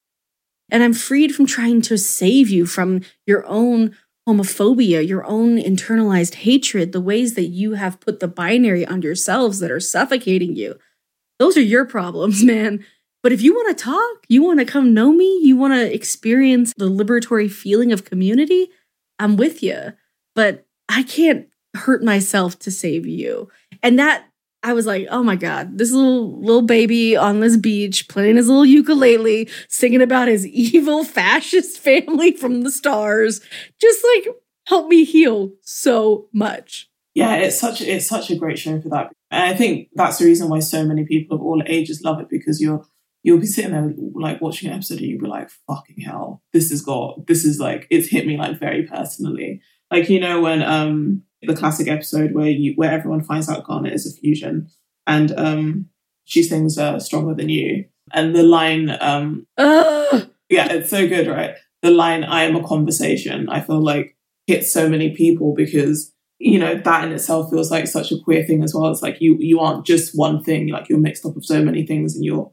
And 0.70 0.82
I'm 0.82 0.94
freed 0.94 1.34
from 1.34 1.46
trying 1.46 1.82
to 1.82 1.98
save 1.98 2.48
you 2.48 2.66
from 2.66 3.02
your 3.26 3.44
own 3.46 3.96
homophobia, 4.28 5.06
your 5.06 5.24
own 5.24 5.56
internalized 5.56 6.34
hatred, 6.34 6.92
the 6.92 7.00
ways 7.00 7.34
that 7.34 7.46
you 7.46 7.74
have 7.74 8.00
put 8.00 8.20
the 8.20 8.28
binary 8.28 8.84
on 8.84 9.02
yourselves 9.02 9.60
that 9.60 9.70
are 9.70 9.80
suffocating 9.80 10.56
you. 10.56 10.76
Those 11.38 11.56
are 11.56 11.62
your 11.62 11.84
problems, 11.84 12.42
man. 12.44 12.84
But 13.22 13.32
if 13.32 13.42
you 13.42 13.54
want 13.54 13.76
to 13.76 13.84
talk, 13.84 14.24
you 14.28 14.42
want 14.42 14.60
to 14.60 14.64
come 14.64 14.94
know 14.94 15.12
me, 15.12 15.40
you 15.42 15.56
want 15.56 15.74
to 15.74 15.92
experience 15.92 16.72
the 16.76 16.88
liberatory 16.88 17.50
feeling 17.50 17.92
of 17.92 18.04
community, 18.04 18.68
I'm 19.18 19.36
with 19.36 19.62
you. 19.62 19.92
But 20.34 20.66
I 20.88 21.02
can't 21.02 21.48
hurt 21.74 22.02
myself 22.02 22.58
to 22.60 22.70
save 22.70 23.06
you. 23.06 23.50
And 23.86 24.00
that 24.00 24.24
I 24.64 24.72
was 24.72 24.84
like, 24.84 25.06
oh 25.12 25.22
my 25.22 25.36
God, 25.36 25.78
this 25.78 25.92
little 25.92 26.40
little 26.40 26.62
baby 26.62 27.16
on 27.16 27.38
this 27.38 27.56
beach 27.56 28.08
playing 28.08 28.34
his 28.34 28.48
little 28.48 28.66
ukulele, 28.66 29.48
singing 29.68 30.02
about 30.02 30.26
his 30.26 30.44
evil 30.48 31.04
fascist 31.04 31.78
family 31.78 32.32
from 32.32 32.62
the 32.62 32.72
stars, 32.72 33.40
just 33.80 34.04
like 34.16 34.34
helped 34.66 34.88
me 34.88 35.04
heal 35.04 35.52
so 35.62 36.26
much. 36.32 36.90
Yeah, 37.14 37.36
it's 37.36 37.60
such 37.60 37.80
it's 37.80 38.08
such 38.08 38.28
a 38.28 38.34
great 38.34 38.58
show 38.58 38.80
for 38.80 38.88
that. 38.88 39.12
And 39.30 39.44
I 39.44 39.54
think 39.54 39.90
that's 39.94 40.18
the 40.18 40.24
reason 40.24 40.48
why 40.48 40.58
so 40.58 40.84
many 40.84 41.04
people 41.04 41.36
of 41.36 41.44
all 41.44 41.62
ages 41.64 42.02
love 42.02 42.18
it 42.18 42.28
because 42.28 42.60
you're 42.60 42.84
you'll 43.22 43.38
be 43.38 43.46
sitting 43.46 43.70
there 43.70 43.94
like 44.14 44.40
watching 44.40 44.68
an 44.68 44.74
episode 44.74 44.98
and 44.98 45.06
you'll 45.06 45.22
be 45.22 45.28
like, 45.28 45.48
fucking 45.68 46.00
hell, 46.00 46.42
this 46.52 46.70
has 46.70 46.82
got 46.82 47.28
this 47.28 47.44
is 47.44 47.60
like 47.60 47.86
it's 47.88 48.08
hit 48.08 48.26
me 48.26 48.36
like 48.36 48.58
very 48.58 48.82
personally. 48.82 49.60
Like 49.92 50.08
you 50.08 50.18
know 50.18 50.40
when 50.40 50.64
um 50.64 51.22
the 51.42 51.56
classic 51.56 51.88
episode 51.88 52.32
where 52.32 52.48
you 52.48 52.72
where 52.76 52.92
everyone 52.92 53.22
finds 53.22 53.48
out 53.48 53.64
Garnet 53.64 53.92
is 53.92 54.06
a 54.06 54.20
fusion 54.20 54.68
and 55.06 55.32
um 55.38 55.86
she 56.24 56.42
sings 56.42 56.76
uh, 56.76 56.98
stronger 56.98 57.34
than 57.34 57.48
you 57.48 57.84
and 58.12 58.34
the 58.34 58.42
line 58.42 58.90
um 59.00 59.46
yeah, 60.48 60.72
it's 60.72 60.90
so 60.90 61.08
good, 61.08 61.26
right? 61.26 61.54
The 61.82 61.90
line 61.90 62.24
"I 62.24 62.44
am 62.44 62.56
a 62.56 62.66
conversation" 62.66 63.48
I 63.48 63.60
feel 63.60 63.82
like 63.82 64.16
hits 64.46 64.72
so 64.72 64.88
many 64.88 65.14
people 65.14 65.54
because 65.54 66.12
you 66.38 66.58
know 66.58 66.76
that 66.76 67.04
in 67.04 67.12
itself 67.12 67.50
feels 67.50 67.70
like 67.70 67.86
such 67.86 68.12
a 68.12 68.20
queer 68.22 68.44
thing 68.44 68.62
as 68.62 68.74
well. 68.74 68.90
It's 68.90 69.02
like 69.02 69.20
you 69.20 69.36
you 69.40 69.60
aren't 69.60 69.86
just 69.86 70.12
one 70.14 70.42
thing; 70.42 70.68
like 70.68 70.88
you're 70.88 70.98
mixed 70.98 71.26
up 71.26 71.36
of 71.36 71.44
so 71.44 71.62
many 71.62 71.86
things, 71.86 72.14
and 72.14 72.24
you're. 72.24 72.52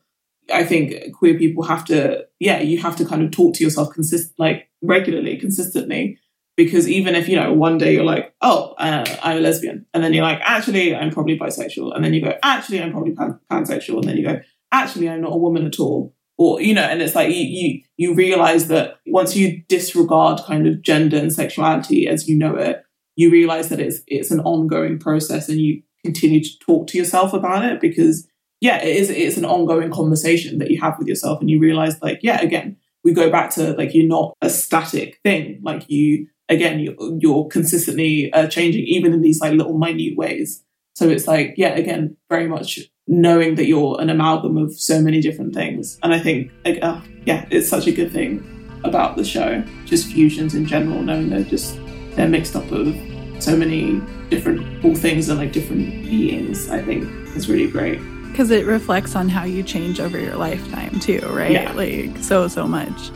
I 0.53 0.65
think 0.65 1.13
queer 1.13 1.37
people 1.37 1.63
have 1.63 1.85
to, 1.85 2.25
yeah, 2.37 2.59
you 2.59 2.77
have 2.81 2.97
to 2.97 3.05
kind 3.05 3.23
of 3.23 3.31
talk 3.31 3.55
to 3.55 3.63
yourself 3.63 3.93
consist 3.93 4.33
like 4.37 4.67
regularly, 4.81 5.37
consistently, 5.37 6.17
because 6.55 6.87
even 6.87 7.15
if 7.15 7.27
you 7.27 7.35
know 7.35 7.53
one 7.53 7.77
day 7.77 7.93
you're 7.93 8.03
like, 8.03 8.33
oh, 8.41 8.73
uh, 8.77 9.05
I'm 9.23 9.37
a 9.37 9.41
lesbian, 9.41 9.85
and 9.93 10.03
then 10.03 10.13
you're 10.13 10.23
like, 10.23 10.39
actually, 10.41 10.95
I'm 10.95 11.11
probably 11.11 11.37
bisexual, 11.37 11.95
and 11.95 12.03
then 12.03 12.13
you 12.13 12.21
go, 12.21 12.37
actually, 12.43 12.81
I'm 12.81 12.91
probably 12.91 13.13
pan- 13.13 13.39
pansexual, 13.51 13.97
and 13.97 14.09
then 14.09 14.17
you 14.17 14.25
go, 14.25 14.39
actually, 14.71 15.09
I'm 15.09 15.21
not 15.21 15.33
a 15.33 15.37
woman 15.37 15.65
at 15.65 15.79
all 15.79 16.13
or 16.39 16.59
you 16.59 16.73
know 16.73 16.81
and 16.81 16.99
it's 16.99 17.13
like 17.13 17.29
you 17.29 17.43
you 17.43 17.81
you 17.95 18.15
realize 18.15 18.67
that 18.67 18.95
once 19.05 19.35
you 19.35 19.61
disregard 19.69 20.41
kind 20.47 20.65
of 20.65 20.81
gender 20.81 21.15
and 21.15 21.31
sexuality 21.31 22.07
as 22.07 22.27
you 22.27 22.35
know 22.35 22.55
it 22.55 22.83
you 23.15 23.29
realize 23.29 23.69
that 23.69 23.79
it's 23.79 23.99
it's 24.07 24.31
an 24.31 24.39
ongoing 24.39 24.97
process 24.97 25.47
and 25.47 25.61
you 25.61 25.79
continue 26.03 26.43
to 26.43 26.57
talk 26.57 26.87
to 26.87 26.97
yourself 26.97 27.33
about 27.33 27.63
it 27.63 27.79
because 27.79 28.27
yeah 28.61 28.81
it 28.81 28.95
is 28.95 29.11
it's 29.11 29.37
an 29.37 29.45
ongoing 29.45 29.91
conversation 29.91 30.57
that 30.57 30.71
you 30.71 30.81
have 30.81 30.97
with 30.97 31.07
yourself 31.07 31.39
and 31.39 31.51
you 31.51 31.59
realize 31.59 32.01
like 32.01 32.17
yeah 32.23 32.41
again 32.41 32.75
we 33.03 33.13
go 33.13 33.29
back 33.29 33.49
to 33.51 33.73
like 33.73 33.93
you're 33.93 34.07
not 34.07 34.35
a 34.41 34.49
static 34.49 35.19
thing. 35.23 35.59
Like 35.63 35.89
you 35.89 36.27
again 36.49 36.79
you, 36.79 37.17
you're 37.21 37.47
consistently 37.47 38.31
uh, 38.33 38.47
changing 38.47 38.83
even 38.83 39.13
in 39.13 39.21
these 39.21 39.39
like 39.41 39.53
little 39.53 39.77
minute 39.77 40.17
ways 40.17 40.63
so 40.95 41.09
it's 41.09 41.27
like 41.27 41.53
yeah 41.57 41.69
again 41.69 42.15
very 42.29 42.47
much 42.47 42.79
knowing 43.07 43.55
that 43.55 43.65
you're 43.65 43.99
an 43.99 44.09
amalgam 44.09 44.57
of 44.57 44.73
so 44.73 45.01
many 45.01 45.21
different 45.21 45.53
things. 45.53 45.99
And 46.03 46.13
I 46.13 46.19
think, 46.19 46.51
like, 46.65 46.79
uh, 46.81 47.01
yeah, 47.25 47.45
it's 47.49 47.67
such 47.67 47.87
a 47.87 47.91
good 47.91 48.11
thing 48.11 48.43
about 48.83 49.17
the 49.17 49.23
show. 49.23 49.63
Just 49.85 50.11
fusions 50.11 50.55
in 50.55 50.65
general, 50.65 51.01
knowing 51.01 51.29
they're 51.29 51.43
just 51.43 51.79
they're 52.15 52.29
mixed 52.29 52.55
up 52.55 52.69
of 52.71 52.95
so 53.39 53.57
many 53.57 54.01
different 54.29 54.81
cool 54.81 54.95
things 54.95 55.29
and 55.29 55.39
like 55.39 55.51
different 55.51 56.03
beings. 56.03 56.69
I 56.69 56.81
think 56.81 57.03
is 57.35 57.49
really 57.49 57.69
great. 57.69 57.99
Because 58.31 58.49
it 58.49 58.65
reflects 58.65 59.15
on 59.15 59.29
how 59.29 59.43
you 59.43 59.61
change 59.61 59.99
over 59.99 60.19
your 60.19 60.35
lifetime 60.35 60.99
too, 60.99 61.19
right? 61.29 61.51
Yeah. 61.51 61.71
Like 61.73 62.17
so 62.19 62.47
so 62.47 62.67
much. 62.67 63.11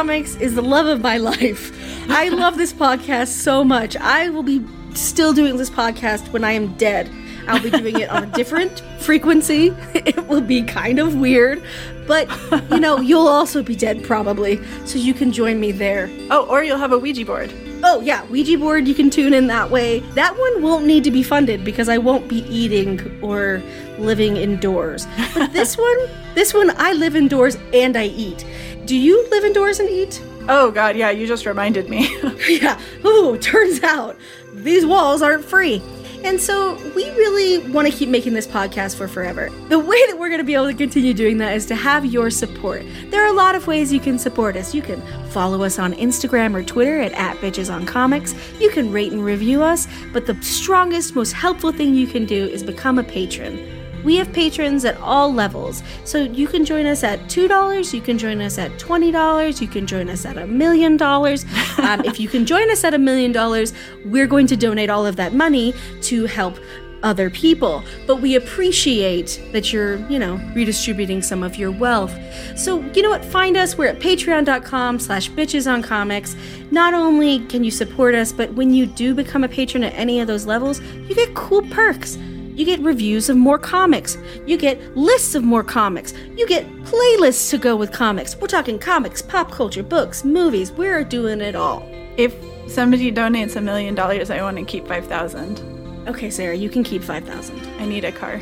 Comics 0.00 0.36
is 0.36 0.54
the 0.54 0.62
love 0.62 0.86
of 0.86 1.02
my 1.02 1.18
life. 1.18 1.76
I 2.08 2.30
love 2.30 2.56
this 2.56 2.72
podcast 2.72 3.26
so 3.26 3.62
much. 3.62 3.98
I 3.98 4.30
will 4.30 4.42
be 4.42 4.64
still 4.94 5.34
doing 5.34 5.58
this 5.58 5.68
podcast 5.68 6.32
when 6.32 6.42
I 6.42 6.52
am 6.52 6.72
dead. 6.78 7.10
I'll 7.46 7.62
be 7.62 7.68
doing 7.68 8.00
it 8.00 8.08
on 8.08 8.22
a 8.22 8.26
different 8.34 8.80
frequency. 8.98 9.76
It 9.94 10.26
will 10.26 10.40
be 10.40 10.62
kind 10.62 11.00
of 11.00 11.16
weird, 11.16 11.62
but 12.06 12.30
you 12.70 12.80
know, 12.80 12.98
you'll 12.98 13.28
also 13.28 13.62
be 13.62 13.76
dead 13.76 14.02
probably, 14.02 14.58
so 14.86 14.98
you 14.98 15.12
can 15.12 15.32
join 15.32 15.60
me 15.60 15.70
there. 15.70 16.08
Oh, 16.30 16.46
or 16.46 16.64
you'll 16.64 16.78
have 16.78 16.92
a 16.92 16.98
Ouija 16.98 17.26
board. 17.26 17.52
Oh, 17.82 18.00
yeah, 18.00 18.24
Ouija 18.26 18.58
board, 18.58 18.86
you 18.88 18.94
can 18.94 19.10
tune 19.10 19.32
in 19.32 19.46
that 19.48 19.70
way. 19.70 20.00
That 20.14 20.38
one 20.38 20.62
won't 20.62 20.86
need 20.86 21.04
to 21.04 21.10
be 21.10 21.22
funded 21.22 21.64
because 21.64 21.88
I 21.88 21.98
won't 21.98 22.28
be 22.28 22.38
eating 22.48 23.18
or 23.22 23.62
living 23.98 24.36
indoors. 24.36 25.06
But 25.34 25.52
this 25.52 25.76
one, 25.88 25.98
this 26.34 26.52
one, 26.52 26.70
I 26.76 26.92
live 26.92 27.16
indoors 27.16 27.56
and 27.72 27.96
I 27.96 28.06
eat. 28.06 28.44
Do 28.86 28.96
you 28.96 29.28
live 29.30 29.44
indoors 29.44 29.80
and 29.80 29.88
eat? 29.88 30.22
Oh 30.48 30.70
god, 30.70 30.96
yeah, 30.96 31.10
you 31.10 31.26
just 31.26 31.46
reminded 31.46 31.88
me. 31.88 32.08
yeah. 32.48 32.80
Ooh, 33.04 33.38
turns 33.38 33.82
out 33.82 34.16
these 34.52 34.84
walls 34.84 35.22
aren't 35.22 35.44
free. 35.44 35.82
And 36.22 36.38
so 36.38 36.74
we 36.94 37.08
really 37.12 37.70
want 37.70 37.88
to 37.90 37.96
keep 37.96 38.10
making 38.10 38.34
this 38.34 38.46
podcast 38.46 38.96
for 38.96 39.08
forever. 39.08 39.48
The 39.70 39.78
way 39.78 39.96
that 40.06 40.18
we're 40.18 40.28
going 40.28 40.40
to 40.40 40.44
be 40.44 40.54
able 40.54 40.66
to 40.66 40.74
continue 40.74 41.14
doing 41.14 41.38
that 41.38 41.54
is 41.54 41.64
to 41.66 41.74
have 41.74 42.04
your 42.04 42.28
support. 42.28 42.84
There 43.06 43.24
are 43.24 43.28
a 43.28 43.32
lot 43.32 43.54
of 43.54 43.66
ways 43.66 43.90
you 43.90 44.00
can 44.00 44.18
support 44.18 44.54
us. 44.54 44.74
You 44.74 44.82
can 44.82 45.00
follow 45.28 45.62
us 45.62 45.78
on 45.78 45.94
Instagram 45.94 46.54
or 46.54 46.62
Twitter 46.62 47.00
at, 47.00 47.12
at 47.12 47.38
Bitches 47.38 47.72
on 47.72 47.86
Comics. 47.86 48.34
You 48.60 48.68
can 48.68 48.92
rate 48.92 49.12
and 49.12 49.24
review 49.24 49.62
us. 49.62 49.88
But 50.12 50.26
the 50.26 50.34
strongest, 50.42 51.14
most 51.14 51.32
helpful 51.32 51.72
thing 51.72 51.94
you 51.94 52.06
can 52.06 52.26
do 52.26 52.46
is 52.48 52.62
become 52.62 52.98
a 52.98 53.04
patron. 53.04 53.79
We 54.04 54.16
have 54.16 54.32
patrons 54.32 54.84
at 54.84 54.96
all 54.98 55.32
levels. 55.32 55.82
So 56.04 56.22
you 56.22 56.46
can 56.46 56.64
join 56.64 56.86
us 56.86 57.02
at 57.02 57.20
$2, 57.24 57.92
you 57.92 58.00
can 58.00 58.18
join 58.18 58.40
us 58.40 58.58
at 58.58 58.70
$20, 58.72 59.60
you 59.60 59.68
can 59.68 59.86
join 59.86 60.08
us 60.08 60.24
at 60.24 60.36
a 60.38 60.46
million 60.46 60.96
dollars. 60.96 61.44
Um, 61.80 62.04
if 62.04 62.20
you 62.20 62.28
can 62.28 62.44
join 62.44 62.70
us 62.70 62.84
at 62.84 62.92
a 62.92 62.98
million 62.98 63.32
dollars, 63.32 63.72
we're 64.04 64.26
going 64.26 64.46
to 64.48 64.56
donate 64.56 64.90
all 64.90 65.06
of 65.06 65.16
that 65.16 65.32
money 65.32 65.72
to 66.02 66.26
help 66.26 66.58
other 67.02 67.30
people, 67.30 67.82
but 68.06 68.16
we 68.16 68.36
appreciate 68.36 69.42
that 69.52 69.72
you're, 69.72 69.96
you 70.08 70.18
know, 70.18 70.36
redistributing 70.54 71.22
some 71.22 71.42
of 71.42 71.56
your 71.56 71.70
wealth. 71.70 72.14
So, 72.56 72.80
you 72.92 73.02
know 73.02 73.10
what? 73.10 73.24
Find 73.24 73.56
us. 73.56 73.76
We're 73.76 73.88
at 73.88 74.00
patreon.com 74.00 74.98
slash 74.98 75.30
bitches 75.30 75.70
on 75.70 75.82
comics. 75.82 76.36
Not 76.70 76.94
only 76.94 77.40
can 77.46 77.64
you 77.64 77.70
support 77.70 78.14
us, 78.14 78.32
but 78.32 78.52
when 78.54 78.72
you 78.72 78.86
do 78.86 79.14
become 79.14 79.44
a 79.44 79.48
patron 79.48 79.84
at 79.84 79.94
any 79.94 80.20
of 80.20 80.26
those 80.26 80.46
levels, 80.46 80.80
you 80.80 81.14
get 81.14 81.34
cool 81.34 81.62
perks. 81.62 82.18
You 82.60 82.66
get 82.66 82.80
reviews 82.80 83.30
of 83.30 83.38
more 83.38 83.58
comics. 83.58 84.18
You 84.44 84.58
get 84.58 84.94
lists 84.94 85.34
of 85.34 85.42
more 85.42 85.64
comics. 85.64 86.12
You 86.36 86.46
get 86.46 86.66
playlists 86.82 87.48
to 87.52 87.56
go 87.56 87.74
with 87.74 87.90
comics. 87.90 88.36
We're 88.36 88.48
talking 88.48 88.78
comics, 88.78 89.22
pop 89.22 89.50
culture, 89.50 89.82
books, 89.82 90.26
movies. 90.26 90.70
We're 90.70 91.02
doing 91.02 91.40
it 91.40 91.56
all. 91.56 91.88
If 92.18 92.34
somebody 92.66 93.10
donates 93.10 93.56
a 93.56 93.62
million 93.62 93.94
dollars, 93.94 94.28
I 94.28 94.42
want 94.42 94.58
to 94.58 94.64
keep 94.66 94.86
5,000. 94.86 96.06
Okay, 96.06 96.28
Sarah, 96.28 96.54
you 96.54 96.68
can 96.68 96.84
keep 96.84 97.02
5,000. 97.02 97.58
I 97.78 97.86
need 97.86 98.04
a 98.04 98.12
car. 98.12 98.36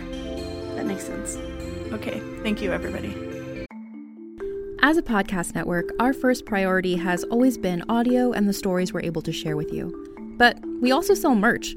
That 0.74 0.84
makes 0.84 1.04
sense. 1.04 1.36
Okay, 1.92 2.20
thank 2.42 2.60
you, 2.60 2.72
everybody. 2.72 3.14
As 4.82 4.96
a 4.96 5.02
podcast 5.02 5.54
network, 5.54 5.90
our 6.00 6.12
first 6.12 6.44
priority 6.44 6.96
has 6.96 7.22
always 7.22 7.56
been 7.56 7.84
audio 7.88 8.32
and 8.32 8.48
the 8.48 8.52
stories 8.52 8.92
we're 8.92 9.02
able 9.02 9.22
to 9.22 9.30
share 9.30 9.56
with 9.56 9.72
you. 9.72 9.94
But 10.36 10.58
we 10.80 10.90
also 10.90 11.14
sell 11.14 11.36
merch, 11.36 11.76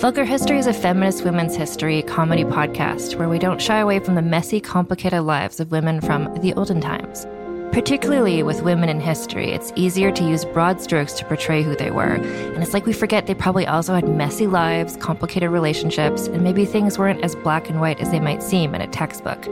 Vulgar 0.00 0.24
History 0.24 0.58
is 0.58 0.66
a 0.66 0.72
feminist 0.72 1.26
women's 1.26 1.54
history 1.54 2.00
comedy 2.00 2.42
podcast 2.42 3.16
where 3.16 3.28
we 3.28 3.38
don't 3.38 3.60
shy 3.60 3.80
away 3.80 3.98
from 3.98 4.14
the 4.14 4.22
messy, 4.22 4.58
complicated 4.58 5.20
lives 5.24 5.60
of 5.60 5.70
women 5.70 6.00
from 6.00 6.34
the 6.40 6.54
olden 6.54 6.80
times. 6.80 7.26
Particularly 7.70 8.42
with 8.42 8.62
women 8.62 8.88
in 8.88 8.98
history, 8.98 9.52
it's 9.52 9.74
easier 9.76 10.10
to 10.10 10.24
use 10.24 10.46
broad 10.46 10.80
strokes 10.80 11.12
to 11.12 11.26
portray 11.26 11.62
who 11.62 11.76
they 11.76 11.90
were, 11.90 12.14
and 12.14 12.62
it's 12.62 12.72
like 12.72 12.86
we 12.86 12.94
forget 12.94 13.26
they 13.26 13.34
probably 13.34 13.66
also 13.66 13.94
had 13.94 14.08
messy 14.08 14.46
lives, 14.46 14.96
complicated 14.96 15.50
relationships, 15.50 16.28
and 16.28 16.42
maybe 16.42 16.64
things 16.64 16.98
weren't 16.98 17.22
as 17.22 17.36
black 17.36 17.68
and 17.68 17.78
white 17.78 18.00
as 18.00 18.10
they 18.10 18.20
might 18.20 18.42
seem 18.42 18.74
in 18.74 18.80
a 18.80 18.86
textbook. 18.86 19.46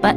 But 0.00 0.16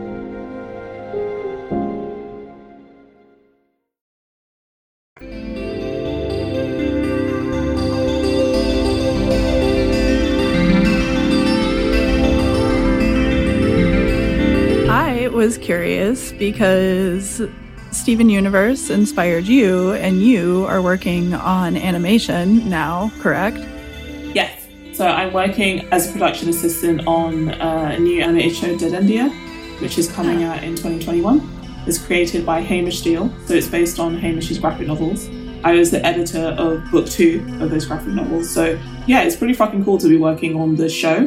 curious 16.11 16.31
because 16.33 17.41
Steven 17.91 18.29
Universe 18.29 18.89
inspired 18.89 19.45
you, 19.45 19.93
and 19.93 20.21
you 20.21 20.65
are 20.67 20.81
working 20.81 21.33
on 21.33 21.75
animation 21.75 22.69
now, 22.69 23.11
correct? 23.19 23.57
Yes. 24.33 24.67
So 24.93 25.07
I'm 25.07 25.33
working 25.33 25.87
as 25.91 26.09
a 26.09 26.11
production 26.11 26.49
assistant 26.49 27.07
on 27.07 27.49
a 27.49 27.97
new 27.99 28.21
animated 28.21 28.55
show, 28.55 28.75
DeadEndia, 28.77 29.29
which 29.81 29.97
is 29.97 30.11
coming 30.11 30.43
out 30.43 30.63
in 30.63 30.75
2021. 30.75 31.41
It's 31.87 31.97
created 31.97 32.45
by 32.45 32.61
Hamish 32.61 32.99
Steele, 32.99 33.29
so 33.47 33.53
it's 33.53 33.67
based 33.67 33.99
on 33.99 34.15
Hamish's 34.15 34.59
graphic 34.59 34.87
novels. 34.87 35.27
I 35.63 35.73
was 35.73 35.91
the 35.91 36.03
editor 36.05 36.55
of 36.57 36.89
book 36.91 37.07
two 37.07 37.45
of 37.59 37.69
those 37.69 37.85
graphic 37.85 38.13
novels. 38.13 38.49
So 38.49 38.79
yeah, 39.07 39.21
it's 39.23 39.35
pretty 39.35 39.53
fucking 39.53 39.83
cool 39.83 39.97
to 39.97 40.07
be 40.07 40.17
working 40.17 40.59
on 40.59 40.75
the 40.75 40.89
show 40.89 41.17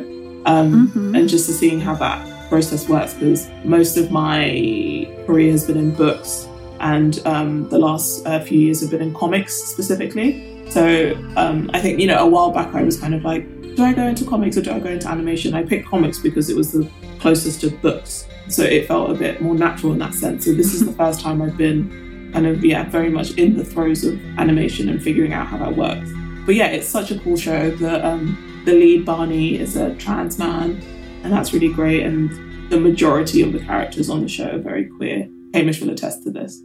um, 0.46 0.88
mm-hmm. 0.88 1.14
and 1.14 1.28
just 1.28 1.46
to 1.46 1.52
seeing 1.52 1.80
how 1.80 1.94
that 1.96 2.33
process 2.54 2.88
works 2.88 3.14
because 3.14 3.50
most 3.64 3.96
of 3.96 4.12
my 4.12 5.12
career 5.26 5.50
has 5.50 5.66
been 5.66 5.76
in 5.76 5.92
books 5.92 6.46
and 6.78 7.18
um, 7.26 7.68
the 7.68 7.78
last 7.80 8.24
uh, 8.28 8.38
few 8.38 8.60
years 8.60 8.80
have 8.80 8.90
been 8.92 9.02
in 9.02 9.12
comics 9.12 9.52
specifically. 9.52 10.70
So 10.70 11.16
um, 11.36 11.68
I 11.74 11.80
think, 11.80 11.98
you 11.98 12.06
know, 12.06 12.16
a 12.24 12.28
while 12.28 12.52
back 12.52 12.72
I 12.72 12.84
was 12.84 12.96
kind 12.96 13.12
of 13.12 13.24
like, 13.24 13.44
do 13.74 13.82
I 13.82 13.92
go 13.92 14.06
into 14.06 14.24
comics 14.24 14.56
or 14.56 14.62
do 14.62 14.70
I 14.70 14.78
go 14.78 14.90
into 14.90 15.08
animation? 15.08 15.52
I 15.52 15.64
picked 15.64 15.88
comics 15.88 16.20
because 16.20 16.48
it 16.48 16.54
was 16.54 16.70
the 16.70 16.88
closest 17.18 17.60
to 17.62 17.70
books. 17.70 18.28
So 18.48 18.62
it 18.62 18.86
felt 18.86 19.10
a 19.10 19.14
bit 19.14 19.42
more 19.42 19.56
natural 19.56 19.92
in 19.92 19.98
that 19.98 20.14
sense. 20.14 20.44
So 20.44 20.52
this 20.54 20.74
is 20.74 20.86
the 20.86 20.92
first 21.02 21.22
time 21.22 21.42
I've 21.42 21.56
been 21.56 22.30
kind 22.32 22.46
of, 22.46 22.64
yeah, 22.64 22.88
very 22.88 23.10
much 23.10 23.32
in 23.32 23.56
the 23.56 23.64
throes 23.64 24.04
of 24.04 24.14
animation 24.38 24.88
and 24.90 25.02
figuring 25.02 25.32
out 25.32 25.48
how 25.48 25.58
that 25.58 25.76
works. 25.76 26.08
But 26.46 26.54
yeah, 26.54 26.68
it's 26.68 26.86
such 26.86 27.10
a 27.10 27.18
cool 27.18 27.36
show. 27.36 27.72
The, 27.72 28.06
um, 28.06 28.62
the 28.64 28.74
lead, 28.74 29.04
Barney, 29.04 29.58
is 29.58 29.74
a 29.74 29.96
trans 29.96 30.38
man 30.38 30.80
and 31.24 31.32
that's 31.32 31.52
really 31.54 31.72
great. 31.72 32.04
And 32.04 32.43
the 32.70 32.80
majority 32.80 33.42
of 33.42 33.52
the 33.52 33.60
characters 33.60 34.10
on 34.10 34.22
the 34.22 34.28
show 34.28 34.50
are 34.50 34.58
very 34.58 34.86
queer. 34.86 35.28
Hamish 35.52 35.80
will 35.80 35.90
attest 35.90 36.24
to 36.24 36.30
this, 36.30 36.60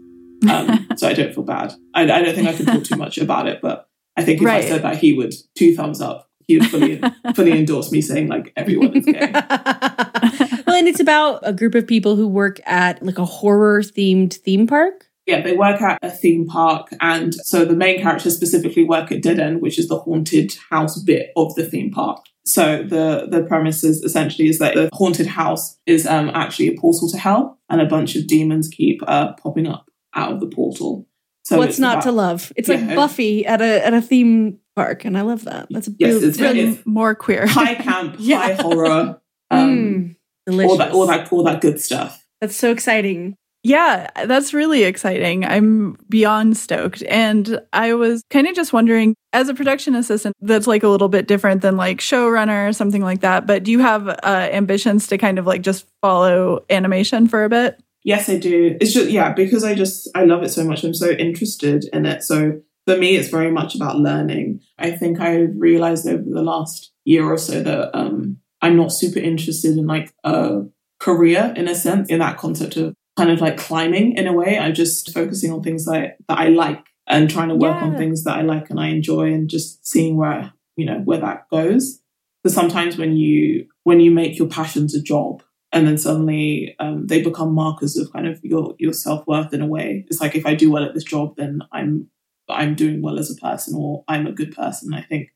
um, 0.50 0.88
so 0.98 1.08
I 1.08 1.14
don't 1.14 1.34
feel 1.34 1.44
bad. 1.44 1.74
I, 1.94 2.04
I, 2.04 2.22
don't 2.22 2.36
think 2.36 2.48
I 2.48 2.54
can 2.54 2.66
talk 2.66 2.84
too 2.84 2.96
much 2.96 3.18
about 3.18 3.48
it, 3.48 3.60
but 3.62 3.88
I 4.18 4.24
think 4.24 4.40
if 4.40 4.46
right. 4.46 4.64
I 4.64 4.68
said 4.68 4.82
that, 4.82 4.98
he 4.98 5.14
would 5.14 5.34
two 5.56 5.76
thumbs 5.76 6.02
up. 6.02 6.30
He 6.48 6.58
would 6.58 6.70
fully 6.70 7.00
fully 7.36 7.52
endorse 7.52 7.92
me 7.92 8.02
saying 8.02 8.28
like 8.28 8.52
everyone 8.56 8.96
is 8.96 9.06
gay. 9.06 9.20
well, 9.32 10.76
and 10.76 10.88
it's 10.88 11.00
about 11.00 11.42
a 11.44 11.54
group 11.54 11.76
of 11.76 11.86
people 11.86 12.16
who 12.16 12.28
work 12.28 12.60
at 12.66 13.04
like 13.06 13.20
a 13.20 13.26
horror 13.26 13.82
themed 13.82 14.34
theme 14.34 14.66
park. 14.66 15.06
Yeah, 15.28 15.42
they 15.42 15.56
work 15.56 15.80
at 15.80 16.00
a 16.02 16.10
theme 16.10 16.48
park. 16.48 16.88
And 17.02 17.36
so 17.36 17.64
the 17.64 17.76
main 17.76 18.02
characters 18.02 18.36
specifically 18.36 18.84
work 18.84 19.12
at 19.12 19.22
Dead 19.22 19.40
End, 19.40 19.62
which 19.62 19.78
is 19.78 19.88
the 19.88 20.00
haunted 20.00 20.56
house 20.72 21.00
bit 21.04 21.32
of 21.36 21.54
the 21.54 21.66
theme 21.66 21.92
park. 21.92 22.26
So 22.50 22.82
the 22.84 23.28
the 23.30 23.44
premise 23.44 23.84
is 23.84 24.02
essentially 24.04 24.50
is 24.50 24.58
that 24.60 24.74
the 24.74 24.90
haunted 24.94 25.28
house 25.28 25.78
is 25.86 26.08
um, 26.08 26.30
actually 26.34 26.68
a 26.70 26.76
portal 26.80 27.08
to 27.10 27.18
hell, 27.18 27.60
and 27.70 27.80
a 27.80 27.86
bunch 27.86 28.16
of 28.16 28.26
demons 28.28 28.68
keep 28.68 29.02
uh, 29.08 29.34
popping 29.34 29.68
up 29.68 29.86
out 30.16 30.32
of 30.34 30.40
the 30.40 30.48
portal. 30.48 31.08
So 31.44 31.58
What's 31.60 31.78
not 31.80 31.96
about- 31.96 32.04
to 32.04 32.12
love? 32.12 32.54
It's 32.56 32.68
Yeah. 32.70 32.76
like 32.78 32.96
Buffy 32.96 33.46
at 33.46 33.62
a 33.62 33.86
at 33.86 33.94
a 33.94 34.02
theme 34.02 34.60
park, 34.76 35.06
and 35.06 35.16
I 35.18 35.22
love 35.22 35.44
that. 35.46 35.68
That's 35.70 35.88
a 35.88 35.92
Yes, 36.00 36.24
it's 36.24 36.38
very- 36.38 36.60
Even 36.62 36.80
more 36.86 37.14
queer. 37.14 37.46
high 37.48 37.76
camp, 37.76 38.16
Yeah. 38.20 38.40
high 38.42 38.54
horror, 38.54 39.22
um, 39.52 39.70
Mm, 39.70 40.16
delicious. 40.48 40.72
all 40.72 40.78
that 40.78 40.92
all 40.92 41.06
that 41.08 41.32
all 41.32 41.44
that 41.44 41.62
good 41.62 41.80
stuff. 41.80 42.26
That's 42.42 42.56
so 42.56 42.72
exciting. 42.72 43.36
Yeah, 43.62 44.10
that's 44.26 44.54
really 44.54 44.84
exciting. 44.84 45.44
I'm 45.44 45.98
beyond 46.08 46.56
stoked. 46.56 47.04
And 47.04 47.60
I 47.74 47.94
was 47.94 48.24
kind 48.30 48.48
of 48.48 48.56
just 48.56 48.72
wondering, 48.72 49.16
as 49.34 49.50
a 49.50 49.54
production 49.54 49.96
assistant, 49.96 50.36
that's 50.42 50.66
like 50.68 50.84
a 50.84 50.88
little 50.88 51.10
bit 51.10 51.28
different 51.28 51.62
than 51.62 51.76
like 51.76 52.00
showrunner 52.00 52.70
or 52.70 52.74
something 52.74 53.02
like 53.02 53.20
that. 53.20 53.46
But 53.46 53.64
do 53.64 53.72
you 53.72 53.80
have 53.80 54.08
uh, 54.08 54.16
ambitions 54.52 55.08
to 55.08 55.18
kind 55.18 55.40
of 55.40 55.46
like 55.46 55.62
just 55.62 55.86
follow 56.02 56.64
animation 56.70 57.28
for 57.28 57.44
a 57.44 57.50
bit? 57.50 57.82
Yes, 58.04 58.30
I 58.30 58.38
do. 58.38 58.78
It's 58.80 58.94
just 58.94 59.10
yeah, 59.10 59.34
because 59.34 59.66
I 59.66 59.76
just 59.76 60.10
I 60.16 60.24
love 60.24 60.42
it 60.44 60.50
so 60.50 60.64
much. 60.64 60.86
I'm 60.86 60.94
so 60.94 61.12
interested 61.12 61.86
in 61.92 62.06
it. 62.06 62.24
So 62.24 62.62
for 62.88 62.98
me, 62.98 63.18
it's 63.18 63.28
very 63.28 63.52
much 63.52 63.76
about 63.76 63.98
learning. 63.98 64.62
I 64.78 64.92
think 64.92 65.20
I 65.20 65.36
realized 65.36 66.08
over 66.08 66.24
the 66.24 66.42
last 66.42 66.94
year 67.04 67.26
or 67.26 67.38
so 67.38 67.62
that 67.62 67.96
um, 67.96 68.38
I'm 68.62 68.78
not 68.78 68.94
super 68.94 69.20
interested 69.20 69.78
in 69.78 69.86
like 69.86 70.14
a 70.24 70.62
career 71.00 71.54
in 71.56 71.68
a 71.68 71.76
sense 71.76 72.10
in 72.10 72.20
that 72.20 72.38
concept 72.38 72.78
of 72.78 72.96
kind 73.20 73.32
of 73.32 73.42
like 73.42 73.58
climbing 73.58 74.16
in 74.16 74.28
a 74.28 74.34
way. 74.34 74.58
I'm 74.58 74.74
just 74.74 75.14
focusing 75.14 75.52
on 75.52 75.62
things 75.62 75.86
that 75.86 76.16
that 76.28 76.40
I 76.40 76.48
like 76.48 76.86
and 77.06 77.30
trying 77.30 77.50
to 77.50 77.56
work 77.56 77.82
on 77.82 77.98
things 77.98 78.24
that 78.24 78.38
I 78.38 78.42
like 78.42 78.70
and 78.70 78.80
I 78.80 78.88
enjoy 78.88 79.34
and 79.34 79.50
just 79.50 79.86
seeing 79.86 80.16
where 80.16 80.54
you 80.78 80.86
know 80.86 81.00
where 81.00 81.20
that 81.20 81.50
goes. 81.52 82.00
Because 82.42 82.56
sometimes 82.56 82.98
when 82.98 83.18
you 83.18 83.68
when 83.84 84.00
you 84.00 84.10
make 84.12 84.40
your 84.40 84.48
passions 84.48 84.96
a 84.96 85.02
job 85.02 85.44
and 85.74 85.86
then 85.86 85.98
suddenly 85.98 86.76
um, 86.80 87.08
they 87.08 87.22
become 87.22 87.54
markers 87.54 87.98
of 87.98 88.12
kind 88.14 88.26
of 88.26 88.40
your 88.42 88.76
your 88.80 88.94
self 88.94 89.28
worth 89.28 89.54
in 89.54 89.62
a 89.62 89.68
way. 89.68 90.06
It's 90.08 90.22
like 90.22 90.36
if 90.36 90.46
I 90.46 90.56
do 90.56 90.72
well 90.72 90.86
at 90.86 90.94
this 90.94 91.04
job, 91.04 91.36
then 91.36 91.60
I'm 91.74 92.10
I'm 92.48 92.74
doing 92.74 93.02
well 93.02 93.20
as 93.20 93.30
a 93.30 93.36
person, 93.36 93.76
or 93.76 94.06
I'm 94.08 94.28
a 94.28 94.32
good 94.32 94.56
person. 94.56 94.94
I 94.94 95.02
think 95.02 95.30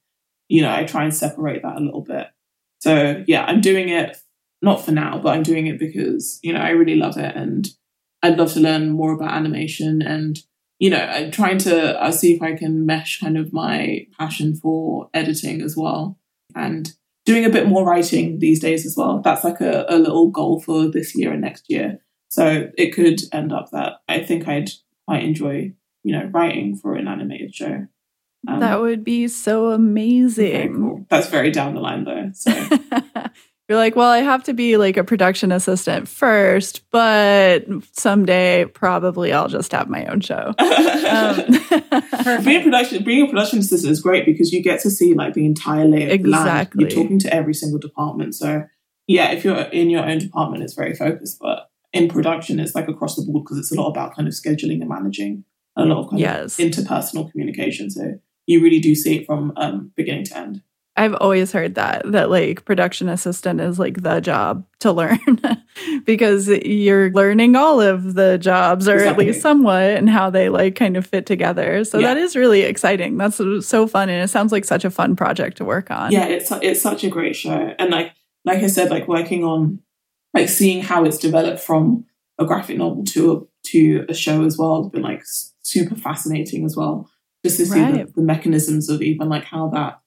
you 0.47 0.61
know 0.61 0.73
I 0.73 0.85
try 0.85 1.03
and 1.03 1.13
separate 1.13 1.63
that 1.63 1.77
a 1.77 1.83
little 1.83 2.01
bit. 2.01 2.27
So 2.79 3.23
yeah, 3.27 3.43
I'm 3.43 3.59
doing 3.59 3.89
it 3.89 4.17
not 4.63 4.83
for 4.83 4.91
now, 4.91 5.19
but 5.19 5.35
I'm 5.35 5.43
doing 5.43 5.67
it 5.67 5.77
because 5.77 6.39
you 6.41 6.53
know 6.53 6.59
I 6.59 6.69
really 6.69 6.95
love 6.95 7.17
it, 7.17 7.35
and 7.35 7.67
I'd 8.23 8.37
love 8.37 8.53
to 8.53 8.59
learn 8.59 8.89
more 8.89 9.13
about 9.13 9.33
animation, 9.33 10.01
and 10.01 10.39
you 10.79 10.89
know 10.89 11.03
I'm 11.03 11.29
trying 11.29 11.59
to 11.59 12.01
uh, 12.01 12.11
see 12.11 12.33
if 12.33 12.41
I 12.41 12.55
can 12.55 12.85
mesh 12.85 13.19
kind 13.19 13.37
of 13.37 13.53
my 13.53 14.07
passion 14.17 14.55
for 14.55 15.09
editing 15.13 15.61
as 15.61 15.75
well, 15.77 16.17
and 16.55 16.93
doing 17.25 17.45
a 17.45 17.49
bit 17.49 17.67
more 17.67 17.85
writing 17.85 18.39
these 18.39 18.59
days 18.59 18.85
as 18.85 18.95
well. 18.97 19.21
That's 19.21 19.43
like 19.43 19.61
a, 19.61 19.85
a 19.89 19.97
little 19.97 20.29
goal 20.29 20.61
for 20.61 20.89
this 20.89 21.13
year 21.15 21.31
and 21.33 21.41
next 21.41 21.65
year. 21.69 21.99
So 22.29 22.69
it 22.77 22.95
could 22.95 23.21
end 23.31 23.53
up 23.53 23.69
that 23.71 23.97
I 24.07 24.19
think 24.23 24.47
I'd 24.47 24.71
quite 25.07 25.23
enjoy, 25.23 25.73
you 26.03 26.17
know, 26.17 26.29
writing 26.33 26.75
for 26.75 26.95
an 26.95 27.07
animated 27.07 27.53
show. 27.53 27.85
Um, 28.47 28.59
that 28.59 28.81
would 28.81 29.03
be 29.03 29.27
so 29.27 29.65
very 29.65 29.75
amazing. 29.75 30.75
cool. 30.75 31.05
That's 31.09 31.29
very 31.29 31.51
down 31.51 31.75
the 31.75 31.81
line 31.81 32.03
though. 32.03 32.31
So 32.33 32.51
You're 33.69 33.77
like, 33.77 33.95
well, 33.95 34.09
I 34.09 34.19
have 34.19 34.43
to 34.45 34.53
be 34.53 34.75
like 34.75 34.97
a 34.97 35.05
production 35.05 35.51
assistant 35.53 36.09
first, 36.09 36.89
but 36.91 37.65
someday 37.93 38.65
probably 38.65 39.31
I'll 39.31 39.47
just 39.47 39.71
have 39.71 39.89
my 39.89 40.05
own 40.05 40.19
show. 40.21 40.53
Um, 41.03 42.43
being 42.43 42.61
a 42.61 42.63
production 42.63 43.03
being 43.03 43.25
a 43.25 43.29
production 43.29 43.59
assistant 43.59 43.91
is 43.91 44.01
great 44.01 44.25
because 44.25 44.51
you 44.53 44.63
get 44.63 44.79
to 44.81 44.89
see 44.89 45.13
like 45.13 45.33
the 45.33 45.45
entire 45.45 45.85
layer 45.85 46.13
of 46.13 46.21
land. 46.21 46.25
Exactly. 46.47 46.81
You're 46.83 46.89
talking 46.89 47.19
to 47.19 47.33
every 47.33 47.53
single 47.53 47.77
department. 47.79 48.35
So 48.35 48.63
yeah, 49.07 49.31
if 49.31 49.43
you're 49.43 49.57
in 49.57 49.89
your 49.89 50.03
own 50.05 50.19
department, 50.19 50.63
it's 50.63 50.73
very 50.73 50.95
focused. 50.95 51.37
But 51.41 51.69
in 51.91 52.07
production, 52.07 52.59
it's 52.59 52.73
like 52.73 52.87
across 52.87 53.15
the 53.15 53.23
board 53.23 53.43
because 53.43 53.57
it's 53.59 53.71
a 53.71 53.75
lot 53.79 53.89
about 53.89 54.15
kind 54.15 54.27
of 54.27 54.33
scheduling 54.33 54.79
and 54.79 54.87
managing 54.89 55.43
a 55.75 55.85
lot 55.85 56.03
of 56.05 56.09
kind 56.09 56.19
Yes. 56.21 56.57
of 56.59 56.65
interpersonal 56.65 57.29
communication. 57.31 57.89
So 57.91 58.19
you 58.47 58.61
really 58.63 58.79
do 58.79 58.95
see 58.95 59.17
it 59.17 59.25
from 59.25 59.51
um, 59.57 59.91
beginning 59.95 60.23
to 60.25 60.37
end. 60.37 60.61
I've 60.95 61.15
always 61.15 61.51
heard 61.51 61.73
that 61.75 62.03
that 62.11 62.29
like 62.29 62.65
production 62.65 63.09
assistant 63.09 63.59
is 63.61 63.79
like 63.79 64.03
the 64.03 64.19
job 64.19 64.63
to 64.81 64.91
learn 64.91 65.19
because 66.05 66.47
you're 66.47 67.09
learning 67.11 67.55
all 67.55 67.81
of 67.81 68.13
the 68.13 68.37
jobs 68.37 68.87
or 68.87 68.99
at 68.99 69.17
least 69.17 69.41
somewhat 69.41 69.83
and 69.97 70.07
how 70.09 70.29
they 70.29 70.49
like 70.49 70.75
kind 70.75 70.95
of 70.95 71.07
fit 71.07 71.25
together. 71.25 71.83
So 71.83 71.97
Yeah. 71.97 72.13
that 72.13 72.17
is 72.17 72.35
really 72.35 72.61
exciting. 72.61 73.17
That's 73.17 73.37
so 73.65 73.87
fun 73.87 74.09
and 74.09 74.23
it 74.23 74.27
sounds 74.27 74.51
like 74.51 74.65
such 74.65 74.85
a 74.85 74.91
fun 74.91 75.15
project 75.15 75.57
to 75.57 75.65
work 75.65 75.89
on. 75.89 76.11
yeah 76.11 76.25
it's 76.25 76.51
it's 76.61 76.81
such 76.81 77.03
a 77.03 77.09
great 77.09 77.35
show 77.35 77.73
and 77.79 77.89
like 77.89 78.13
like 78.45 78.59
i 78.61 78.67
said 78.67 78.89
like 78.91 79.07
working 79.07 79.43
on 79.43 79.79
like 80.33 80.49
seeing 80.49 80.81
how 80.83 81.03
it's 81.05 81.17
developed 81.17 81.59
from 81.59 82.05
a 82.37 82.45
graphic 82.45 82.77
novel 82.77 83.03
to 83.05 83.31
a, 83.31 83.41
to 83.69 84.05
a 84.09 84.13
show 84.13 84.43
as 84.45 84.57
well 84.57 84.83
has 84.83 84.91
been 84.91 85.01
like 85.01 85.23
super 85.63 85.95
fascinating 85.95 86.65
as 86.65 86.75
well 86.75 87.09
just 87.45 87.57
to 87.57 87.65
see 87.65 87.79
the, 87.79 88.11
the 88.15 88.21
mechanisms 88.21 88.89
of 88.89 89.01
even 89.01 89.27
like 89.29 89.43
how 89.45 89.69
that 89.69 89.99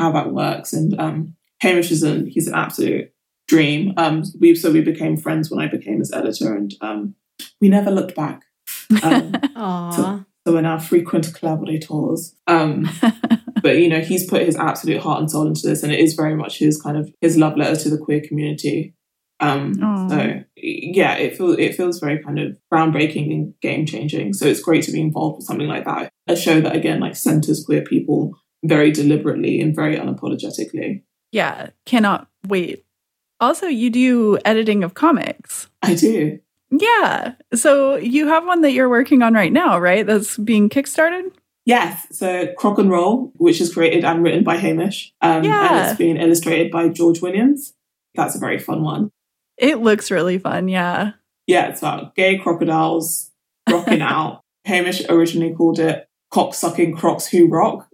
how 0.00 0.10
that 0.10 0.32
works 0.32 0.72
and 0.72 0.98
um 1.00 1.34
hamish 1.60 1.90
is 1.90 2.02
an 2.02 2.26
he's 2.26 2.48
an 2.48 2.54
absolute 2.54 3.12
dream 3.46 3.92
um 3.96 4.22
we 4.40 4.54
so 4.54 4.70
we 4.72 4.80
became 4.80 5.16
friends 5.16 5.50
when 5.50 5.60
i 5.60 5.68
became 5.68 5.98
his 5.98 6.12
editor 6.12 6.56
and 6.56 6.74
um 6.80 7.14
we 7.60 7.68
never 7.68 7.90
looked 7.90 8.14
back 8.14 8.44
um, 9.02 9.32
Aww. 9.56 10.24
so 10.46 10.52
we're 10.52 10.60
now 10.60 10.78
frequent 10.78 11.32
collaborators. 11.34 12.34
Um, 12.46 12.88
but 13.62 13.76
you 13.76 13.88
know, 13.88 14.00
he's 14.00 14.28
put 14.28 14.42
his 14.42 14.56
absolute 14.56 15.00
heart 15.00 15.20
and 15.20 15.30
soul 15.30 15.46
into 15.46 15.66
this, 15.66 15.82
and 15.82 15.92
it 15.92 16.00
is 16.00 16.14
very 16.14 16.34
much 16.34 16.58
his 16.58 16.80
kind 16.80 16.96
of 16.96 17.12
his 17.20 17.36
love 17.36 17.56
letter 17.56 17.76
to 17.82 17.90
the 17.90 17.98
queer 17.98 18.20
community. 18.20 18.94
Um, 19.40 19.74
so 20.10 20.42
yeah, 20.56 21.14
it 21.14 21.36
feels 21.36 21.58
it 21.58 21.74
feels 21.74 21.98
very 21.98 22.22
kind 22.22 22.38
of 22.38 22.58
groundbreaking 22.72 23.32
and 23.32 23.54
game 23.62 23.86
changing. 23.86 24.34
So 24.34 24.46
it's 24.46 24.60
great 24.60 24.84
to 24.84 24.92
be 24.92 25.00
involved 25.00 25.38
with 25.38 25.46
something 25.46 25.68
like 25.68 25.86
that, 25.86 26.12
a 26.28 26.36
show 26.36 26.60
that 26.60 26.76
again 26.76 27.00
like 27.00 27.16
centers 27.16 27.64
queer 27.64 27.82
people 27.82 28.34
very 28.64 28.90
deliberately 28.90 29.60
and 29.60 29.74
very 29.74 29.96
unapologetically. 29.96 31.02
Yeah, 31.32 31.70
cannot 31.86 32.28
wait. 32.46 32.84
Also, 33.40 33.66
you 33.66 33.90
do 33.90 34.38
editing 34.44 34.84
of 34.84 34.94
comics. 34.94 35.68
I 35.82 35.94
do. 35.94 36.38
Yeah. 36.70 37.34
So 37.54 37.96
you 37.96 38.28
have 38.28 38.46
one 38.46 38.60
that 38.62 38.72
you're 38.72 38.88
working 38.88 39.22
on 39.22 39.34
right 39.34 39.52
now, 39.52 39.78
right? 39.78 40.06
That's 40.06 40.36
being 40.36 40.68
kickstarted? 40.68 41.32
Yes, 41.66 42.06
so 42.10 42.52
Crock 42.54 42.78
and 42.78 42.90
Roll, 42.90 43.32
which 43.36 43.60
is 43.60 43.72
created 43.72 44.04
and 44.04 44.22
written 44.22 44.42
by 44.44 44.56
Hamish, 44.56 45.12
um, 45.20 45.44
Yeah. 45.44 45.68
and 45.80 45.88
it's 45.88 45.98
been 45.98 46.16
illustrated 46.16 46.70
by 46.70 46.88
George 46.88 47.20
Williams. 47.20 47.74
That's 48.14 48.34
a 48.34 48.38
very 48.38 48.58
fun 48.58 48.82
one. 48.82 49.10
It 49.58 49.78
looks 49.80 50.10
really 50.10 50.38
fun. 50.38 50.68
Yeah. 50.68 51.12
Yeah, 51.46 51.68
it's 51.68 51.80
about 51.80 52.14
gay 52.16 52.38
crocodiles 52.38 53.30
rocking 53.68 54.00
out. 54.14 54.40
Hamish 54.64 55.02
originally 55.08 55.52
called 55.54 55.78
it 55.78 56.08
cock 56.30 56.54
sucking 56.54 56.96
crocs 56.96 57.26
who 57.26 57.46
rock, 57.48 57.88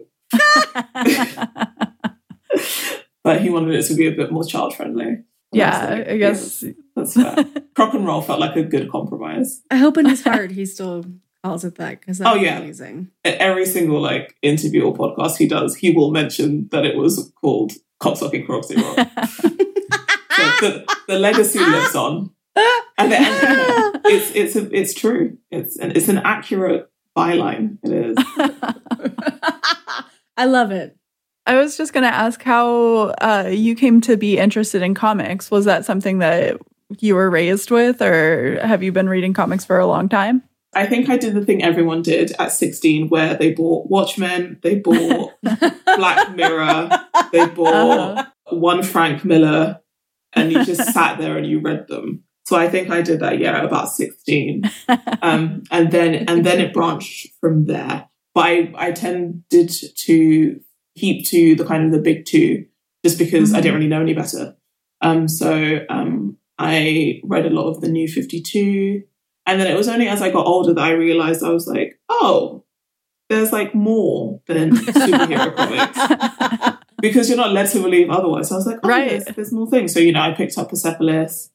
but 3.23 3.41
he 3.43 3.51
wanted 3.51 3.75
it 3.75 3.83
to 3.87 3.95
be 3.95 4.07
a 4.07 4.13
bit 4.13 4.31
more 4.33 4.45
child 4.45 4.75
friendly. 4.75 5.19
yeah. 5.53 6.05
I 6.09 6.17
guess. 6.17 6.65
that's 6.95 7.15
fair. 7.15 7.45
Crock 7.75 7.95
and 7.95 8.07
roll 8.07 8.23
felt 8.23 8.41
like 8.41 8.57
a 8.57 8.63
good 8.63 8.91
compromise. 8.91 9.63
I 9.71 9.77
hope 9.77 9.97
in 9.99 10.07
his 10.07 10.23
heart 10.29 10.53
he 10.53 10.65
still 10.67 11.05
calls 11.45 11.65
it 11.65 11.75
that 11.77 12.01
because 12.01 12.21
Oh, 12.21 12.35
yeah. 12.35 12.59
amazing. 12.59 13.11
At 13.25 13.35
every 13.35 13.67
single 13.67 14.01
like 14.01 14.37
interview 14.43 14.83
or 14.85 14.95
podcast 14.95 15.37
he 15.37 15.47
does, 15.47 15.77
he 15.77 15.91
will 15.91 16.11
mention 16.11 16.69
that 16.73 16.85
it 16.87 16.97
was 16.97 17.33
called 17.41 17.73
cock 17.99 18.17
sucking 18.17 18.47
crocs 18.47 18.71
who 18.71 18.83
rock. 18.83 19.09
so 19.29 19.49
the, 20.61 20.97
the 21.09 21.19
legacy 21.19 21.59
lives 21.59 21.95
on, 21.95 22.31
and, 22.99 23.13
the, 23.13 23.17
and 23.19 24.01
it's 24.07 24.31
it's 24.35 24.57
a, 24.57 24.75
it's 24.75 24.95
true. 24.95 25.37
It's 25.51 25.77
an 25.79 25.93
it's 25.95 26.09
an 26.09 26.19
accurate 26.19 26.91
byline. 27.17 27.79
It 27.83 27.93
is. 27.93 28.17
I 30.37 30.45
love 30.47 30.71
it. 30.71 30.97
I 31.47 31.55
was 31.57 31.77
just 31.77 31.93
going 31.93 32.03
to 32.05 32.13
ask 32.15 32.43
how 32.43 33.15
uh, 33.21 33.49
you 33.53 33.75
came 33.77 34.01
to 34.03 34.17
be 34.17 34.37
interested 34.39 34.83
in 34.83 34.95
comics. 34.95 35.51
Was 35.51 35.65
that 35.67 35.85
something 35.85 36.19
that 36.19 36.57
you 36.99 37.15
were 37.15 37.31
raised 37.31 37.71
with, 37.71 38.03
or 38.03 38.59
have 38.63 38.83
you 38.83 38.91
been 38.93 39.09
reading 39.09 39.33
comics 39.33 39.65
for 39.65 39.79
a 39.79 39.87
long 39.87 40.09
time? 40.09 40.43
I 40.75 40.87
think 40.87 41.09
I 41.09 41.17
did 41.17 41.35
the 41.35 41.45
thing 41.45 41.63
everyone 41.63 42.03
did 42.03 42.33
at 42.39 42.53
16 42.53 43.09
where 43.09 43.35
they 43.35 43.53
bought 43.53 43.89
Watchmen, 43.89 44.59
they 44.63 44.75
bought 44.81 45.33
Black 45.97 46.35
Mirror, 46.35 46.91
they 47.33 47.47
bought 47.47 48.19
Uh-huh. 48.19 48.25
one 48.57 48.83
Frank 48.83 49.25
Miller, 49.25 49.81
and 50.35 50.53
you 50.53 50.65
just 50.65 50.93
sat 50.93 51.19
there 51.19 51.39
and 51.39 51.47
you 51.47 51.61
read 51.61 51.87
them. 51.89 52.25
So 52.45 52.57
I 52.57 52.69
think 52.69 52.91
I 52.91 53.01
did 53.03 53.21
that, 53.21 53.39
yeah, 53.39 53.63
about 53.63 53.91
16. 53.91 54.65
Um, 55.23 55.63
and 55.71 55.91
then 55.91 56.15
and 56.29 56.45
then 56.45 56.61
it 56.61 56.73
branched 56.75 57.29
from 57.41 57.65
there. 57.67 58.07
But 58.37 58.45
I, 58.45 58.73
I 58.77 58.93
tended 58.93 59.71
to 59.71 60.61
keep 60.95 61.27
to 61.29 61.55
the 61.55 61.65
kind 61.65 61.87
of 61.87 61.91
the 61.91 61.99
big 61.99 62.27
two 62.27 62.67
just 63.03 63.19
because 63.19 63.55
I 63.55 63.63
didn't 63.63 63.77
really 63.77 63.89
know 63.89 64.03
any 64.03 64.13
better. 64.13 64.55
Um, 65.01 65.27
so 65.27 65.79
um, 65.89 66.37
I 66.59 67.23
read 67.25 67.47
a 67.47 67.51
lot 67.51 67.71
of 67.71 67.81
the 67.81 67.89
New 67.89 68.07
52, 68.07 69.03
And 69.47 69.59
then 69.59 69.67
it 69.67 69.75
was 69.75 69.89
only 69.89 70.07
as 70.07 70.21
I 70.21 70.31
got 70.31 70.47
older 70.47 70.75
that 70.75 70.85
I 70.85 70.91
realized 70.91 71.43
I 71.43 71.49
was 71.49 71.67
like, 71.67 71.99
oh, 72.11 72.67
there's 73.31 73.55
like 73.55 73.75
more 73.75 74.43
than 74.47 74.71
superhero 74.77 75.57
comics 75.57 76.79
because 77.01 77.31
you're 77.31 77.39
not 77.39 77.53
led 77.53 77.71
to 77.71 77.81
believe 77.81 78.11
otherwise. 78.11 78.51
So 78.51 78.57
I 78.57 78.59
was 78.59 78.67
like, 78.67 78.81
oh, 78.83 78.89
Right. 78.89 79.09
there's, 79.09 79.25
there's 79.25 79.53
more 79.53 79.71
things. 79.71 79.95
So 79.95 80.01
you 80.01 80.13
know, 80.13 80.21
I 80.21 80.33
picked 80.33 80.59
up 80.59 80.69
Persepolis, 80.69 81.51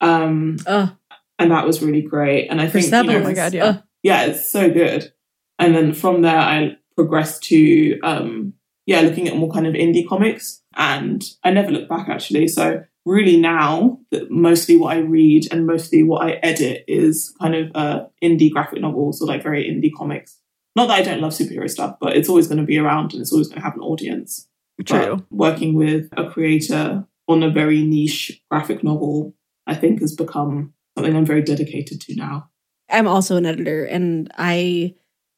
um, 0.00 0.58
Oh, 0.64 0.96
and 1.40 1.50
that 1.50 1.66
was 1.66 1.82
really 1.82 2.02
great. 2.02 2.46
And 2.46 2.60
I 2.60 2.68
think 2.68 2.84
you 2.86 2.90
know, 3.02 3.16
Oh 3.18 3.24
my 3.24 3.32
God, 3.32 3.52
yeah. 3.52 3.64
Uh, 3.64 3.78
yeah, 4.04 4.26
it's 4.26 4.48
so 4.48 4.70
good. 4.70 5.12
And 5.60 5.76
then 5.76 5.92
from 5.92 6.22
there, 6.22 6.38
I 6.38 6.76
progressed 6.96 7.44
to 7.44 8.00
um, 8.00 8.54
yeah, 8.86 9.02
looking 9.02 9.28
at 9.28 9.36
more 9.36 9.52
kind 9.52 9.68
of 9.68 9.74
indie 9.74 10.06
comics, 10.08 10.62
and 10.74 11.22
I 11.44 11.50
never 11.50 11.70
looked 11.70 11.88
back 11.88 12.08
actually. 12.08 12.48
So 12.48 12.82
really 13.06 13.36
now, 13.36 14.00
that 14.10 14.30
mostly 14.30 14.76
what 14.76 14.96
I 14.96 15.00
read 15.00 15.46
and 15.52 15.66
mostly 15.66 16.02
what 16.02 16.26
I 16.26 16.32
edit 16.42 16.84
is 16.88 17.32
kind 17.40 17.54
of 17.54 17.70
uh, 17.74 18.06
indie 18.22 18.50
graphic 18.50 18.80
novels 18.80 19.22
or 19.22 19.28
like 19.28 19.42
very 19.42 19.64
indie 19.64 19.96
comics. 19.96 20.38
Not 20.76 20.88
that 20.88 20.98
I 20.98 21.02
don't 21.02 21.20
love 21.20 21.32
superhero 21.32 21.68
stuff, 21.68 21.96
but 22.00 22.16
it's 22.16 22.28
always 22.28 22.46
going 22.46 22.58
to 22.58 22.64
be 22.64 22.78
around 22.78 23.12
and 23.12 23.20
it's 23.20 23.32
always 23.32 23.48
going 23.48 23.60
to 23.60 23.64
have 23.64 23.74
an 23.74 23.80
audience. 23.80 24.48
True. 24.84 25.16
But 25.16 25.24
working 25.30 25.74
with 25.74 26.08
a 26.16 26.30
creator 26.30 27.06
on 27.28 27.42
a 27.42 27.50
very 27.50 27.82
niche 27.82 28.42
graphic 28.50 28.82
novel, 28.82 29.34
I 29.66 29.74
think 29.74 30.00
has 30.00 30.16
become 30.16 30.74
something 30.96 31.14
I'm 31.14 31.26
very 31.26 31.42
dedicated 31.42 32.00
to 32.02 32.14
now. 32.16 32.50
I'm 32.88 33.06
also 33.06 33.36
an 33.36 33.46
editor 33.46 33.84
and 33.84 34.32
I 34.36 34.94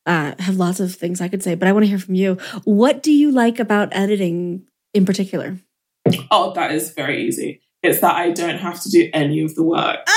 uh, 0.06 0.34
have 0.38 0.56
lots 0.56 0.80
of 0.80 0.94
things 0.94 1.20
I 1.20 1.28
could 1.28 1.42
say, 1.42 1.54
but 1.54 1.68
I 1.68 1.72
want 1.72 1.84
to 1.84 1.88
hear 1.88 1.98
from 1.98 2.14
you. 2.14 2.38
What 2.64 3.02
do 3.02 3.12
you 3.12 3.30
like 3.30 3.58
about 3.58 3.88
editing 3.92 4.66
in 4.94 5.04
particular? 5.04 5.58
Oh, 6.30 6.52
that 6.54 6.72
is 6.72 6.92
very 6.92 7.26
easy. 7.26 7.60
It's 7.82 8.00
that 8.00 8.16
I 8.16 8.30
don't 8.30 8.58
have 8.58 8.80
to 8.82 8.90
do 8.90 9.08
any 9.12 9.42
of 9.42 9.54
the 9.54 9.62
work. 9.62 9.98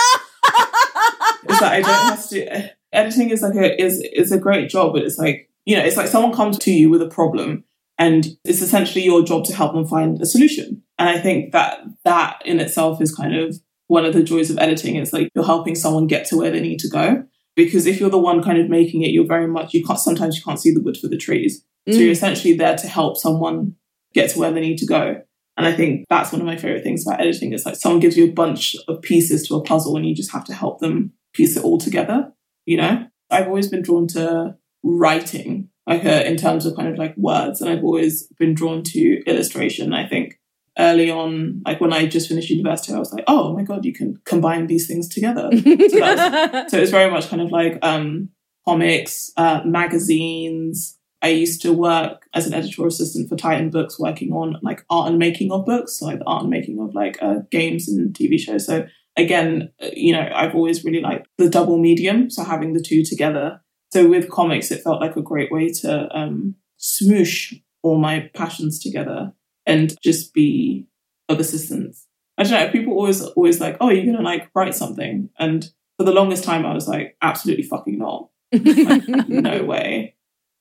It's 1.48 1.60
that 1.60 1.74
I 1.74 1.82
don't 1.82 2.10
have 2.10 2.28
to 2.30 2.36
do 2.36 2.70
editing 2.96 3.30
is 3.30 3.42
like 3.42 3.56
a 3.56 3.82
is 3.82 4.02
is 4.14 4.32
a 4.32 4.40
great 4.40 4.70
job, 4.70 4.94
but 4.94 5.04
it's 5.04 5.18
like 5.18 5.50
you 5.66 5.76
know, 5.76 5.84
it's 5.84 5.98
like 5.98 6.08
someone 6.08 6.34
comes 6.34 6.58
to 6.60 6.72
you 6.72 6.90
with 6.90 7.02
a 7.02 7.10
problem 7.10 7.64
and 7.98 8.28
it's 8.44 8.62
essentially 8.62 9.04
your 9.04 9.24
job 9.24 9.46
to 9.46 9.56
help 9.56 9.74
them 9.74 9.88
find 9.88 10.22
a 10.22 10.26
solution. 10.26 10.84
And 10.98 11.10
I 11.10 11.20
think 11.20 11.52
that 11.54 11.80
that 12.04 12.42
in 12.46 12.60
itself 12.60 13.02
is 13.02 13.14
kind 13.14 13.36
of 13.36 13.58
one 13.88 14.06
of 14.06 14.14
the 14.14 14.24
joys 14.24 14.50
of 14.50 14.58
editing. 14.58 14.96
It's 14.96 15.14
like 15.14 15.30
you're 15.36 15.46
helping 15.46 15.76
someone 15.76 16.08
get 16.08 16.26
to 16.28 16.38
where 16.38 16.52
they 16.52 16.62
need 16.62 16.80
to 16.80 16.90
go. 16.90 17.26
Because 17.56 17.86
if 17.86 18.00
you're 18.00 18.10
the 18.10 18.18
one 18.18 18.44
kind 18.44 18.60
of 18.60 18.70
making 18.70 19.04
it, 19.04 19.12
you're 19.12 19.28
very 19.28 19.48
much 19.48 19.74
you 19.74 19.84
can't 19.84 20.00
sometimes 20.00 20.38
you 20.38 20.44
can't 20.44 20.60
see 20.60 20.74
the 20.74 20.82
wood 20.82 20.98
for 20.98 21.08
the 21.08 21.18
trees. 21.18 21.64
So 21.88 22.00
you're 22.00 22.12
essentially 22.12 22.54
there 22.54 22.76
to 22.76 22.88
help 22.88 23.16
someone 23.16 23.76
get 24.14 24.32
to 24.32 24.40
where 24.40 24.52
they 24.52 24.62
need 24.62 24.80
to 24.80 24.88
go. 24.88 25.22
And 25.58 25.66
I 25.66 25.72
think 25.72 26.06
that's 26.10 26.32
one 26.32 26.42
of 26.42 26.48
my 26.48 26.58
favorite 26.58 26.84
things 26.84 27.06
about 27.06 27.22
editing. 27.22 27.54
It's 27.54 27.66
like 27.66 27.76
someone 27.76 28.00
gives 28.00 28.18
you 28.18 28.26
a 28.26 28.32
bunch 28.32 28.76
of 28.88 29.02
pieces 29.02 29.48
to 29.48 29.56
a 29.56 29.64
puzzle 29.64 29.96
and 29.96 30.06
you 30.06 30.16
just 30.16 30.32
have 30.32 30.44
to 30.46 30.54
help 30.54 30.80
them 30.80 31.14
piece 31.34 31.56
it 31.56 31.64
all 31.64 31.78
together. 31.78 32.34
You 32.66 32.78
know, 32.78 33.06
I've 33.30 33.48
always 33.48 33.70
been 33.70 33.84
drawn 33.84 34.08
to 34.10 34.56
writing, 34.84 35.70
like 35.86 36.06
uh, 36.06 36.24
in 36.26 36.38
terms 36.38 36.66
of 36.66 36.76
kind 36.76 36.90
of 36.90 36.98
like 36.98 37.16
words, 37.18 37.62
and 37.62 37.70
I've 37.70 37.84
always 37.84 38.28
been 38.40 38.54
drawn 38.54 38.84
to 38.84 39.24
illustration. 39.26 39.94
I 39.94 40.08
think 40.08 40.35
early 40.78 41.10
on, 41.10 41.62
like 41.66 41.80
when 41.80 41.94
I 41.94 42.06
just 42.06 42.28
finished 42.28 42.50
university, 42.50 42.94
I 42.94 43.00
was 43.00 43.14
like, 43.14 43.24
oh 43.28 43.54
my 43.54 43.64
god, 43.64 43.86
you 43.86 43.94
can 43.94 44.20
combine 44.26 44.68
these 44.68 44.88
things 44.88 45.08
together. 45.08 45.50
so, 45.52 46.68
so 46.68 46.78
it's 46.78 46.92
very 46.92 47.10
much 47.10 47.30
kind 47.30 47.42
of 47.42 47.52
like 47.52 47.80
um, 47.82 48.30
comics, 48.68 49.32
uh, 49.38 49.62
magazines. 49.66 50.98
I 51.22 51.30
used 51.30 51.62
to 51.64 51.74
work 51.74 52.28
as 52.34 52.46
an 52.46 52.54
editorial 52.54 52.90
assistant 52.90 53.30
for 53.30 53.36
Titan 53.36 53.70
Books, 53.70 54.00
working 54.00 54.32
on 54.32 54.58
like 54.62 54.86
art 54.90 55.10
and 55.10 55.18
making 55.18 55.52
of 55.52 55.66
books, 55.66 56.00
so 56.00 56.06
like 56.06 56.20
the 56.20 56.26
art 56.26 56.44
and 56.44 56.52
making 56.52 56.80
of 56.80 56.94
like 56.94 57.18
uh, 57.22 57.40
games 57.50 57.88
and 57.88 58.14
TV 58.14 58.40
shows. 58.40 58.66
So 58.66 58.86
again, 59.16 59.72
uh, 59.82 59.90
you 59.94 60.14
know, 60.14 60.30
I've 60.34 60.56
always 60.56 60.84
really 60.84 61.02
liked 61.02 61.28
the 61.38 61.50
double 61.50 61.78
medium, 61.78 62.30
so 62.30 62.44
having 62.44 62.74
the 62.74 62.82
two 62.82 63.04
together. 63.04 63.62
So 63.92 64.08
with 64.08 64.30
comics, 64.30 64.72
it 64.72 64.84
felt 64.84 65.02
like 65.02 65.16
a 65.16 65.22
great 65.22 65.52
way 65.52 65.72
to 65.72 66.16
um, 66.16 66.56
smoosh 66.78 67.60
all 67.82 67.98
my 67.98 68.30
passions 68.34 68.80
together 68.80 69.32
and 69.66 69.96
just 70.02 70.34
be 70.34 70.88
of 71.30 71.40
assistance. 71.40 72.08
I 72.38 72.44
don't 72.44 72.52
know. 72.52 72.70
People 72.72 72.94
always 72.94 73.22
always 73.22 73.60
like, 73.60 73.78
oh, 73.80 73.90
you're 73.90 74.06
gonna 74.06 74.24
like 74.24 74.50
write 74.54 74.76
something, 74.76 75.30
and 75.40 75.70
for 75.98 76.04
the 76.04 76.14
longest 76.14 76.44
time, 76.44 76.66
I 76.66 76.74
was 76.74 76.88
like, 76.88 77.18
absolutely 77.22 77.64
fucking 77.64 77.98
not. 77.98 78.30
Like, 78.52 79.08
no 79.08 79.64
way. 79.66 80.16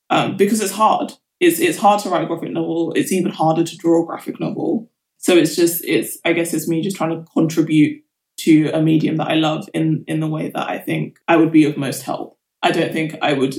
Um, 0.09 0.37
because 0.37 0.61
it's 0.61 0.71
hard. 0.71 1.13
It's 1.39 1.59
it's 1.59 1.77
hard 1.77 2.01
to 2.03 2.09
write 2.09 2.23
a 2.23 2.27
graphic 2.27 2.51
novel. 2.51 2.93
It's 2.95 3.11
even 3.11 3.31
harder 3.31 3.63
to 3.63 3.77
draw 3.77 4.03
a 4.03 4.05
graphic 4.05 4.39
novel. 4.39 4.89
So 5.17 5.35
it's 5.35 5.55
just 5.55 5.83
it's 5.83 6.17
I 6.23 6.33
guess 6.33 6.53
it's 6.53 6.67
me 6.67 6.81
just 6.81 6.95
trying 6.95 7.09
to 7.09 7.25
contribute 7.31 8.03
to 8.37 8.69
a 8.73 8.81
medium 8.81 9.17
that 9.17 9.27
I 9.27 9.35
love 9.35 9.67
in 9.73 10.05
in 10.07 10.19
the 10.19 10.27
way 10.27 10.49
that 10.49 10.69
I 10.69 10.77
think 10.77 11.19
I 11.27 11.35
would 11.35 11.51
be 11.51 11.65
of 11.65 11.77
most 11.77 12.03
help. 12.03 12.37
I 12.61 12.71
don't 12.71 12.93
think 12.93 13.15
I 13.21 13.33
would 13.33 13.55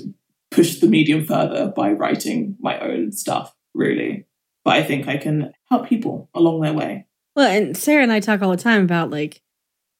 push 0.51 0.81
the 0.81 0.87
medium 0.87 1.25
further 1.25 1.73
by 1.75 1.93
writing 1.93 2.57
my 2.61 2.79
own 2.81 3.13
stuff, 3.13 3.55
really. 3.75 4.27
But 4.67 4.75
I 4.75 4.83
think 4.83 5.07
I 5.07 5.17
can 5.17 5.53
help 5.71 5.89
people 5.89 6.29
along 6.35 6.61
their 6.61 6.73
way. 6.73 7.07
Well, 7.37 7.49
and 7.49 7.77
Sarah 7.77 8.03
and 8.03 8.11
I 8.11 8.19
talk 8.19 8.43
all 8.43 8.51
the 8.51 8.57
time 8.57 8.83
about 8.83 9.11
like 9.11 9.41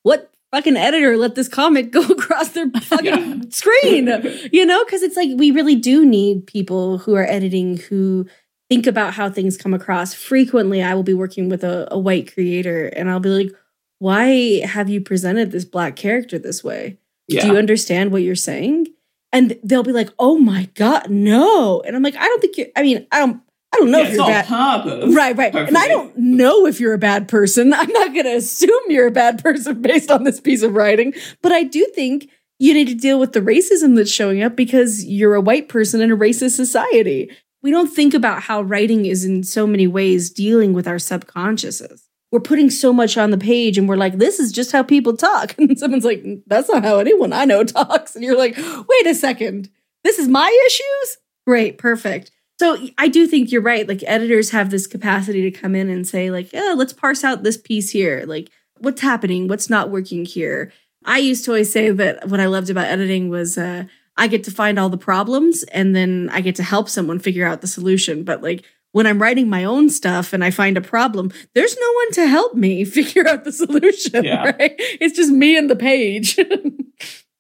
what 0.03 0.33
fucking 0.51 0.77
editor 0.77 1.17
let 1.17 1.37
this 1.37 1.47
comic 1.49 1.93
go 1.93 2.03
across 2.03 2.49
their 2.49 2.69
fucking 2.83 3.05
Yeah. 3.07 3.35
screen, 3.51 4.09
you 4.53 4.67
know? 4.67 4.85
Because 4.85 5.03
it's 5.05 5.17
like 5.17 5.31
we 5.37 5.53
really 5.53 5.77
do 5.77 6.05
need 6.05 6.49
people 6.49 6.99
who 6.99 7.15
are 7.15 7.25
editing 7.25 7.77
who 7.77 8.27
think 8.69 8.89
about 8.89 9.15
how 9.15 9.31
things 9.31 9.57
come 9.57 9.73
across. 9.73 10.15
Frequently, 10.15 10.83
I 10.83 10.95
will 10.95 11.05
be 11.05 11.15
working 11.15 11.49
with 11.49 11.63
a, 11.63 11.87
a 11.93 11.99
white 11.99 12.33
creator 12.35 12.87
and 12.89 13.09
I'll 13.09 13.21
be 13.21 13.29
like, 13.29 13.53
why 14.01 14.63
have 14.67 14.89
you 14.89 15.01
presented 15.01 15.53
this 15.53 15.65
black 15.65 15.95
character 15.95 16.41
this 16.41 16.65
way? 16.65 16.99
Yeah. 17.29 17.43
Do 17.43 17.53
you 17.53 17.57
understand 17.57 18.11
what 18.11 18.23
you're 18.23 18.35
saying? 18.35 18.89
And 19.33 19.57
they'll 19.63 19.85
be 19.85 19.93
like, 19.93 20.11
oh 20.19 20.39
my 20.39 20.69
God, 20.75 21.09
no. 21.09 21.83
And 21.83 21.95
I'm 21.95 22.03
like, 22.03 22.17
I 22.17 22.25
don't 22.25 22.41
think 22.41 22.57
you, 22.59 22.67
I 22.77 22.83
mean, 22.83 23.07
I 23.13 23.21
don't, 23.21 23.41
I 23.77 23.81
don't 23.81 23.91
know 23.91 23.99
Yeah, 24.01 24.07
if 24.09 24.15
you're 24.15 24.27
bad. 24.27 24.47
purpose. 24.85 25.15
Right, 25.15 25.37
right. 25.37 25.55
And 25.55 25.77
I 25.77 25.89
don't 25.89 26.17
know 26.17 26.67
if 26.67 26.81
you're 26.81 26.95
a 26.95 26.99
bad 26.99 27.29
person. 27.29 27.73
I'm 27.75 27.91
not 27.93 28.13
going 28.13 28.25
to 28.25 28.37
assume 28.37 28.81
you're 28.89 29.07
a 29.09 29.11
bad 29.13 29.43
person 29.43 29.83
based 29.83 30.11
on 30.11 30.25
this 30.25 30.41
piece 30.41 30.63
of 30.63 30.75
writing. 30.75 31.13
But 31.43 31.53
I 31.53 31.63
do 31.63 31.87
think 31.95 32.29
you 32.59 32.73
need 32.73 32.89
to 32.89 32.95
deal 32.95 33.21
with 33.21 33.33
the 33.33 33.41
racism 33.41 33.97
that's 33.97 34.11
showing 34.11 34.43
up 34.43 34.57
because 34.57 35.05
you're 35.05 35.35
a 35.35 35.41
white 35.41 35.69
person 35.69 36.01
in 36.01 36.11
a 36.11 36.17
racist 36.17 36.53
society. 36.57 37.31
We 37.63 37.71
don't 37.71 37.89
think 37.93 38.15
about 38.15 38.43
how 38.43 38.63
writing 38.63 39.07
is 39.07 39.25
in 39.25 39.43
so 39.43 39.67
many 39.67 39.87
ways 39.87 40.31
dealing 40.31 40.73
with 40.73 40.87
our 40.89 40.97
subconsciouses. 40.97 42.03
We're 42.33 42.41
putting 42.41 42.71
so 42.71 42.93
much 42.93 43.17
on 43.19 43.31
the 43.31 43.39
page 43.39 43.77
and 43.79 43.89
we're 43.89 43.97
like, 43.97 44.19
this 44.19 44.39
is 44.41 44.53
just 44.53 44.73
how 44.73 44.83
people 44.83 45.17
talk. 45.17 45.55
And 45.59 45.79
someone's 45.79 46.05
like, 46.05 46.23
mm, 46.23 46.43
that's 46.47 46.69
not 46.69 46.83
how 46.85 46.99
anyone 46.99 47.33
I 47.33 47.45
know 47.45 47.63
talks. 47.65 48.15
And 48.15 48.25
you're 48.25 48.37
like, 48.39 48.57
wait 48.57 49.07
a 49.07 49.15
second, 49.15 49.69
this 50.05 50.19
is 50.19 50.29
my 50.29 50.49
issues? 50.67 51.19
Great, 51.47 51.79
perfect. 51.79 52.31
So 52.59 52.79
I 52.97 53.09
do 53.09 53.27
think 53.27 53.53
you're 53.53 53.63
right. 53.63 53.87
Like 53.87 54.03
editors 54.07 54.51
have 54.51 54.71
this 54.71 54.87
capacity 54.87 55.43
to 55.43 55.51
come 55.51 55.75
in 55.75 55.91
and 55.91 56.07
say, 56.07 56.31
like, 56.31 56.53
yeah, 56.53 56.75
let's 56.77 56.93
parse 56.93 57.23
out 57.23 57.43
this 57.43 57.57
piece 57.59 57.91
here. 57.91 58.25
Like, 58.27 58.51
what's 58.79 59.03
happening? 59.03 59.47
What's 59.49 59.69
not 59.69 59.91
working 59.91 60.25
here? 60.25 60.73
I 61.05 61.19
used 61.19 61.45
to 61.45 61.51
always 61.53 61.71
say 61.71 61.91
that 61.91 62.29
what 62.29 62.41
I 62.41 62.47
loved 62.47 62.71
about 62.71 62.87
editing 62.87 63.29
was 63.29 63.59
uh, 63.59 63.85
I 64.17 64.27
get 64.27 64.43
to 64.45 64.51
find 64.51 64.79
all 64.79 64.89
the 64.89 64.97
problems 64.99 65.63
and 65.65 65.95
then 65.95 66.31
I 66.33 66.41
get 66.41 66.57
to 66.57 66.63
help 66.63 66.89
someone 66.89 67.19
figure 67.19 67.47
out 67.47 67.61
the 67.61 67.67
solution. 67.67 68.25
But 68.25 68.43
like 68.43 68.65
when 68.93 69.07
I'm 69.07 69.21
writing 69.21 69.49
my 69.51 69.65
own 69.65 69.91
stuff 69.91 70.33
and 70.33 70.43
I 70.43 70.51
find 70.51 70.79
a 70.79 70.81
problem, 70.81 71.31
there's 71.55 71.77
no 71.79 71.93
one 71.93 72.13
to 72.13 72.27
help 72.27 72.55
me 72.55 72.85
figure 72.87 73.29
out 73.29 73.45
the 73.45 73.53
solution. 73.53 74.25
Yeah. 74.25 74.53
Right? 74.59 74.75
It's 74.79 75.17
just 75.17 75.31
me 75.31 75.57
and 75.57 75.69
the 75.71 75.77
page. 75.77 76.39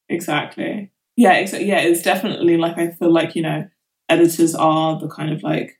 Exactly. 0.09 0.93
Yeah, 1.17 1.43
exa- 1.43 1.67
yeah, 1.67 1.81
it's 1.81 2.03
definitely 2.03 2.57
like 2.57 2.79
I 2.79 2.91
feel 2.91 3.11
like, 3.13 3.35
you 3.35 3.43
know, 3.43 3.69
editors 4.09 4.55
are 4.55 4.99
the 4.99 5.09
kind 5.09 5.33
of 5.33 5.43
like 5.43 5.79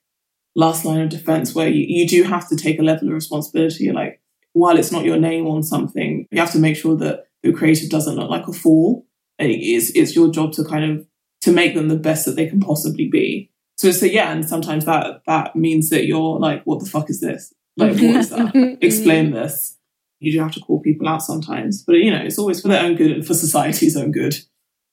last 0.55 0.85
line 0.85 1.01
of 1.01 1.11
defense 1.11 1.55
where 1.55 1.69
you, 1.69 1.85
you 1.87 2.09
do 2.09 2.25
have 2.25 2.49
to 2.49 2.57
take 2.57 2.79
a 2.79 2.83
level 2.83 3.09
of 3.09 3.15
responsibility. 3.15 3.93
Like, 3.93 4.21
while 4.53 4.79
it's 4.79 4.91
not 4.91 5.05
your 5.05 5.19
name 5.19 5.47
on 5.47 5.63
something, 5.63 6.27
you 6.31 6.41
have 6.41 6.53
to 6.53 6.59
make 6.59 6.77
sure 6.77 6.97
that 6.97 7.27
the 7.43 7.53
creative 7.53 7.91
doesn't 7.91 8.17
look 8.17 8.31
like 8.31 8.49
a 8.49 8.53
fool. 8.53 9.07
And 9.39 9.51
it 9.51 9.63
is 9.63 9.93
it's 9.95 10.17
your 10.17 10.31
job 10.31 10.53
to 10.55 10.65
kind 10.65 10.91
of 10.91 11.07
to 11.43 11.53
make 11.53 11.75
them 11.75 11.89
the 11.89 11.97
best 11.97 12.25
that 12.25 12.37
they 12.37 12.47
can 12.47 12.59
possibly 12.59 13.09
be. 13.09 13.51
So 13.77 13.91
so 13.91 14.07
yeah, 14.07 14.33
and 14.33 14.49
sometimes 14.49 14.87
that 14.87 15.21
that 15.27 15.55
means 15.55 15.91
that 15.91 16.07
you're 16.07 16.39
like, 16.41 16.63
what 16.65 16.81
the 16.81 16.89
fuck 16.89 17.11
is 17.11 17.21
this? 17.21 17.53
Like 17.77 17.93
what 17.93 18.01
is 18.03 18.31
that? 18.31 18.79
Explain 18.81 19.33
this. 19.33 19.77
You 20.19 20.33
do 20.33 20.41
have 20.41 20.53
to 20.53 20.61
call 20.61 20.81
people 20.81 21.07
out 21.07 21.23
sometimes. 21.23 21.83
But 21.83 21.97
you 21.97 22.11
know, 22.11 22.23
it's 22.23 22.39
always 22.39 22.63
for 22.63 22.69
their 22.69 22.83
own 22.83 22.97
good 22.97 23.11
and 23.11 23.27
for 23.27 23.35
society's 23.35 23.97
own 23.97 24.13
good. 24.13 24.35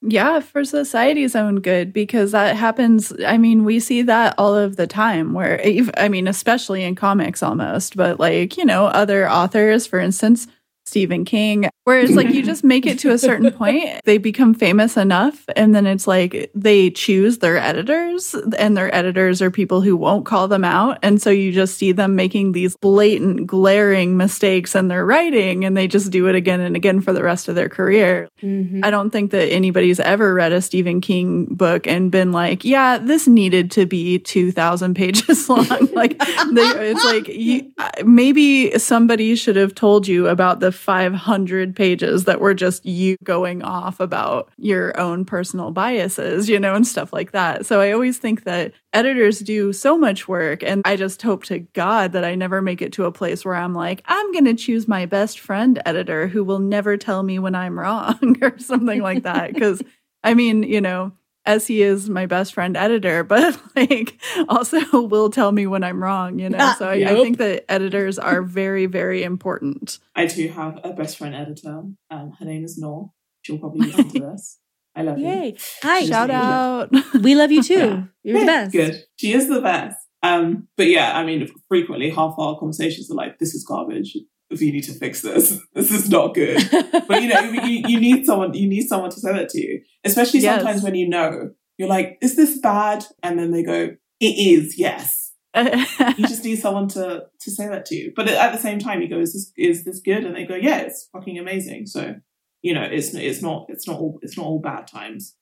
Yeah, 0.05 0.41
for 0.41 0.65
society's 0.65 1.33
own 1.33 1.61
good, 1.61 1.93
because 1.93 2.31
that 2.33 2.57
happens. 2.57 3.13
I 3.25 3.37
mean, 3.37 3.63
we 3.63 3.79
see 3.79 4.01
that 4.01 4.35
all 4.37 4.53
of 4.53 4.75
the 4.75 4.85
time 4.85 5.31
where, 5.31 5.61
I 5.95 6.09
mean, 6.09 6.27
especially 6.27 6.83
in 6.83 6.95
comics 6.95 7.41
almost, 7.41 7.95
but 7.95 8.19
like, 8.19 8.57
you 8.57 8.65
know, 8.65 8.87
other 8.87 9.29
authors, 9.29 9.87
for 9.87 9.99
instance, 9.99 10.47
Stephen 10.85 11.25
King, 11.25 11.69
where 11.85 11.99
it's 11.99 12.13
like 12.13 12.29
you 12.29 12.43
just 12.43 12.63
make 12.63 12.85
it 12.85 12.99
to 12.99 13.11
a 13.11 13.17
certain 13.17 13.51
point, 13.57 13.83
they 14.05 14.17
become 14.17 14.53
famous 14.53 14.97
enough, 14.97 15.45
and 15.55 15.73
then 15.73 15.85
it's 15.85 16.07
like 16.07 16.51
they 16.53 16.89
choose 16.89 17.37
their 17.39 17.57
editors, 17.57 18.35
and 18.57 18.75
their 18.77 18.93
editors 18.93 19.41
are 19.41 19.49
people 19.49 19.81
who 19.81 19.95
won't 19.95 20.25
call 20.25 20.47
them 20.47 20.63
out. 20.63 20.99
And 21.01 21.21
so 21.21 21.29
you 21.29 21.51
just 21.51 21.77
see 21.77 21.91
them 21.93 22.15
making 22.15 22.51
these 22.51 22.75
blatant, 22.77 23.47
glaring 23.47 24.17
mistakes 24.17 24.75
in 24.75 24.87
their 24.89 25.05
writing, 25.05 25.63
and 25.65 25.75
they 25.75 25.87
just 25.87 26.11
do 26.11 26.27
it 26.27 26.35
again 26.35 26.59
and 26.59 26.75
again 26.75 27.01
for 27.01 27.13
the 27.13 27.23
rest 27.23 27.47
of 27.47 27.55
their 27.55 27.69
career. 27.69 28.27
Mhm. 28.41 28.81
I 28.83 28.91
don't 28.91 29.09
think 29.09 29.31
that 29.31 29.51
anybody's 29.51 29.99
ever 30.01 30.33
read 30.33 30.51
a 30.51 30.61
Stephen 30.61 30.99
King 31.01 31.45
book 31.45 31.87
and 31.87 32.11
been 32.11 32.31
like, 32.31 32.65
yeah, 32.65 32.97
this 32.97 33.27
needed 33.27 33.71
to 33.71 33.85
be 33.85 34.19
2,000 34.19 34.93
pages 34.95 35.47
long. 35.49 35.67
like, 35.93 36.19
they, 36.19 36.61
it's 36.91 37.05
like, 37.05 37.27
you, 37.29 37.71
maybe 38.05 38.77
somebody 38.77 39.35
should 39.35 39.55
have 39.55 39.73
told 39.73 40.07
you 40.07 40.27
about 40.27 40.59
the 40.59 40.72
500 40.73 41.75
pages 41.75 42.25
that 42.25 42.41
were 42.41 42.53
just 42.53 42.85
you 42.85 43.15
going 43.23 43.63
off 43.63 43.99
about 43.99 44.51
your 44.57 44.99
own 44.99 45.25
personal 45.25 45.71
biases, 45.71 46.49
you 46.49 46.59
know, 46.59 46.75
and 46.75 46.85
stuff 46.85 47.13
like 47.13 47.31
that. 47.31 47.65
So 47.65 47.81
I 47.81 47.91
always 47.91 48.17
think 48.17 48.43
that 48.43 48.73
editors 48.93 49.39
do 49.39 49.73
so 49.73 49.97
much 49.97 50.27
work. 50.27 50.63
And 50.63 50.81
I 50.85 50.95
just 50.95 51.21
hope 51.21 51.43
to 51.45 51.59
God 51.59 52.11
that 52.13 52.23
I 52.23 52.35
never 52.35 52.61
make 52.61 52.81
it 52.81 52.93
to 52.93 53.05
a 53.05 53.11
place 53.11 53.43
where 53.43 53.55
I'm 53.55 53.73
like, 53.73 54.03
I'm 54.05 54.31
going 54.31 54.45
to 54.45 54.53
choose 54.53 54.87
my 54.87 55.05
best 55.05 55.39
friend 55.39 55.81
editor 55.85 56.27
who 56.27 56.43
will 56.43 56.59
never 56.59 56.97
tell 56.97 57.23
me 57.23 57.39
when 57.39 57.55
I'm 57.55 57.77
wrong 57.79 58.37
or 58.41 58.57
something 58.59 59.01
like 59.01 59.23
that. 59.23 59.53
Because 59.53 59.81
I 60.23 60.33
mean, 60.33 60.63
you 60.63 60.81
know, 60.81 61.11
as 61.45 61.67
he 61.67 61.81
is 61.81 62.09
my 62.09 62.25
best 62.25 62.53
friend 62.53 62.77
editor, 62.77 63.23
but 63.23 63.59
like 63.75 64.19
also 64.49 65.01
will 65.01 65.29
tell 65.29 65.51
me 65.51 65.67
when 65.67 65.83
I'm 65.83 66.01
wrong, 66.01 66.39
you 66.39 66.49
know? 66.49 66.73
So 66.77 66.89
I, 66.89 66.95
I 66.95 67.15
think 67.15 67.37
that 67.37 67.65
editors 67.69 68.19
are 68.19 68.41
very, 68.41 68.85
very 68.85 69.23
important. 69.23 69.99
I 70.15 70.25
do 70.25 70.47
have 70.49 70.79
a 70.83 70.93
best 70.93 71.17
friend 71.17 71.35
editor. 71.35 71.83
Um, 72.09 72.33
her 72.39 72.45
name 72.45 72.63
is 72.63 72.77
Nor. 72.77 73.11
She'll 73.41 73.57
probably 73.57 73.87
listen 73.87 74.09
to 74.09 74.19
this. 74.19 74.59
I 74.95 75.01
love 75.01 75.17
you. 75.17 75.27
Yay. 75.27 75.57
Hi. 75.81 76.05
Shout 76.05 76.29
out. 76.29 76.91
We 77.19 77.35
love 77.35 77.51
you 77.51 77.63
too. 77.63 77.73
Yeah. 77.75 78.03
You're 78.23 78.39
the 78.39 78.45
best. 78.45 78.71
Good. 78.71 79.03
She 79.17 79.33
is 79.33 79.49
the 79.49 79.61
best. 79.61 79.97
Um, 80.21 80.69
but 80.77 80.87
yeah, 80.87 81.17
I 81.17 81.25
mean, 81.25 81.49
frequently 81.67 82.09
half 82.09 82.35
our 82.37 82.57
conversations 82.57 83.11
are 83.11 83.15
like, 83.15 83.39
"This 83.39 83.53
is 83.53 83.65
garbage. 83.65 84.15
You 84.49 84.71
need 84.71 84.83
to 84.83 84.93
fix 84.93 85.21
this. 85.21 85.59
This 85.73 85.91
is 85.91 86.09
not 86.09 86.33
good." 86.33 86.63
but 87.07 87.21
you 87.21 87.27
know, 87.27 87.41
you, 87.41 87.83
you 87.87 87.99
need 87.99 88.25
someone. 88.25 88.53
You 88.53 88.69
need 88.69 88.87
someone 88.87 89.09
to 89.09 89.19
say 89.19 89.35
it 89.35 89.49
to 89.49 89.59
you, 89.59 89.81
especially 90.03 90.39
Yes. 90.41 90.57
sometimes 90.59 90.83
when 90.83 90.95
you 90.95 91.07
know 91.07 91.51
you're 91.77 91.89
like, 91.89 92.17
"Is 92.21 92.35
this 92.35 92.59
bad?" 92.59 93.05
And 93.21 93.37
then 93.39 93.51
they 93.51 93.63
go, 93.63 93.95
"It 94.19 94.25
is. 94.25 94.77
Yes." 94.77 95.31
You 95.55 96.27
just 96.27 96.43
need 96.43 96.57
someone 96.59 96.87
to 96.89 97.25
to 97.41 97.51
say 97.51 97.67
that 97.67 97.85
to 97.87 97.95
you. 97.95 98.11
But 98.15 98.27
at 98.27 98.51
the 98.51 98.57
same 98.59 98.79
time, 98.79 99.01
you 99.01 99.09
go, 99.09 99.19
"Is 99.19 99.33
this 99.33 99.51
is 99.57 99.83
this 99.85 99.99
good?" 99.99 100.23
And 100.25 100.35
they 100.35 100.45
go, 100.45 100.55
"Yeah, 100.55 100.79
it's 100.79 101.09
fucking 101.13 101.37
amazing." 101.37 101.85
So 101.87 102.15
you 102.61 102.73
know, 102.73 102.83
it's 102.83 103.13
it's 103.13 103.41
not 103.41 103.65
it's 103.69 103.87
not 103.87 103.99
all 103.99 104.19
it's 104.21 104.37
not 104.37 104.45
all 104.45 104.59
bad 104.59 104.87
times. 104.87 105.35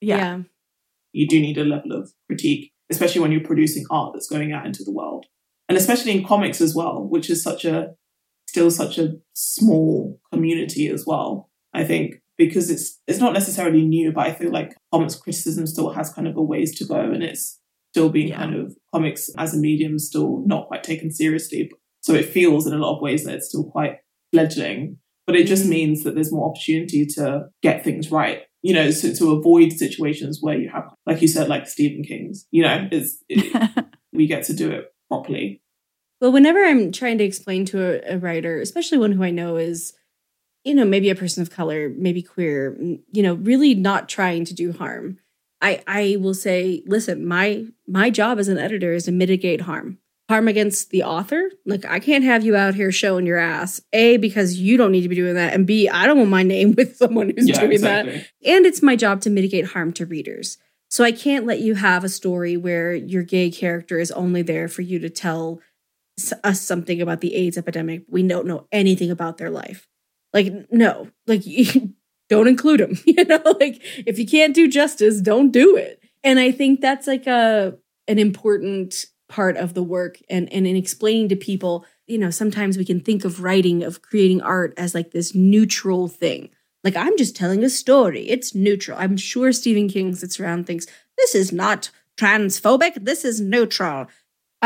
yeah. 0.00 0.40
you 1.12 1.26
do 1.26 1.40
need 1.40 1.56
a 1.56 1.64
level 1.64 1.92
of 1.92 2.12
critique, 2.28 2.72
especially 2.90 3.20
when 3.22 3.32
you're 3.32 3.40
producing 3.52 3.86
art 3.90 4.12
that's 4.12 4.28
going 4.28 4.52
out 4.52 4.66
into 4.66 4.84
the 4.84 4.92
world. 4.92 5.24
And 5.68 5.78
especially 5.78 6.12
in 6.12 6.26
comics 6.26 6.60
as 6.60 6.74
well, 6.74 7.02
which 7.08 7.30
is 7.30 7.42
such 7.42 7.64
a 7.64 7.94
still 8.48 8.70
such 8.70 8.98
a 8.98 9.14
small 9.32 10.20
community 10.32 10.88
as 10.88 11.04
well. 11.06 11.50
I 11.72 11.84
think 11.84 12.16
because 12.38 12.70
it's 12.70 13.00
it's 13.06 13.18
not 13.20 13.32
necessarily 13.32 13.82
new, 13.82 14.12
but 14.12 14.26
I 14.26 14.32
feel 14.32 14.50
like 14.50 14.74
comics 14.92 15.16
criticism 15.16 15.66
still 15.66 15.90
has 15.90 16.12
kind 16.12 16.28
of 16.28 16.36
a 16.36 16.42
ways 16.42 16.76
to 16.78 16.84
go 16.84 17.00
and 17.00 17.22
it's 17.22 17.58
still 17.92 18.08
being 18.10 18.28
Yeah. 18.28 18.38
kind 18.38 18.54
of 18.54 18.76
comics 18.94 19.30
as 19.38 19.54
a 19.54 19.58
medium 19.58 19.98
still 19.98 20.42
not 20.46 20.68
quite 20.68 20.82
taken 20.84 21.10
seriously. 21.10 21.70
So 22.02 22.14
it 22.14 22.26
feels 22.26 22.66
in 22.66 22.72
a 22.74 22.78
lot 22.78 22.96
of 22.96 23.02
ways 23.02 23.24
that 23.24 23.34
it's 23.34 23.48
still 23.48 23.64
quite 23.64 23.96
fledgling. 24.32 24.98
But 25.26 25.34
it 25.36 25.46
just 25.48 25.64
Mm. 25.66 25.70
means 25.70 26.04
that 26.04 26.14
there's 26.14 26.30
more 26.32 26.48
opportunity 26.50 27.04
to 27.16 27.46
get 27.62 27.82
things 27.82 28.10
right. 28.12 28.42
You 28.62 28.74
know, 28.74 28.90
so 28.90 29.12
to 29.12 29.30
avoid 29.32 29.72
situations 29.72 30.38
where 30.40 30.58
you 30.58 30.68
have, 30.68 30.84
like 31.06 31.20
you 31.22 31.28
said, 31.28 31.48
like 31.48 31.66
Stephen 31.68 32.02
King's. 32.04 32.46
You 32.50 32.62
know, 32.62 32.88
it's 32.92 33.22
it, 33.28 33.86
we 34.12 34.26
get 34.26 34.44
to 34.44 34.54
do 34.54 34.70
it 34.70 34.92
properly. 35.08 35.62
Well, 36.20 36.32
whenever 36.32 36.64
I'm 36.64 36.92
trying 36.92 37.18
to 37.18 37.24
explain 37.24 37.64
to 37.66 37.78
a, 38.12 38.14
a 38.16 38.18
writer, 38.18 38.60
especially 38.60 38.98
one 38.98 39.12
who 39.12 39.22
I 39.22 39.30
know 39.30 39.56
is, 39.56 39.92
you 40.66 40.74
know, 40.74 40.84
maybe 40.84 41.08
a 41.10 41.14
person 41.14 41.42
of 41.42 41.50
color, 41.50 41.90
maybe 41.96 42.22
queer, 42.22 42.76
you 43.12 43.22
know, 43.22 43.34
really 43.34 43.72
not 43.74 44.08
trying 44.08 44.44
to 44.44 44.52
do 44.52 44.72
harm, 44.72 45.18
I 45.62 45.82
I 45.86 46.16
will 46.18 46.34
say, 46.34 46.82
listen, 46.86 47.24
my 47.24 47.66
my 47.86 48.10
job 48.10 48.40
as 48.40 48.48
an 48.48 48.58
editor 48.58 48.92
is 48.92 49.04
to 49.04 49.12
mitigate 49.12 49.62
harm. 49.62 49.98
Harm 50.28 50.48
against 50.48 50.90
the 50.90 51.04
author. 51.04 51.50
Like 51.66 51.84
I 51.84 52.00
can't 52.00 52.24
have 52.24 52.44
you 52.44 52.56
out 52.56 52.74
here 52.74 52.90
showing 52.90 53.26
your 53.26 53.38
ass. 53.38 53.80
A 53.92 54.16
because 54.16 54.58
you 54.58 54.76
don't 54.76 54.90
need 54.90 55.02
to 55.02 55.08
be 55.08 55.14
doing 55.14 55.36
that, 55.36 55.54
and 55.54 55.68
B 55.68 55.88
I 55.88 56.04
don't 56.04 56.18
want 56.18 56.30
my 56.30 56.42
name 56.42 56.74
with 56.76 56.96
someone 56.96 57.32
who's 57.36 57.46
doing 57.46 57.82
that 57.82 58.06
and 58.44 58.66
it's 58.66 58.82
my 58.82 58.96
job 58.96 59.20
to 59.20 59.30
mitigate 59.30 59.66
harm 59.66 59.92
to 59.94 60.04
readers. 60.04 60.58
So 60.90 61.04
I 61.04 61.12
can't 61.12 61.46
let 61.46 61.60
you 61.60 61.76
have 61.76 62.02
a 62.02 62.08
story 62.08 62.56
where 62.56 62.92
your 62.92 63.22
gay 63.22 63.50
character 63.50 64.00
is 64.00 64.10
only 64.12 64.42
there 64.42 64.66
for 64.66 64.82
you 64.82 64.98
to 64.98 65.10
tell 65.10 65.60
us 66.42 66.60
something 66.60 67.00
about 67.00 67.20
the 67.20 67.36
AIDS 67.36 67.58
epidemic. 67.58 68.02
We 68.08 68.26
don't 68.26 68.46
know 68.46 68.66
anything 68.72 69.12
about 69.12 69.38
their 69.38 69.50
life. 69.50 69.86
Like 70.36 70.70
no, 70.70 71.08
like 71.26 71.44
don't 72.28 72.46
include 72.46 72.80
them. 72.80 72.98
You 73.06 73.24
know, 73.24 73.42
like 73.58 73.80
if 74.06 74.18
you 74.18 74.26
can't 74.26 74.54
do 74.54 74.68
justice, 74.68 75.22
don't 75.22 75.50
do 75.50 75.76
it. 75.76 76.02
And 76.22 76.38
I 76.38 76.52
think 76.52 76.82
that's 76.82 77.06
like 77.06 77.26
a 77.26 77.78
an 78.06 78.18
important 78.18 79.06
part 79.30 79.56
of 79.56 79.72
the 79.72 79.82
work 79.82 80.18
and 80.28 80.52
and 80.52 80.66
in 80.66 80.76
explaining 80.76 81.30
to 81.30 81.36
people, 81.36 81.86
you 82.06 82.18
know, 82.18 82.28
sometimes 82.28 82.76
we 82.76 82.84
can 82.84 83.00
think 83.00 83.24
of 83.24 83.42
writing 83.42 83.82
of 83.82 84.02
creating 84.02 84.42
art 84.42 84.74
as 84.76 84.94
like 84.94 85.12
this 85.12 85.34
neutral 85.34 86.06
thing. 86.06 86.50
Like 86.84 86.96
I'm 86.96 87.16
just 87.16 87.34
telling 87.34 87.64
a 87.64 87.70
story. 87.70 88.28
It's 88.28 88.54
neutral. 88.54 88.98
I'm 88.98 89.16
sure 89.16 89.52
Stephen 89.52 89.88
King 89.88 90.14
sits 90.14 90.38
around 90.38 90.66
thinks 90.66 90.86
this 91.16 91.34
is 91.34 91.50
not 91.50 91.90
transphobic. 92.18 93.06
This 93.06 93.24
is 93.24 93.40
neutral. 93.40 94.08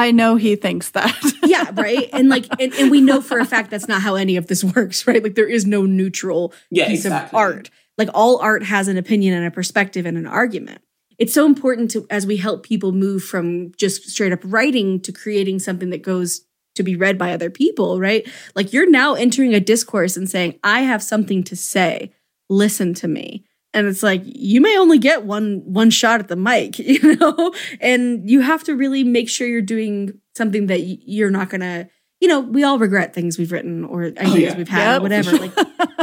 I 0.01 0.11
know 0.13 0.37
he 0.37 0.57
thinks 0.57 0.91
that. 0.91 1.15
Yeah, 1.51 1.69
right. 1.75 2.09
And 2.13 2.29
like, 2.29 2.47
and, 2.61 2.73
and 2.75 2.93
we 2.93 3.01
know 3.01 3.21
for 3.21 3.41
a 3.41 3.45
fact 3.45 3.71
that's 3.73 3.89
not 3.89 4.03
how 4.03 4.15
any 4.15 4.37
of 4.37 4.47
this 4.47 4.63
works, 4.77 5.05
right? 5.09 5.21
Like 5.21 5.35
there 5.35 5.49
is 5.49 5.67
no 5.67 5.85
neutral 5.85 6.55
Yeah, 6.71 6.87
piece 6.87 7.05
exactly. 7.05 7.37
of 7.37 7.41
art. 7.41 7.71
Like 7.99 8.09
all 8.15 8.39
art 8.39 8.63
has 8.63 8.87
an 8.87 8.97
opinion 8.97 9.35
and 9.35 9.45
a 9.45 9.51
perspective 9.51 10.07
and 10.07 10.17
an 10.17 10.27
argument. 10.29 10.81
It's 11.19 11.35
so 11.35 11.47
important 11.47 11.91
to 11.91 12.07
as 12.09 12.25
we 12.25 12.37
help 12.37 12.63
people 12.63 12.93
move 12.93 13.25
from 13.25 13.73
just 13.77 14.09
straight 14.09 14.33
up 14.33 14.39
writing 14.45 15.01
to 15.01 15.11
creating 15.13 15.59
something 15.59 15.91
that 15.91 16.03
goes 16.03 16.43
to 16.77 16.85
be 16.85 16.95
read 16.95 17.19
by 17.19 17.33
other 17.33 17.51
people, 17.51 17.99
right? 17.99 18.25
Like 18.55 18.73
you're 18.73 18.89
now 18.89 19.15
entering 19.15 19.53
a 19.53 19.61
discourse 19.61 20.17
and 20.17 20.31
saying, 20.31 20.61
I 20.63 20.83
have 20.83 21.03
something 21.03 21.43
to 21.45 21.57
say. 21.57 22.13
Listen 22.49 22.95
to 22.95 23.09
me. 23.09 23.45
And 23.73 23.87
it's 23.87 24.03
like 24.03 24.23
you 24.25 24.61
may 24.61 24.77
only 24.79 24.99
get 24.99 25.25
one 25.25 25.63
one 25.65 25.91
shot 25.91 26.21
at 26.21 26.29
the 26.29 26.37
mic, 26.37 26.79
you 26.79 27.17
know? 27.17 27.55
And 27.81 28.29
you 28.29 28.41
have 28.41 28.65
to 28.65 28.75
really 28.77 29.05
make 29.05 29.29
sure 29.29 29.47
you're 29.47 29.63
doing 29.63 30.19
something 30.37 30.67
that 30.67 30.81
you're 30.83 31.31
not 31.31 31.51
going 31.51 31.61
to 31.61 31.89
you 32.23 32.29
know, 32.29 32.41
we 32.41 32.65
all 32.65 32.79
regret 32.79 33.15
things 33.15 33.39
we've 33.39 33.51
written 33.51 33.83
or 33.83 34.03
ideas 34.05 34.31
Oh, 34.31 34.37
yeah. 34.37 34.55
we've 34.59 34.69
had 34.69 34.93
Yep. 34.93 34.99
or 34.99 35.03
whatever. 35.03 35.39
Like 35.39 35.55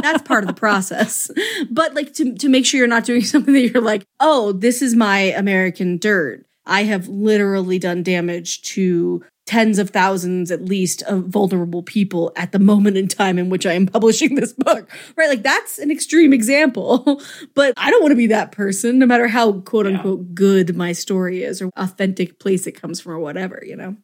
that's 0.01 0.24
part 0.24 0.43
of 0.43 0.47
the 0.47 0.53
process. 0.55 1.30
But 1.70 1.93
like 1.93 2.13
to 2.13 2.34
to 2.36 2.49
make 2.49 2.65
sure 2.65 2.80
you're 2.80 2.88
not 2.88 3.05
doing 3.05 3.24
something 3.34 3.53
that 3.53 3.61
you're 3.72 3.84
like, 3.84 4.03
oh, 4.20 4.51
this 4.53 4.82
is 4.82 4.95
my 4.95 5.20
American 5.20 5.97
dirt. 5.97 6.45
I 6.65 6.84
have 6.84 7.07
literally 7.07 7.78
done 7.80 8.01
damage 8.03 8.61
to 8.74 9.24
tens 9.48 9.80
of 9.80 9.89
thousands 9.89 10.52
at 10.52 10.66
least 10.66 11.02
of 11.04 11.26
vulnerable 11.26 11.82
people 11.82 12.32
at 12.36 12.52
the 12.52 12.60
moment 12.60 12.98
in 12.98 13.08
time 13.08 13.39
in 13.39 13.50
which 13.50 13.66
I 13.66 13.74
am 13.74 13.88
publishing 13.88 14.36
this 14.36 14.54
book. 14.54 14.89
Right? 15.16 15.30
Like 15.30 15.43
that's 15.43 15.80
an 15.80 15.89
extreme 15.89 16.34
example. 16.34 17.22
But 17.56 17.74
I 17.78 17.89
don't 17.89 18.02
want 18.04 18.12
to 18.12 18.16
be 18.18 18.28
that 18.28 18.52
person, 18.52 19.00
no 19.00 19.06
matter 19.06 19.28
how 19.28 19.54
quote 19.62 19.86
Yeah. 19.88 19.93
unquote 19.93 20.36
good 20.36 20.76
my 20.76 20.91
story 20.91 21.43
is 21.43 21.62
or 21.62 21.70
authentic 21.78 22.39
place 22.39 22.68
it 22.68 22.74
comes 22.74 23.00
from 23.00 23.14
or 23.14 23.20
whatever, 23.20 23.64
you 23.66 23.76
know? 23.76 23.95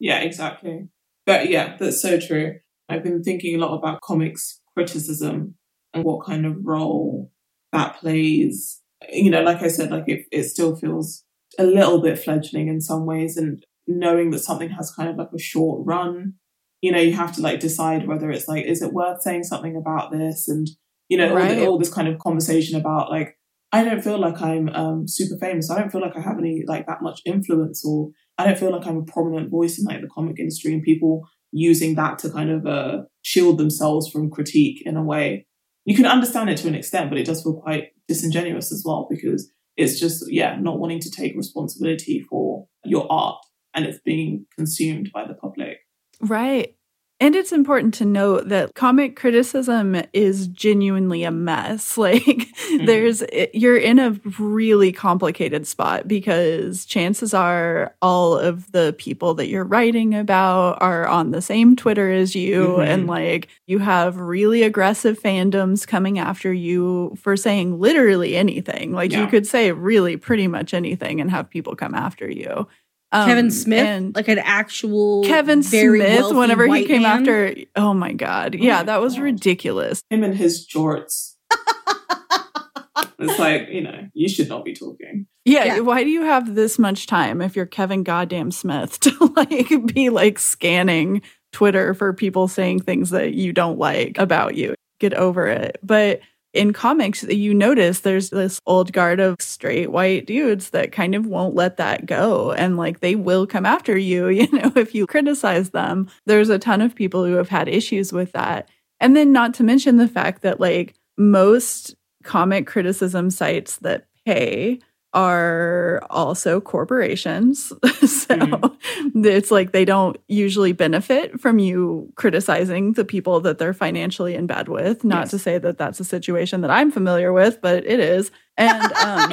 Yeah, 0.00 0.20
exactly. 0.20 0.88
But 1.26 1.48
yeah, 1.50 1.76
that's 1.78 2.00
so 2.02 2.18
true. 2.18 2.58
I've 2.88 3.02
been 3.04 3.22
thinking 3.22 3.54
a 3.54 3.58
lot 3.58 3.76
about 3.76 4.00
comics 4.00 4.60
criticism 4.74 5.54
and 5.92 6.04
what 6.04 6.24
kind 6.24 6.46
of 6.46 6.56
role 6.64 7.30
that 7.72 7.96
plays. 8.00 8.80
You 9.12 9.30
know, 9.30 9.42
like 9.42 9.62
I 9.62 9.68
said, 9.68 9.90
like 9.90 10.04
it, 10.08 10.26
it 10.32 10.44
still 10.44 10.74
feels 10.76 11.24
a 11.58 11.64
little 11.64 12.00
bit 12.00 12.18
fledgling 12.18 12.68
in 12.68 12.80
some 12.80 13.06
ways, 13.06 13.36
and 13.36 13.64
knowing 13.88 14.30
that 14.30 14.40
something 14.40 14.70
has 14.70 14.92
kind 14.94 15.08
of 15.08 15.16
like 15.16 15.30
a 15.34 15.38
short 15.40 15.84
run, 15.84 16.34
you 16.80 16.92
know, 16.92 17.00
you 17.00 17.14
have 17.14 17.34
to 17.34 17.42
like 17.42 17.58
decide 17.58 18.06
whether 18.06 18.30
it's 18.30 18.46
like, 18.46 18.64
is 18.66 18.82
it 18.82 18.92
worth 18.92 19.22
saying 19.22 19.44
something 19.44 19.76
about 19.76 20.12
this? 20.12 20.46
And, 20.46 20.68
you 21.08 21.16
know, 21.16 21.30
all, 21.30 21.36
Right. 21.36 21.56
the, 21.56 21.66
all 21.66 21.78
this 21.78 21.92
kind 21.92 22.06
of 22.06 22.18
conversation 22.18 22.78
about 22.78 23.10
like, 23.10 23.36
I 23.72 23.82
don't 23.84 24.02
feel 24.02 24.18
like 24.18 24.40
I'm 24.40 24.68
um, 24.70 25.08
super 25.08 25.36
famous. 25.38 25.70
I 25.70 25.78
don't 25.78 25.90
feel 25.90 26.00
like 26.00 26.16
I 26.16 26.20
have 26.20 26.38
any 26.38 26.62
like 26.66 26.86
that 26.86 27.02
much 27.02 27.20
influence 27.26 27.84
or 27.84 28.10
I 28.38 28.46
don't 28.46 28.58
feel 28.58 28.70
like 28.72 28.86
I'm 28.86 28.98
a 28.98 29.02
prominent 29.02 29.50
voice 29.50 29.78
in 29.78 29.84
like 29.84 30.00
the 30.00 30.08
comic 30.08 30.38
industry 30.38 30.72
and 30.72 30.82
people 30.82 31.22
using 31.50 31.94
that 31.96 32.18
to 32.20 32.30
kind 32.30 32.50
of 32.50 32.66
uh, 32.66 33.02
shield 33.22 33.58
themselves 33.58 34.08
from 34.08 34.30
critique 34.30 34.82
in 34.86 34.96
a 34.96 35.02
way. 35.02 35.46
You 35.84 35.96
can 35.96 36.06
understand 36.06 36.50
it 36.50 36.58
to 36.58 36.68
an 36.68 36.74
extent, 36.74 37.10
but 37.10 37.18
it 37.18 37.26
does 37.26 37.42
feel 37.42 37.60
quite 37.60 37.88
disingenuous 38.06 38.70
as 38.70 38.82
well 38.86 39.06
because 39.10 39.50
it's 39.76 39.98
just, 39.98 40.30
yeah, 40.30 40.56
not 40.60 40.78
wanting 40.78 41.00
to 41.00 41.10
take 41.10 41.36
responsibility 41.36 42.20
for 42.20 42.66
your 42.84 43.10
art 43.10 43.38
and 43.74 43.84
it's 43.84 44.00
being 44.00 44.46
consumed 44.56 45.10
by 45.12 45.26
the 45.26 45.34
public. 45.34 45.78
Right. 46.20 46.74
And 47.20 47.34
it's 47.34 47.50
important 47.50 47.94
to 47.94 48.04
note 48.04 48.48
that 48.48 48.74
comic 48.74 49.16
criticism 49.16 50.00
is 50.12 50.46
genuinely 50.46 51.24
a 51.24 51.30
mess. 51.30 51.96
Like 52.08 52.22
mm-hmm. 52.22 52.86
there's 52.86 53.22
you're 53.52 53.76
in 53.76 53.98
a 53.98 54.12
really 54.38 54.92
complicated 54.92 55.66
spot 55.66 56.06
because 56.06 56.86
chances 56.86 57.34
are 57.34 57.94
all 58.00 58.38
of 58.38 58.70
the 58.72 58.94
people 58.98 59.34
that 59.34 59.48
you're 59.48 59.64
writing 59.64 60.14
about 60.14 60.80
are 60.80 61.06
on 61.06 61.32
the 61.32 61.42
same 61.42 61.76
Twitter 61.76 62.10
as 62.10 62.34
you 62.36 62.68
mm-hmm. 62.68 62.82
and 62.82 63.06
like 63.08 63.48
you 63.66 63.80
have 63.80 64.16
really 64.16 64.62
aggressive 64.62 65.20
fandoms 65.20 65.86
coming 65.86 66.18
after 66.18 66.52
you 66.52 67.14
for 67.20 67.36
saying 67.36 67.78
literally 67.78 68.36
anything. 68.36 68.92
Like 68.92 69.12
yeah. 69.12 69.22
you 69.22 69.26
could 69.26 69.46
say 69.46 69.72
really 69.72 70.16
pretty 70.16 70.46
much 70.46 70.72
anything 70.72 71.20
and 71.20 71.30
have 71.30 71.50
people 71.50 71.74
come 71.74 71.94
after 71.94 72.30
you. 72.30 72.68
Um, 73.10 73.26
Kevin 73.26 73.50
Smith, 73.50 74.14
like 74.14 74.28
an 74.28 74.38
actual 74.38 75.24
Kevin 75.24 75.62
Smith, 75.62 76.30
whenever 76.30 76.66
he 76.66 76.84
came 76.84 77.02
man. 77.02 77.20
after, 77.20 77.54
oh 77.74 77.94
my 77.94 78.12
god, 78.12 78.54
oh 78.54 78.62
yeah, 78.62 78.78
my 78.78 78.82
that 78.84 79.00
was 79.00 79.14
god. 79.14 79.22
ridiculous. 79.22 80.02
Him 80.10 80.24
and 80.24 80.36
his 80.36 80.68
jorts. 80.68 81.34
it's 83.18 83.38
like 83.38 83.68
you 83.70 83.80
know, 83.80 84.08
you 84.12 84.28
should 84.28 84.48
not 84.48 84.64
be 84.64 84.74
talking. 84.74 85.26
Yeah, 85.46 85.64
yeah, 85.64 85.80
why 85.80 86.04
do 86.04 86.10
you 86.10 86.22
have 86.22 86.54
this 86.54 86.78
much 86.78 87.06
time 87.06 87.40
if 87.40 87.56
you're 87.56 87.64
Kevin 87.64 88.02
Goddamn 88.02 88.50
Smith 88.50 89.00
to 89.00 89.32
like 89.34 89.94
be 89.94 90.10
like 90.10 90.38
scanning 90.38 91.22
Twitter 91.52 91.94
for 91.94 92.12
people 92.12 92.46
saying 92.46 92.80
things 92.80 93.10
that 93.10 93.32
you 93.32 93.54
don't 93.54 93.78
like 93.78 94.18
about 94.18 94.54
you? 94.54 94.74
Get 95.00 95.14
over 95.14 95.46
it. 95.46 95.78
But 95.82 96.20
in 96.52 96.72
comics, 96.72 97.22
you 97.24 97.52
notice 97.52 98.00
there's 98.00 98.30
this 98.30 98.60
old 98.66 98.92
guard 98.92 99.20
of 99.20 99.36
straight 99.40 99.90
white 99.90 100.26
dudes 100.26 100.70
that 100.70 100.92
kind 100.92 101.14
of 101.14 101.26
won't 101.26 101.54
let 101.54 101.76
that 101.76 102.06
go. 102.06 102.52
And 102.52 102.76
like 102.76 103.00
they 103.00 103.14
will 103.14 103.46
come 103.46 103.66
after 103.66 103.96
you, 103.96 104.28
you 104.28 104.50
know, 104.50 104.72
if 104.76 104.94
you 104.94 105.06
criticize 105.06 105.70
them. 105.70 106.08
There's 106.26 106.48
a 106.48 106.58
ton 106.58 106.80
of 106.80 106.94
people 106.94 107.24
who 107.24 107.34
have 107.34 107.48
had 107.48 107.68
issues 107.68 108.12
with 108.12 108.32
that. 108.32 108.68
And 109.00 109.14
then, 109.14 109.32
not 109.32 109.54
to 109.54 109.62
mention 109.62 109.96
the 109.96 110.08
fact 110.08 110.42
that 110.42 110.58
like 110.58 110.94
most 111.16 111.94
comic 112.24 112.66
criticism 112.66 113.30
sites 113.30 113.76
that 113.78 114.06
pay 114.26 114.80
are 115.14 116.02
also 116.10 116.60
corporations. 116.60 117.68
so 117.82 118.36
mm-hmm. 118.36 119.24
it's 119.24 119.50
like 119.50 119.72
they 119.72 119.84
don't 119.84 120.18
usually 120.28 120.72
benefit 120.72 121.40
from 121.40 121.58
you 121.58 122.12
criticizing 122.16 122.92
the 122.92 123.04
people 123.04 123.40
that 123.40 123.58
they're 123.58 123.72
financially 123.72 124.34
in 124.34 124.46
bed 124.46 124.68
with. 124.68 125.04
Not 125.04 125.22
yes. 125.22 125.30
to 125.30 125.38
say 125.38 125.58
that 125.58 125.78
that's 125.78 126.00
a 126.00 126.04
situation 126.04 126.60
that 126.60 126.70
I'm 126.70 126.90
familiar 126.90 127.32
with, 127.32 127.60
but 127.62 127.86
it 127.86 128.00
is. 128.00 128.30
And 128.58 128.82
um, 128.82 129.30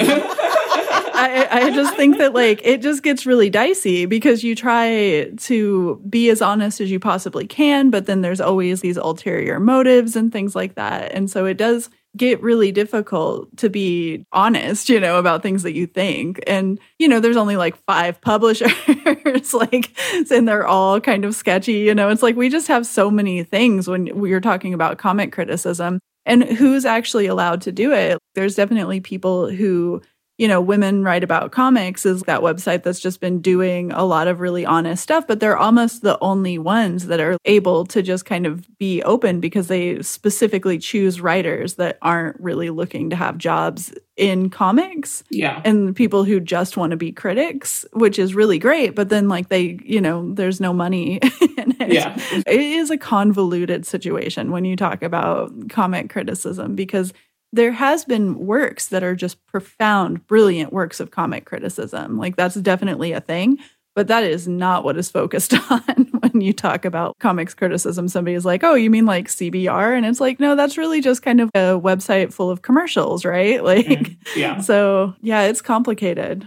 I, 1.18 1.48
I 1.50 1.70
just 1.70 1.94
think 1.96 2.18
that 2.18 2.32
like 2.34 2.60
it 2.64 2.82
just 2.82 3.02
gets 3.02 3.26
really 3.26 3.50
dicey 3.50 4.06
because 4.06 4.44
you 4.44 4.54
try 4.54 5.30
to 5.36 6.02
be 6.08 6.30
as 6.30 6.40
honest 6.40 6.80
as 6.80 6.90
you 6.90 7.00
possibly 7.00 7.46
can, 7.46 7.90
but 7.90 8.06
then 8.06 8.20
there's 8.20 8.40
always 8.40 8.80
these 8.80 8.96
ulterior 8.96 9.58
motives 9.58 10.16
and 10.16 10.32
things 10.32 10.54
like 10.54 10.74
that. 10.76 11.12
And 11.12 11.30
so 11.30 11.44
it 11.46 11.56
does 11.56 11.90
get 12.16 12.42
really 12.42 12.72
difficult 12.72 13.54
to 13.58 13.68
be 13.68 14.24
honest, 14.32 14.88
you 14.88 15.00
know, 15.00 15.18
about 15.18 15.42
things 15.42 15.62
that 15.62 15.74
you 15.74 15.86
think. 15.86 16.40
And, 16.46 16.78
you 16.98 17.08
know, 17.08 17.20
there's 17.20 17.36
only 17.36 17.56
like 17.56 17.76
five 17.86 18.20
publishers, 18.20 18.72
like, 19.54 19.96
and 20.30 20.48
they're 20.48 20.66
all 20.66 21.00
kind 21.00 21.24
of 21.24 21.34
sketchy, 21.34 21.74
you 21.74 21.94
know. 21.94 22.08
It's 22.08 22.22
like 22.22 22.36
we 22.36 22.48
just 22.48 22.68
have 22.68 22.86
so 22.86 23.10
many 23.10 23.42
things 23.42 23.88
when 23.88 24.18
we're 24.18 24.40
talking 24.40 24.74
about 24.74 24.98
comic 24.98 25.32
criticism 25.32 26.00
and 26.24 26.42
who's 26.42 26.84
actually 26.84 27.26
allowed 27.26 27.62
to 27.62 27.72
do 27.72 27.92
it. 27.92 28.18
There's 28.34 28.56
definitely 28.56 29.00
people 29.00 29.48
who 29.48 30.02
you 30.38 30.46
know, 30.46 30.60
Women 30.60 31.02
Write 31.02 31.24
About 31.24 31.50
Comics 31.50 32.04
is 32.04 32.22
that 32.22 32.40
website 32.40 32.82
that's 32.82 33.00
just 33.00 33.20
been 33.20 33.40
doing 33.40 33.90
a 33.92 34.04
lot 34.04 34.28
of 34.28 34.40
really 34.40 34.66
honest 34.66 35.02
stuff, 35.02 35.26
but 35.26 35.40
they're 35.40 35.56
almost 35.56 36.02
the 36.02 36.18
only 36.20 36.58
ones 36.58 37.06
that 37.06 37.20
are 37.20 37.38
able 37.46 37.86
to 37.86 38.02
just 38.02 38.26
kind 38.26 38.46
of 38.46 38.66
be 38.78 39.02
open 39.02 39.40
because 39.40 39.68
they 39.68 40.02
specifically 40.02 40.78
choose 40.78 41.20
writers 41.22 41.74
that 41.74 41.98
aren't 42.02 42.38
really 42.38 42.68
looking 42.68 43.08
to 43.10 43.16
have 43.16 43.38
jobs 43.38 43.94
in 44.16 44.50
comics. 44.50 45.22
Yeah. 45.30 45.60
And 45.64 45.94
people 45.94 46.24
who 46.24 46.40
just 46.40 46.76
want 46.76 46.90
to 46.90 46.96
be 46.96 47.12
critics, 47.12 47.84
which 47.92 48.18
is 48.18 48.34
really 48.34 48.58
great, 48.58 48.94
but 48.94 49.08
then 49.08 49.28
like 49.28 49.48
they, 49.48 49.78
you 49.84 50.00
know, 50.00 50.32
there's 50.34 50.60
no 50.60 50.72
money 50.72 51.16
in 51.58 51.76
it. 51.80 51.92
Yeah. 51.92 52.18
It 52.46 52.60
is 52.60 52.90
a 52.90 52.98
convoluted 52.98 53.86
situation 53.86 54.50
when 54.50 54.64
you 54.64 54.76
talk 54.76 55.02
about 55.02 55.70
comic 55.70 56.10
criticism 56.10 56.74
because 56.74 57.12
there 57.52 57.72
has 57.72 58.04
been 58.04 58.38
works 58.46 58.88
that 58.88 59.02
are 59.02 59.14
just 59.14 59.44
profound, 59.46 60.26
brilliant 60.26 60.72
works 60.72 61.00
of 61.00 61.10
comic 61.10 61.44
criticism. 61.44 62.18
Like 62.18 62.36
that's 62.36 62.56
definitely 62.56 63.12
a 63.12 63.20
thing, 63.20 63.58
but 63.94 64.08
that 64.08 64.24
is 64.24 64.46
not 64.46 64.84
what 64.84 64.98
is 64.98 65.10
focused 65.10 65.54
on 65.70 65.80
when 66.20 66.42
you 66.42 66.52
talk 66.52 66.84
about 66.84 67.18
comics 67.18 67.54
criticism. 67.54 68.08
Somebody's 68.08 68.44
like, 68.44 68.62
"Oh, 68.62 68.74
you 68.74 68.90
mean 68.90 69.06
like 69.06 69.28
CBR?" 69.28 69.96
And 69.96 70.04
it's 70.04 70.20
like, 70.20 70.38
"No, 70.38 70.54
that's 70.54 70.76
really 70.76 71.00
just 71.00 71.22
kind 71.22 71.40
of 71.40 71.48
a 71.54 71.80
website 71.80 72.32
full 72.32 72.50
of 72.50 72.62
commercials, 72.62 73.24
right?" 73.24 73.56
Like 73.66 73.86
mm, 73.86 74.16
yeah. 74.36 74.60
So, 74.60 75.14
yeah, 75.22 75.42
it's 75.42 75.62
complicated. 75.62 76.46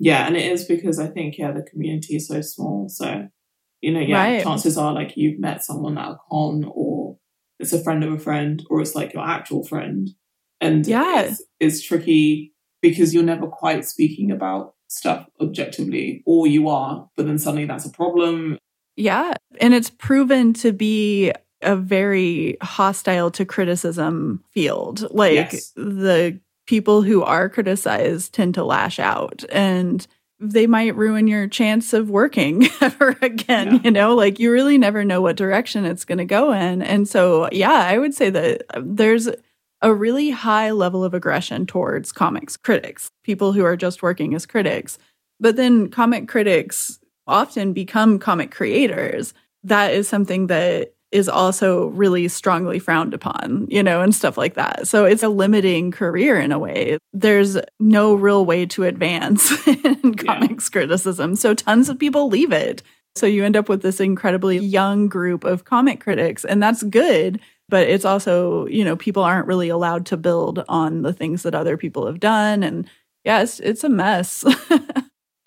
Yeah, 0.00 0.26
and 0.26 0.36
it 0.36 0.50
is 0.50 0.64
because 0.64 0.98
I 0.98 1.08
think 1.08 1.36
yeah, 1.38 1.52
the 1.52 1.62
community 1.62 2.16
is 2.16 2.26
so 2.26 2.40
small. 2.40 2.88
So, 2.88 3.28
you 3.80 3.92
know, 3.92 4.00
yeah, 4.00 4.16
right. 4.16 4.42
chances 4.42 4.78
are 4.78 4.92
like 4.92 5.16
you've 5.16 5.38
met 5.38 5.62
someone 5.62 5.98
at 5.98 6.12
a 6.12 6.18
con 6.30 6.64
or 6.72 7.18
it's 7.58 7.72
a 7.72 7.82
friend 7.82 8.02
of 8.02 8.12
a 8.12 8.18
friend 8.18 8.64
or 8.70 8.80
it's 8.80 8.94
like 8.94 9.12
your 9.12 9.24
actual 9.24 9.64
friend 9.64 10.08
and 10.60 10.86
yeah. 10.86 11.22
it's, 11.22 11.42
it's 11.60 11.82
tricky 11.82 12.54
because 12.80 13.14
you're 13.14 13.22
never 13.22 13.46
quite 13.46 13.84
speaking 13.84 14.30
about 14.30 14.74
stuff 14.88 15.26
objectively, 15.40 16.22
or 16.26 16.46
you 16.46 16.68
are, 16.68 17.08
but 17.16 17.26
then 17.26 17.38
suddenly 17.38 17.66
that's 17.66 17.84
a 17.84 17.90
problem. 17.90 18.58
Yeah. 18.96 19.34
And 19.60 19.74
it's 19.74 19.90
proven 19.90 20.52
to 20.54 20.72
be 20.72 21.32
a 21.62 21.76
very 21.76 22.56
hostile 22.62 23.30
to 23.32 23.44
criticism 23.44 24.42
field. 24.50 25.06
Like 25.14 25.34
yes. 25.34 25.72
the 25.76 26.40
people 26.66 27.02
who 27.02 27.22
are 27.22 27.48
criticized 27.48 28.34
tend 28.34 28.54
to 28.54 28.64
lash 28.64 28.98
out 28.98 29.44
and 29.50 30.06
they 30.40 30.66
might 30.66 30.94
ruin 30.94 31.26
your 31.26 31.48
chance 31.48 31.92
of 31.92 32.10
working 32.10 32.68
ever 32.80 33.16
again. 33.22 33.74
Yeah. 33.74 33.80
You 33.84 33.90
know, 33.90 34.14
like 34.14 34.38
you 34.38 34.52
really 34.52 34.78
never 34.78 35.04
know 35.04 35.20
what 35.20 35.36
direction 35.36 35.84
it's 35.84 36.04
going 36.04 36.18
to 36.18 36.24
go 36.24 36.52
in. 36.52 36.82
And 36.82 37.08
so, 37.08 37.48
yeah, 37.50 37.72
I 37.72 37.98
would 37.98 38.14
say 38.14 38.30
that 38.30 38.62
uh, 38.70 38.82
there's 38.84 39.28
a 39.80 39.94
really 39.94 40.30
high 40.30 40.70
level 40.70 41.04
of 41.04 41.14
aggression 41.14 41.66
towards 41.66 42.12
comics 42.12 42.56
critics, 42.56 43.10
people 43.24 43.52
who 43.52 43.64
are 43.64 43.76
just 43.76 44.02
working 44.02 44.34
as 44.34 44.46
critics. 44.46 44.98
But 45.40 45.56
then 45.56 45.88
comic 45.88 46.28
critics 46.28 46.98
often 47.26 47.72
become 47.72 48.18
comic 48.18 48.50
creators. 48.50 49.34
That 49.62 49.92
is 49.92 50.08
something 50.08 50.48
that 50.48 50.94
is 51.10 51.28
also 51.28 51.86
really 51.88 52.28
strongly 52.28 52.78
frowned 52.78 53.14
upon, 53.14 53.66
you 53.70 53.82
know, 53.82 54.02
and 54.02 54.14
stuff 54.14 54.36
like 54.36 54.54
that. 54.54 54.86
So 54.86 55.04
it's 55.04 55.22
a 55.22 55.28
limiting 55.28 55.90
career 55.90 56.38
in 56.38 56.52
a 56.52 56.58
way. 56.58 56.98
There's 57.12 57.56
no 57.80 58.14
real 58.14 58.44
way 58.44 58.66
to 58.66 58.84
advance 58.84 59.66
in 59.66 60.14
comics 60.16 60.66
yeah. 60.66 60.72
criticism. 60.72 61.34
So 61.36 61.54
tons 61.54 61.88
of 61.88 61.98
people 61.98 62.28
leave 62.28 62.52
it. 62.52 62.82
So 63.16 63.26
you 63.26 63.44
end 63.44 63.56
up 63.56 63.68
with 63.68 63.82
this 63.82 64.00
incredibly 64.00 64.58
young 64.58 65.08
group 65.08 65.44
of 65.44 65.64
comic 65.64 66.00
critics, 66.00 66.44
and 66.44 66.62
that's 66.62 66.82
good 66.84 67.40
but 67.68 67.88
it's 67.88 68.04
also 68.04 68.66
you 68.66 68.84
know 68.84 68.96
people 68.96 69.22
aren't 69.22 69.46
really 69.46 69.68
allowed 69.68 70.06
to 70.06 70.16
build 70.16 70.64
on 70.68 71.02
the 71.02 71.12
things 71.12 71.42
that 71.42 71.54
other 71.54 71.76
people 71.76 72.06
have 72.06 72.20
done. 72.20 72.62
And 72.62 72.88
yeah 73.24 73.42
it's, 73.42 73.60
it's 73.60 73.84
a 73.84 73.88
mess. 73.88 74.44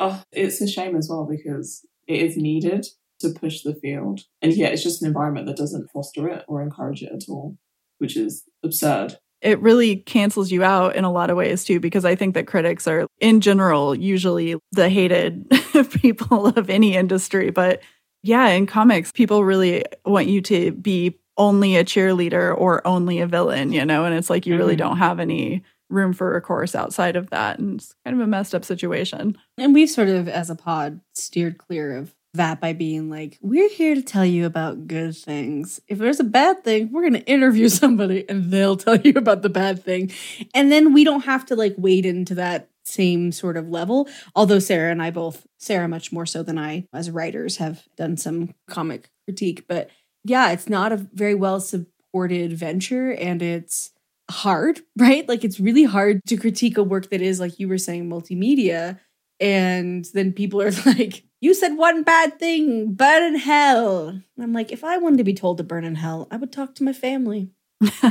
Oh 0.03 0.23
it's 0.31 0.59
a 0.61 0.67
shame 0.67 0.95
as 0.95 1.09
well 1.09 1.27
because 1.29 1.85
it 2.07 2.23
is 2.23 2.35
needed 2.35 2.87
to 3.19 3.29
push 3.29 3.61
the 3.61 3.75
field. 3.75 4.21
And 4.41 4.51
yeah 4.51 4.69
it's 4.69 4.81
just 4.81 5.03
an 5.03 5.07
environment 5.07 5.45
that 5.45 5.57
doesn't 5.57 5.91
foster 5.91 6.27
it 6.27 6.43
or 6.47 6.63
encourage 6.63 7.03
it 7.03 7.11
at 7.13 7.29
all 7.29 7.55
which 7.99 8.17
is 8.17 8.43
absurd. 8.63 9.15
It 9.41 9.59
really 9.61 9.97
cancels 9.97 10.51
you 10.51 10.63
out 10.63 10.95
in 10.95 11.03
a 11.03 11.11
lot 11.11 11.29
of 11.29 11.37
ways 11.37 11.63
too 11.63 11.79
because 11.79 12.03
i 12.03 12.15
think 12.15 12.33
that 12.33 12.47
critics 12.47 12.87
are 12.87 13.05
in 13.19 13.41
general 13.41 13.93
usually 13.93 14.55
the 14.71 14.89
hated 14.89 15.47
people 16.01 16.47
of 16.47 16.71
any 16.71 16.95
industry. 16.95 17.51
But 17.51 17.83
yeah 18.23 18.47
in 18.47 18.65
comics 18.65 19.11
people 19.11 19.43
really 19.43 19.85
want 20.03 20.25
you 20.25 20.41
to 20.41 20.71
be 20.71 21.20
only 21.41 21.75
a 21.75 21.83
cheerleader 21.83 22.55
or 22.55 22.85
only 22.85 23.19
a 23.19 23.25
villain, 23.25 23.73
you 23.73 23.83
know, 23.83 24.05
and 24.05 24.13
it's 24.13 24.29
like 24.29 24.45
you 24.45 24.55
really 24.55 24.75
mm-hmm. 24.75 24.89
don't 24.89 24.97
have 24.97 25.19
any 25.19 25.63
room 25.89 26.13
for 26.13 26.31
recourse 26.31 26.75
outside 26.75 27.15
of 27.15 27.31
that. 27.31 27.57
And 27.57 27.79
it's 27.79 27.95
kind 28.05 28.15
of 28.15 28.21
a 28.21 28.27
messed 28.27 28.53
up 28.53 28.63
situation. 28.63 29.35
And 29.57 29.73
we've 29.73 29.89
sort 29.89 30.07
of, 30.07 30.29
as 30.29 30.51
a 30.51 30.55
pod, 30.55 31.01
steered 31.15 31.57
clear 31.57 31.97
of 31.97 32.13
that 32.35 32.61
by 32.61 32.73
being 32.73 33.09
like, 33.09 33.39
we're 33.41 33.69
here 33.69 33.95
to 33.95 34.03
tell 34.03 34.23
you 34.23 34.45
about 34.45 34.85
good 34.85 35.17
things. 35.17 35.81
If 35.87 35.97
there's 35.97 36.19
a 36.19 36.23
bad 36.25 36.63
thing, 36.63 36.91
we're 36.91 37.09
going 37.09 37.21
to 37.21 37.27
interview 37.27 37.69
somebody 37.69 38.23
and 38.29 38.51
they'll 38.51 38.77
tell 38.77 38.97
you 38.97 39.13
about 39.15 39.41
the 39.41 39.49
bad 39.49 39.83
thing. 39.83 40.11
And 40.53 40.71
then 40.71 40.93
we 40.93 41.03
don't 41.03 41.25
have 41.25 41.43
to 41.47 41.55
like 41.55 41.73
wade 41.75 42.05
into 42.05 42.35
that 42.35 42.69
same 42.83 43.31
sort 43.31 43.57
of 43.57 43.67
level. 43.67 44.07
Although 44.35 44.59
Sarah 44.59 44.91
and 44.91 45.01
I 45.01 45.09
both, 45.09 45.47
Sarah 45.57 45.87
much 45.87 46.11
more 46.11 46.27
so 46.27 46.43
than 46.43 46.59
I 46.59 46.85
as 46.93 47.09
writers, 47.09 47.57
have 47.57 47.83
done 47.97 48.15
some 48.15 48.53
comic 48.67 49.09
critique, 49.25 49.65
but 49.67 49.89
yeah, 50.23 50.51
it's 50.51 50.69
not 50.69 50.91
a 50.91 50.97
very 51.13 51.35
well 51.35 51.59
supported 51.59 52.53
venture 52.53 53.11
and 53.11 53.41
it's 53.41 53.91
hard, 54.29 54.81
right? 54.97 55.27
Like 55.27 55.43
it's 55.43 55.59
really 55.59 55.83
hard 55.83 56.21
to 56.27 56.37
critique 56.37 56.77
a 56.77 56.83
work 56.83 57.09
that 57.09 57.21
is, 57.21 57.39
like 57.39 57.59
you 57.59 57.67
were 57.67 57.77
saying, 57.77 58.09
multimedia. 58.09 58.99
And 59.39 60.05
then 60.13 60.33
people 60.33 60.61
are 60.61 60.71
like, 60.85 61.23
you 61.41 61.53
said 61.53 61.75
one 61.75 62.03
bad 62.03 62.37
thing, 62.39 62.93
burn 62.93 63.23
in 63.33 63.39
hell. 63.39 64.09
And 64.09 64.23
I'm 64.39 64.53
like, 64.53 64.71
if 64.71 64.83
I 64.83 64.97
wanted 64.97 65.17
to 65.17 65.23
be 65.23 65.33
told 65.33 65.57
to 65.57 65.63
burn 65.63 65.83
in 65.83 65.95
hell, 65.95 66.27
I 66.29 66.37
would 66.37 66.51
talk 66.51 66.75
to 66.75 66.83
my 66.83 66.93
family. 66.93 67.49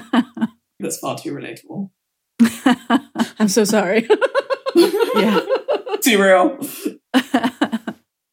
That's 0.81 0.99
far 0.99 1.17
too 1.17 1.33
relatable. 1.33 1.91
I'm 3.39 3.49
so 3.49 3.65
sorry. 3.65 4.09
yeah. 4.75 5.41
Too 6.03 6.21
real. 6.21 6.59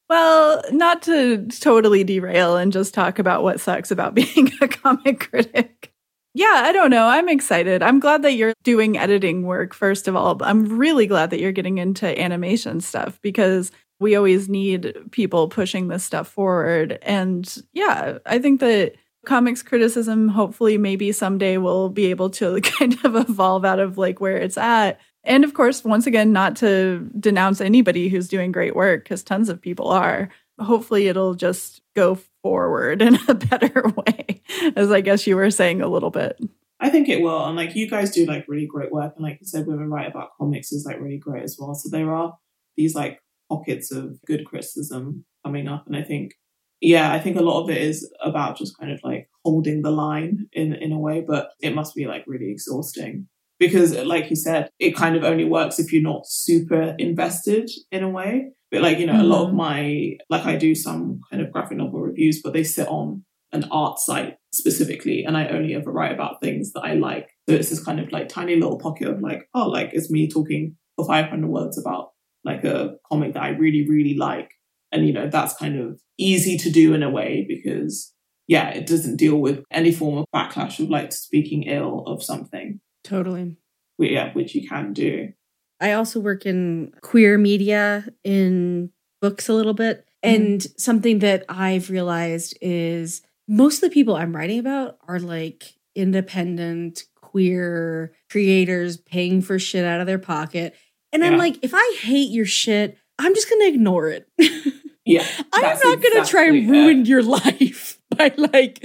Well, 0.10 0.64
not 0.72 1.02
to 1.04 1.48
totally 1.48 2.04
derail 2.04 2.58
and 2.58 2.72
just 2.72 2.94
talk 2.94 3.20
about 3.20 3.44
what 3.44 3.60
sucks 3.60 3.92
about 3.92 4.16
being 4.16 4.52
a 4.62 4.68
comic 4.68 5.30
critic. 5.32 5.92
Yeah, 6.34 6.62
I 6.66 6.72
don't 6.72 6.92
know. 6.92 7.08
I'm 7.08 7.30
excited. 7.30 7.82
I'm 7.82 8.00
glad 8.00 8.22
that 8.22 8.34
you're 8.34 8.54
doing 8.64 8.98
editing 8.98 9.42
work, 9.44 9.74
first 9.74 10.08
of 10.08 10.16
all. 10.16 10.38
I'm 10.42 10.78
really 10.78 11.08
glad 11.08 11.32
that 11.32 11.40
you're 11.40 11.52
getting 11.52 11.80
into 11.80 12.20
animation 12.22 12.80
stuff 12.80 13.20
because 13.24 13.72
we 14.00 14.16
always 14.16 14.48
need 14.48 14.94
people 15.12 15.48
pushing 15.48 15.88
this 15.88 16.04
stuff 16.04 16.28
forward. 16.28 17.00
And 17.02 17.52
yeah, 17.74 18.20
I 18.26 18.38
think 18.38 18.60
that 18.60 18.94
comics 19.26 19.64
criticism 19.64 20.30
hopefully 20.30 20.78
maybe 20.78 21.12
someday 21.12 21.58
will 21.58 21.90
be 21.90 22.06
able 22.06 22.30
to 22.30 22.62
kind 22.62 22.98
of 23.04 23.16
evolve 23.16 23.66
out 23.66 23.80
of 23.80 23.98
like 23.98 24.22
where 24.22 24.38
it's 24.38 24.58
at 24.58 25.00
and 25.28 25.44
of 25.44 25.54
course 25.54 25.84
once 25.84 26.08
again 26.08 26.32
not 26.32 26.56
to 26.58 27.10
denounce 27.20 27.62
anybody 27.62 28.10
who's 28.10 28.28
doing 28.28 28.52
great 28.52 28.76
work 28.76 29.04
because 29.04 29.24
tons 29.24 29.50
of 29.50 29.62
people 29.62 29.90
are. 29.90 30.30
Hopefully 30.60 31.08
it'll 31.08 31.36
just 31.36 31.82
go 31.96 32.18
forward 32.42 33.02
in 33.08 33.18
a 33.28 33.36
better 33.36 33.84
way 34.08 34.42
as 34.76 34.92
i 34.92 35.02
guess 35.02 35.28
you 35.28 35.36
were 35.36 35.52
saying 35.52 35.82
a 35.82 35.88
little 35.88 36.10
bit. 36.10 36.40
I 36.80 36.90
think 36.90 37.10
it 37.10 37.22
will 37.22 37.46
and 37.46 37.56
like 37.56 37.76
you 37.76 37.90
guys 37.90 38.12
do 38.12 38.26
like 38.26 38.46
really 38.48 38.68
great 38.68 38.92
work 38.92 39.14
and 39.16 39.24
like 39.24 39.38
you 39.40 39.48
said 39.48 39.68
women 39.68 39.90
write 39.90 40.10
about 40.10 40.30
comics 40.40 40.72
is 40.72 40.86
like 40.86 41.00
really 41.00 41.18
great 41.18 41.44
as 41.44 41.58
well. 41.60 41.76
So 41.76 41.90
there 41.90 42.14
are 42.14 42.38
these 42.76 42.96
like 42.96 43.20
pockets 43.50 43.92
of 43.92 44.20
good 44.26 44.46
criticism 44.46 45.26
coming 45.46 45.70
up 45.70 45.88
and 45.88 45.96
i 45.96 46.02
think 46.02 46.34
yeah, 46.80 47.12
I 47.12 47.20
think 47.20 47.38
a 47.38 47.42
lot 47.42 47.64
of 47.64 47.70
it 47.70 47.82
is 47.82 48.08
about 48.22 48.58
just 48.58 48.78
kind 48.78 48.92
of 48.92 49.00
like 49.04 49.30
holding 49.44 49.82
the 49.82 49.92
line 49.92 50.48
in 50.54 50.74
in 50.74 50.92
a 50.92 51.00
way, 51.00 51.22
but 51.22 51.50
it 51.60 51.74
must 51.74 51.96
be 51.96 52.06
like 52.06 52.24
really 52.28 52.52
exhausting 52.52 53.28
because, 53.60 53.96
like 53.96 54.30
you 54.30 54.36
said, 54.36 54.70
it 54.80 54.96
kind 54.96 55.16
of 55.16 55.24
only 55.24 55.46
works 55.46 55.80
if 55.80 55.92
you're 55.92 56.02
not 56.02 56.28
super 56.28 56.96
invested 56.98 57.70
in 57.92 58.04
a 58.04 58.10
way. 58.10 58.52
But 58.72 58.82
like 58.82 59.00
you 59.00 59.06
know, 59.06 59.14
mm-hmm. 59.14 59.22
a 59.22 59.26
lot 59.26 59.44
of 59.44 59.48
mm-hmm. 59.50 59.58
my 59.58 60.18
like 60.30 60.46
I 60.46 60.58
do 60.58 60.76
some 60.76 61.22
kind 61.32 61.42
of 61.42 61.52
graphic 61.52 61.78
novel 61.78 62.02
reviews, 62.02 62.42
but 62.42 62.54
they 62.54 62.64
sit 62.64 62.88
on 62.88 63.24
an 63.54 63.66
art 63.72 63.98
site 64.00 64.36
specifically, 64.54 65.24
and 65.24 65.38
I 65.38 65.48
only 65.48 65.74
ever 65.76 65.92
write 65.92 66.14
about 66.14 66.42
things 66.42 66.74
that 66.74 66.82
I 66.82 66.94
like. 66.96 67.30
So 67.48 67.56
it's 67.56 67.70
this 67.70 67.84
kind 67.84 68.00
of 68.00 68.12
like 68.12 68.28
tiny 68.28 68.56
little 68.56 68.80
pocket 68.80 69.08
of 69.08 69.22
like, 69.22 69.48
oh, 69.54 69.68
like 69.68 69.92
it's 69.94 70.12
me 70.12 70.30
talking 70.30 70.76
for 70.96 71.06
500 71.06 71.48
words 71.48 71.78
about 71.78 72.10
like 72.44 72.64
a 72.64 72.96
comic 73.10 73.34
that 73.34 73.44
I 73.44 73.50
really 73.50 73.88
really 73.88 74.16
like 74.16 74.52
and, 74.92 75.06
you 75.06 75.14
know, 75.14 75.30
that's 75.30 75.56
kind 75.56 75.80
of 75.80 76.00
easy 76.18 76.58
to 76.58 76.70
do 76.70 76.94
in 76.94 77.04
a 77.04 77.10
way 77.10 77.46
because, 77.48 78.14
yeah, 78.48 78.70
it 78.70 78.88
doesn't 78.88 79.18
deal 79.18 79.38
with 79.38 79.64
any 79.72 79.92
form 79.92 80.18
of 80.18 80.26
backlash 80.34 80.80
of 80.80 80.90
like 80.90 81.12
speaking 81.12 81.64
ill 81.64 82.04
of 82.08 82.24
something. 82.24 82.80
Totally. 83.08 83.56
Yeah, 83.98 84.34
which 84.34 84.54
you 84.54 84.68
can 84.68 84.94
do. 84.94 85.34
I 85.80 85.94
also 85.94 86.20
work 86.20 86.46
in 86.46 86.94
queer 87.02 87.38
media 87.38 88.08
in 88.24 88.92
books 89.22 89.48
a 89.48 89.54
little 89.54 89.74
bit. 89.74 90.06
Mm-hmm. 90.24 90.36
And 90.36 90.68
something 90.78 91.20
that 91.20 91.46
I've 91.48 91.90
realized 91.90 92.58
is 92.62 93.22
most 93.48 93.82
of 93.82 93.90
the 93.90 93.94
people 93.94 94.16
I'm 94.16 94.36
writing 94.36 94.60
about 94.60 94.98
are 95.08 95.20
like 95.20 95.76
independent, 95.96 97.04
queer 97.16 98.14
creators 98.30 98.98
paying 98.98 99.42
for 99.42 99.58
shit 99.58 99.86
out 99.86 100.02
of 100.02 100.08
their 100.08 100.20
pocket. 100.20 100.76
And 101.14 101.24
yeah. 101.24 101.30
I'm 101.30 101.38
like, 101.38 101.58
if 101.64 101.72
I 101.74 101.98
hate 102.02 102.30
your 102.32 102.46
shit, 102.46 102.98
I'm 103.18 103.34
just 103.34 103.50
going 103.50 103.62
to 103.62 103.68
ignore 103.68 104.10
it. 104.10 104.28
Yeah. 105.08 105.26
I'm 105.54 105.62
not 105.62 105.82
going 105.82 106.02
to 106.02 106.08
exactly 106.08 106.30
try 106.30 106.46
and 106.48 106.70
ruin 106.70 107.02
it. 107.02 107.08
your 107.08 107.24
life 107.24 107.97
by 108.20 108.34
like 108.38 108.84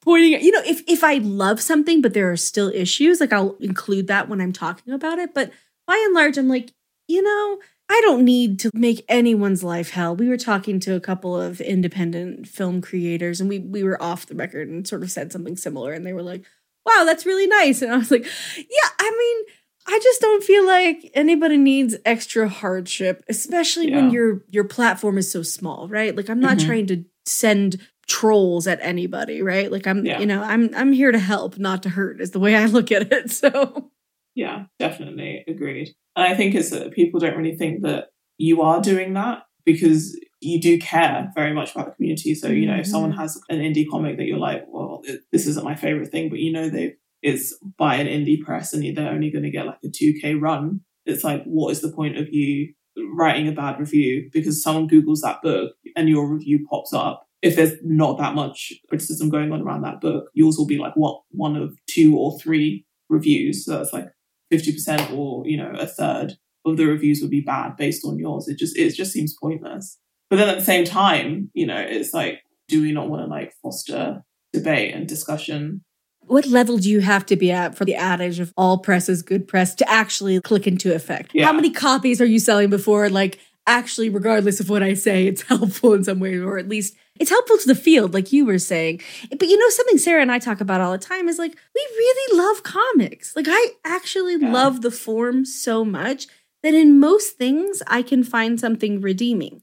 pointing 0.00 0.40
you 0.42 0.50
know, 0.50 0.62
if 0.64 0.82
if 0.86 1.04
I 1.04 1.14
love 1.18 1.60
something 1.60 2.00
but 2.02 2.14
there 2.14 2.30
are 2.30 2.36
still 2.36 2.70
issues, 2.74 3.20
like 3.20 3.32
I'll 3.32 3.56
include 3.60 4.06
that 4.08 4.28
when 4.28 4.40
I'm 4.40 4.52
talking 4.52 4.92
about 4.92 5.18
it, 5.18 5.34
but 5.34 5.50
by 5.86 6.00
and 6.06 6.14
large 6.14 6.38
I'm 6.38 6.48
like, 6.48 6.72
you 7.08 7.22
know, 7.22 7.60
I 7.88 8.00
don't 8.02 8.24
need 8.24 8.60
to 8.60 8.70
make 8.72 9.04
anyone's 9.08 9.64
life 9.64 9.90
hell. 9.90 10.14
We 10.14 10.28
were 10.28 10.36
talking 10.36 10.78
to 10.80 10.94
a 10.94 11.00
couple 11.00 11.38
of 11.38 11.60
independent 11.60 12.46
film 12.46 12.80
creators 12.80 13.40
and 13.40 13.48
we 13.48 13.58
we 13.58 13.82
were 13.82 14.00
off 14.02 14.26
the 14.26 14.34
record 14.34 14.68
and 14.68 14.86
sort 14.86 15.02
of 15.02 15.10
said 15.10 15.32
something 15.32 15.56
similar 15.56 15.92
and 15.92 16.06
they 16.06 16.12
were 16.12 16.22
like, 16.22 16.44
"Wow, 16.86 17.04
that's 17.04 17.26
really 17.26 17.46
nice." 17.46 17.82
And 17.82 17.92
I 17.92 17.96
was 17.96 18.10
like, 18.10 18.24
"Yeah, 18.56 18.88
I 18.98 19.10
mean, 19.10 19.56
I 19.86 19.98
just 20.00 20.20
don't 20.20 20.44
feel 20.44 20.64
like 20.66 21.10
anybody 21.14 21.56
needs 21.56 21.96
extra 22.04 22.48
hardship, 22.48 23.24
especially 23.28 23.90
yeah. 23.90 23.96
when 23.96 24.10
your 24.10 24.42
your 24.48 24.64
platform 24.64 25.18
is 25.18 25.30
so 25.30 25.42
small, 25.42 25.88
right? 25.88 26.14
Like 26.14 26.28
I'm 26.28 26.40
not 26.40 26.58
mm-hmm. 26.58 26.66
trying 26.66 26.86
to 26.88 27.04
send 27.26 27.84
trolls 28.10 28.66
at 28.66 28.80
anybody, 28.82 29.40
right? 29.40 29.70
Like 29.70 29.86
I'm, 29.86 30.04
yeah. 30.04 30.18
you 30.18 30.26
know, 30.26 30.42
I'm 30.42 30.74
I'm 30.74 30.92
here 30.92 31.12
to 31.12 31.18
help, 31.18 31.58
not 31.58 31.82
to 31.84 31.88
hurt 31.88 32.20
is 32.20 32.32
the 32.32 32.40
way 32.40 32.56
I 32.56 32.66
look 32.66 32.90
at 32.92 33.12
it. 33.12 33.30
So 33.40 33.90
Yeah, 34.34 34.64
definitely 34.78 35.44
agreed. 35.46 35.94
And 36.16 36.26
I 36.26 36.34
think 36.34 36.54
it's 36.54 36.70
that 36.70 36.92
people 36.92 37.20
don't 37.20 37.36
really 37.36 37.56
think 37.56 37.82
that 37.82 38.08
you 38.36 38.62
are 38.62 38.80
doing 38.80 39.14
that 39.14 39.44
because 39.64 40.18
you 40.40 40.60
do 40.60 40.78
care 40.78 41.30
very 41.34 41.54
much 41.54 41.74
about 41.74 41.86
the 41.86 41.92
community. 41.92 42.34
So, 42.34 42.48
you 42.48 42.66
know, 42.66 42.72
mm-hmm. 42.72 42.80
if 42.80 42.86
someone 42.86 43.12
mm-hmm. 43.12 43.20
has 43.20 43.40
an 43.48 43.58
indie 43.58 43.88
comic 43.88 44.16
that 44.16 44.24
you're 44.24 44.38
like, 44.38 44.64
well, 44.66 45.02
this 45.30 45.46
isn't 45.46 45.64
my 45.64 45.76
favorite 45.76 46.10
thing, 46.10 46.30
but 46.30 46.38
you 46.38 46.52
know, 46.52 46.68
they've 46.68 46.94
is 47.22 47.58
by 47.76 47.96
an 47.96 48.06
indie 48.06 48.40
press 48.40 48.72
and 48.72 48.96
they're 48.96 49.10
only 49.10 49.30
going 49.30 49.44
to 49.44 49.50
get 49.50 49.66
like 49.66 49.78
a 49.84 49.88
2k 49.88 50.40
run 50.40 50.80
it's 51.04 51.24
like 51.24 51.42
what 51.44 51.70
is 51.70 51.80
the 51.80 51.92
point 51.92 52.16
of 52.16 52.28
you 52.30 52.72
writing 53.16 53.48
a 53.48 53.52
bad 53.52 53.78
review 53.78 54.28
because 54.32 54.62
someone 54.62 54.88
googles 54.88 55.20
that 55.22 55.42
book 55.42 55.72
and 55.96 56.08
your 56.08 56.32
review 56.32 56.66
pops 56.68 56.92
up 56.92 57.26
if 57.42 57.56
there's 57.56 57.72
not 57.82 58.18
that 58.18 58.34
much 58.34 58.72
criticism 58.88 59.30
going 59.30 59.52
on 59.52 59.62
around 59.62 59.82
that 59.82 60.00
book 60.00 60.30
yours 60.34 60.56
will 60.58 60.66
be 60.66 60.78
like 60.78 60.92
what 60.94 61.20
one 61.30 61.56
of 61.56 61.76
two 61.88 62.16
or 62.16 62.38
three 62.38 62.84
reviews 63.08 63.64
so 63.64 63.78
that's 63.78 63.92
like 63.92 64.08
50% 64.52 65.16
or 65.16 65.46
you 65.46 65.56
know 65.56 65.72
a 65.78 65.86
third 65.86 66.34
of 66.66 66.76
the 66.76 66.86
reviews 66.86 67.20
would 67.20 67.30
be 67.30 67.40
bad 67.40 67.76
based 67.76 68.04
on 68.04 68.18
yours 68.18 68.48
it 68.48 68.58
just 68.58 68.76
it 68.76 68.94
just 68.94 69.12
seems 69.12 69.34
pointless 69.40 69.98
but 70.28 70.36
then 70.36 70.48
at 70.48 70.58
the 70.58 70.64
same 70.64 70.84
time 70.84 71.50
you 71.54 71.66
know 71.66 71.78
it's 71.78 72.12
like 72.12 72.40
do 72.68 72.82
we 72.82 72.92
not 72.92 73.08
want 73.08 73.22
to 73.22 73.26
like 73.26 73.52
foster 73.62 74.22
debate 74.52 74.94
and 74.94 75.06
discussion 75.06 75.82
what 76.30 76.46
level 76.46 76.78
do 76.78 76.88
you 76.88 77.00
have 77.00 77.26
to 77.26 77.34
be 77.34 77.50
at 77.50 77.76
for 77.76 77.84
the 77.84 77.96
adage 77.96 78.38
of 78.38 78.52
all 78.56 78.78
press 78.78 79.08
is 79.08 79.20
good 79.20 79.48
press 79.48 79.74
to 79.74 79.90
actually 79.90 80.40
click 80.40 80.64
into 80.64 80.94
effect? 80.94 81.32
Yeah. 81.34 81.46
How 81.46 81.52
many 81.52 81.70
copies 81.70 82.20
are 82.20 82.26
you 82.26 82.38
selling 82.38 82.70
before 82.70 83.08
like 83.08 83.40
actually 83.70 84.08
regardless 84.08 84.60
of 84.60 84.68
what 84.68 84.82
I 84.82 84.94
say 84.94 85.26
it's 85.26 85.42
helpful 85.48 85.94
in 85.94 86.04
some 86.04 86.20
way 86.20 86.38
or 86.38 86.58
at 86.58 86.68
least 86.68 86.96
it's 87.18 87.30
helpful 87.30 87.58
to 87.58 87.66
the 87.66 87.74
field 87.74 88.14
like 88.14 88.32
you 88.32 88.46
were 88.46 88.58
saying. 88.58 89.00
But 89.30 89.48
you 89.48 89.56
know 89.56 89.68
something 89.70 89.98
Sarah 89.98 90.22
and 90.22 90.32
I 90.32 90.38
talk 90.38 90.60
about 90.60 90.80
all 90.80 90.92
the 90.92 90.98
time 90.98 91.28
is 91.28 91.38
like 91.38 91.56
we 91.74 91.86
really 91.96 92.38
love 92.38 92.62
comics. 92.62 93.36
Like 93.36 93.46
I 93.48 93.72
actually 93.84 94.36
yeah. 94.36 94.52
love 94.52 94.82
the 94.82 94.90
form 94.90 95.44
so 95.44 95.84
much 95.84 96.26
that 96.62 96.74
in 96.74 96.98
most 96.98 97.36
things 97.36 97.82
I 97.86 98.02
can 98.02 98.24
find 98.24 98.58
something 98.58 99.00
redeeming. 99.00 99.62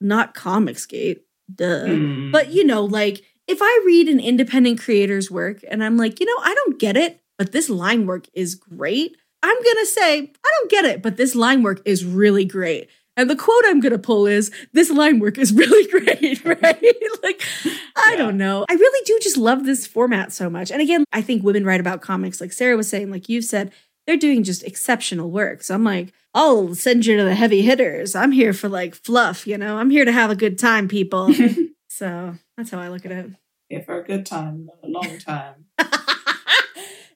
Not 0.00 0.34
Comicsgate, 0.34 1.20
duh. 1.52 1.86
Mm. 1.86 2.32
But 2.32 2.52
you 2.52 2.64
know 2.64 2.84
like 2.84 3.24
if 3.48 3.58
I 3.62 3.82
read 3.86 4.08
an 4.08 4.20
independent 4.20 4.78
creator's 4.78 5.30
work 5.30 5.64
and 5.68 5.82
I'm 5.82 5.96
like, 5.96 6.20
you 6.20 6.26
know, 6.26 6.42
I 6.42 6.54
don't 6.54 6.78
get 6.78 6.96
it, 6.96 7.22
but 7.38 7.52
this 7.52 7.70
line 7.70 8.06
work 8.06 8.28
is 8.34 8.54
great, 8.54 9.16
I'm 9.42 9.62
going 9.62 9.76
to 9.76 9.86
say, 9.86 10.18
I 10.20 10.52
don't 10.60 10.70
get 10.70 10.84
it, 10.84 11.02
but 11.02 11.16
this 11.16 11.34
line 11.34 11.62
work 11.62 11.80
is 11.84 12.04
really 12.04 12.44
great. 12.44 12.90
And 13.18 13.28
the 13.28 13.36
quote 13.36 13.64
I'm 13.66 13.80
going 13.80 13.92
to 13.92 13.98
pull 13.98 14.26
is, 14.28 14.52
this 14.72 14.90
line 14.90 15.18
work 15.18 15.38
is 15.38 15.52
really 15.52 15.90
great, 15.90 16.44
right? 16.44 16.62
like, 17.22 17.42
I 17.96 18.12
yeah. 18.12 18.16
don't 18.16 18.38
know. 18.38 18.64
I 18.68 18.74
really 18.74 19.04
do 19.04 19.18
just 19.20 19.36
love 19.36 19.64
this 19.64 19.86
format 19.86 20.32
so 20.32 20.48
much. 20.48 20.70
And 20.70 20.80
again, 20.80 21.04
I 21.12 21.20
think 21.20 21.42
women 21.42 21.64
write 21.64 21.80
about 21.80 22.00
comics, 22.00 22.40
like 22.40 22.52
Sarah 22.52 22.76
was 22.76 22.88
saying, 22.88 23.10
like 23.10 23.28
you 23.28 23.42
said, 23.42 23.72
they're 24.06 24.16
doing 24.16 24.44
just 24.44 24.62
exceptional 24.62 25.32
work. 25.32 25.64
So 25.64 25.74
I'm 25.74 25.84
like, 25.84 26.12
I'll 26.32 26.76
send 26.76 27.06
you 27.06 27.16
to 27.16 27.24
the 27.24 27.34
heavy 27.34 27.62
hitters. 27.62 28.14
I'm 28.14 28.30
here 28.30 28.52
for 28.52 28.68
like 28.68 28.94
fluff, 28.94 29.46
you 29.46 29.58
know, 29.58 29.78
I'm 29.78 29.90
here 29.90 30.04
to 30.04 30.12
have 30.12 30.30
a 30.30 30.36
good 30.36 30.58
time, 30.58 30.88
people. 30.88 31.34
So 31.90 32.34
that's 32.56 32.70
how 32.70 32.78
I 32.78 32.90
look 32.90 33.04
at 33.06 33.10
it. 33.10 33.30
Here 33.68 33.82
for 33.82 33.98
a 33.98 34.04
good 34.04 34.24
time, 34.24 34.70
a 34.84 34.86
long 34.86 35.18
time. 35.18 35.64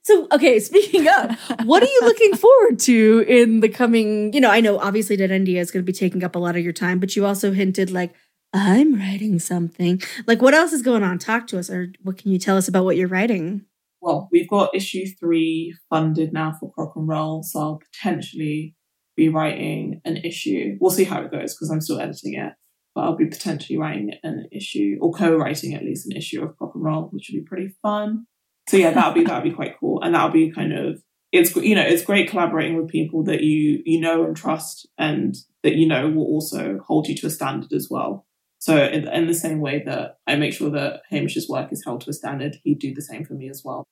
So, 0.03 0.27
okay, 0.33 0.59
speaking 0.59 1.07
of, 1.07 1.39
what 1.65 1.81
are 1.81 1.87
you 1.87 2.01
looking 2.03 2.35
forward 2.35 2.79
to 2.79 3.25
in 3.27 3.61
the 3.61 3.69
coming? 3.69 4.33
You 4.33 4.41
know, 4.41 4.49
I 4.49 4.59
know 4.59 4.77
obviously 4.77 5.15
DeadEndia 5.15 5.57
is 5.57 5.71
going 5.71 5.83
to 5.83 5.89
be 5.89 5.97
taking 5.97 6.23
up 6.23 6.35
a 6.35 6.39
lot 6.39 6.57
of 6.57 6.63
your 6.63 6.73
time, 6.73 6.99
but 6.99 7.15
you 7.15 7.25
also 7.25 7.53
hinted 7.53 7.89
like, 7.89 8.13
I'm 8.53 8.95
writing 8.95 9.39
something. 9.39 10.01
Like, 10.27 10.41
what 10.41 10.53
else 10.53 10.73
is 10.73 10.81
going 10.81 11.03
on? 11.03 11.19
Talk 11.19 11.47
to 11.47 11.57
us, 11.57 11.69
or 11.69 11.93
what 12.03 12.17
can 12.17 12.31
you 12.31 12.37
tell 12.37 12.57
us 12.57 12.67
about 12.67 12.83
what 12.83 12.97
you're 12.97 13.07
writing? 13.07 13.65
Well, 14.01 14.27
we've 14.31 14.49
got 14.49 14.75
issue 14.75 15.05
three 15.19 15.73
funded 15.89 16.33
now 16.33 16.55
for 16.59 16.71
Crock 16.73 16.93
and 16.97 17.07
Roll, 17.07 17.41
so 17.41 17.59
I'll 17.59 17.81
potentially 17.93 18.75
be 19.15 19.29
writing 19.29 20.01
an 20.03 20.17
issue. 20.17 20.77
We'll 20.81 20.91
see 20.91 21.05
how 21.05 21.21
it 21.21 21.31
goes 21.31 21.55
because 21.55 21.69
I'm 21.69 21.81
still 21.81 21.99
editing 21.99 22.33
it 22.33 22.53
but 22.95 23.01
I'll 23.01 23.15
be 23.15 23.25
potentially 23.25 23.77
writing 23.77 24.13
an 24.23 24.47
issue 24.51 24.97
or 25.01 25.11
co-writing 25.11 25.73
at 25.73 25.83
least 25.83 26.05
an 26.05 26.15
issue 26.15 26.43
of 26.43 26.55
Crock 26.57 26.75
and 26.75 26.83
Roll, 26.83 27.03
which 27.11 27.29
would 27.31 27.39
be 27.39 27.47
pretty 27.47 27.73
fun. 27.81 28.27
So 28.67 28.77
yeah, 28.77 28.91
that'll 28.91 29.13
be 29.13 29.23
that'll 29.23 29.41
be 29.41 29.55
quite 29.55 29.79
cool, 29.79 30.01
and 30.01 30.15
that'll 30.15 30.31
be 30.31 30.51
kind 30.51 30.73
of 30.73 31.01
it's 31.31 31.55
you 31.55 31.75
know 31.75 31.81
it's 31.81 32.05
great 32.05 32.29
collaborating 32.29 32.77
with 32.77 32.89
people 32.89 33.23
that 33.25 33.41
you 33.41 33.81
you 33.85 33.99
know 33.99 34.23
and 34.23 34.35
trust, 34.35 34.87
and 34.97 35.35
that 35.63 35.75
you 35.75 35.87
know 35.87 36.09
will 36.09 36.25
also 36.25 36.79
hold 36.85 37.07
you 37.07 37.15
to 37.17 37.27
a 37.27 37.29
standard 37.29 37.73
as 37.73 37.87
well. 37.89 38.25
So 38.59 38.81
in, 38.81 39.05
in 39.09 39.27
the 39.27 39.33
same 39.33 39.59
way 39.59 39.83
that 39.85 40.19
I 40.25 40.37
make 40.37 40.53
sure 40.53 40.69
that 40.69 41.01
Hamish's 41.11 41.49
work 41.49 41.73
is 41.73 41.83
held 41.83 41.99
to 42.01 42.09
a 42.11 42.13
standard, 42.13 42.55
he'd 42.63 42.79
do 42.79 42.93
the 42.93 43.01
same 43.01 43.25
for 43.25 43.33
me 43.33 43.49
as 43.49 43.61
well. 43.65 43.83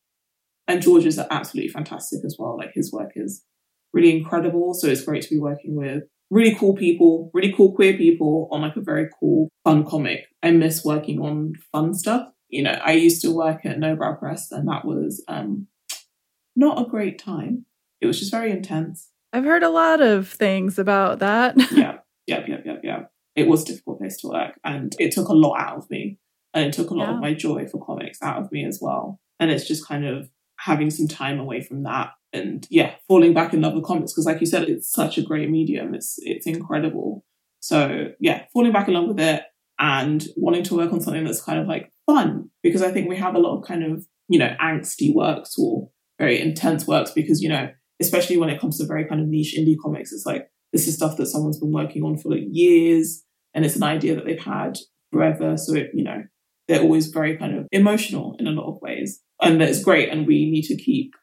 And 0.65 0.81
George's 0.81 1.19
are 1.19 1.27
absolutely 1.29 1.73
fantastic 1.73 2.23
as 2.23 2.37
well. 2.39 2.57
Like 2.57 2.71
his 2.73 2.89
work 2.93 3.11
is 3.17 3.43
really 3.91 4.15
incredible. 4.15 4.73
So 4.73 4.87
it's 4.87 5.03
great 5.03 5.23
to 5.23 5.29
be 5.29 5.39
working 5.39 5.75
with 5.75 6.03
really 6.29 6.55
cool 6.55 6.73
people, 6.73 7.29
really 7.33 7.51
cool 7.51 7.75
queer 7.75 7.97
people 7.97 8.47
on 8.49 8.61
like 8.61 8.77
a 8.77 8.81
very 8.81 9.09
cool, 9.19 9.49
fun 9.65 9.85
comic. 9.85 10.21
I 10.41 10.51
miss 10.51 10.85
working 10.85 11.19
on 11.19 11.53
fun 11.73 11.93
stuff. 11.93 12.29
You 12.51 12.63
know, 12.63 12.71
I 12.83 12.91
used 12.93 13.21
to 13.23 13.31
work 13.35 13.65
at 13.65 13.77
Nobrow 13.79 14.19
Press 14.19 14.51
and 14.51 14.67
that 14.67 14.85
was 14.85 15.23
um, 15.27 15.67
not 16.55 16.81
a 16.81 16.89
great 16.89 17.17
time. 17.17 17.65
It 18.01 18.07
was 18.07 18.19
just 18.19 18.31
very 18.31 18.51
intense. 18.51 19.09
I've 19.33 19.45
heard 19.45 19.63
a 19.63 19.69
lot 19.69 20.01
of 20.01 20.27
things 20.27 20.77
about 20.77 21.19
that. 21.19 21.55
yeah, 21.71 21.99
yeah, 22.27 22.43
yeah, 22.47 22.57
yeah, 22.65 22.75
yeah. 22.83 22.99
It 23.35 23.47
was 23.47 23.63
a 23.63 23.67
difficult 23.67 23.99
place 23.99 24.17
to 24.17 24.27
work 24.27 24.59
and 24.63 24.93
it 24.99 25.11
took 25.13 25.29
a 25.29 25.33
lot 25.33 25.59
out 25.59 25.77
of 25.77 25.89
me. 25.89 26.19
And 26.53 26.65
it 26.65 26.73
took 26.73 26.89
a 26.89 26.93
lot 26.93 27.07
Yeah. 27.07 27.15
of 27.15 27.21
my 27.21 27.33
joy 27.33 27.65
for 27.67 27.83
comics 27.83 28.21
out 28.21 28.41
of 28.41 28.51
me 28.51 28.65
as 28.65 28.79
well. 28.81 29.21
And 29.39 29.49
it's 29.49 29.65
just 29.65 29.87
kind 29.87 30.05
of 30.05 30.29
having 30.59 30.89
some 30.89 31.07
time 31.07 31.39
away 31.39 31.61
from 31.61 31.83
that 31.83 32.11
and 32.33 32.67
yeah, 32.69 32.95
falling 33.07 33.33
back 33.33 33.53
in 33.53 33.61
love 33.61 33.73
with 33.73 33.83
comics 33.85 34.11
because 34.13 34.25
like 34.25 34.41
you 34.41 34.45
said, 34.47 34.63
it's 34.69 34.91
such 34.91 35.17
a 35.17 35.21
great 35.21 35.49
medium. 35.49 35.93
It's 35.93 36.15
it's 36.21 36.45
incredible. 36.45 37.25
So 37.61 38.09
yeah, 38.19 38.45
falling 38.53 38.71
back 38.73 38.87
in 38.89 38.93
love 38.95 39.07
with 39.07 39.19
it 39.19 39.43
and 39.81 40.23
wanting 40.37 40.63
to 40.63 40.75
work 40.75 40.93
on 40.93 41.01
something 41.01 41.25
that's 41.25 41.41
kind 41.41 41.59
of 41.59 41.67
like 41.67 41.91
fun 42.05 42.49
because 42.61 42.83
I 42.83 42.91
think 42.91 43.09
we 43.09 43.17
have 43.17 43.33
a 43.33 43.39
lot 43.39 43.57
of 43.57 43.67
kind 43.67 43.83
of, 43.83 44.05
you 44.29 44.37
know, 44.37 44.55
angsty 44.61 45.13
works 45.13 45.55
or 45.57 45.89
very 46.19 46.39
intense 46.39 46.85
works 46.85 47.11
because, 47.11 47.41
you 47.41 47.49
know, 47.49 47.67
especially 47.99 48.37
when 48.37 48.49
it 48.49 48.61
comes 48.61 48.77
to 48.77 48.85
very 48.85 49.05
kind 49.05 49.19
of 49.19 49.27
niche 49.27 49.55
indie 49.57 49.75
comics, 49.81 50.13
it's 50.13 50.25
like 50.25 50.47
this 50.71 50.87
is 50.87 50.95
stuff 50.95 51.17
that 51.17 51.25
someone's 51.25 51.59
been 51.59 51.71
working 51.71 52.03
on 52.03 52.15
for 52.15 52.29
like 52.29 52.43
years 52.51 53.23
and 53.55 53.65
it's 53.65 53.75
an 53.75 53.83
idea 53.83 54.15
that 54.15 54.25
they've 54.25 54.39
had 54.39 54.77
forever. 55.11 55.57
So 55.57 55.73
it, 55.73 55.89
you 55.95 56.03
know, 56.03 56.23
they're 56.67 56.81
always 56.81 57.07
very 57.07 57.35
kind 57.35 57.57
of 57.57 57.67
emotional 57.71 58.35
in 58.39 58.47
a 58.47 58.51
lot 58.51 58.71
of 58.71 58.81
ways. 58.81 59.21
And 59.41 59.59
that's 59.59 59.83
great. 59.83 60.09
And 60.09 60.27
we 60.27 60.49
need 60.49 60.65
to 60.65 60.77
keep 60.77 61.13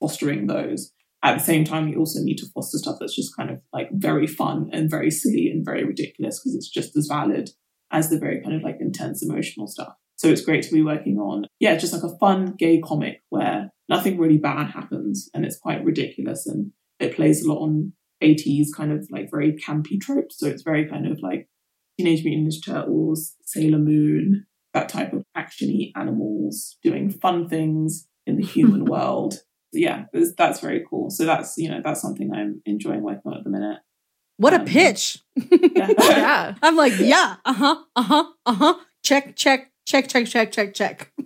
fostering 0.00 0.46
those. 0.46 0.90
At 1.22 1.38
the 1.38 1.44
same 1.44 1.64
time, 1.64 1.88
you 1.88 1.98
also 1.98 2.20
need 2.20 2.38
to 2.38 2.46
foster 2.54 2.78
stuff 2.78 2.96
that's 2.98 3.14
just 3.14 3.36
kind 3.36 3.50
of 3.50 3.60
like 3.72 3.90
very 3.92 4.26
fun 4.26 4.70
and 4.72 4.90
very 4.90 5.10
silly 5.10 5.50
and 5.50 5.64
very 5.64 5.84
ridiculous 5.84 6.38
because 6.38 6.54
it's 6.54 6.70
just 6.70 6.96
as 6.96 7.08
valid 7.08 7.50
as 7.90 8.10
the 8.10 8.18
very 8.18 8.40
kind 8.42 8.54
of 8.54 8.62
like 8.62 8.78
intense 8.80 9.22
emotional 9.22 9.66
stuff. 9.66 9.94
So 10.16 10.28
it's 10.28 10.40
great 10.40 10.62
to 10.62 10.72
be 10.72 10.82
working 10.82 11.18
on, 11.18 11.46
yeah, 11.60 11.76
just 11.76 11.92
like 11.92 12.02
a 12.02 12.16
fun 12.18 12.54
gay 12.58 12.80
comic 12.80 13.22
where 13.28 13.70
nothing 13.88 14.18
really 14.18 14.38
bad 14.38 14.70
happens 14.70 15.28
and 15.34 15.44
it's 15.44 15.58
quite 15.58 15.84
ridiculous 15.84 16.46
and 16.46 16.72
it 16.98 17.14
plays 17.14 17.44
a 17.44 17.52
lot 17.52 17.62
on 17.62 17.92
80s 18.22 18.68
kind 18.74 18.92
of 18.92 19.06
like 19.10 19.30
very 19.30 19.52
campy 19.52 20.00
tropes. 20.00 20.38
So 20.38 20.46
it's 20.46 20.62
very 20.62 20.88
kind 20.88 21.06
of 21.06 21.20
like 21.20 21.48
Teenage 21.98 22.24
Mutant 22.24 22.48
Ninja 22.48 22.64
Turtles, 22.64 23.34
Sailor 23.42 23.78
Moon, 23.78 24.46
that 24.74 24.88
type 24.88 25.12
of 25.12 25.24
actiony 25.36 25.92
animals 25.96 26.76
doing 26.82 27.10
fun 27.10 27.48
things 27.48 28.06
in 28.26 28.36
the 28.36 28.44
human 28.44 28.84
world. 28.86 29.42
Yeah, 29.72 30.04
that's 30.12 30.60
very 30.60 30.84
cool. 30.88 31.10
So 31.10 31.24
that's 31.24 31.58
you 31.58 31.68
know 31.68 31.80
that's 31.84 32.00
something 32.00 32.32
I'm 32.32 32.62
enjoying 32.64 33.02
working 33.02 33.22
on 33.26 33.38
at 33.38 33.44
the 33.44 33.50
minute. 33.50 33.78
What 34.38 34.52
a 34.52 34.60
Um, 34.60 34.66
pitch. 34.66 35.22
Yeah. 35.34 35.88
yeah. 35.98 36.54
I'm 36.62 36.76
like, 36.76 36.98
yeah, 36.98 37.36
uh 37.44 37.52
huh, 37.52 37.76
uh 37.94 38.02
huh, 38.02 38.24
uh 38.44 38.52
huh. 38.54 38.74
Check, 39.02 39.36
check, 39.36 39.72
check, 39.86 40.08
check, 40.08 40.26
check, 40.26 40.52
check, 40.52 40.74
check. 40.74 41.12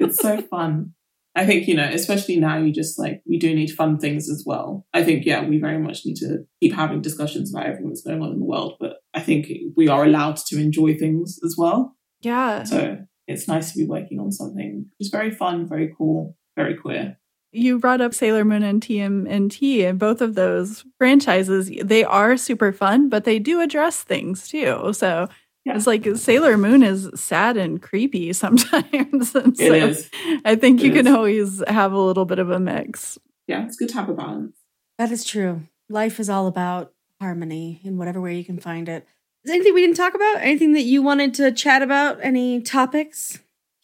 it's 0.00 0.18
so 0.20 0.40
fun. 0.42 0.94
I 1.36 1.44
think, 1.46 1.66
you 1.66 1.74
know, 1.74 1.88
especially 1.92 2.38
now, 2.38 2.58
you 2.58 2.72
just 2.72 2.96
like, 2.96 3.20
we 3.26 3.38
do 3.38 3.52
need 3.54 3.72
fun 3.72 3.98
things 3.98 4.30
as 4.30 4.44
well. 4.46 4.86
I 4.94 5.02
think, 5.02 5.24
yeah, 5.26 5.44
we 5.44 5.58
very 5.58 5.78
much 5.78 6.06
need 6.06 6.14
to 6.18 6.44
keep 6.62 6.72
having 6.72 7.00
discussions 7.02 7.52
about 7.52 7.66
everything 7.66 7.88
that's 7.88 8.02
going 8.02 8.22
on 8.22 8.30
in 8.32 8.38
the 8.38 8.44
world, 8.44 8.76
but 8.78 8.98
I 9.14 9.20
think 9.20 9.48
we 9.76 9.88
are 9.88 10.04
allowed 10.04 10.36
to 10.48 10.60
enjoy 10.60 10.94
things 10.96 11.40
as 11.44 11.56
well. 11.58 11.96
Yeah. 12.20 12.62
So 12.62 12.98
it's 13.26 13.48
nice 13.48 13.72
to 13.72 13.78
be 13.78 13.84
working 13.84 14.20
on 14.20 14.30
something 14.30 14.86
just 15.00 15.10
very 15.10 15.32
fun, 15.32 15.66
very 15.68 15.92
cool, 15.98 16.36
very 16.56 16.76
queer. 16.76 17.18
You 17.54 17.78
brought 17.78 18.00
up 18.00 18.12
Sailor 18.14 18.44
Moon 18.44 18.62
and 18.64 18.82
TMNT, 18.82 19.88
and 19.88 19.98
both 19.98 20.20
of 20.20 20.34
those 20.34 20.84
franchises, 20.98 21.70
they 21.82 22.02
are 22.04 22.36
super 22.36 22.72
fun, 22.72 23.08
but 23.08 23.24
they 23.24 23.38
do 23.38 23.60
address 23.60 24.02
things 24.02 24.48
too. 24.48 24.92
So 24.92 25.28
Yeah. 25.64 25.76
it's 25.76 25.86
like 25.86 26.04
Sailor 26.16 26.58
Moon 26.58 26.82
is 26.82 27.08
sad 27.14 27.56
and 27.56 27.80
creepy 27.80 28.32
sometimes. 28.42 29.34
and 29.34 29.56
so 29.56 29.64
It 29.64 29.82
is. 29.82 30.10
I 30.44 30.56
think 30.56 30.82
you 30.82 30.90
It 30.90 30.94
can 30.96 31.08
always 31.14 31.62
have 31.68 31.92
a 31.92 31.98
little 31.98 32.24
bit 32.24 32.38
of 32.40 32.50
a 32.50 32.58
mix. 32.58 33.18
Yeah, 33.46 33.64
it's 33.64 33.76
good 33.76 33.88
to 33.90 33.94
have 33.94 34.08
a 34.08 34.14
balance. 34.14 34.56
That 34.98 35.10
is 35.12 35.24
true. 35.24 35.62
Life 35.88 36.18
is 36.18 36.28
all 36.28 36.46
about 36.46 36.92
harmony 37.20 37.80
in 37.84 37.96
whatever 37.98 38.20
way 38.20 38.36
you 38.36 38.44
can 38.44 38.58
find 38.58 38.88
it. 38.88 39.06
Is 39.44 39.48
there 39.50 39.54
anything 39.54 39.74
we 39.74 39.82
didn't 39.82 39.96
talk 39.96 40.14
about? 40.14 40.38
Anything 40.38 40.72
that 40.72 40.82
you 40.82 41.02
wanted 41.02 41.34
to 41.34 41.52
chat 41.52 41.82
about? 41.82 42.18
Any 42.22 42.60
topics? 42.62 43.38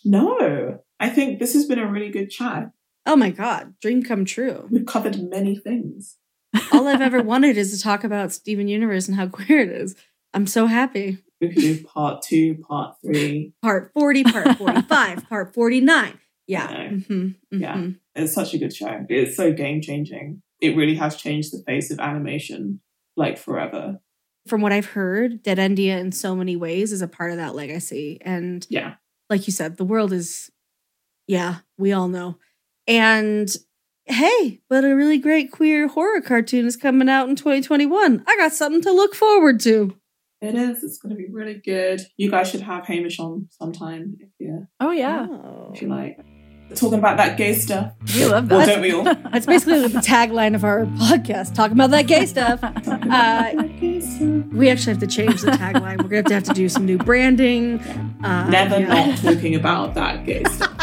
No, 0.05 0.81
I 0.99 1.09
think 1.11 1.39
this 1.39 1.53
has 1.53 1.67
been 1.67 1.79
a 1.79 1.87
really 1.91 2.09
good 2.11 2.31
chat. 2.31 2.71
Oh 3.07 3.17
my 3.17 3.31
God, 3.31 3.75
dream 3.81 4.03
come 4.03 4.25
true. 4.25 4.69
We've 4.71 4.87
covered 4.87 5.21
many 5.31 5.57
things. 5.57 6.17
All 6.73 6.87
I've 6.87 7.01
ever 7.01 7.23
wanted 7.23 7.57
is 7.57 7.73
to 7.77 7.83
talk 7.83 8.05
about 8.05 8.33
Steven 8.33 8.69
Universe 8.69 9.09
and 9.09 9.17
how 9.17 9.29
queer 9.29 9.61
it 9.61 9.71
is. 9.71 9.95
I'm 10.35 10.47
so 10.47 10.67
happy. 10.67 11.19
We 11.41 11.49
could 11.49 11.63
do 11.63 11.85
part 11.85 12.23
two, 12.23 12.57
part 12.69 12.97
three. 13.05 13.53
Part 13.63 13.91
40, 13.95 14.25
part 14.25 14.59
45, 14.59 15.29
part 15.29 15.55
49. 15.55 16.19
Yeah. 16.47 16.71
Yeah. 16.71 16.89
mhm, 16.91 17.35
Yeah. 17.51 17.75
mhm. 17.77 17.99
It's 18.15 18.35
such 18.35 18.53
a 18.55 18.59
good 18.59 18.75
show. 18.75 19.07
It's 19.09 19.37
so 19.37 19.53
game 19.53 19.81
changing. 19.81 20.43
It 20.61 20.77
really 20.77 20.97
has 20.97 21.17
changed 21.17 21.53
the 21.53 21.63
face 21.65 21.91
of 21.91 21.99
animation 22.01 22.81
like 23.17 23.39
forever. 23.39 24.01
From 24.47 24.61
what 24.61 24.73
I've 24.73 24.87
heard, 24.87 25.43
DeadEndia 25.45 25.99
in 25.99 26.13
so 26.13 26.35
many 26.37 26.57
ways 26.57 26.93
is 26.93 27.03
a 27.03 27.09
part 27.09 27.31
of 27.31 27.37
that 27.39 27.55
legacy. 27.55 28.19
And 28.23 28.67
Yeah. 28.69 28.95
like 29.31 29.47
you 29.47 29.53
said, 29.53 29.77
the 29.77 29.85
world 29.85 30.13
is, 30.13 30.51
yeah, 31.27 31.59
we 31.79 31.93
all 31.93 32.09
know. 32.09 32.37
And 32.91 33.49
hey, 34.07 34.61
but 34.69 34.85
a 34.85 34.95
really 34.97 35.19
great 35.19 35.53
queer 35.53 35.87
horror 35.87 36.21
cartoon 36.21 36.67
is 36.67 36.77
coming 36.77 37.09
out 37.09 37.29
in 37.29 37.37
2021. 37.37 38.25
I 38.27 38.37
got 38.37 38.53
something 38.53 38.83
to 38.83 38.91
look 38.93 39.15
forward 39.15 39.61
to. 39.61 39.95
It 40.41 40.57
is. 40.57 40.83
It's 40.83 40.99
going 40.99 41.11
to 41.11 41.17
be 41.17 41.29
really 41.31 41.55
good. 41.65 42.01
You 42.17 42.31
guys 42.31 42.51
should 42.51 42.63
have 42.63 42.87
Hamish 42.87 43.21
on 43.21 43.49
sometime 43.53 44.17
if 44.19 44.31
you, 44.41 44.67
Oh, 44.81 44.91
yeah. 44.91 45.27
Oh. 45.31 45.71
if 45.73 45.83
you 45.83 45.89
like. 45.89 46.19
Talking 46.75 46.99
about 47.01 47.17
that 47.19 47.37
gay 47.37 47.55
stuff. 47.55 47.93
We 48.15 48.25
love 48.27 48.49
that. 48.49 48.57
Well, 48.57 48.67
don't 48.67 48.81
we 48.81 48.93
all? 48.93 49.03
That's 49.33 49.45
basically 49.47 49.87
the 49.89 49.99
tagline 49.99 50.55
of 50.55 50.65
our 50.65 50.85
podcast, 50.87 51.55
talking 51.55 51.77
about 51.77 51.91
that 51.91 52.07
gay 52.07 52.27
stuff. 52.27 52.63
Uh, 52.63 52.71
that 52.81 53.81
gay 53.81 54.01
stuff. 54.01 54.47
We 54.53 54.69
actually 54.71 54.93
have 54.95 55.01
to 55.01 55.07
change 55.09 55.43
the 55.43 55.51
tagline. 55.53 56.01
We're 56.03 56.09
going 56.09 56.25
to 56.25 56.35
have 56.35 56.45
to 56.45 56.55
do 56.55 56.69
some 56.69 56.87
new 56.87 56.97
branding. 56.99 57.81
Uh, 58.25 58.49
Never 58.51 58.79
yeah. 58.81 59.07
not 59.07 59.19
talking 59.19 59.55
about 59.57 59.95
that 59.95 60.25
gay 60.27 60.45
stuff. 60.45 60.80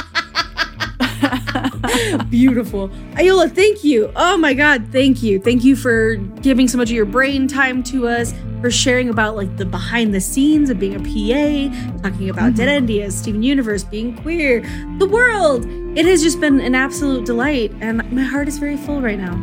Beautiful. 2.30 2.90
Ayola, 3.14 3.52
thank 3.52 3.84
you. 3.84 4.12
Oh 4.16 4.38
my 4.38 4.54
God, 4.54 4.88
thank 4.92 5.24
you. 5.24 5.40
Thank 5.40 5.64
you 5.64 5.76
for 5.76 6.16
giving 6.42 6.68
so 6.68 6.78
much 6.78 6.90
of 6.90 6.96
your 6.96 7.06
brain 7.06 7.48
time 7.48 7.84
to 7.84 8.08
us, 8.08 8.34
for 8.62 8.72
sharing 8.72 9.10
about 9.10 9.36
like 9.36 9.56
the 9.58 9.66
behind 9.66 10.14
the 10.14 10.22
scenes 10.22 10.70
of 10.70 10.80
being 10.80 10.96
a 10.96 11.00
PA, 11.00 12.02
talking 12.10 12.30
about 12.30 12.54
mm-hmm. 12.54 12.62
DeadEndias, 12.62 13.12
Steven 13.14 13.44
Universe, 13.44 13.84
being 13.84 14.16
queer, 14.18 14.62
the 14.98 15.08
world. 15.08 15.66
It 15.98 16.06
has 16.06 16.22
just 16.22 16.40
been 16.40 16.60
an 16.60 16.76
absolute 16.76 17.26
delight, 17.26 17.72
and 17.82 18.10
my 18.12 18.24
heart 18.24 18.48
is 18.48 18.58
very 18.58 18.78
full 18.78 19.02
right 19.02 19.20
now. 19.20 19.36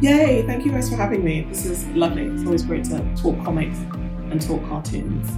Yay! 0.00 0.42
Thank 0.46 0.64
you 0.64 0.72
guys 0.72 0.88
for 0.88 0.96
having 0.96 1.22
me. 1.22 1.42
This 1.42 1.66
is 1.66 1.86
lovely. 1.88 2.22
It's 2.22 2.44
always 2.44 2.62
great 2.62 2.84
to 2.84 2.98
talk 3.16 3.42
comics 3.44 3.78
and 4.30 4.40
talk 4.40 4.66
cartoons. 4.66 5.28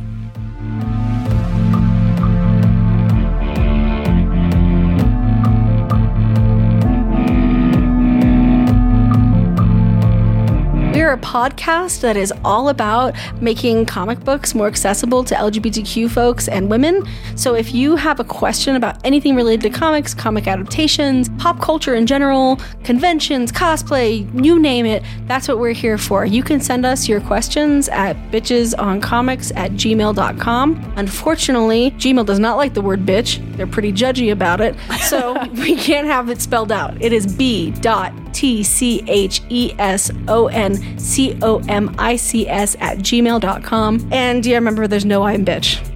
We're 11.13 11.19
a 11.19 11.21
podcast 11.21 12.01
that 12.01 12.17
is 12.17 12.33
all 12.43 12.71
about 12.71 13.15
making 13.43 13.85
comic 13.85 14.21
books 14.21 14.55
more 14.55 14.67
accessible 14.67 15.23
to 15.25 15.35
LGBTQ 15.35 16.11
folks 16.11 16.49
and 16.49 16.71
women. 16.71 17.07
So 17.37 17.55
if 17.55 17.75
you 17.75 17.97
have 17.97 18.19
a 18.19 18.25
question 18.25 18.77
about 18.77 18.99
anything 19.05 19.37
related 19.37 19.61
to 19.71 19.79
comics, 19.79 20.15
comic 20.15 20.47
adaptations, 20.47 21.29
pop 21.37 21.61
culture 21.61 21.95
in 21.95 22.07
general, 22.07 22.59
conventions, 22.83 23.53
cosplay, 23.53 24.27
you 24.43 24.59
name 24.59 24.87
it, 24.87 25.03
that's 25.27 25.49
what 25.49 25.59
we're 25.59 25.73
here 25.73 25.99
for. 25.99 26.25
You 26.25 26.43
can 26.43 26.61
send 26.61 26.87
us 26.87 27.07
your 27.07 27.21
questions 27.21 27.91
at 27.91 28.17
bitchesoncomics 28.31 29.53
at 29.55 29.73
gmail.com. 29.73 30.95
Unfortunately, 30.97 31.91
Gmail 31.91 32.25
does 32.25 32.39
not 32.39 32.57
like 32.57 32.73
the 32.73 32.81
word 32.81 33.05
bitch. 33.05 33.39
They're 33.59 33.67
pretty 33.67 33.93
judgy 33.93 34.33
about 34.33 34.63
it. 34.63 34.75
So 35.03 35.35
we 35.57 35.77
can't 35.77 36.07
have 36.07 36.31
it 36.31 36.41
spelled 36.41 36.73
out. 36.73 36.97
It 37.03 37.13
is 37.13 37.37
B 37.37 37.71
dot 37.71 38.15
T 38.33 38.63
C 38.63 39.03
H 39.07 39.43
E 39.49 39.75
S 39.79 40.11
O 40.29 40.49
N 40.49 40.99
C 40.99 41.39
O 41.43 41.59
M 41.69 41.95
I 41.99 42.17
C 42.17 42.49
S 42.49 42.77
at 42.81 42.99
gmail.com. 42.99 44.09
And 44.13 44.45
yeah, 44.45 44.57
remember, 44.57 44.87
there's 44.87 45.05
no 45.05 45.25
I'm 45.25 45.45
bitch. 45.45 45.89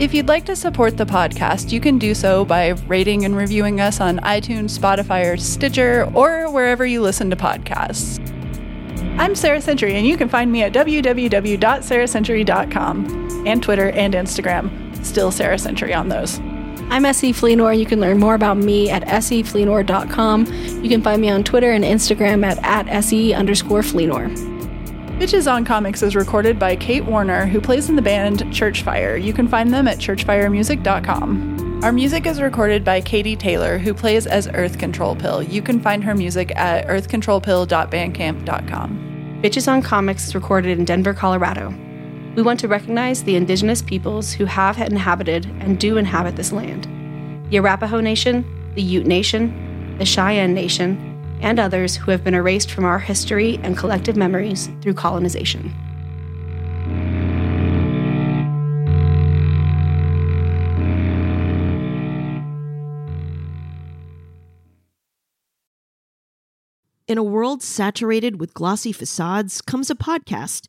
If 0.00 0.14
you'd 0.14 0.28
like 0.28 0.46
to 0.46 0.56
support 0.56 0.96
the 0.96 1.04
podcast, 1.04 1.70
you 1.70 1.78
can 1.78 1.98
do 1.98 2.14
so 2.14 2.44
by 2.44 2.70
rating 2.88 3.24
and 3.24 3.36
reviewing 3.36 3.80
us 3.80 4.00
on 4.00 4.18
iTunes, 4.20 4.76
Spotify, 4.76 5.32
or 5.32 5.36
Stitcher, 5.36 6.10
or 6.14 6.50
wherever 6.50 6.84
you 6.86 7.02
listen 7.02 7.30
to 7.30 7.36
podcasts. 7.36 8.18
I'm 9.18 9.34
Sarah 9.34 9.60
Century, 9.60 9.94
and 9.94 10.06
you 10.06 10.16
can 10.16 10.30
find 10.30 10.50
me 10.50 10.62
at 10.62 10.72
www.sarahcentury.com 10.72 13.46
and 13.46 13.62
Twitter 13.62 13.90
and 13.90 14.14
Instagram. 14.14 15.04
Still 15.04 15.30
Sarah 15.30 15.58
Century 15.58 15.92
on 15.92 16.08
those. 16.08 16.40
I'm 16.90 17.04
SE 17.06 17.32
Fleenor. 17.32 17.78
You 17.78 17.86
can 17.86 18.00
learn 18.00 18.18
more 18.18 18.34
about 18.34 18.56
me 18.56 18.90
at 18.90 19.04
sefleenor.com. 19.04 20.46
You 20.82 20.88
can 20.88 21.02
find 21.02 21.22
me 21.22 21.30
on 21.30 21.44
Twitter 21.44 21.70
and 21.72 21.84
Instagram 21.84 22.44
at, 22.44 22.58
at 22.64 23.04
se 23.04 23.32
underscore 23.32 23.82
Fleenor. 23.82 24.28
Bitches 25.18 25.50
on 25.50 25.64
Comics 25.64 26.02
is 26.02 26.14
recorded 26.16 26.58
by 26.58 26.74
Kate 26.74 27.04
Warner, 27.04 27.46
who 27.46 27.60
plays 27.60 27.88
in 27.88 27.94
the 27.96 28.02
band 28.02 28.40
Churchfire. 28.46 29.22
You 29.22 29.32
can 29.32 29.46
find 29.46 29.72
them 29.72 29.86
at 29.86 29.98
churchfiremusic.com. 29.98 31.84
Our 31.84 31.92
music 31.92 32.26
is 32.26 32.40
recorded 32.40 32.84
by 32.84 33.00
Katie 33.00 33.36
Taylor, 33.36 33.78
who 33.78 33.94
plays 33.94 34.26
as 34.26 34.48
Earth 34.48 34.78
Control 34.78 35.14
Pill. 35.16 35.42
You 35.42 35.62
can 35.62 35.80
find 35.80 36.04
her 36.04 36.14
music 36.14 36.52
at 36.56 36.86
earthcontrolpill.bandcamp.com. 36.88 39.12
Bitches 39.42 39.66
on 39.66 39.82
Comics 39.82 40.28
is 40.28 40.34
recorded 40.34 40.78
in 40.78 40.84
Denver, 40.84 41.14
Colorado. 41.14 41.74
We 42.34 42.40
want 42.40 42.60
to 42.60 42.68
recognize 42.68 43.24
the 43.24 43.36
indigenous 43.36 43.82
peoples 43.82 44.32
who 44.32 44.46
have 44.46 44.78
inhabited 44.78 45.44
and 45.60 45.78
do 45.78 45.98
inhabit 45.98 46.36
this 46.36 46.50
land 46.50 46.88
the 47.50 47.58
Arapaho 47.58 48.00
Nation, 48.00 48.42
the 48.74 48.80
Ute 48.80 49.04
Nation, 49.04 49.98
the 49.98 50.06
Cheyenne 50.06 50.54
Nation, 50.54 50.96
and 51.42 51.60
others 51.60 51.94
who 51.94 52.10
have 52.10 52.24
been 52.24 52.32
erased 52.32 52.70
from 52.70 52.86
our 52.86 52.98
history 52.98 53.60
and 53.62 53.76
collective 53.76 54.16
memories 54.16 54.70
through 54.80 54.94
colonization. 54.94 55.70
In 67.06 67.18
a 67.18 67.22
world 67.22 67.62
saturated 67.62 68.40
with 68.40 68.54
glossy 68.54 68.92
facades 68.92 69.60
comes 69.60 69.90
a 69.90 69.94
podcast 69.94 70.68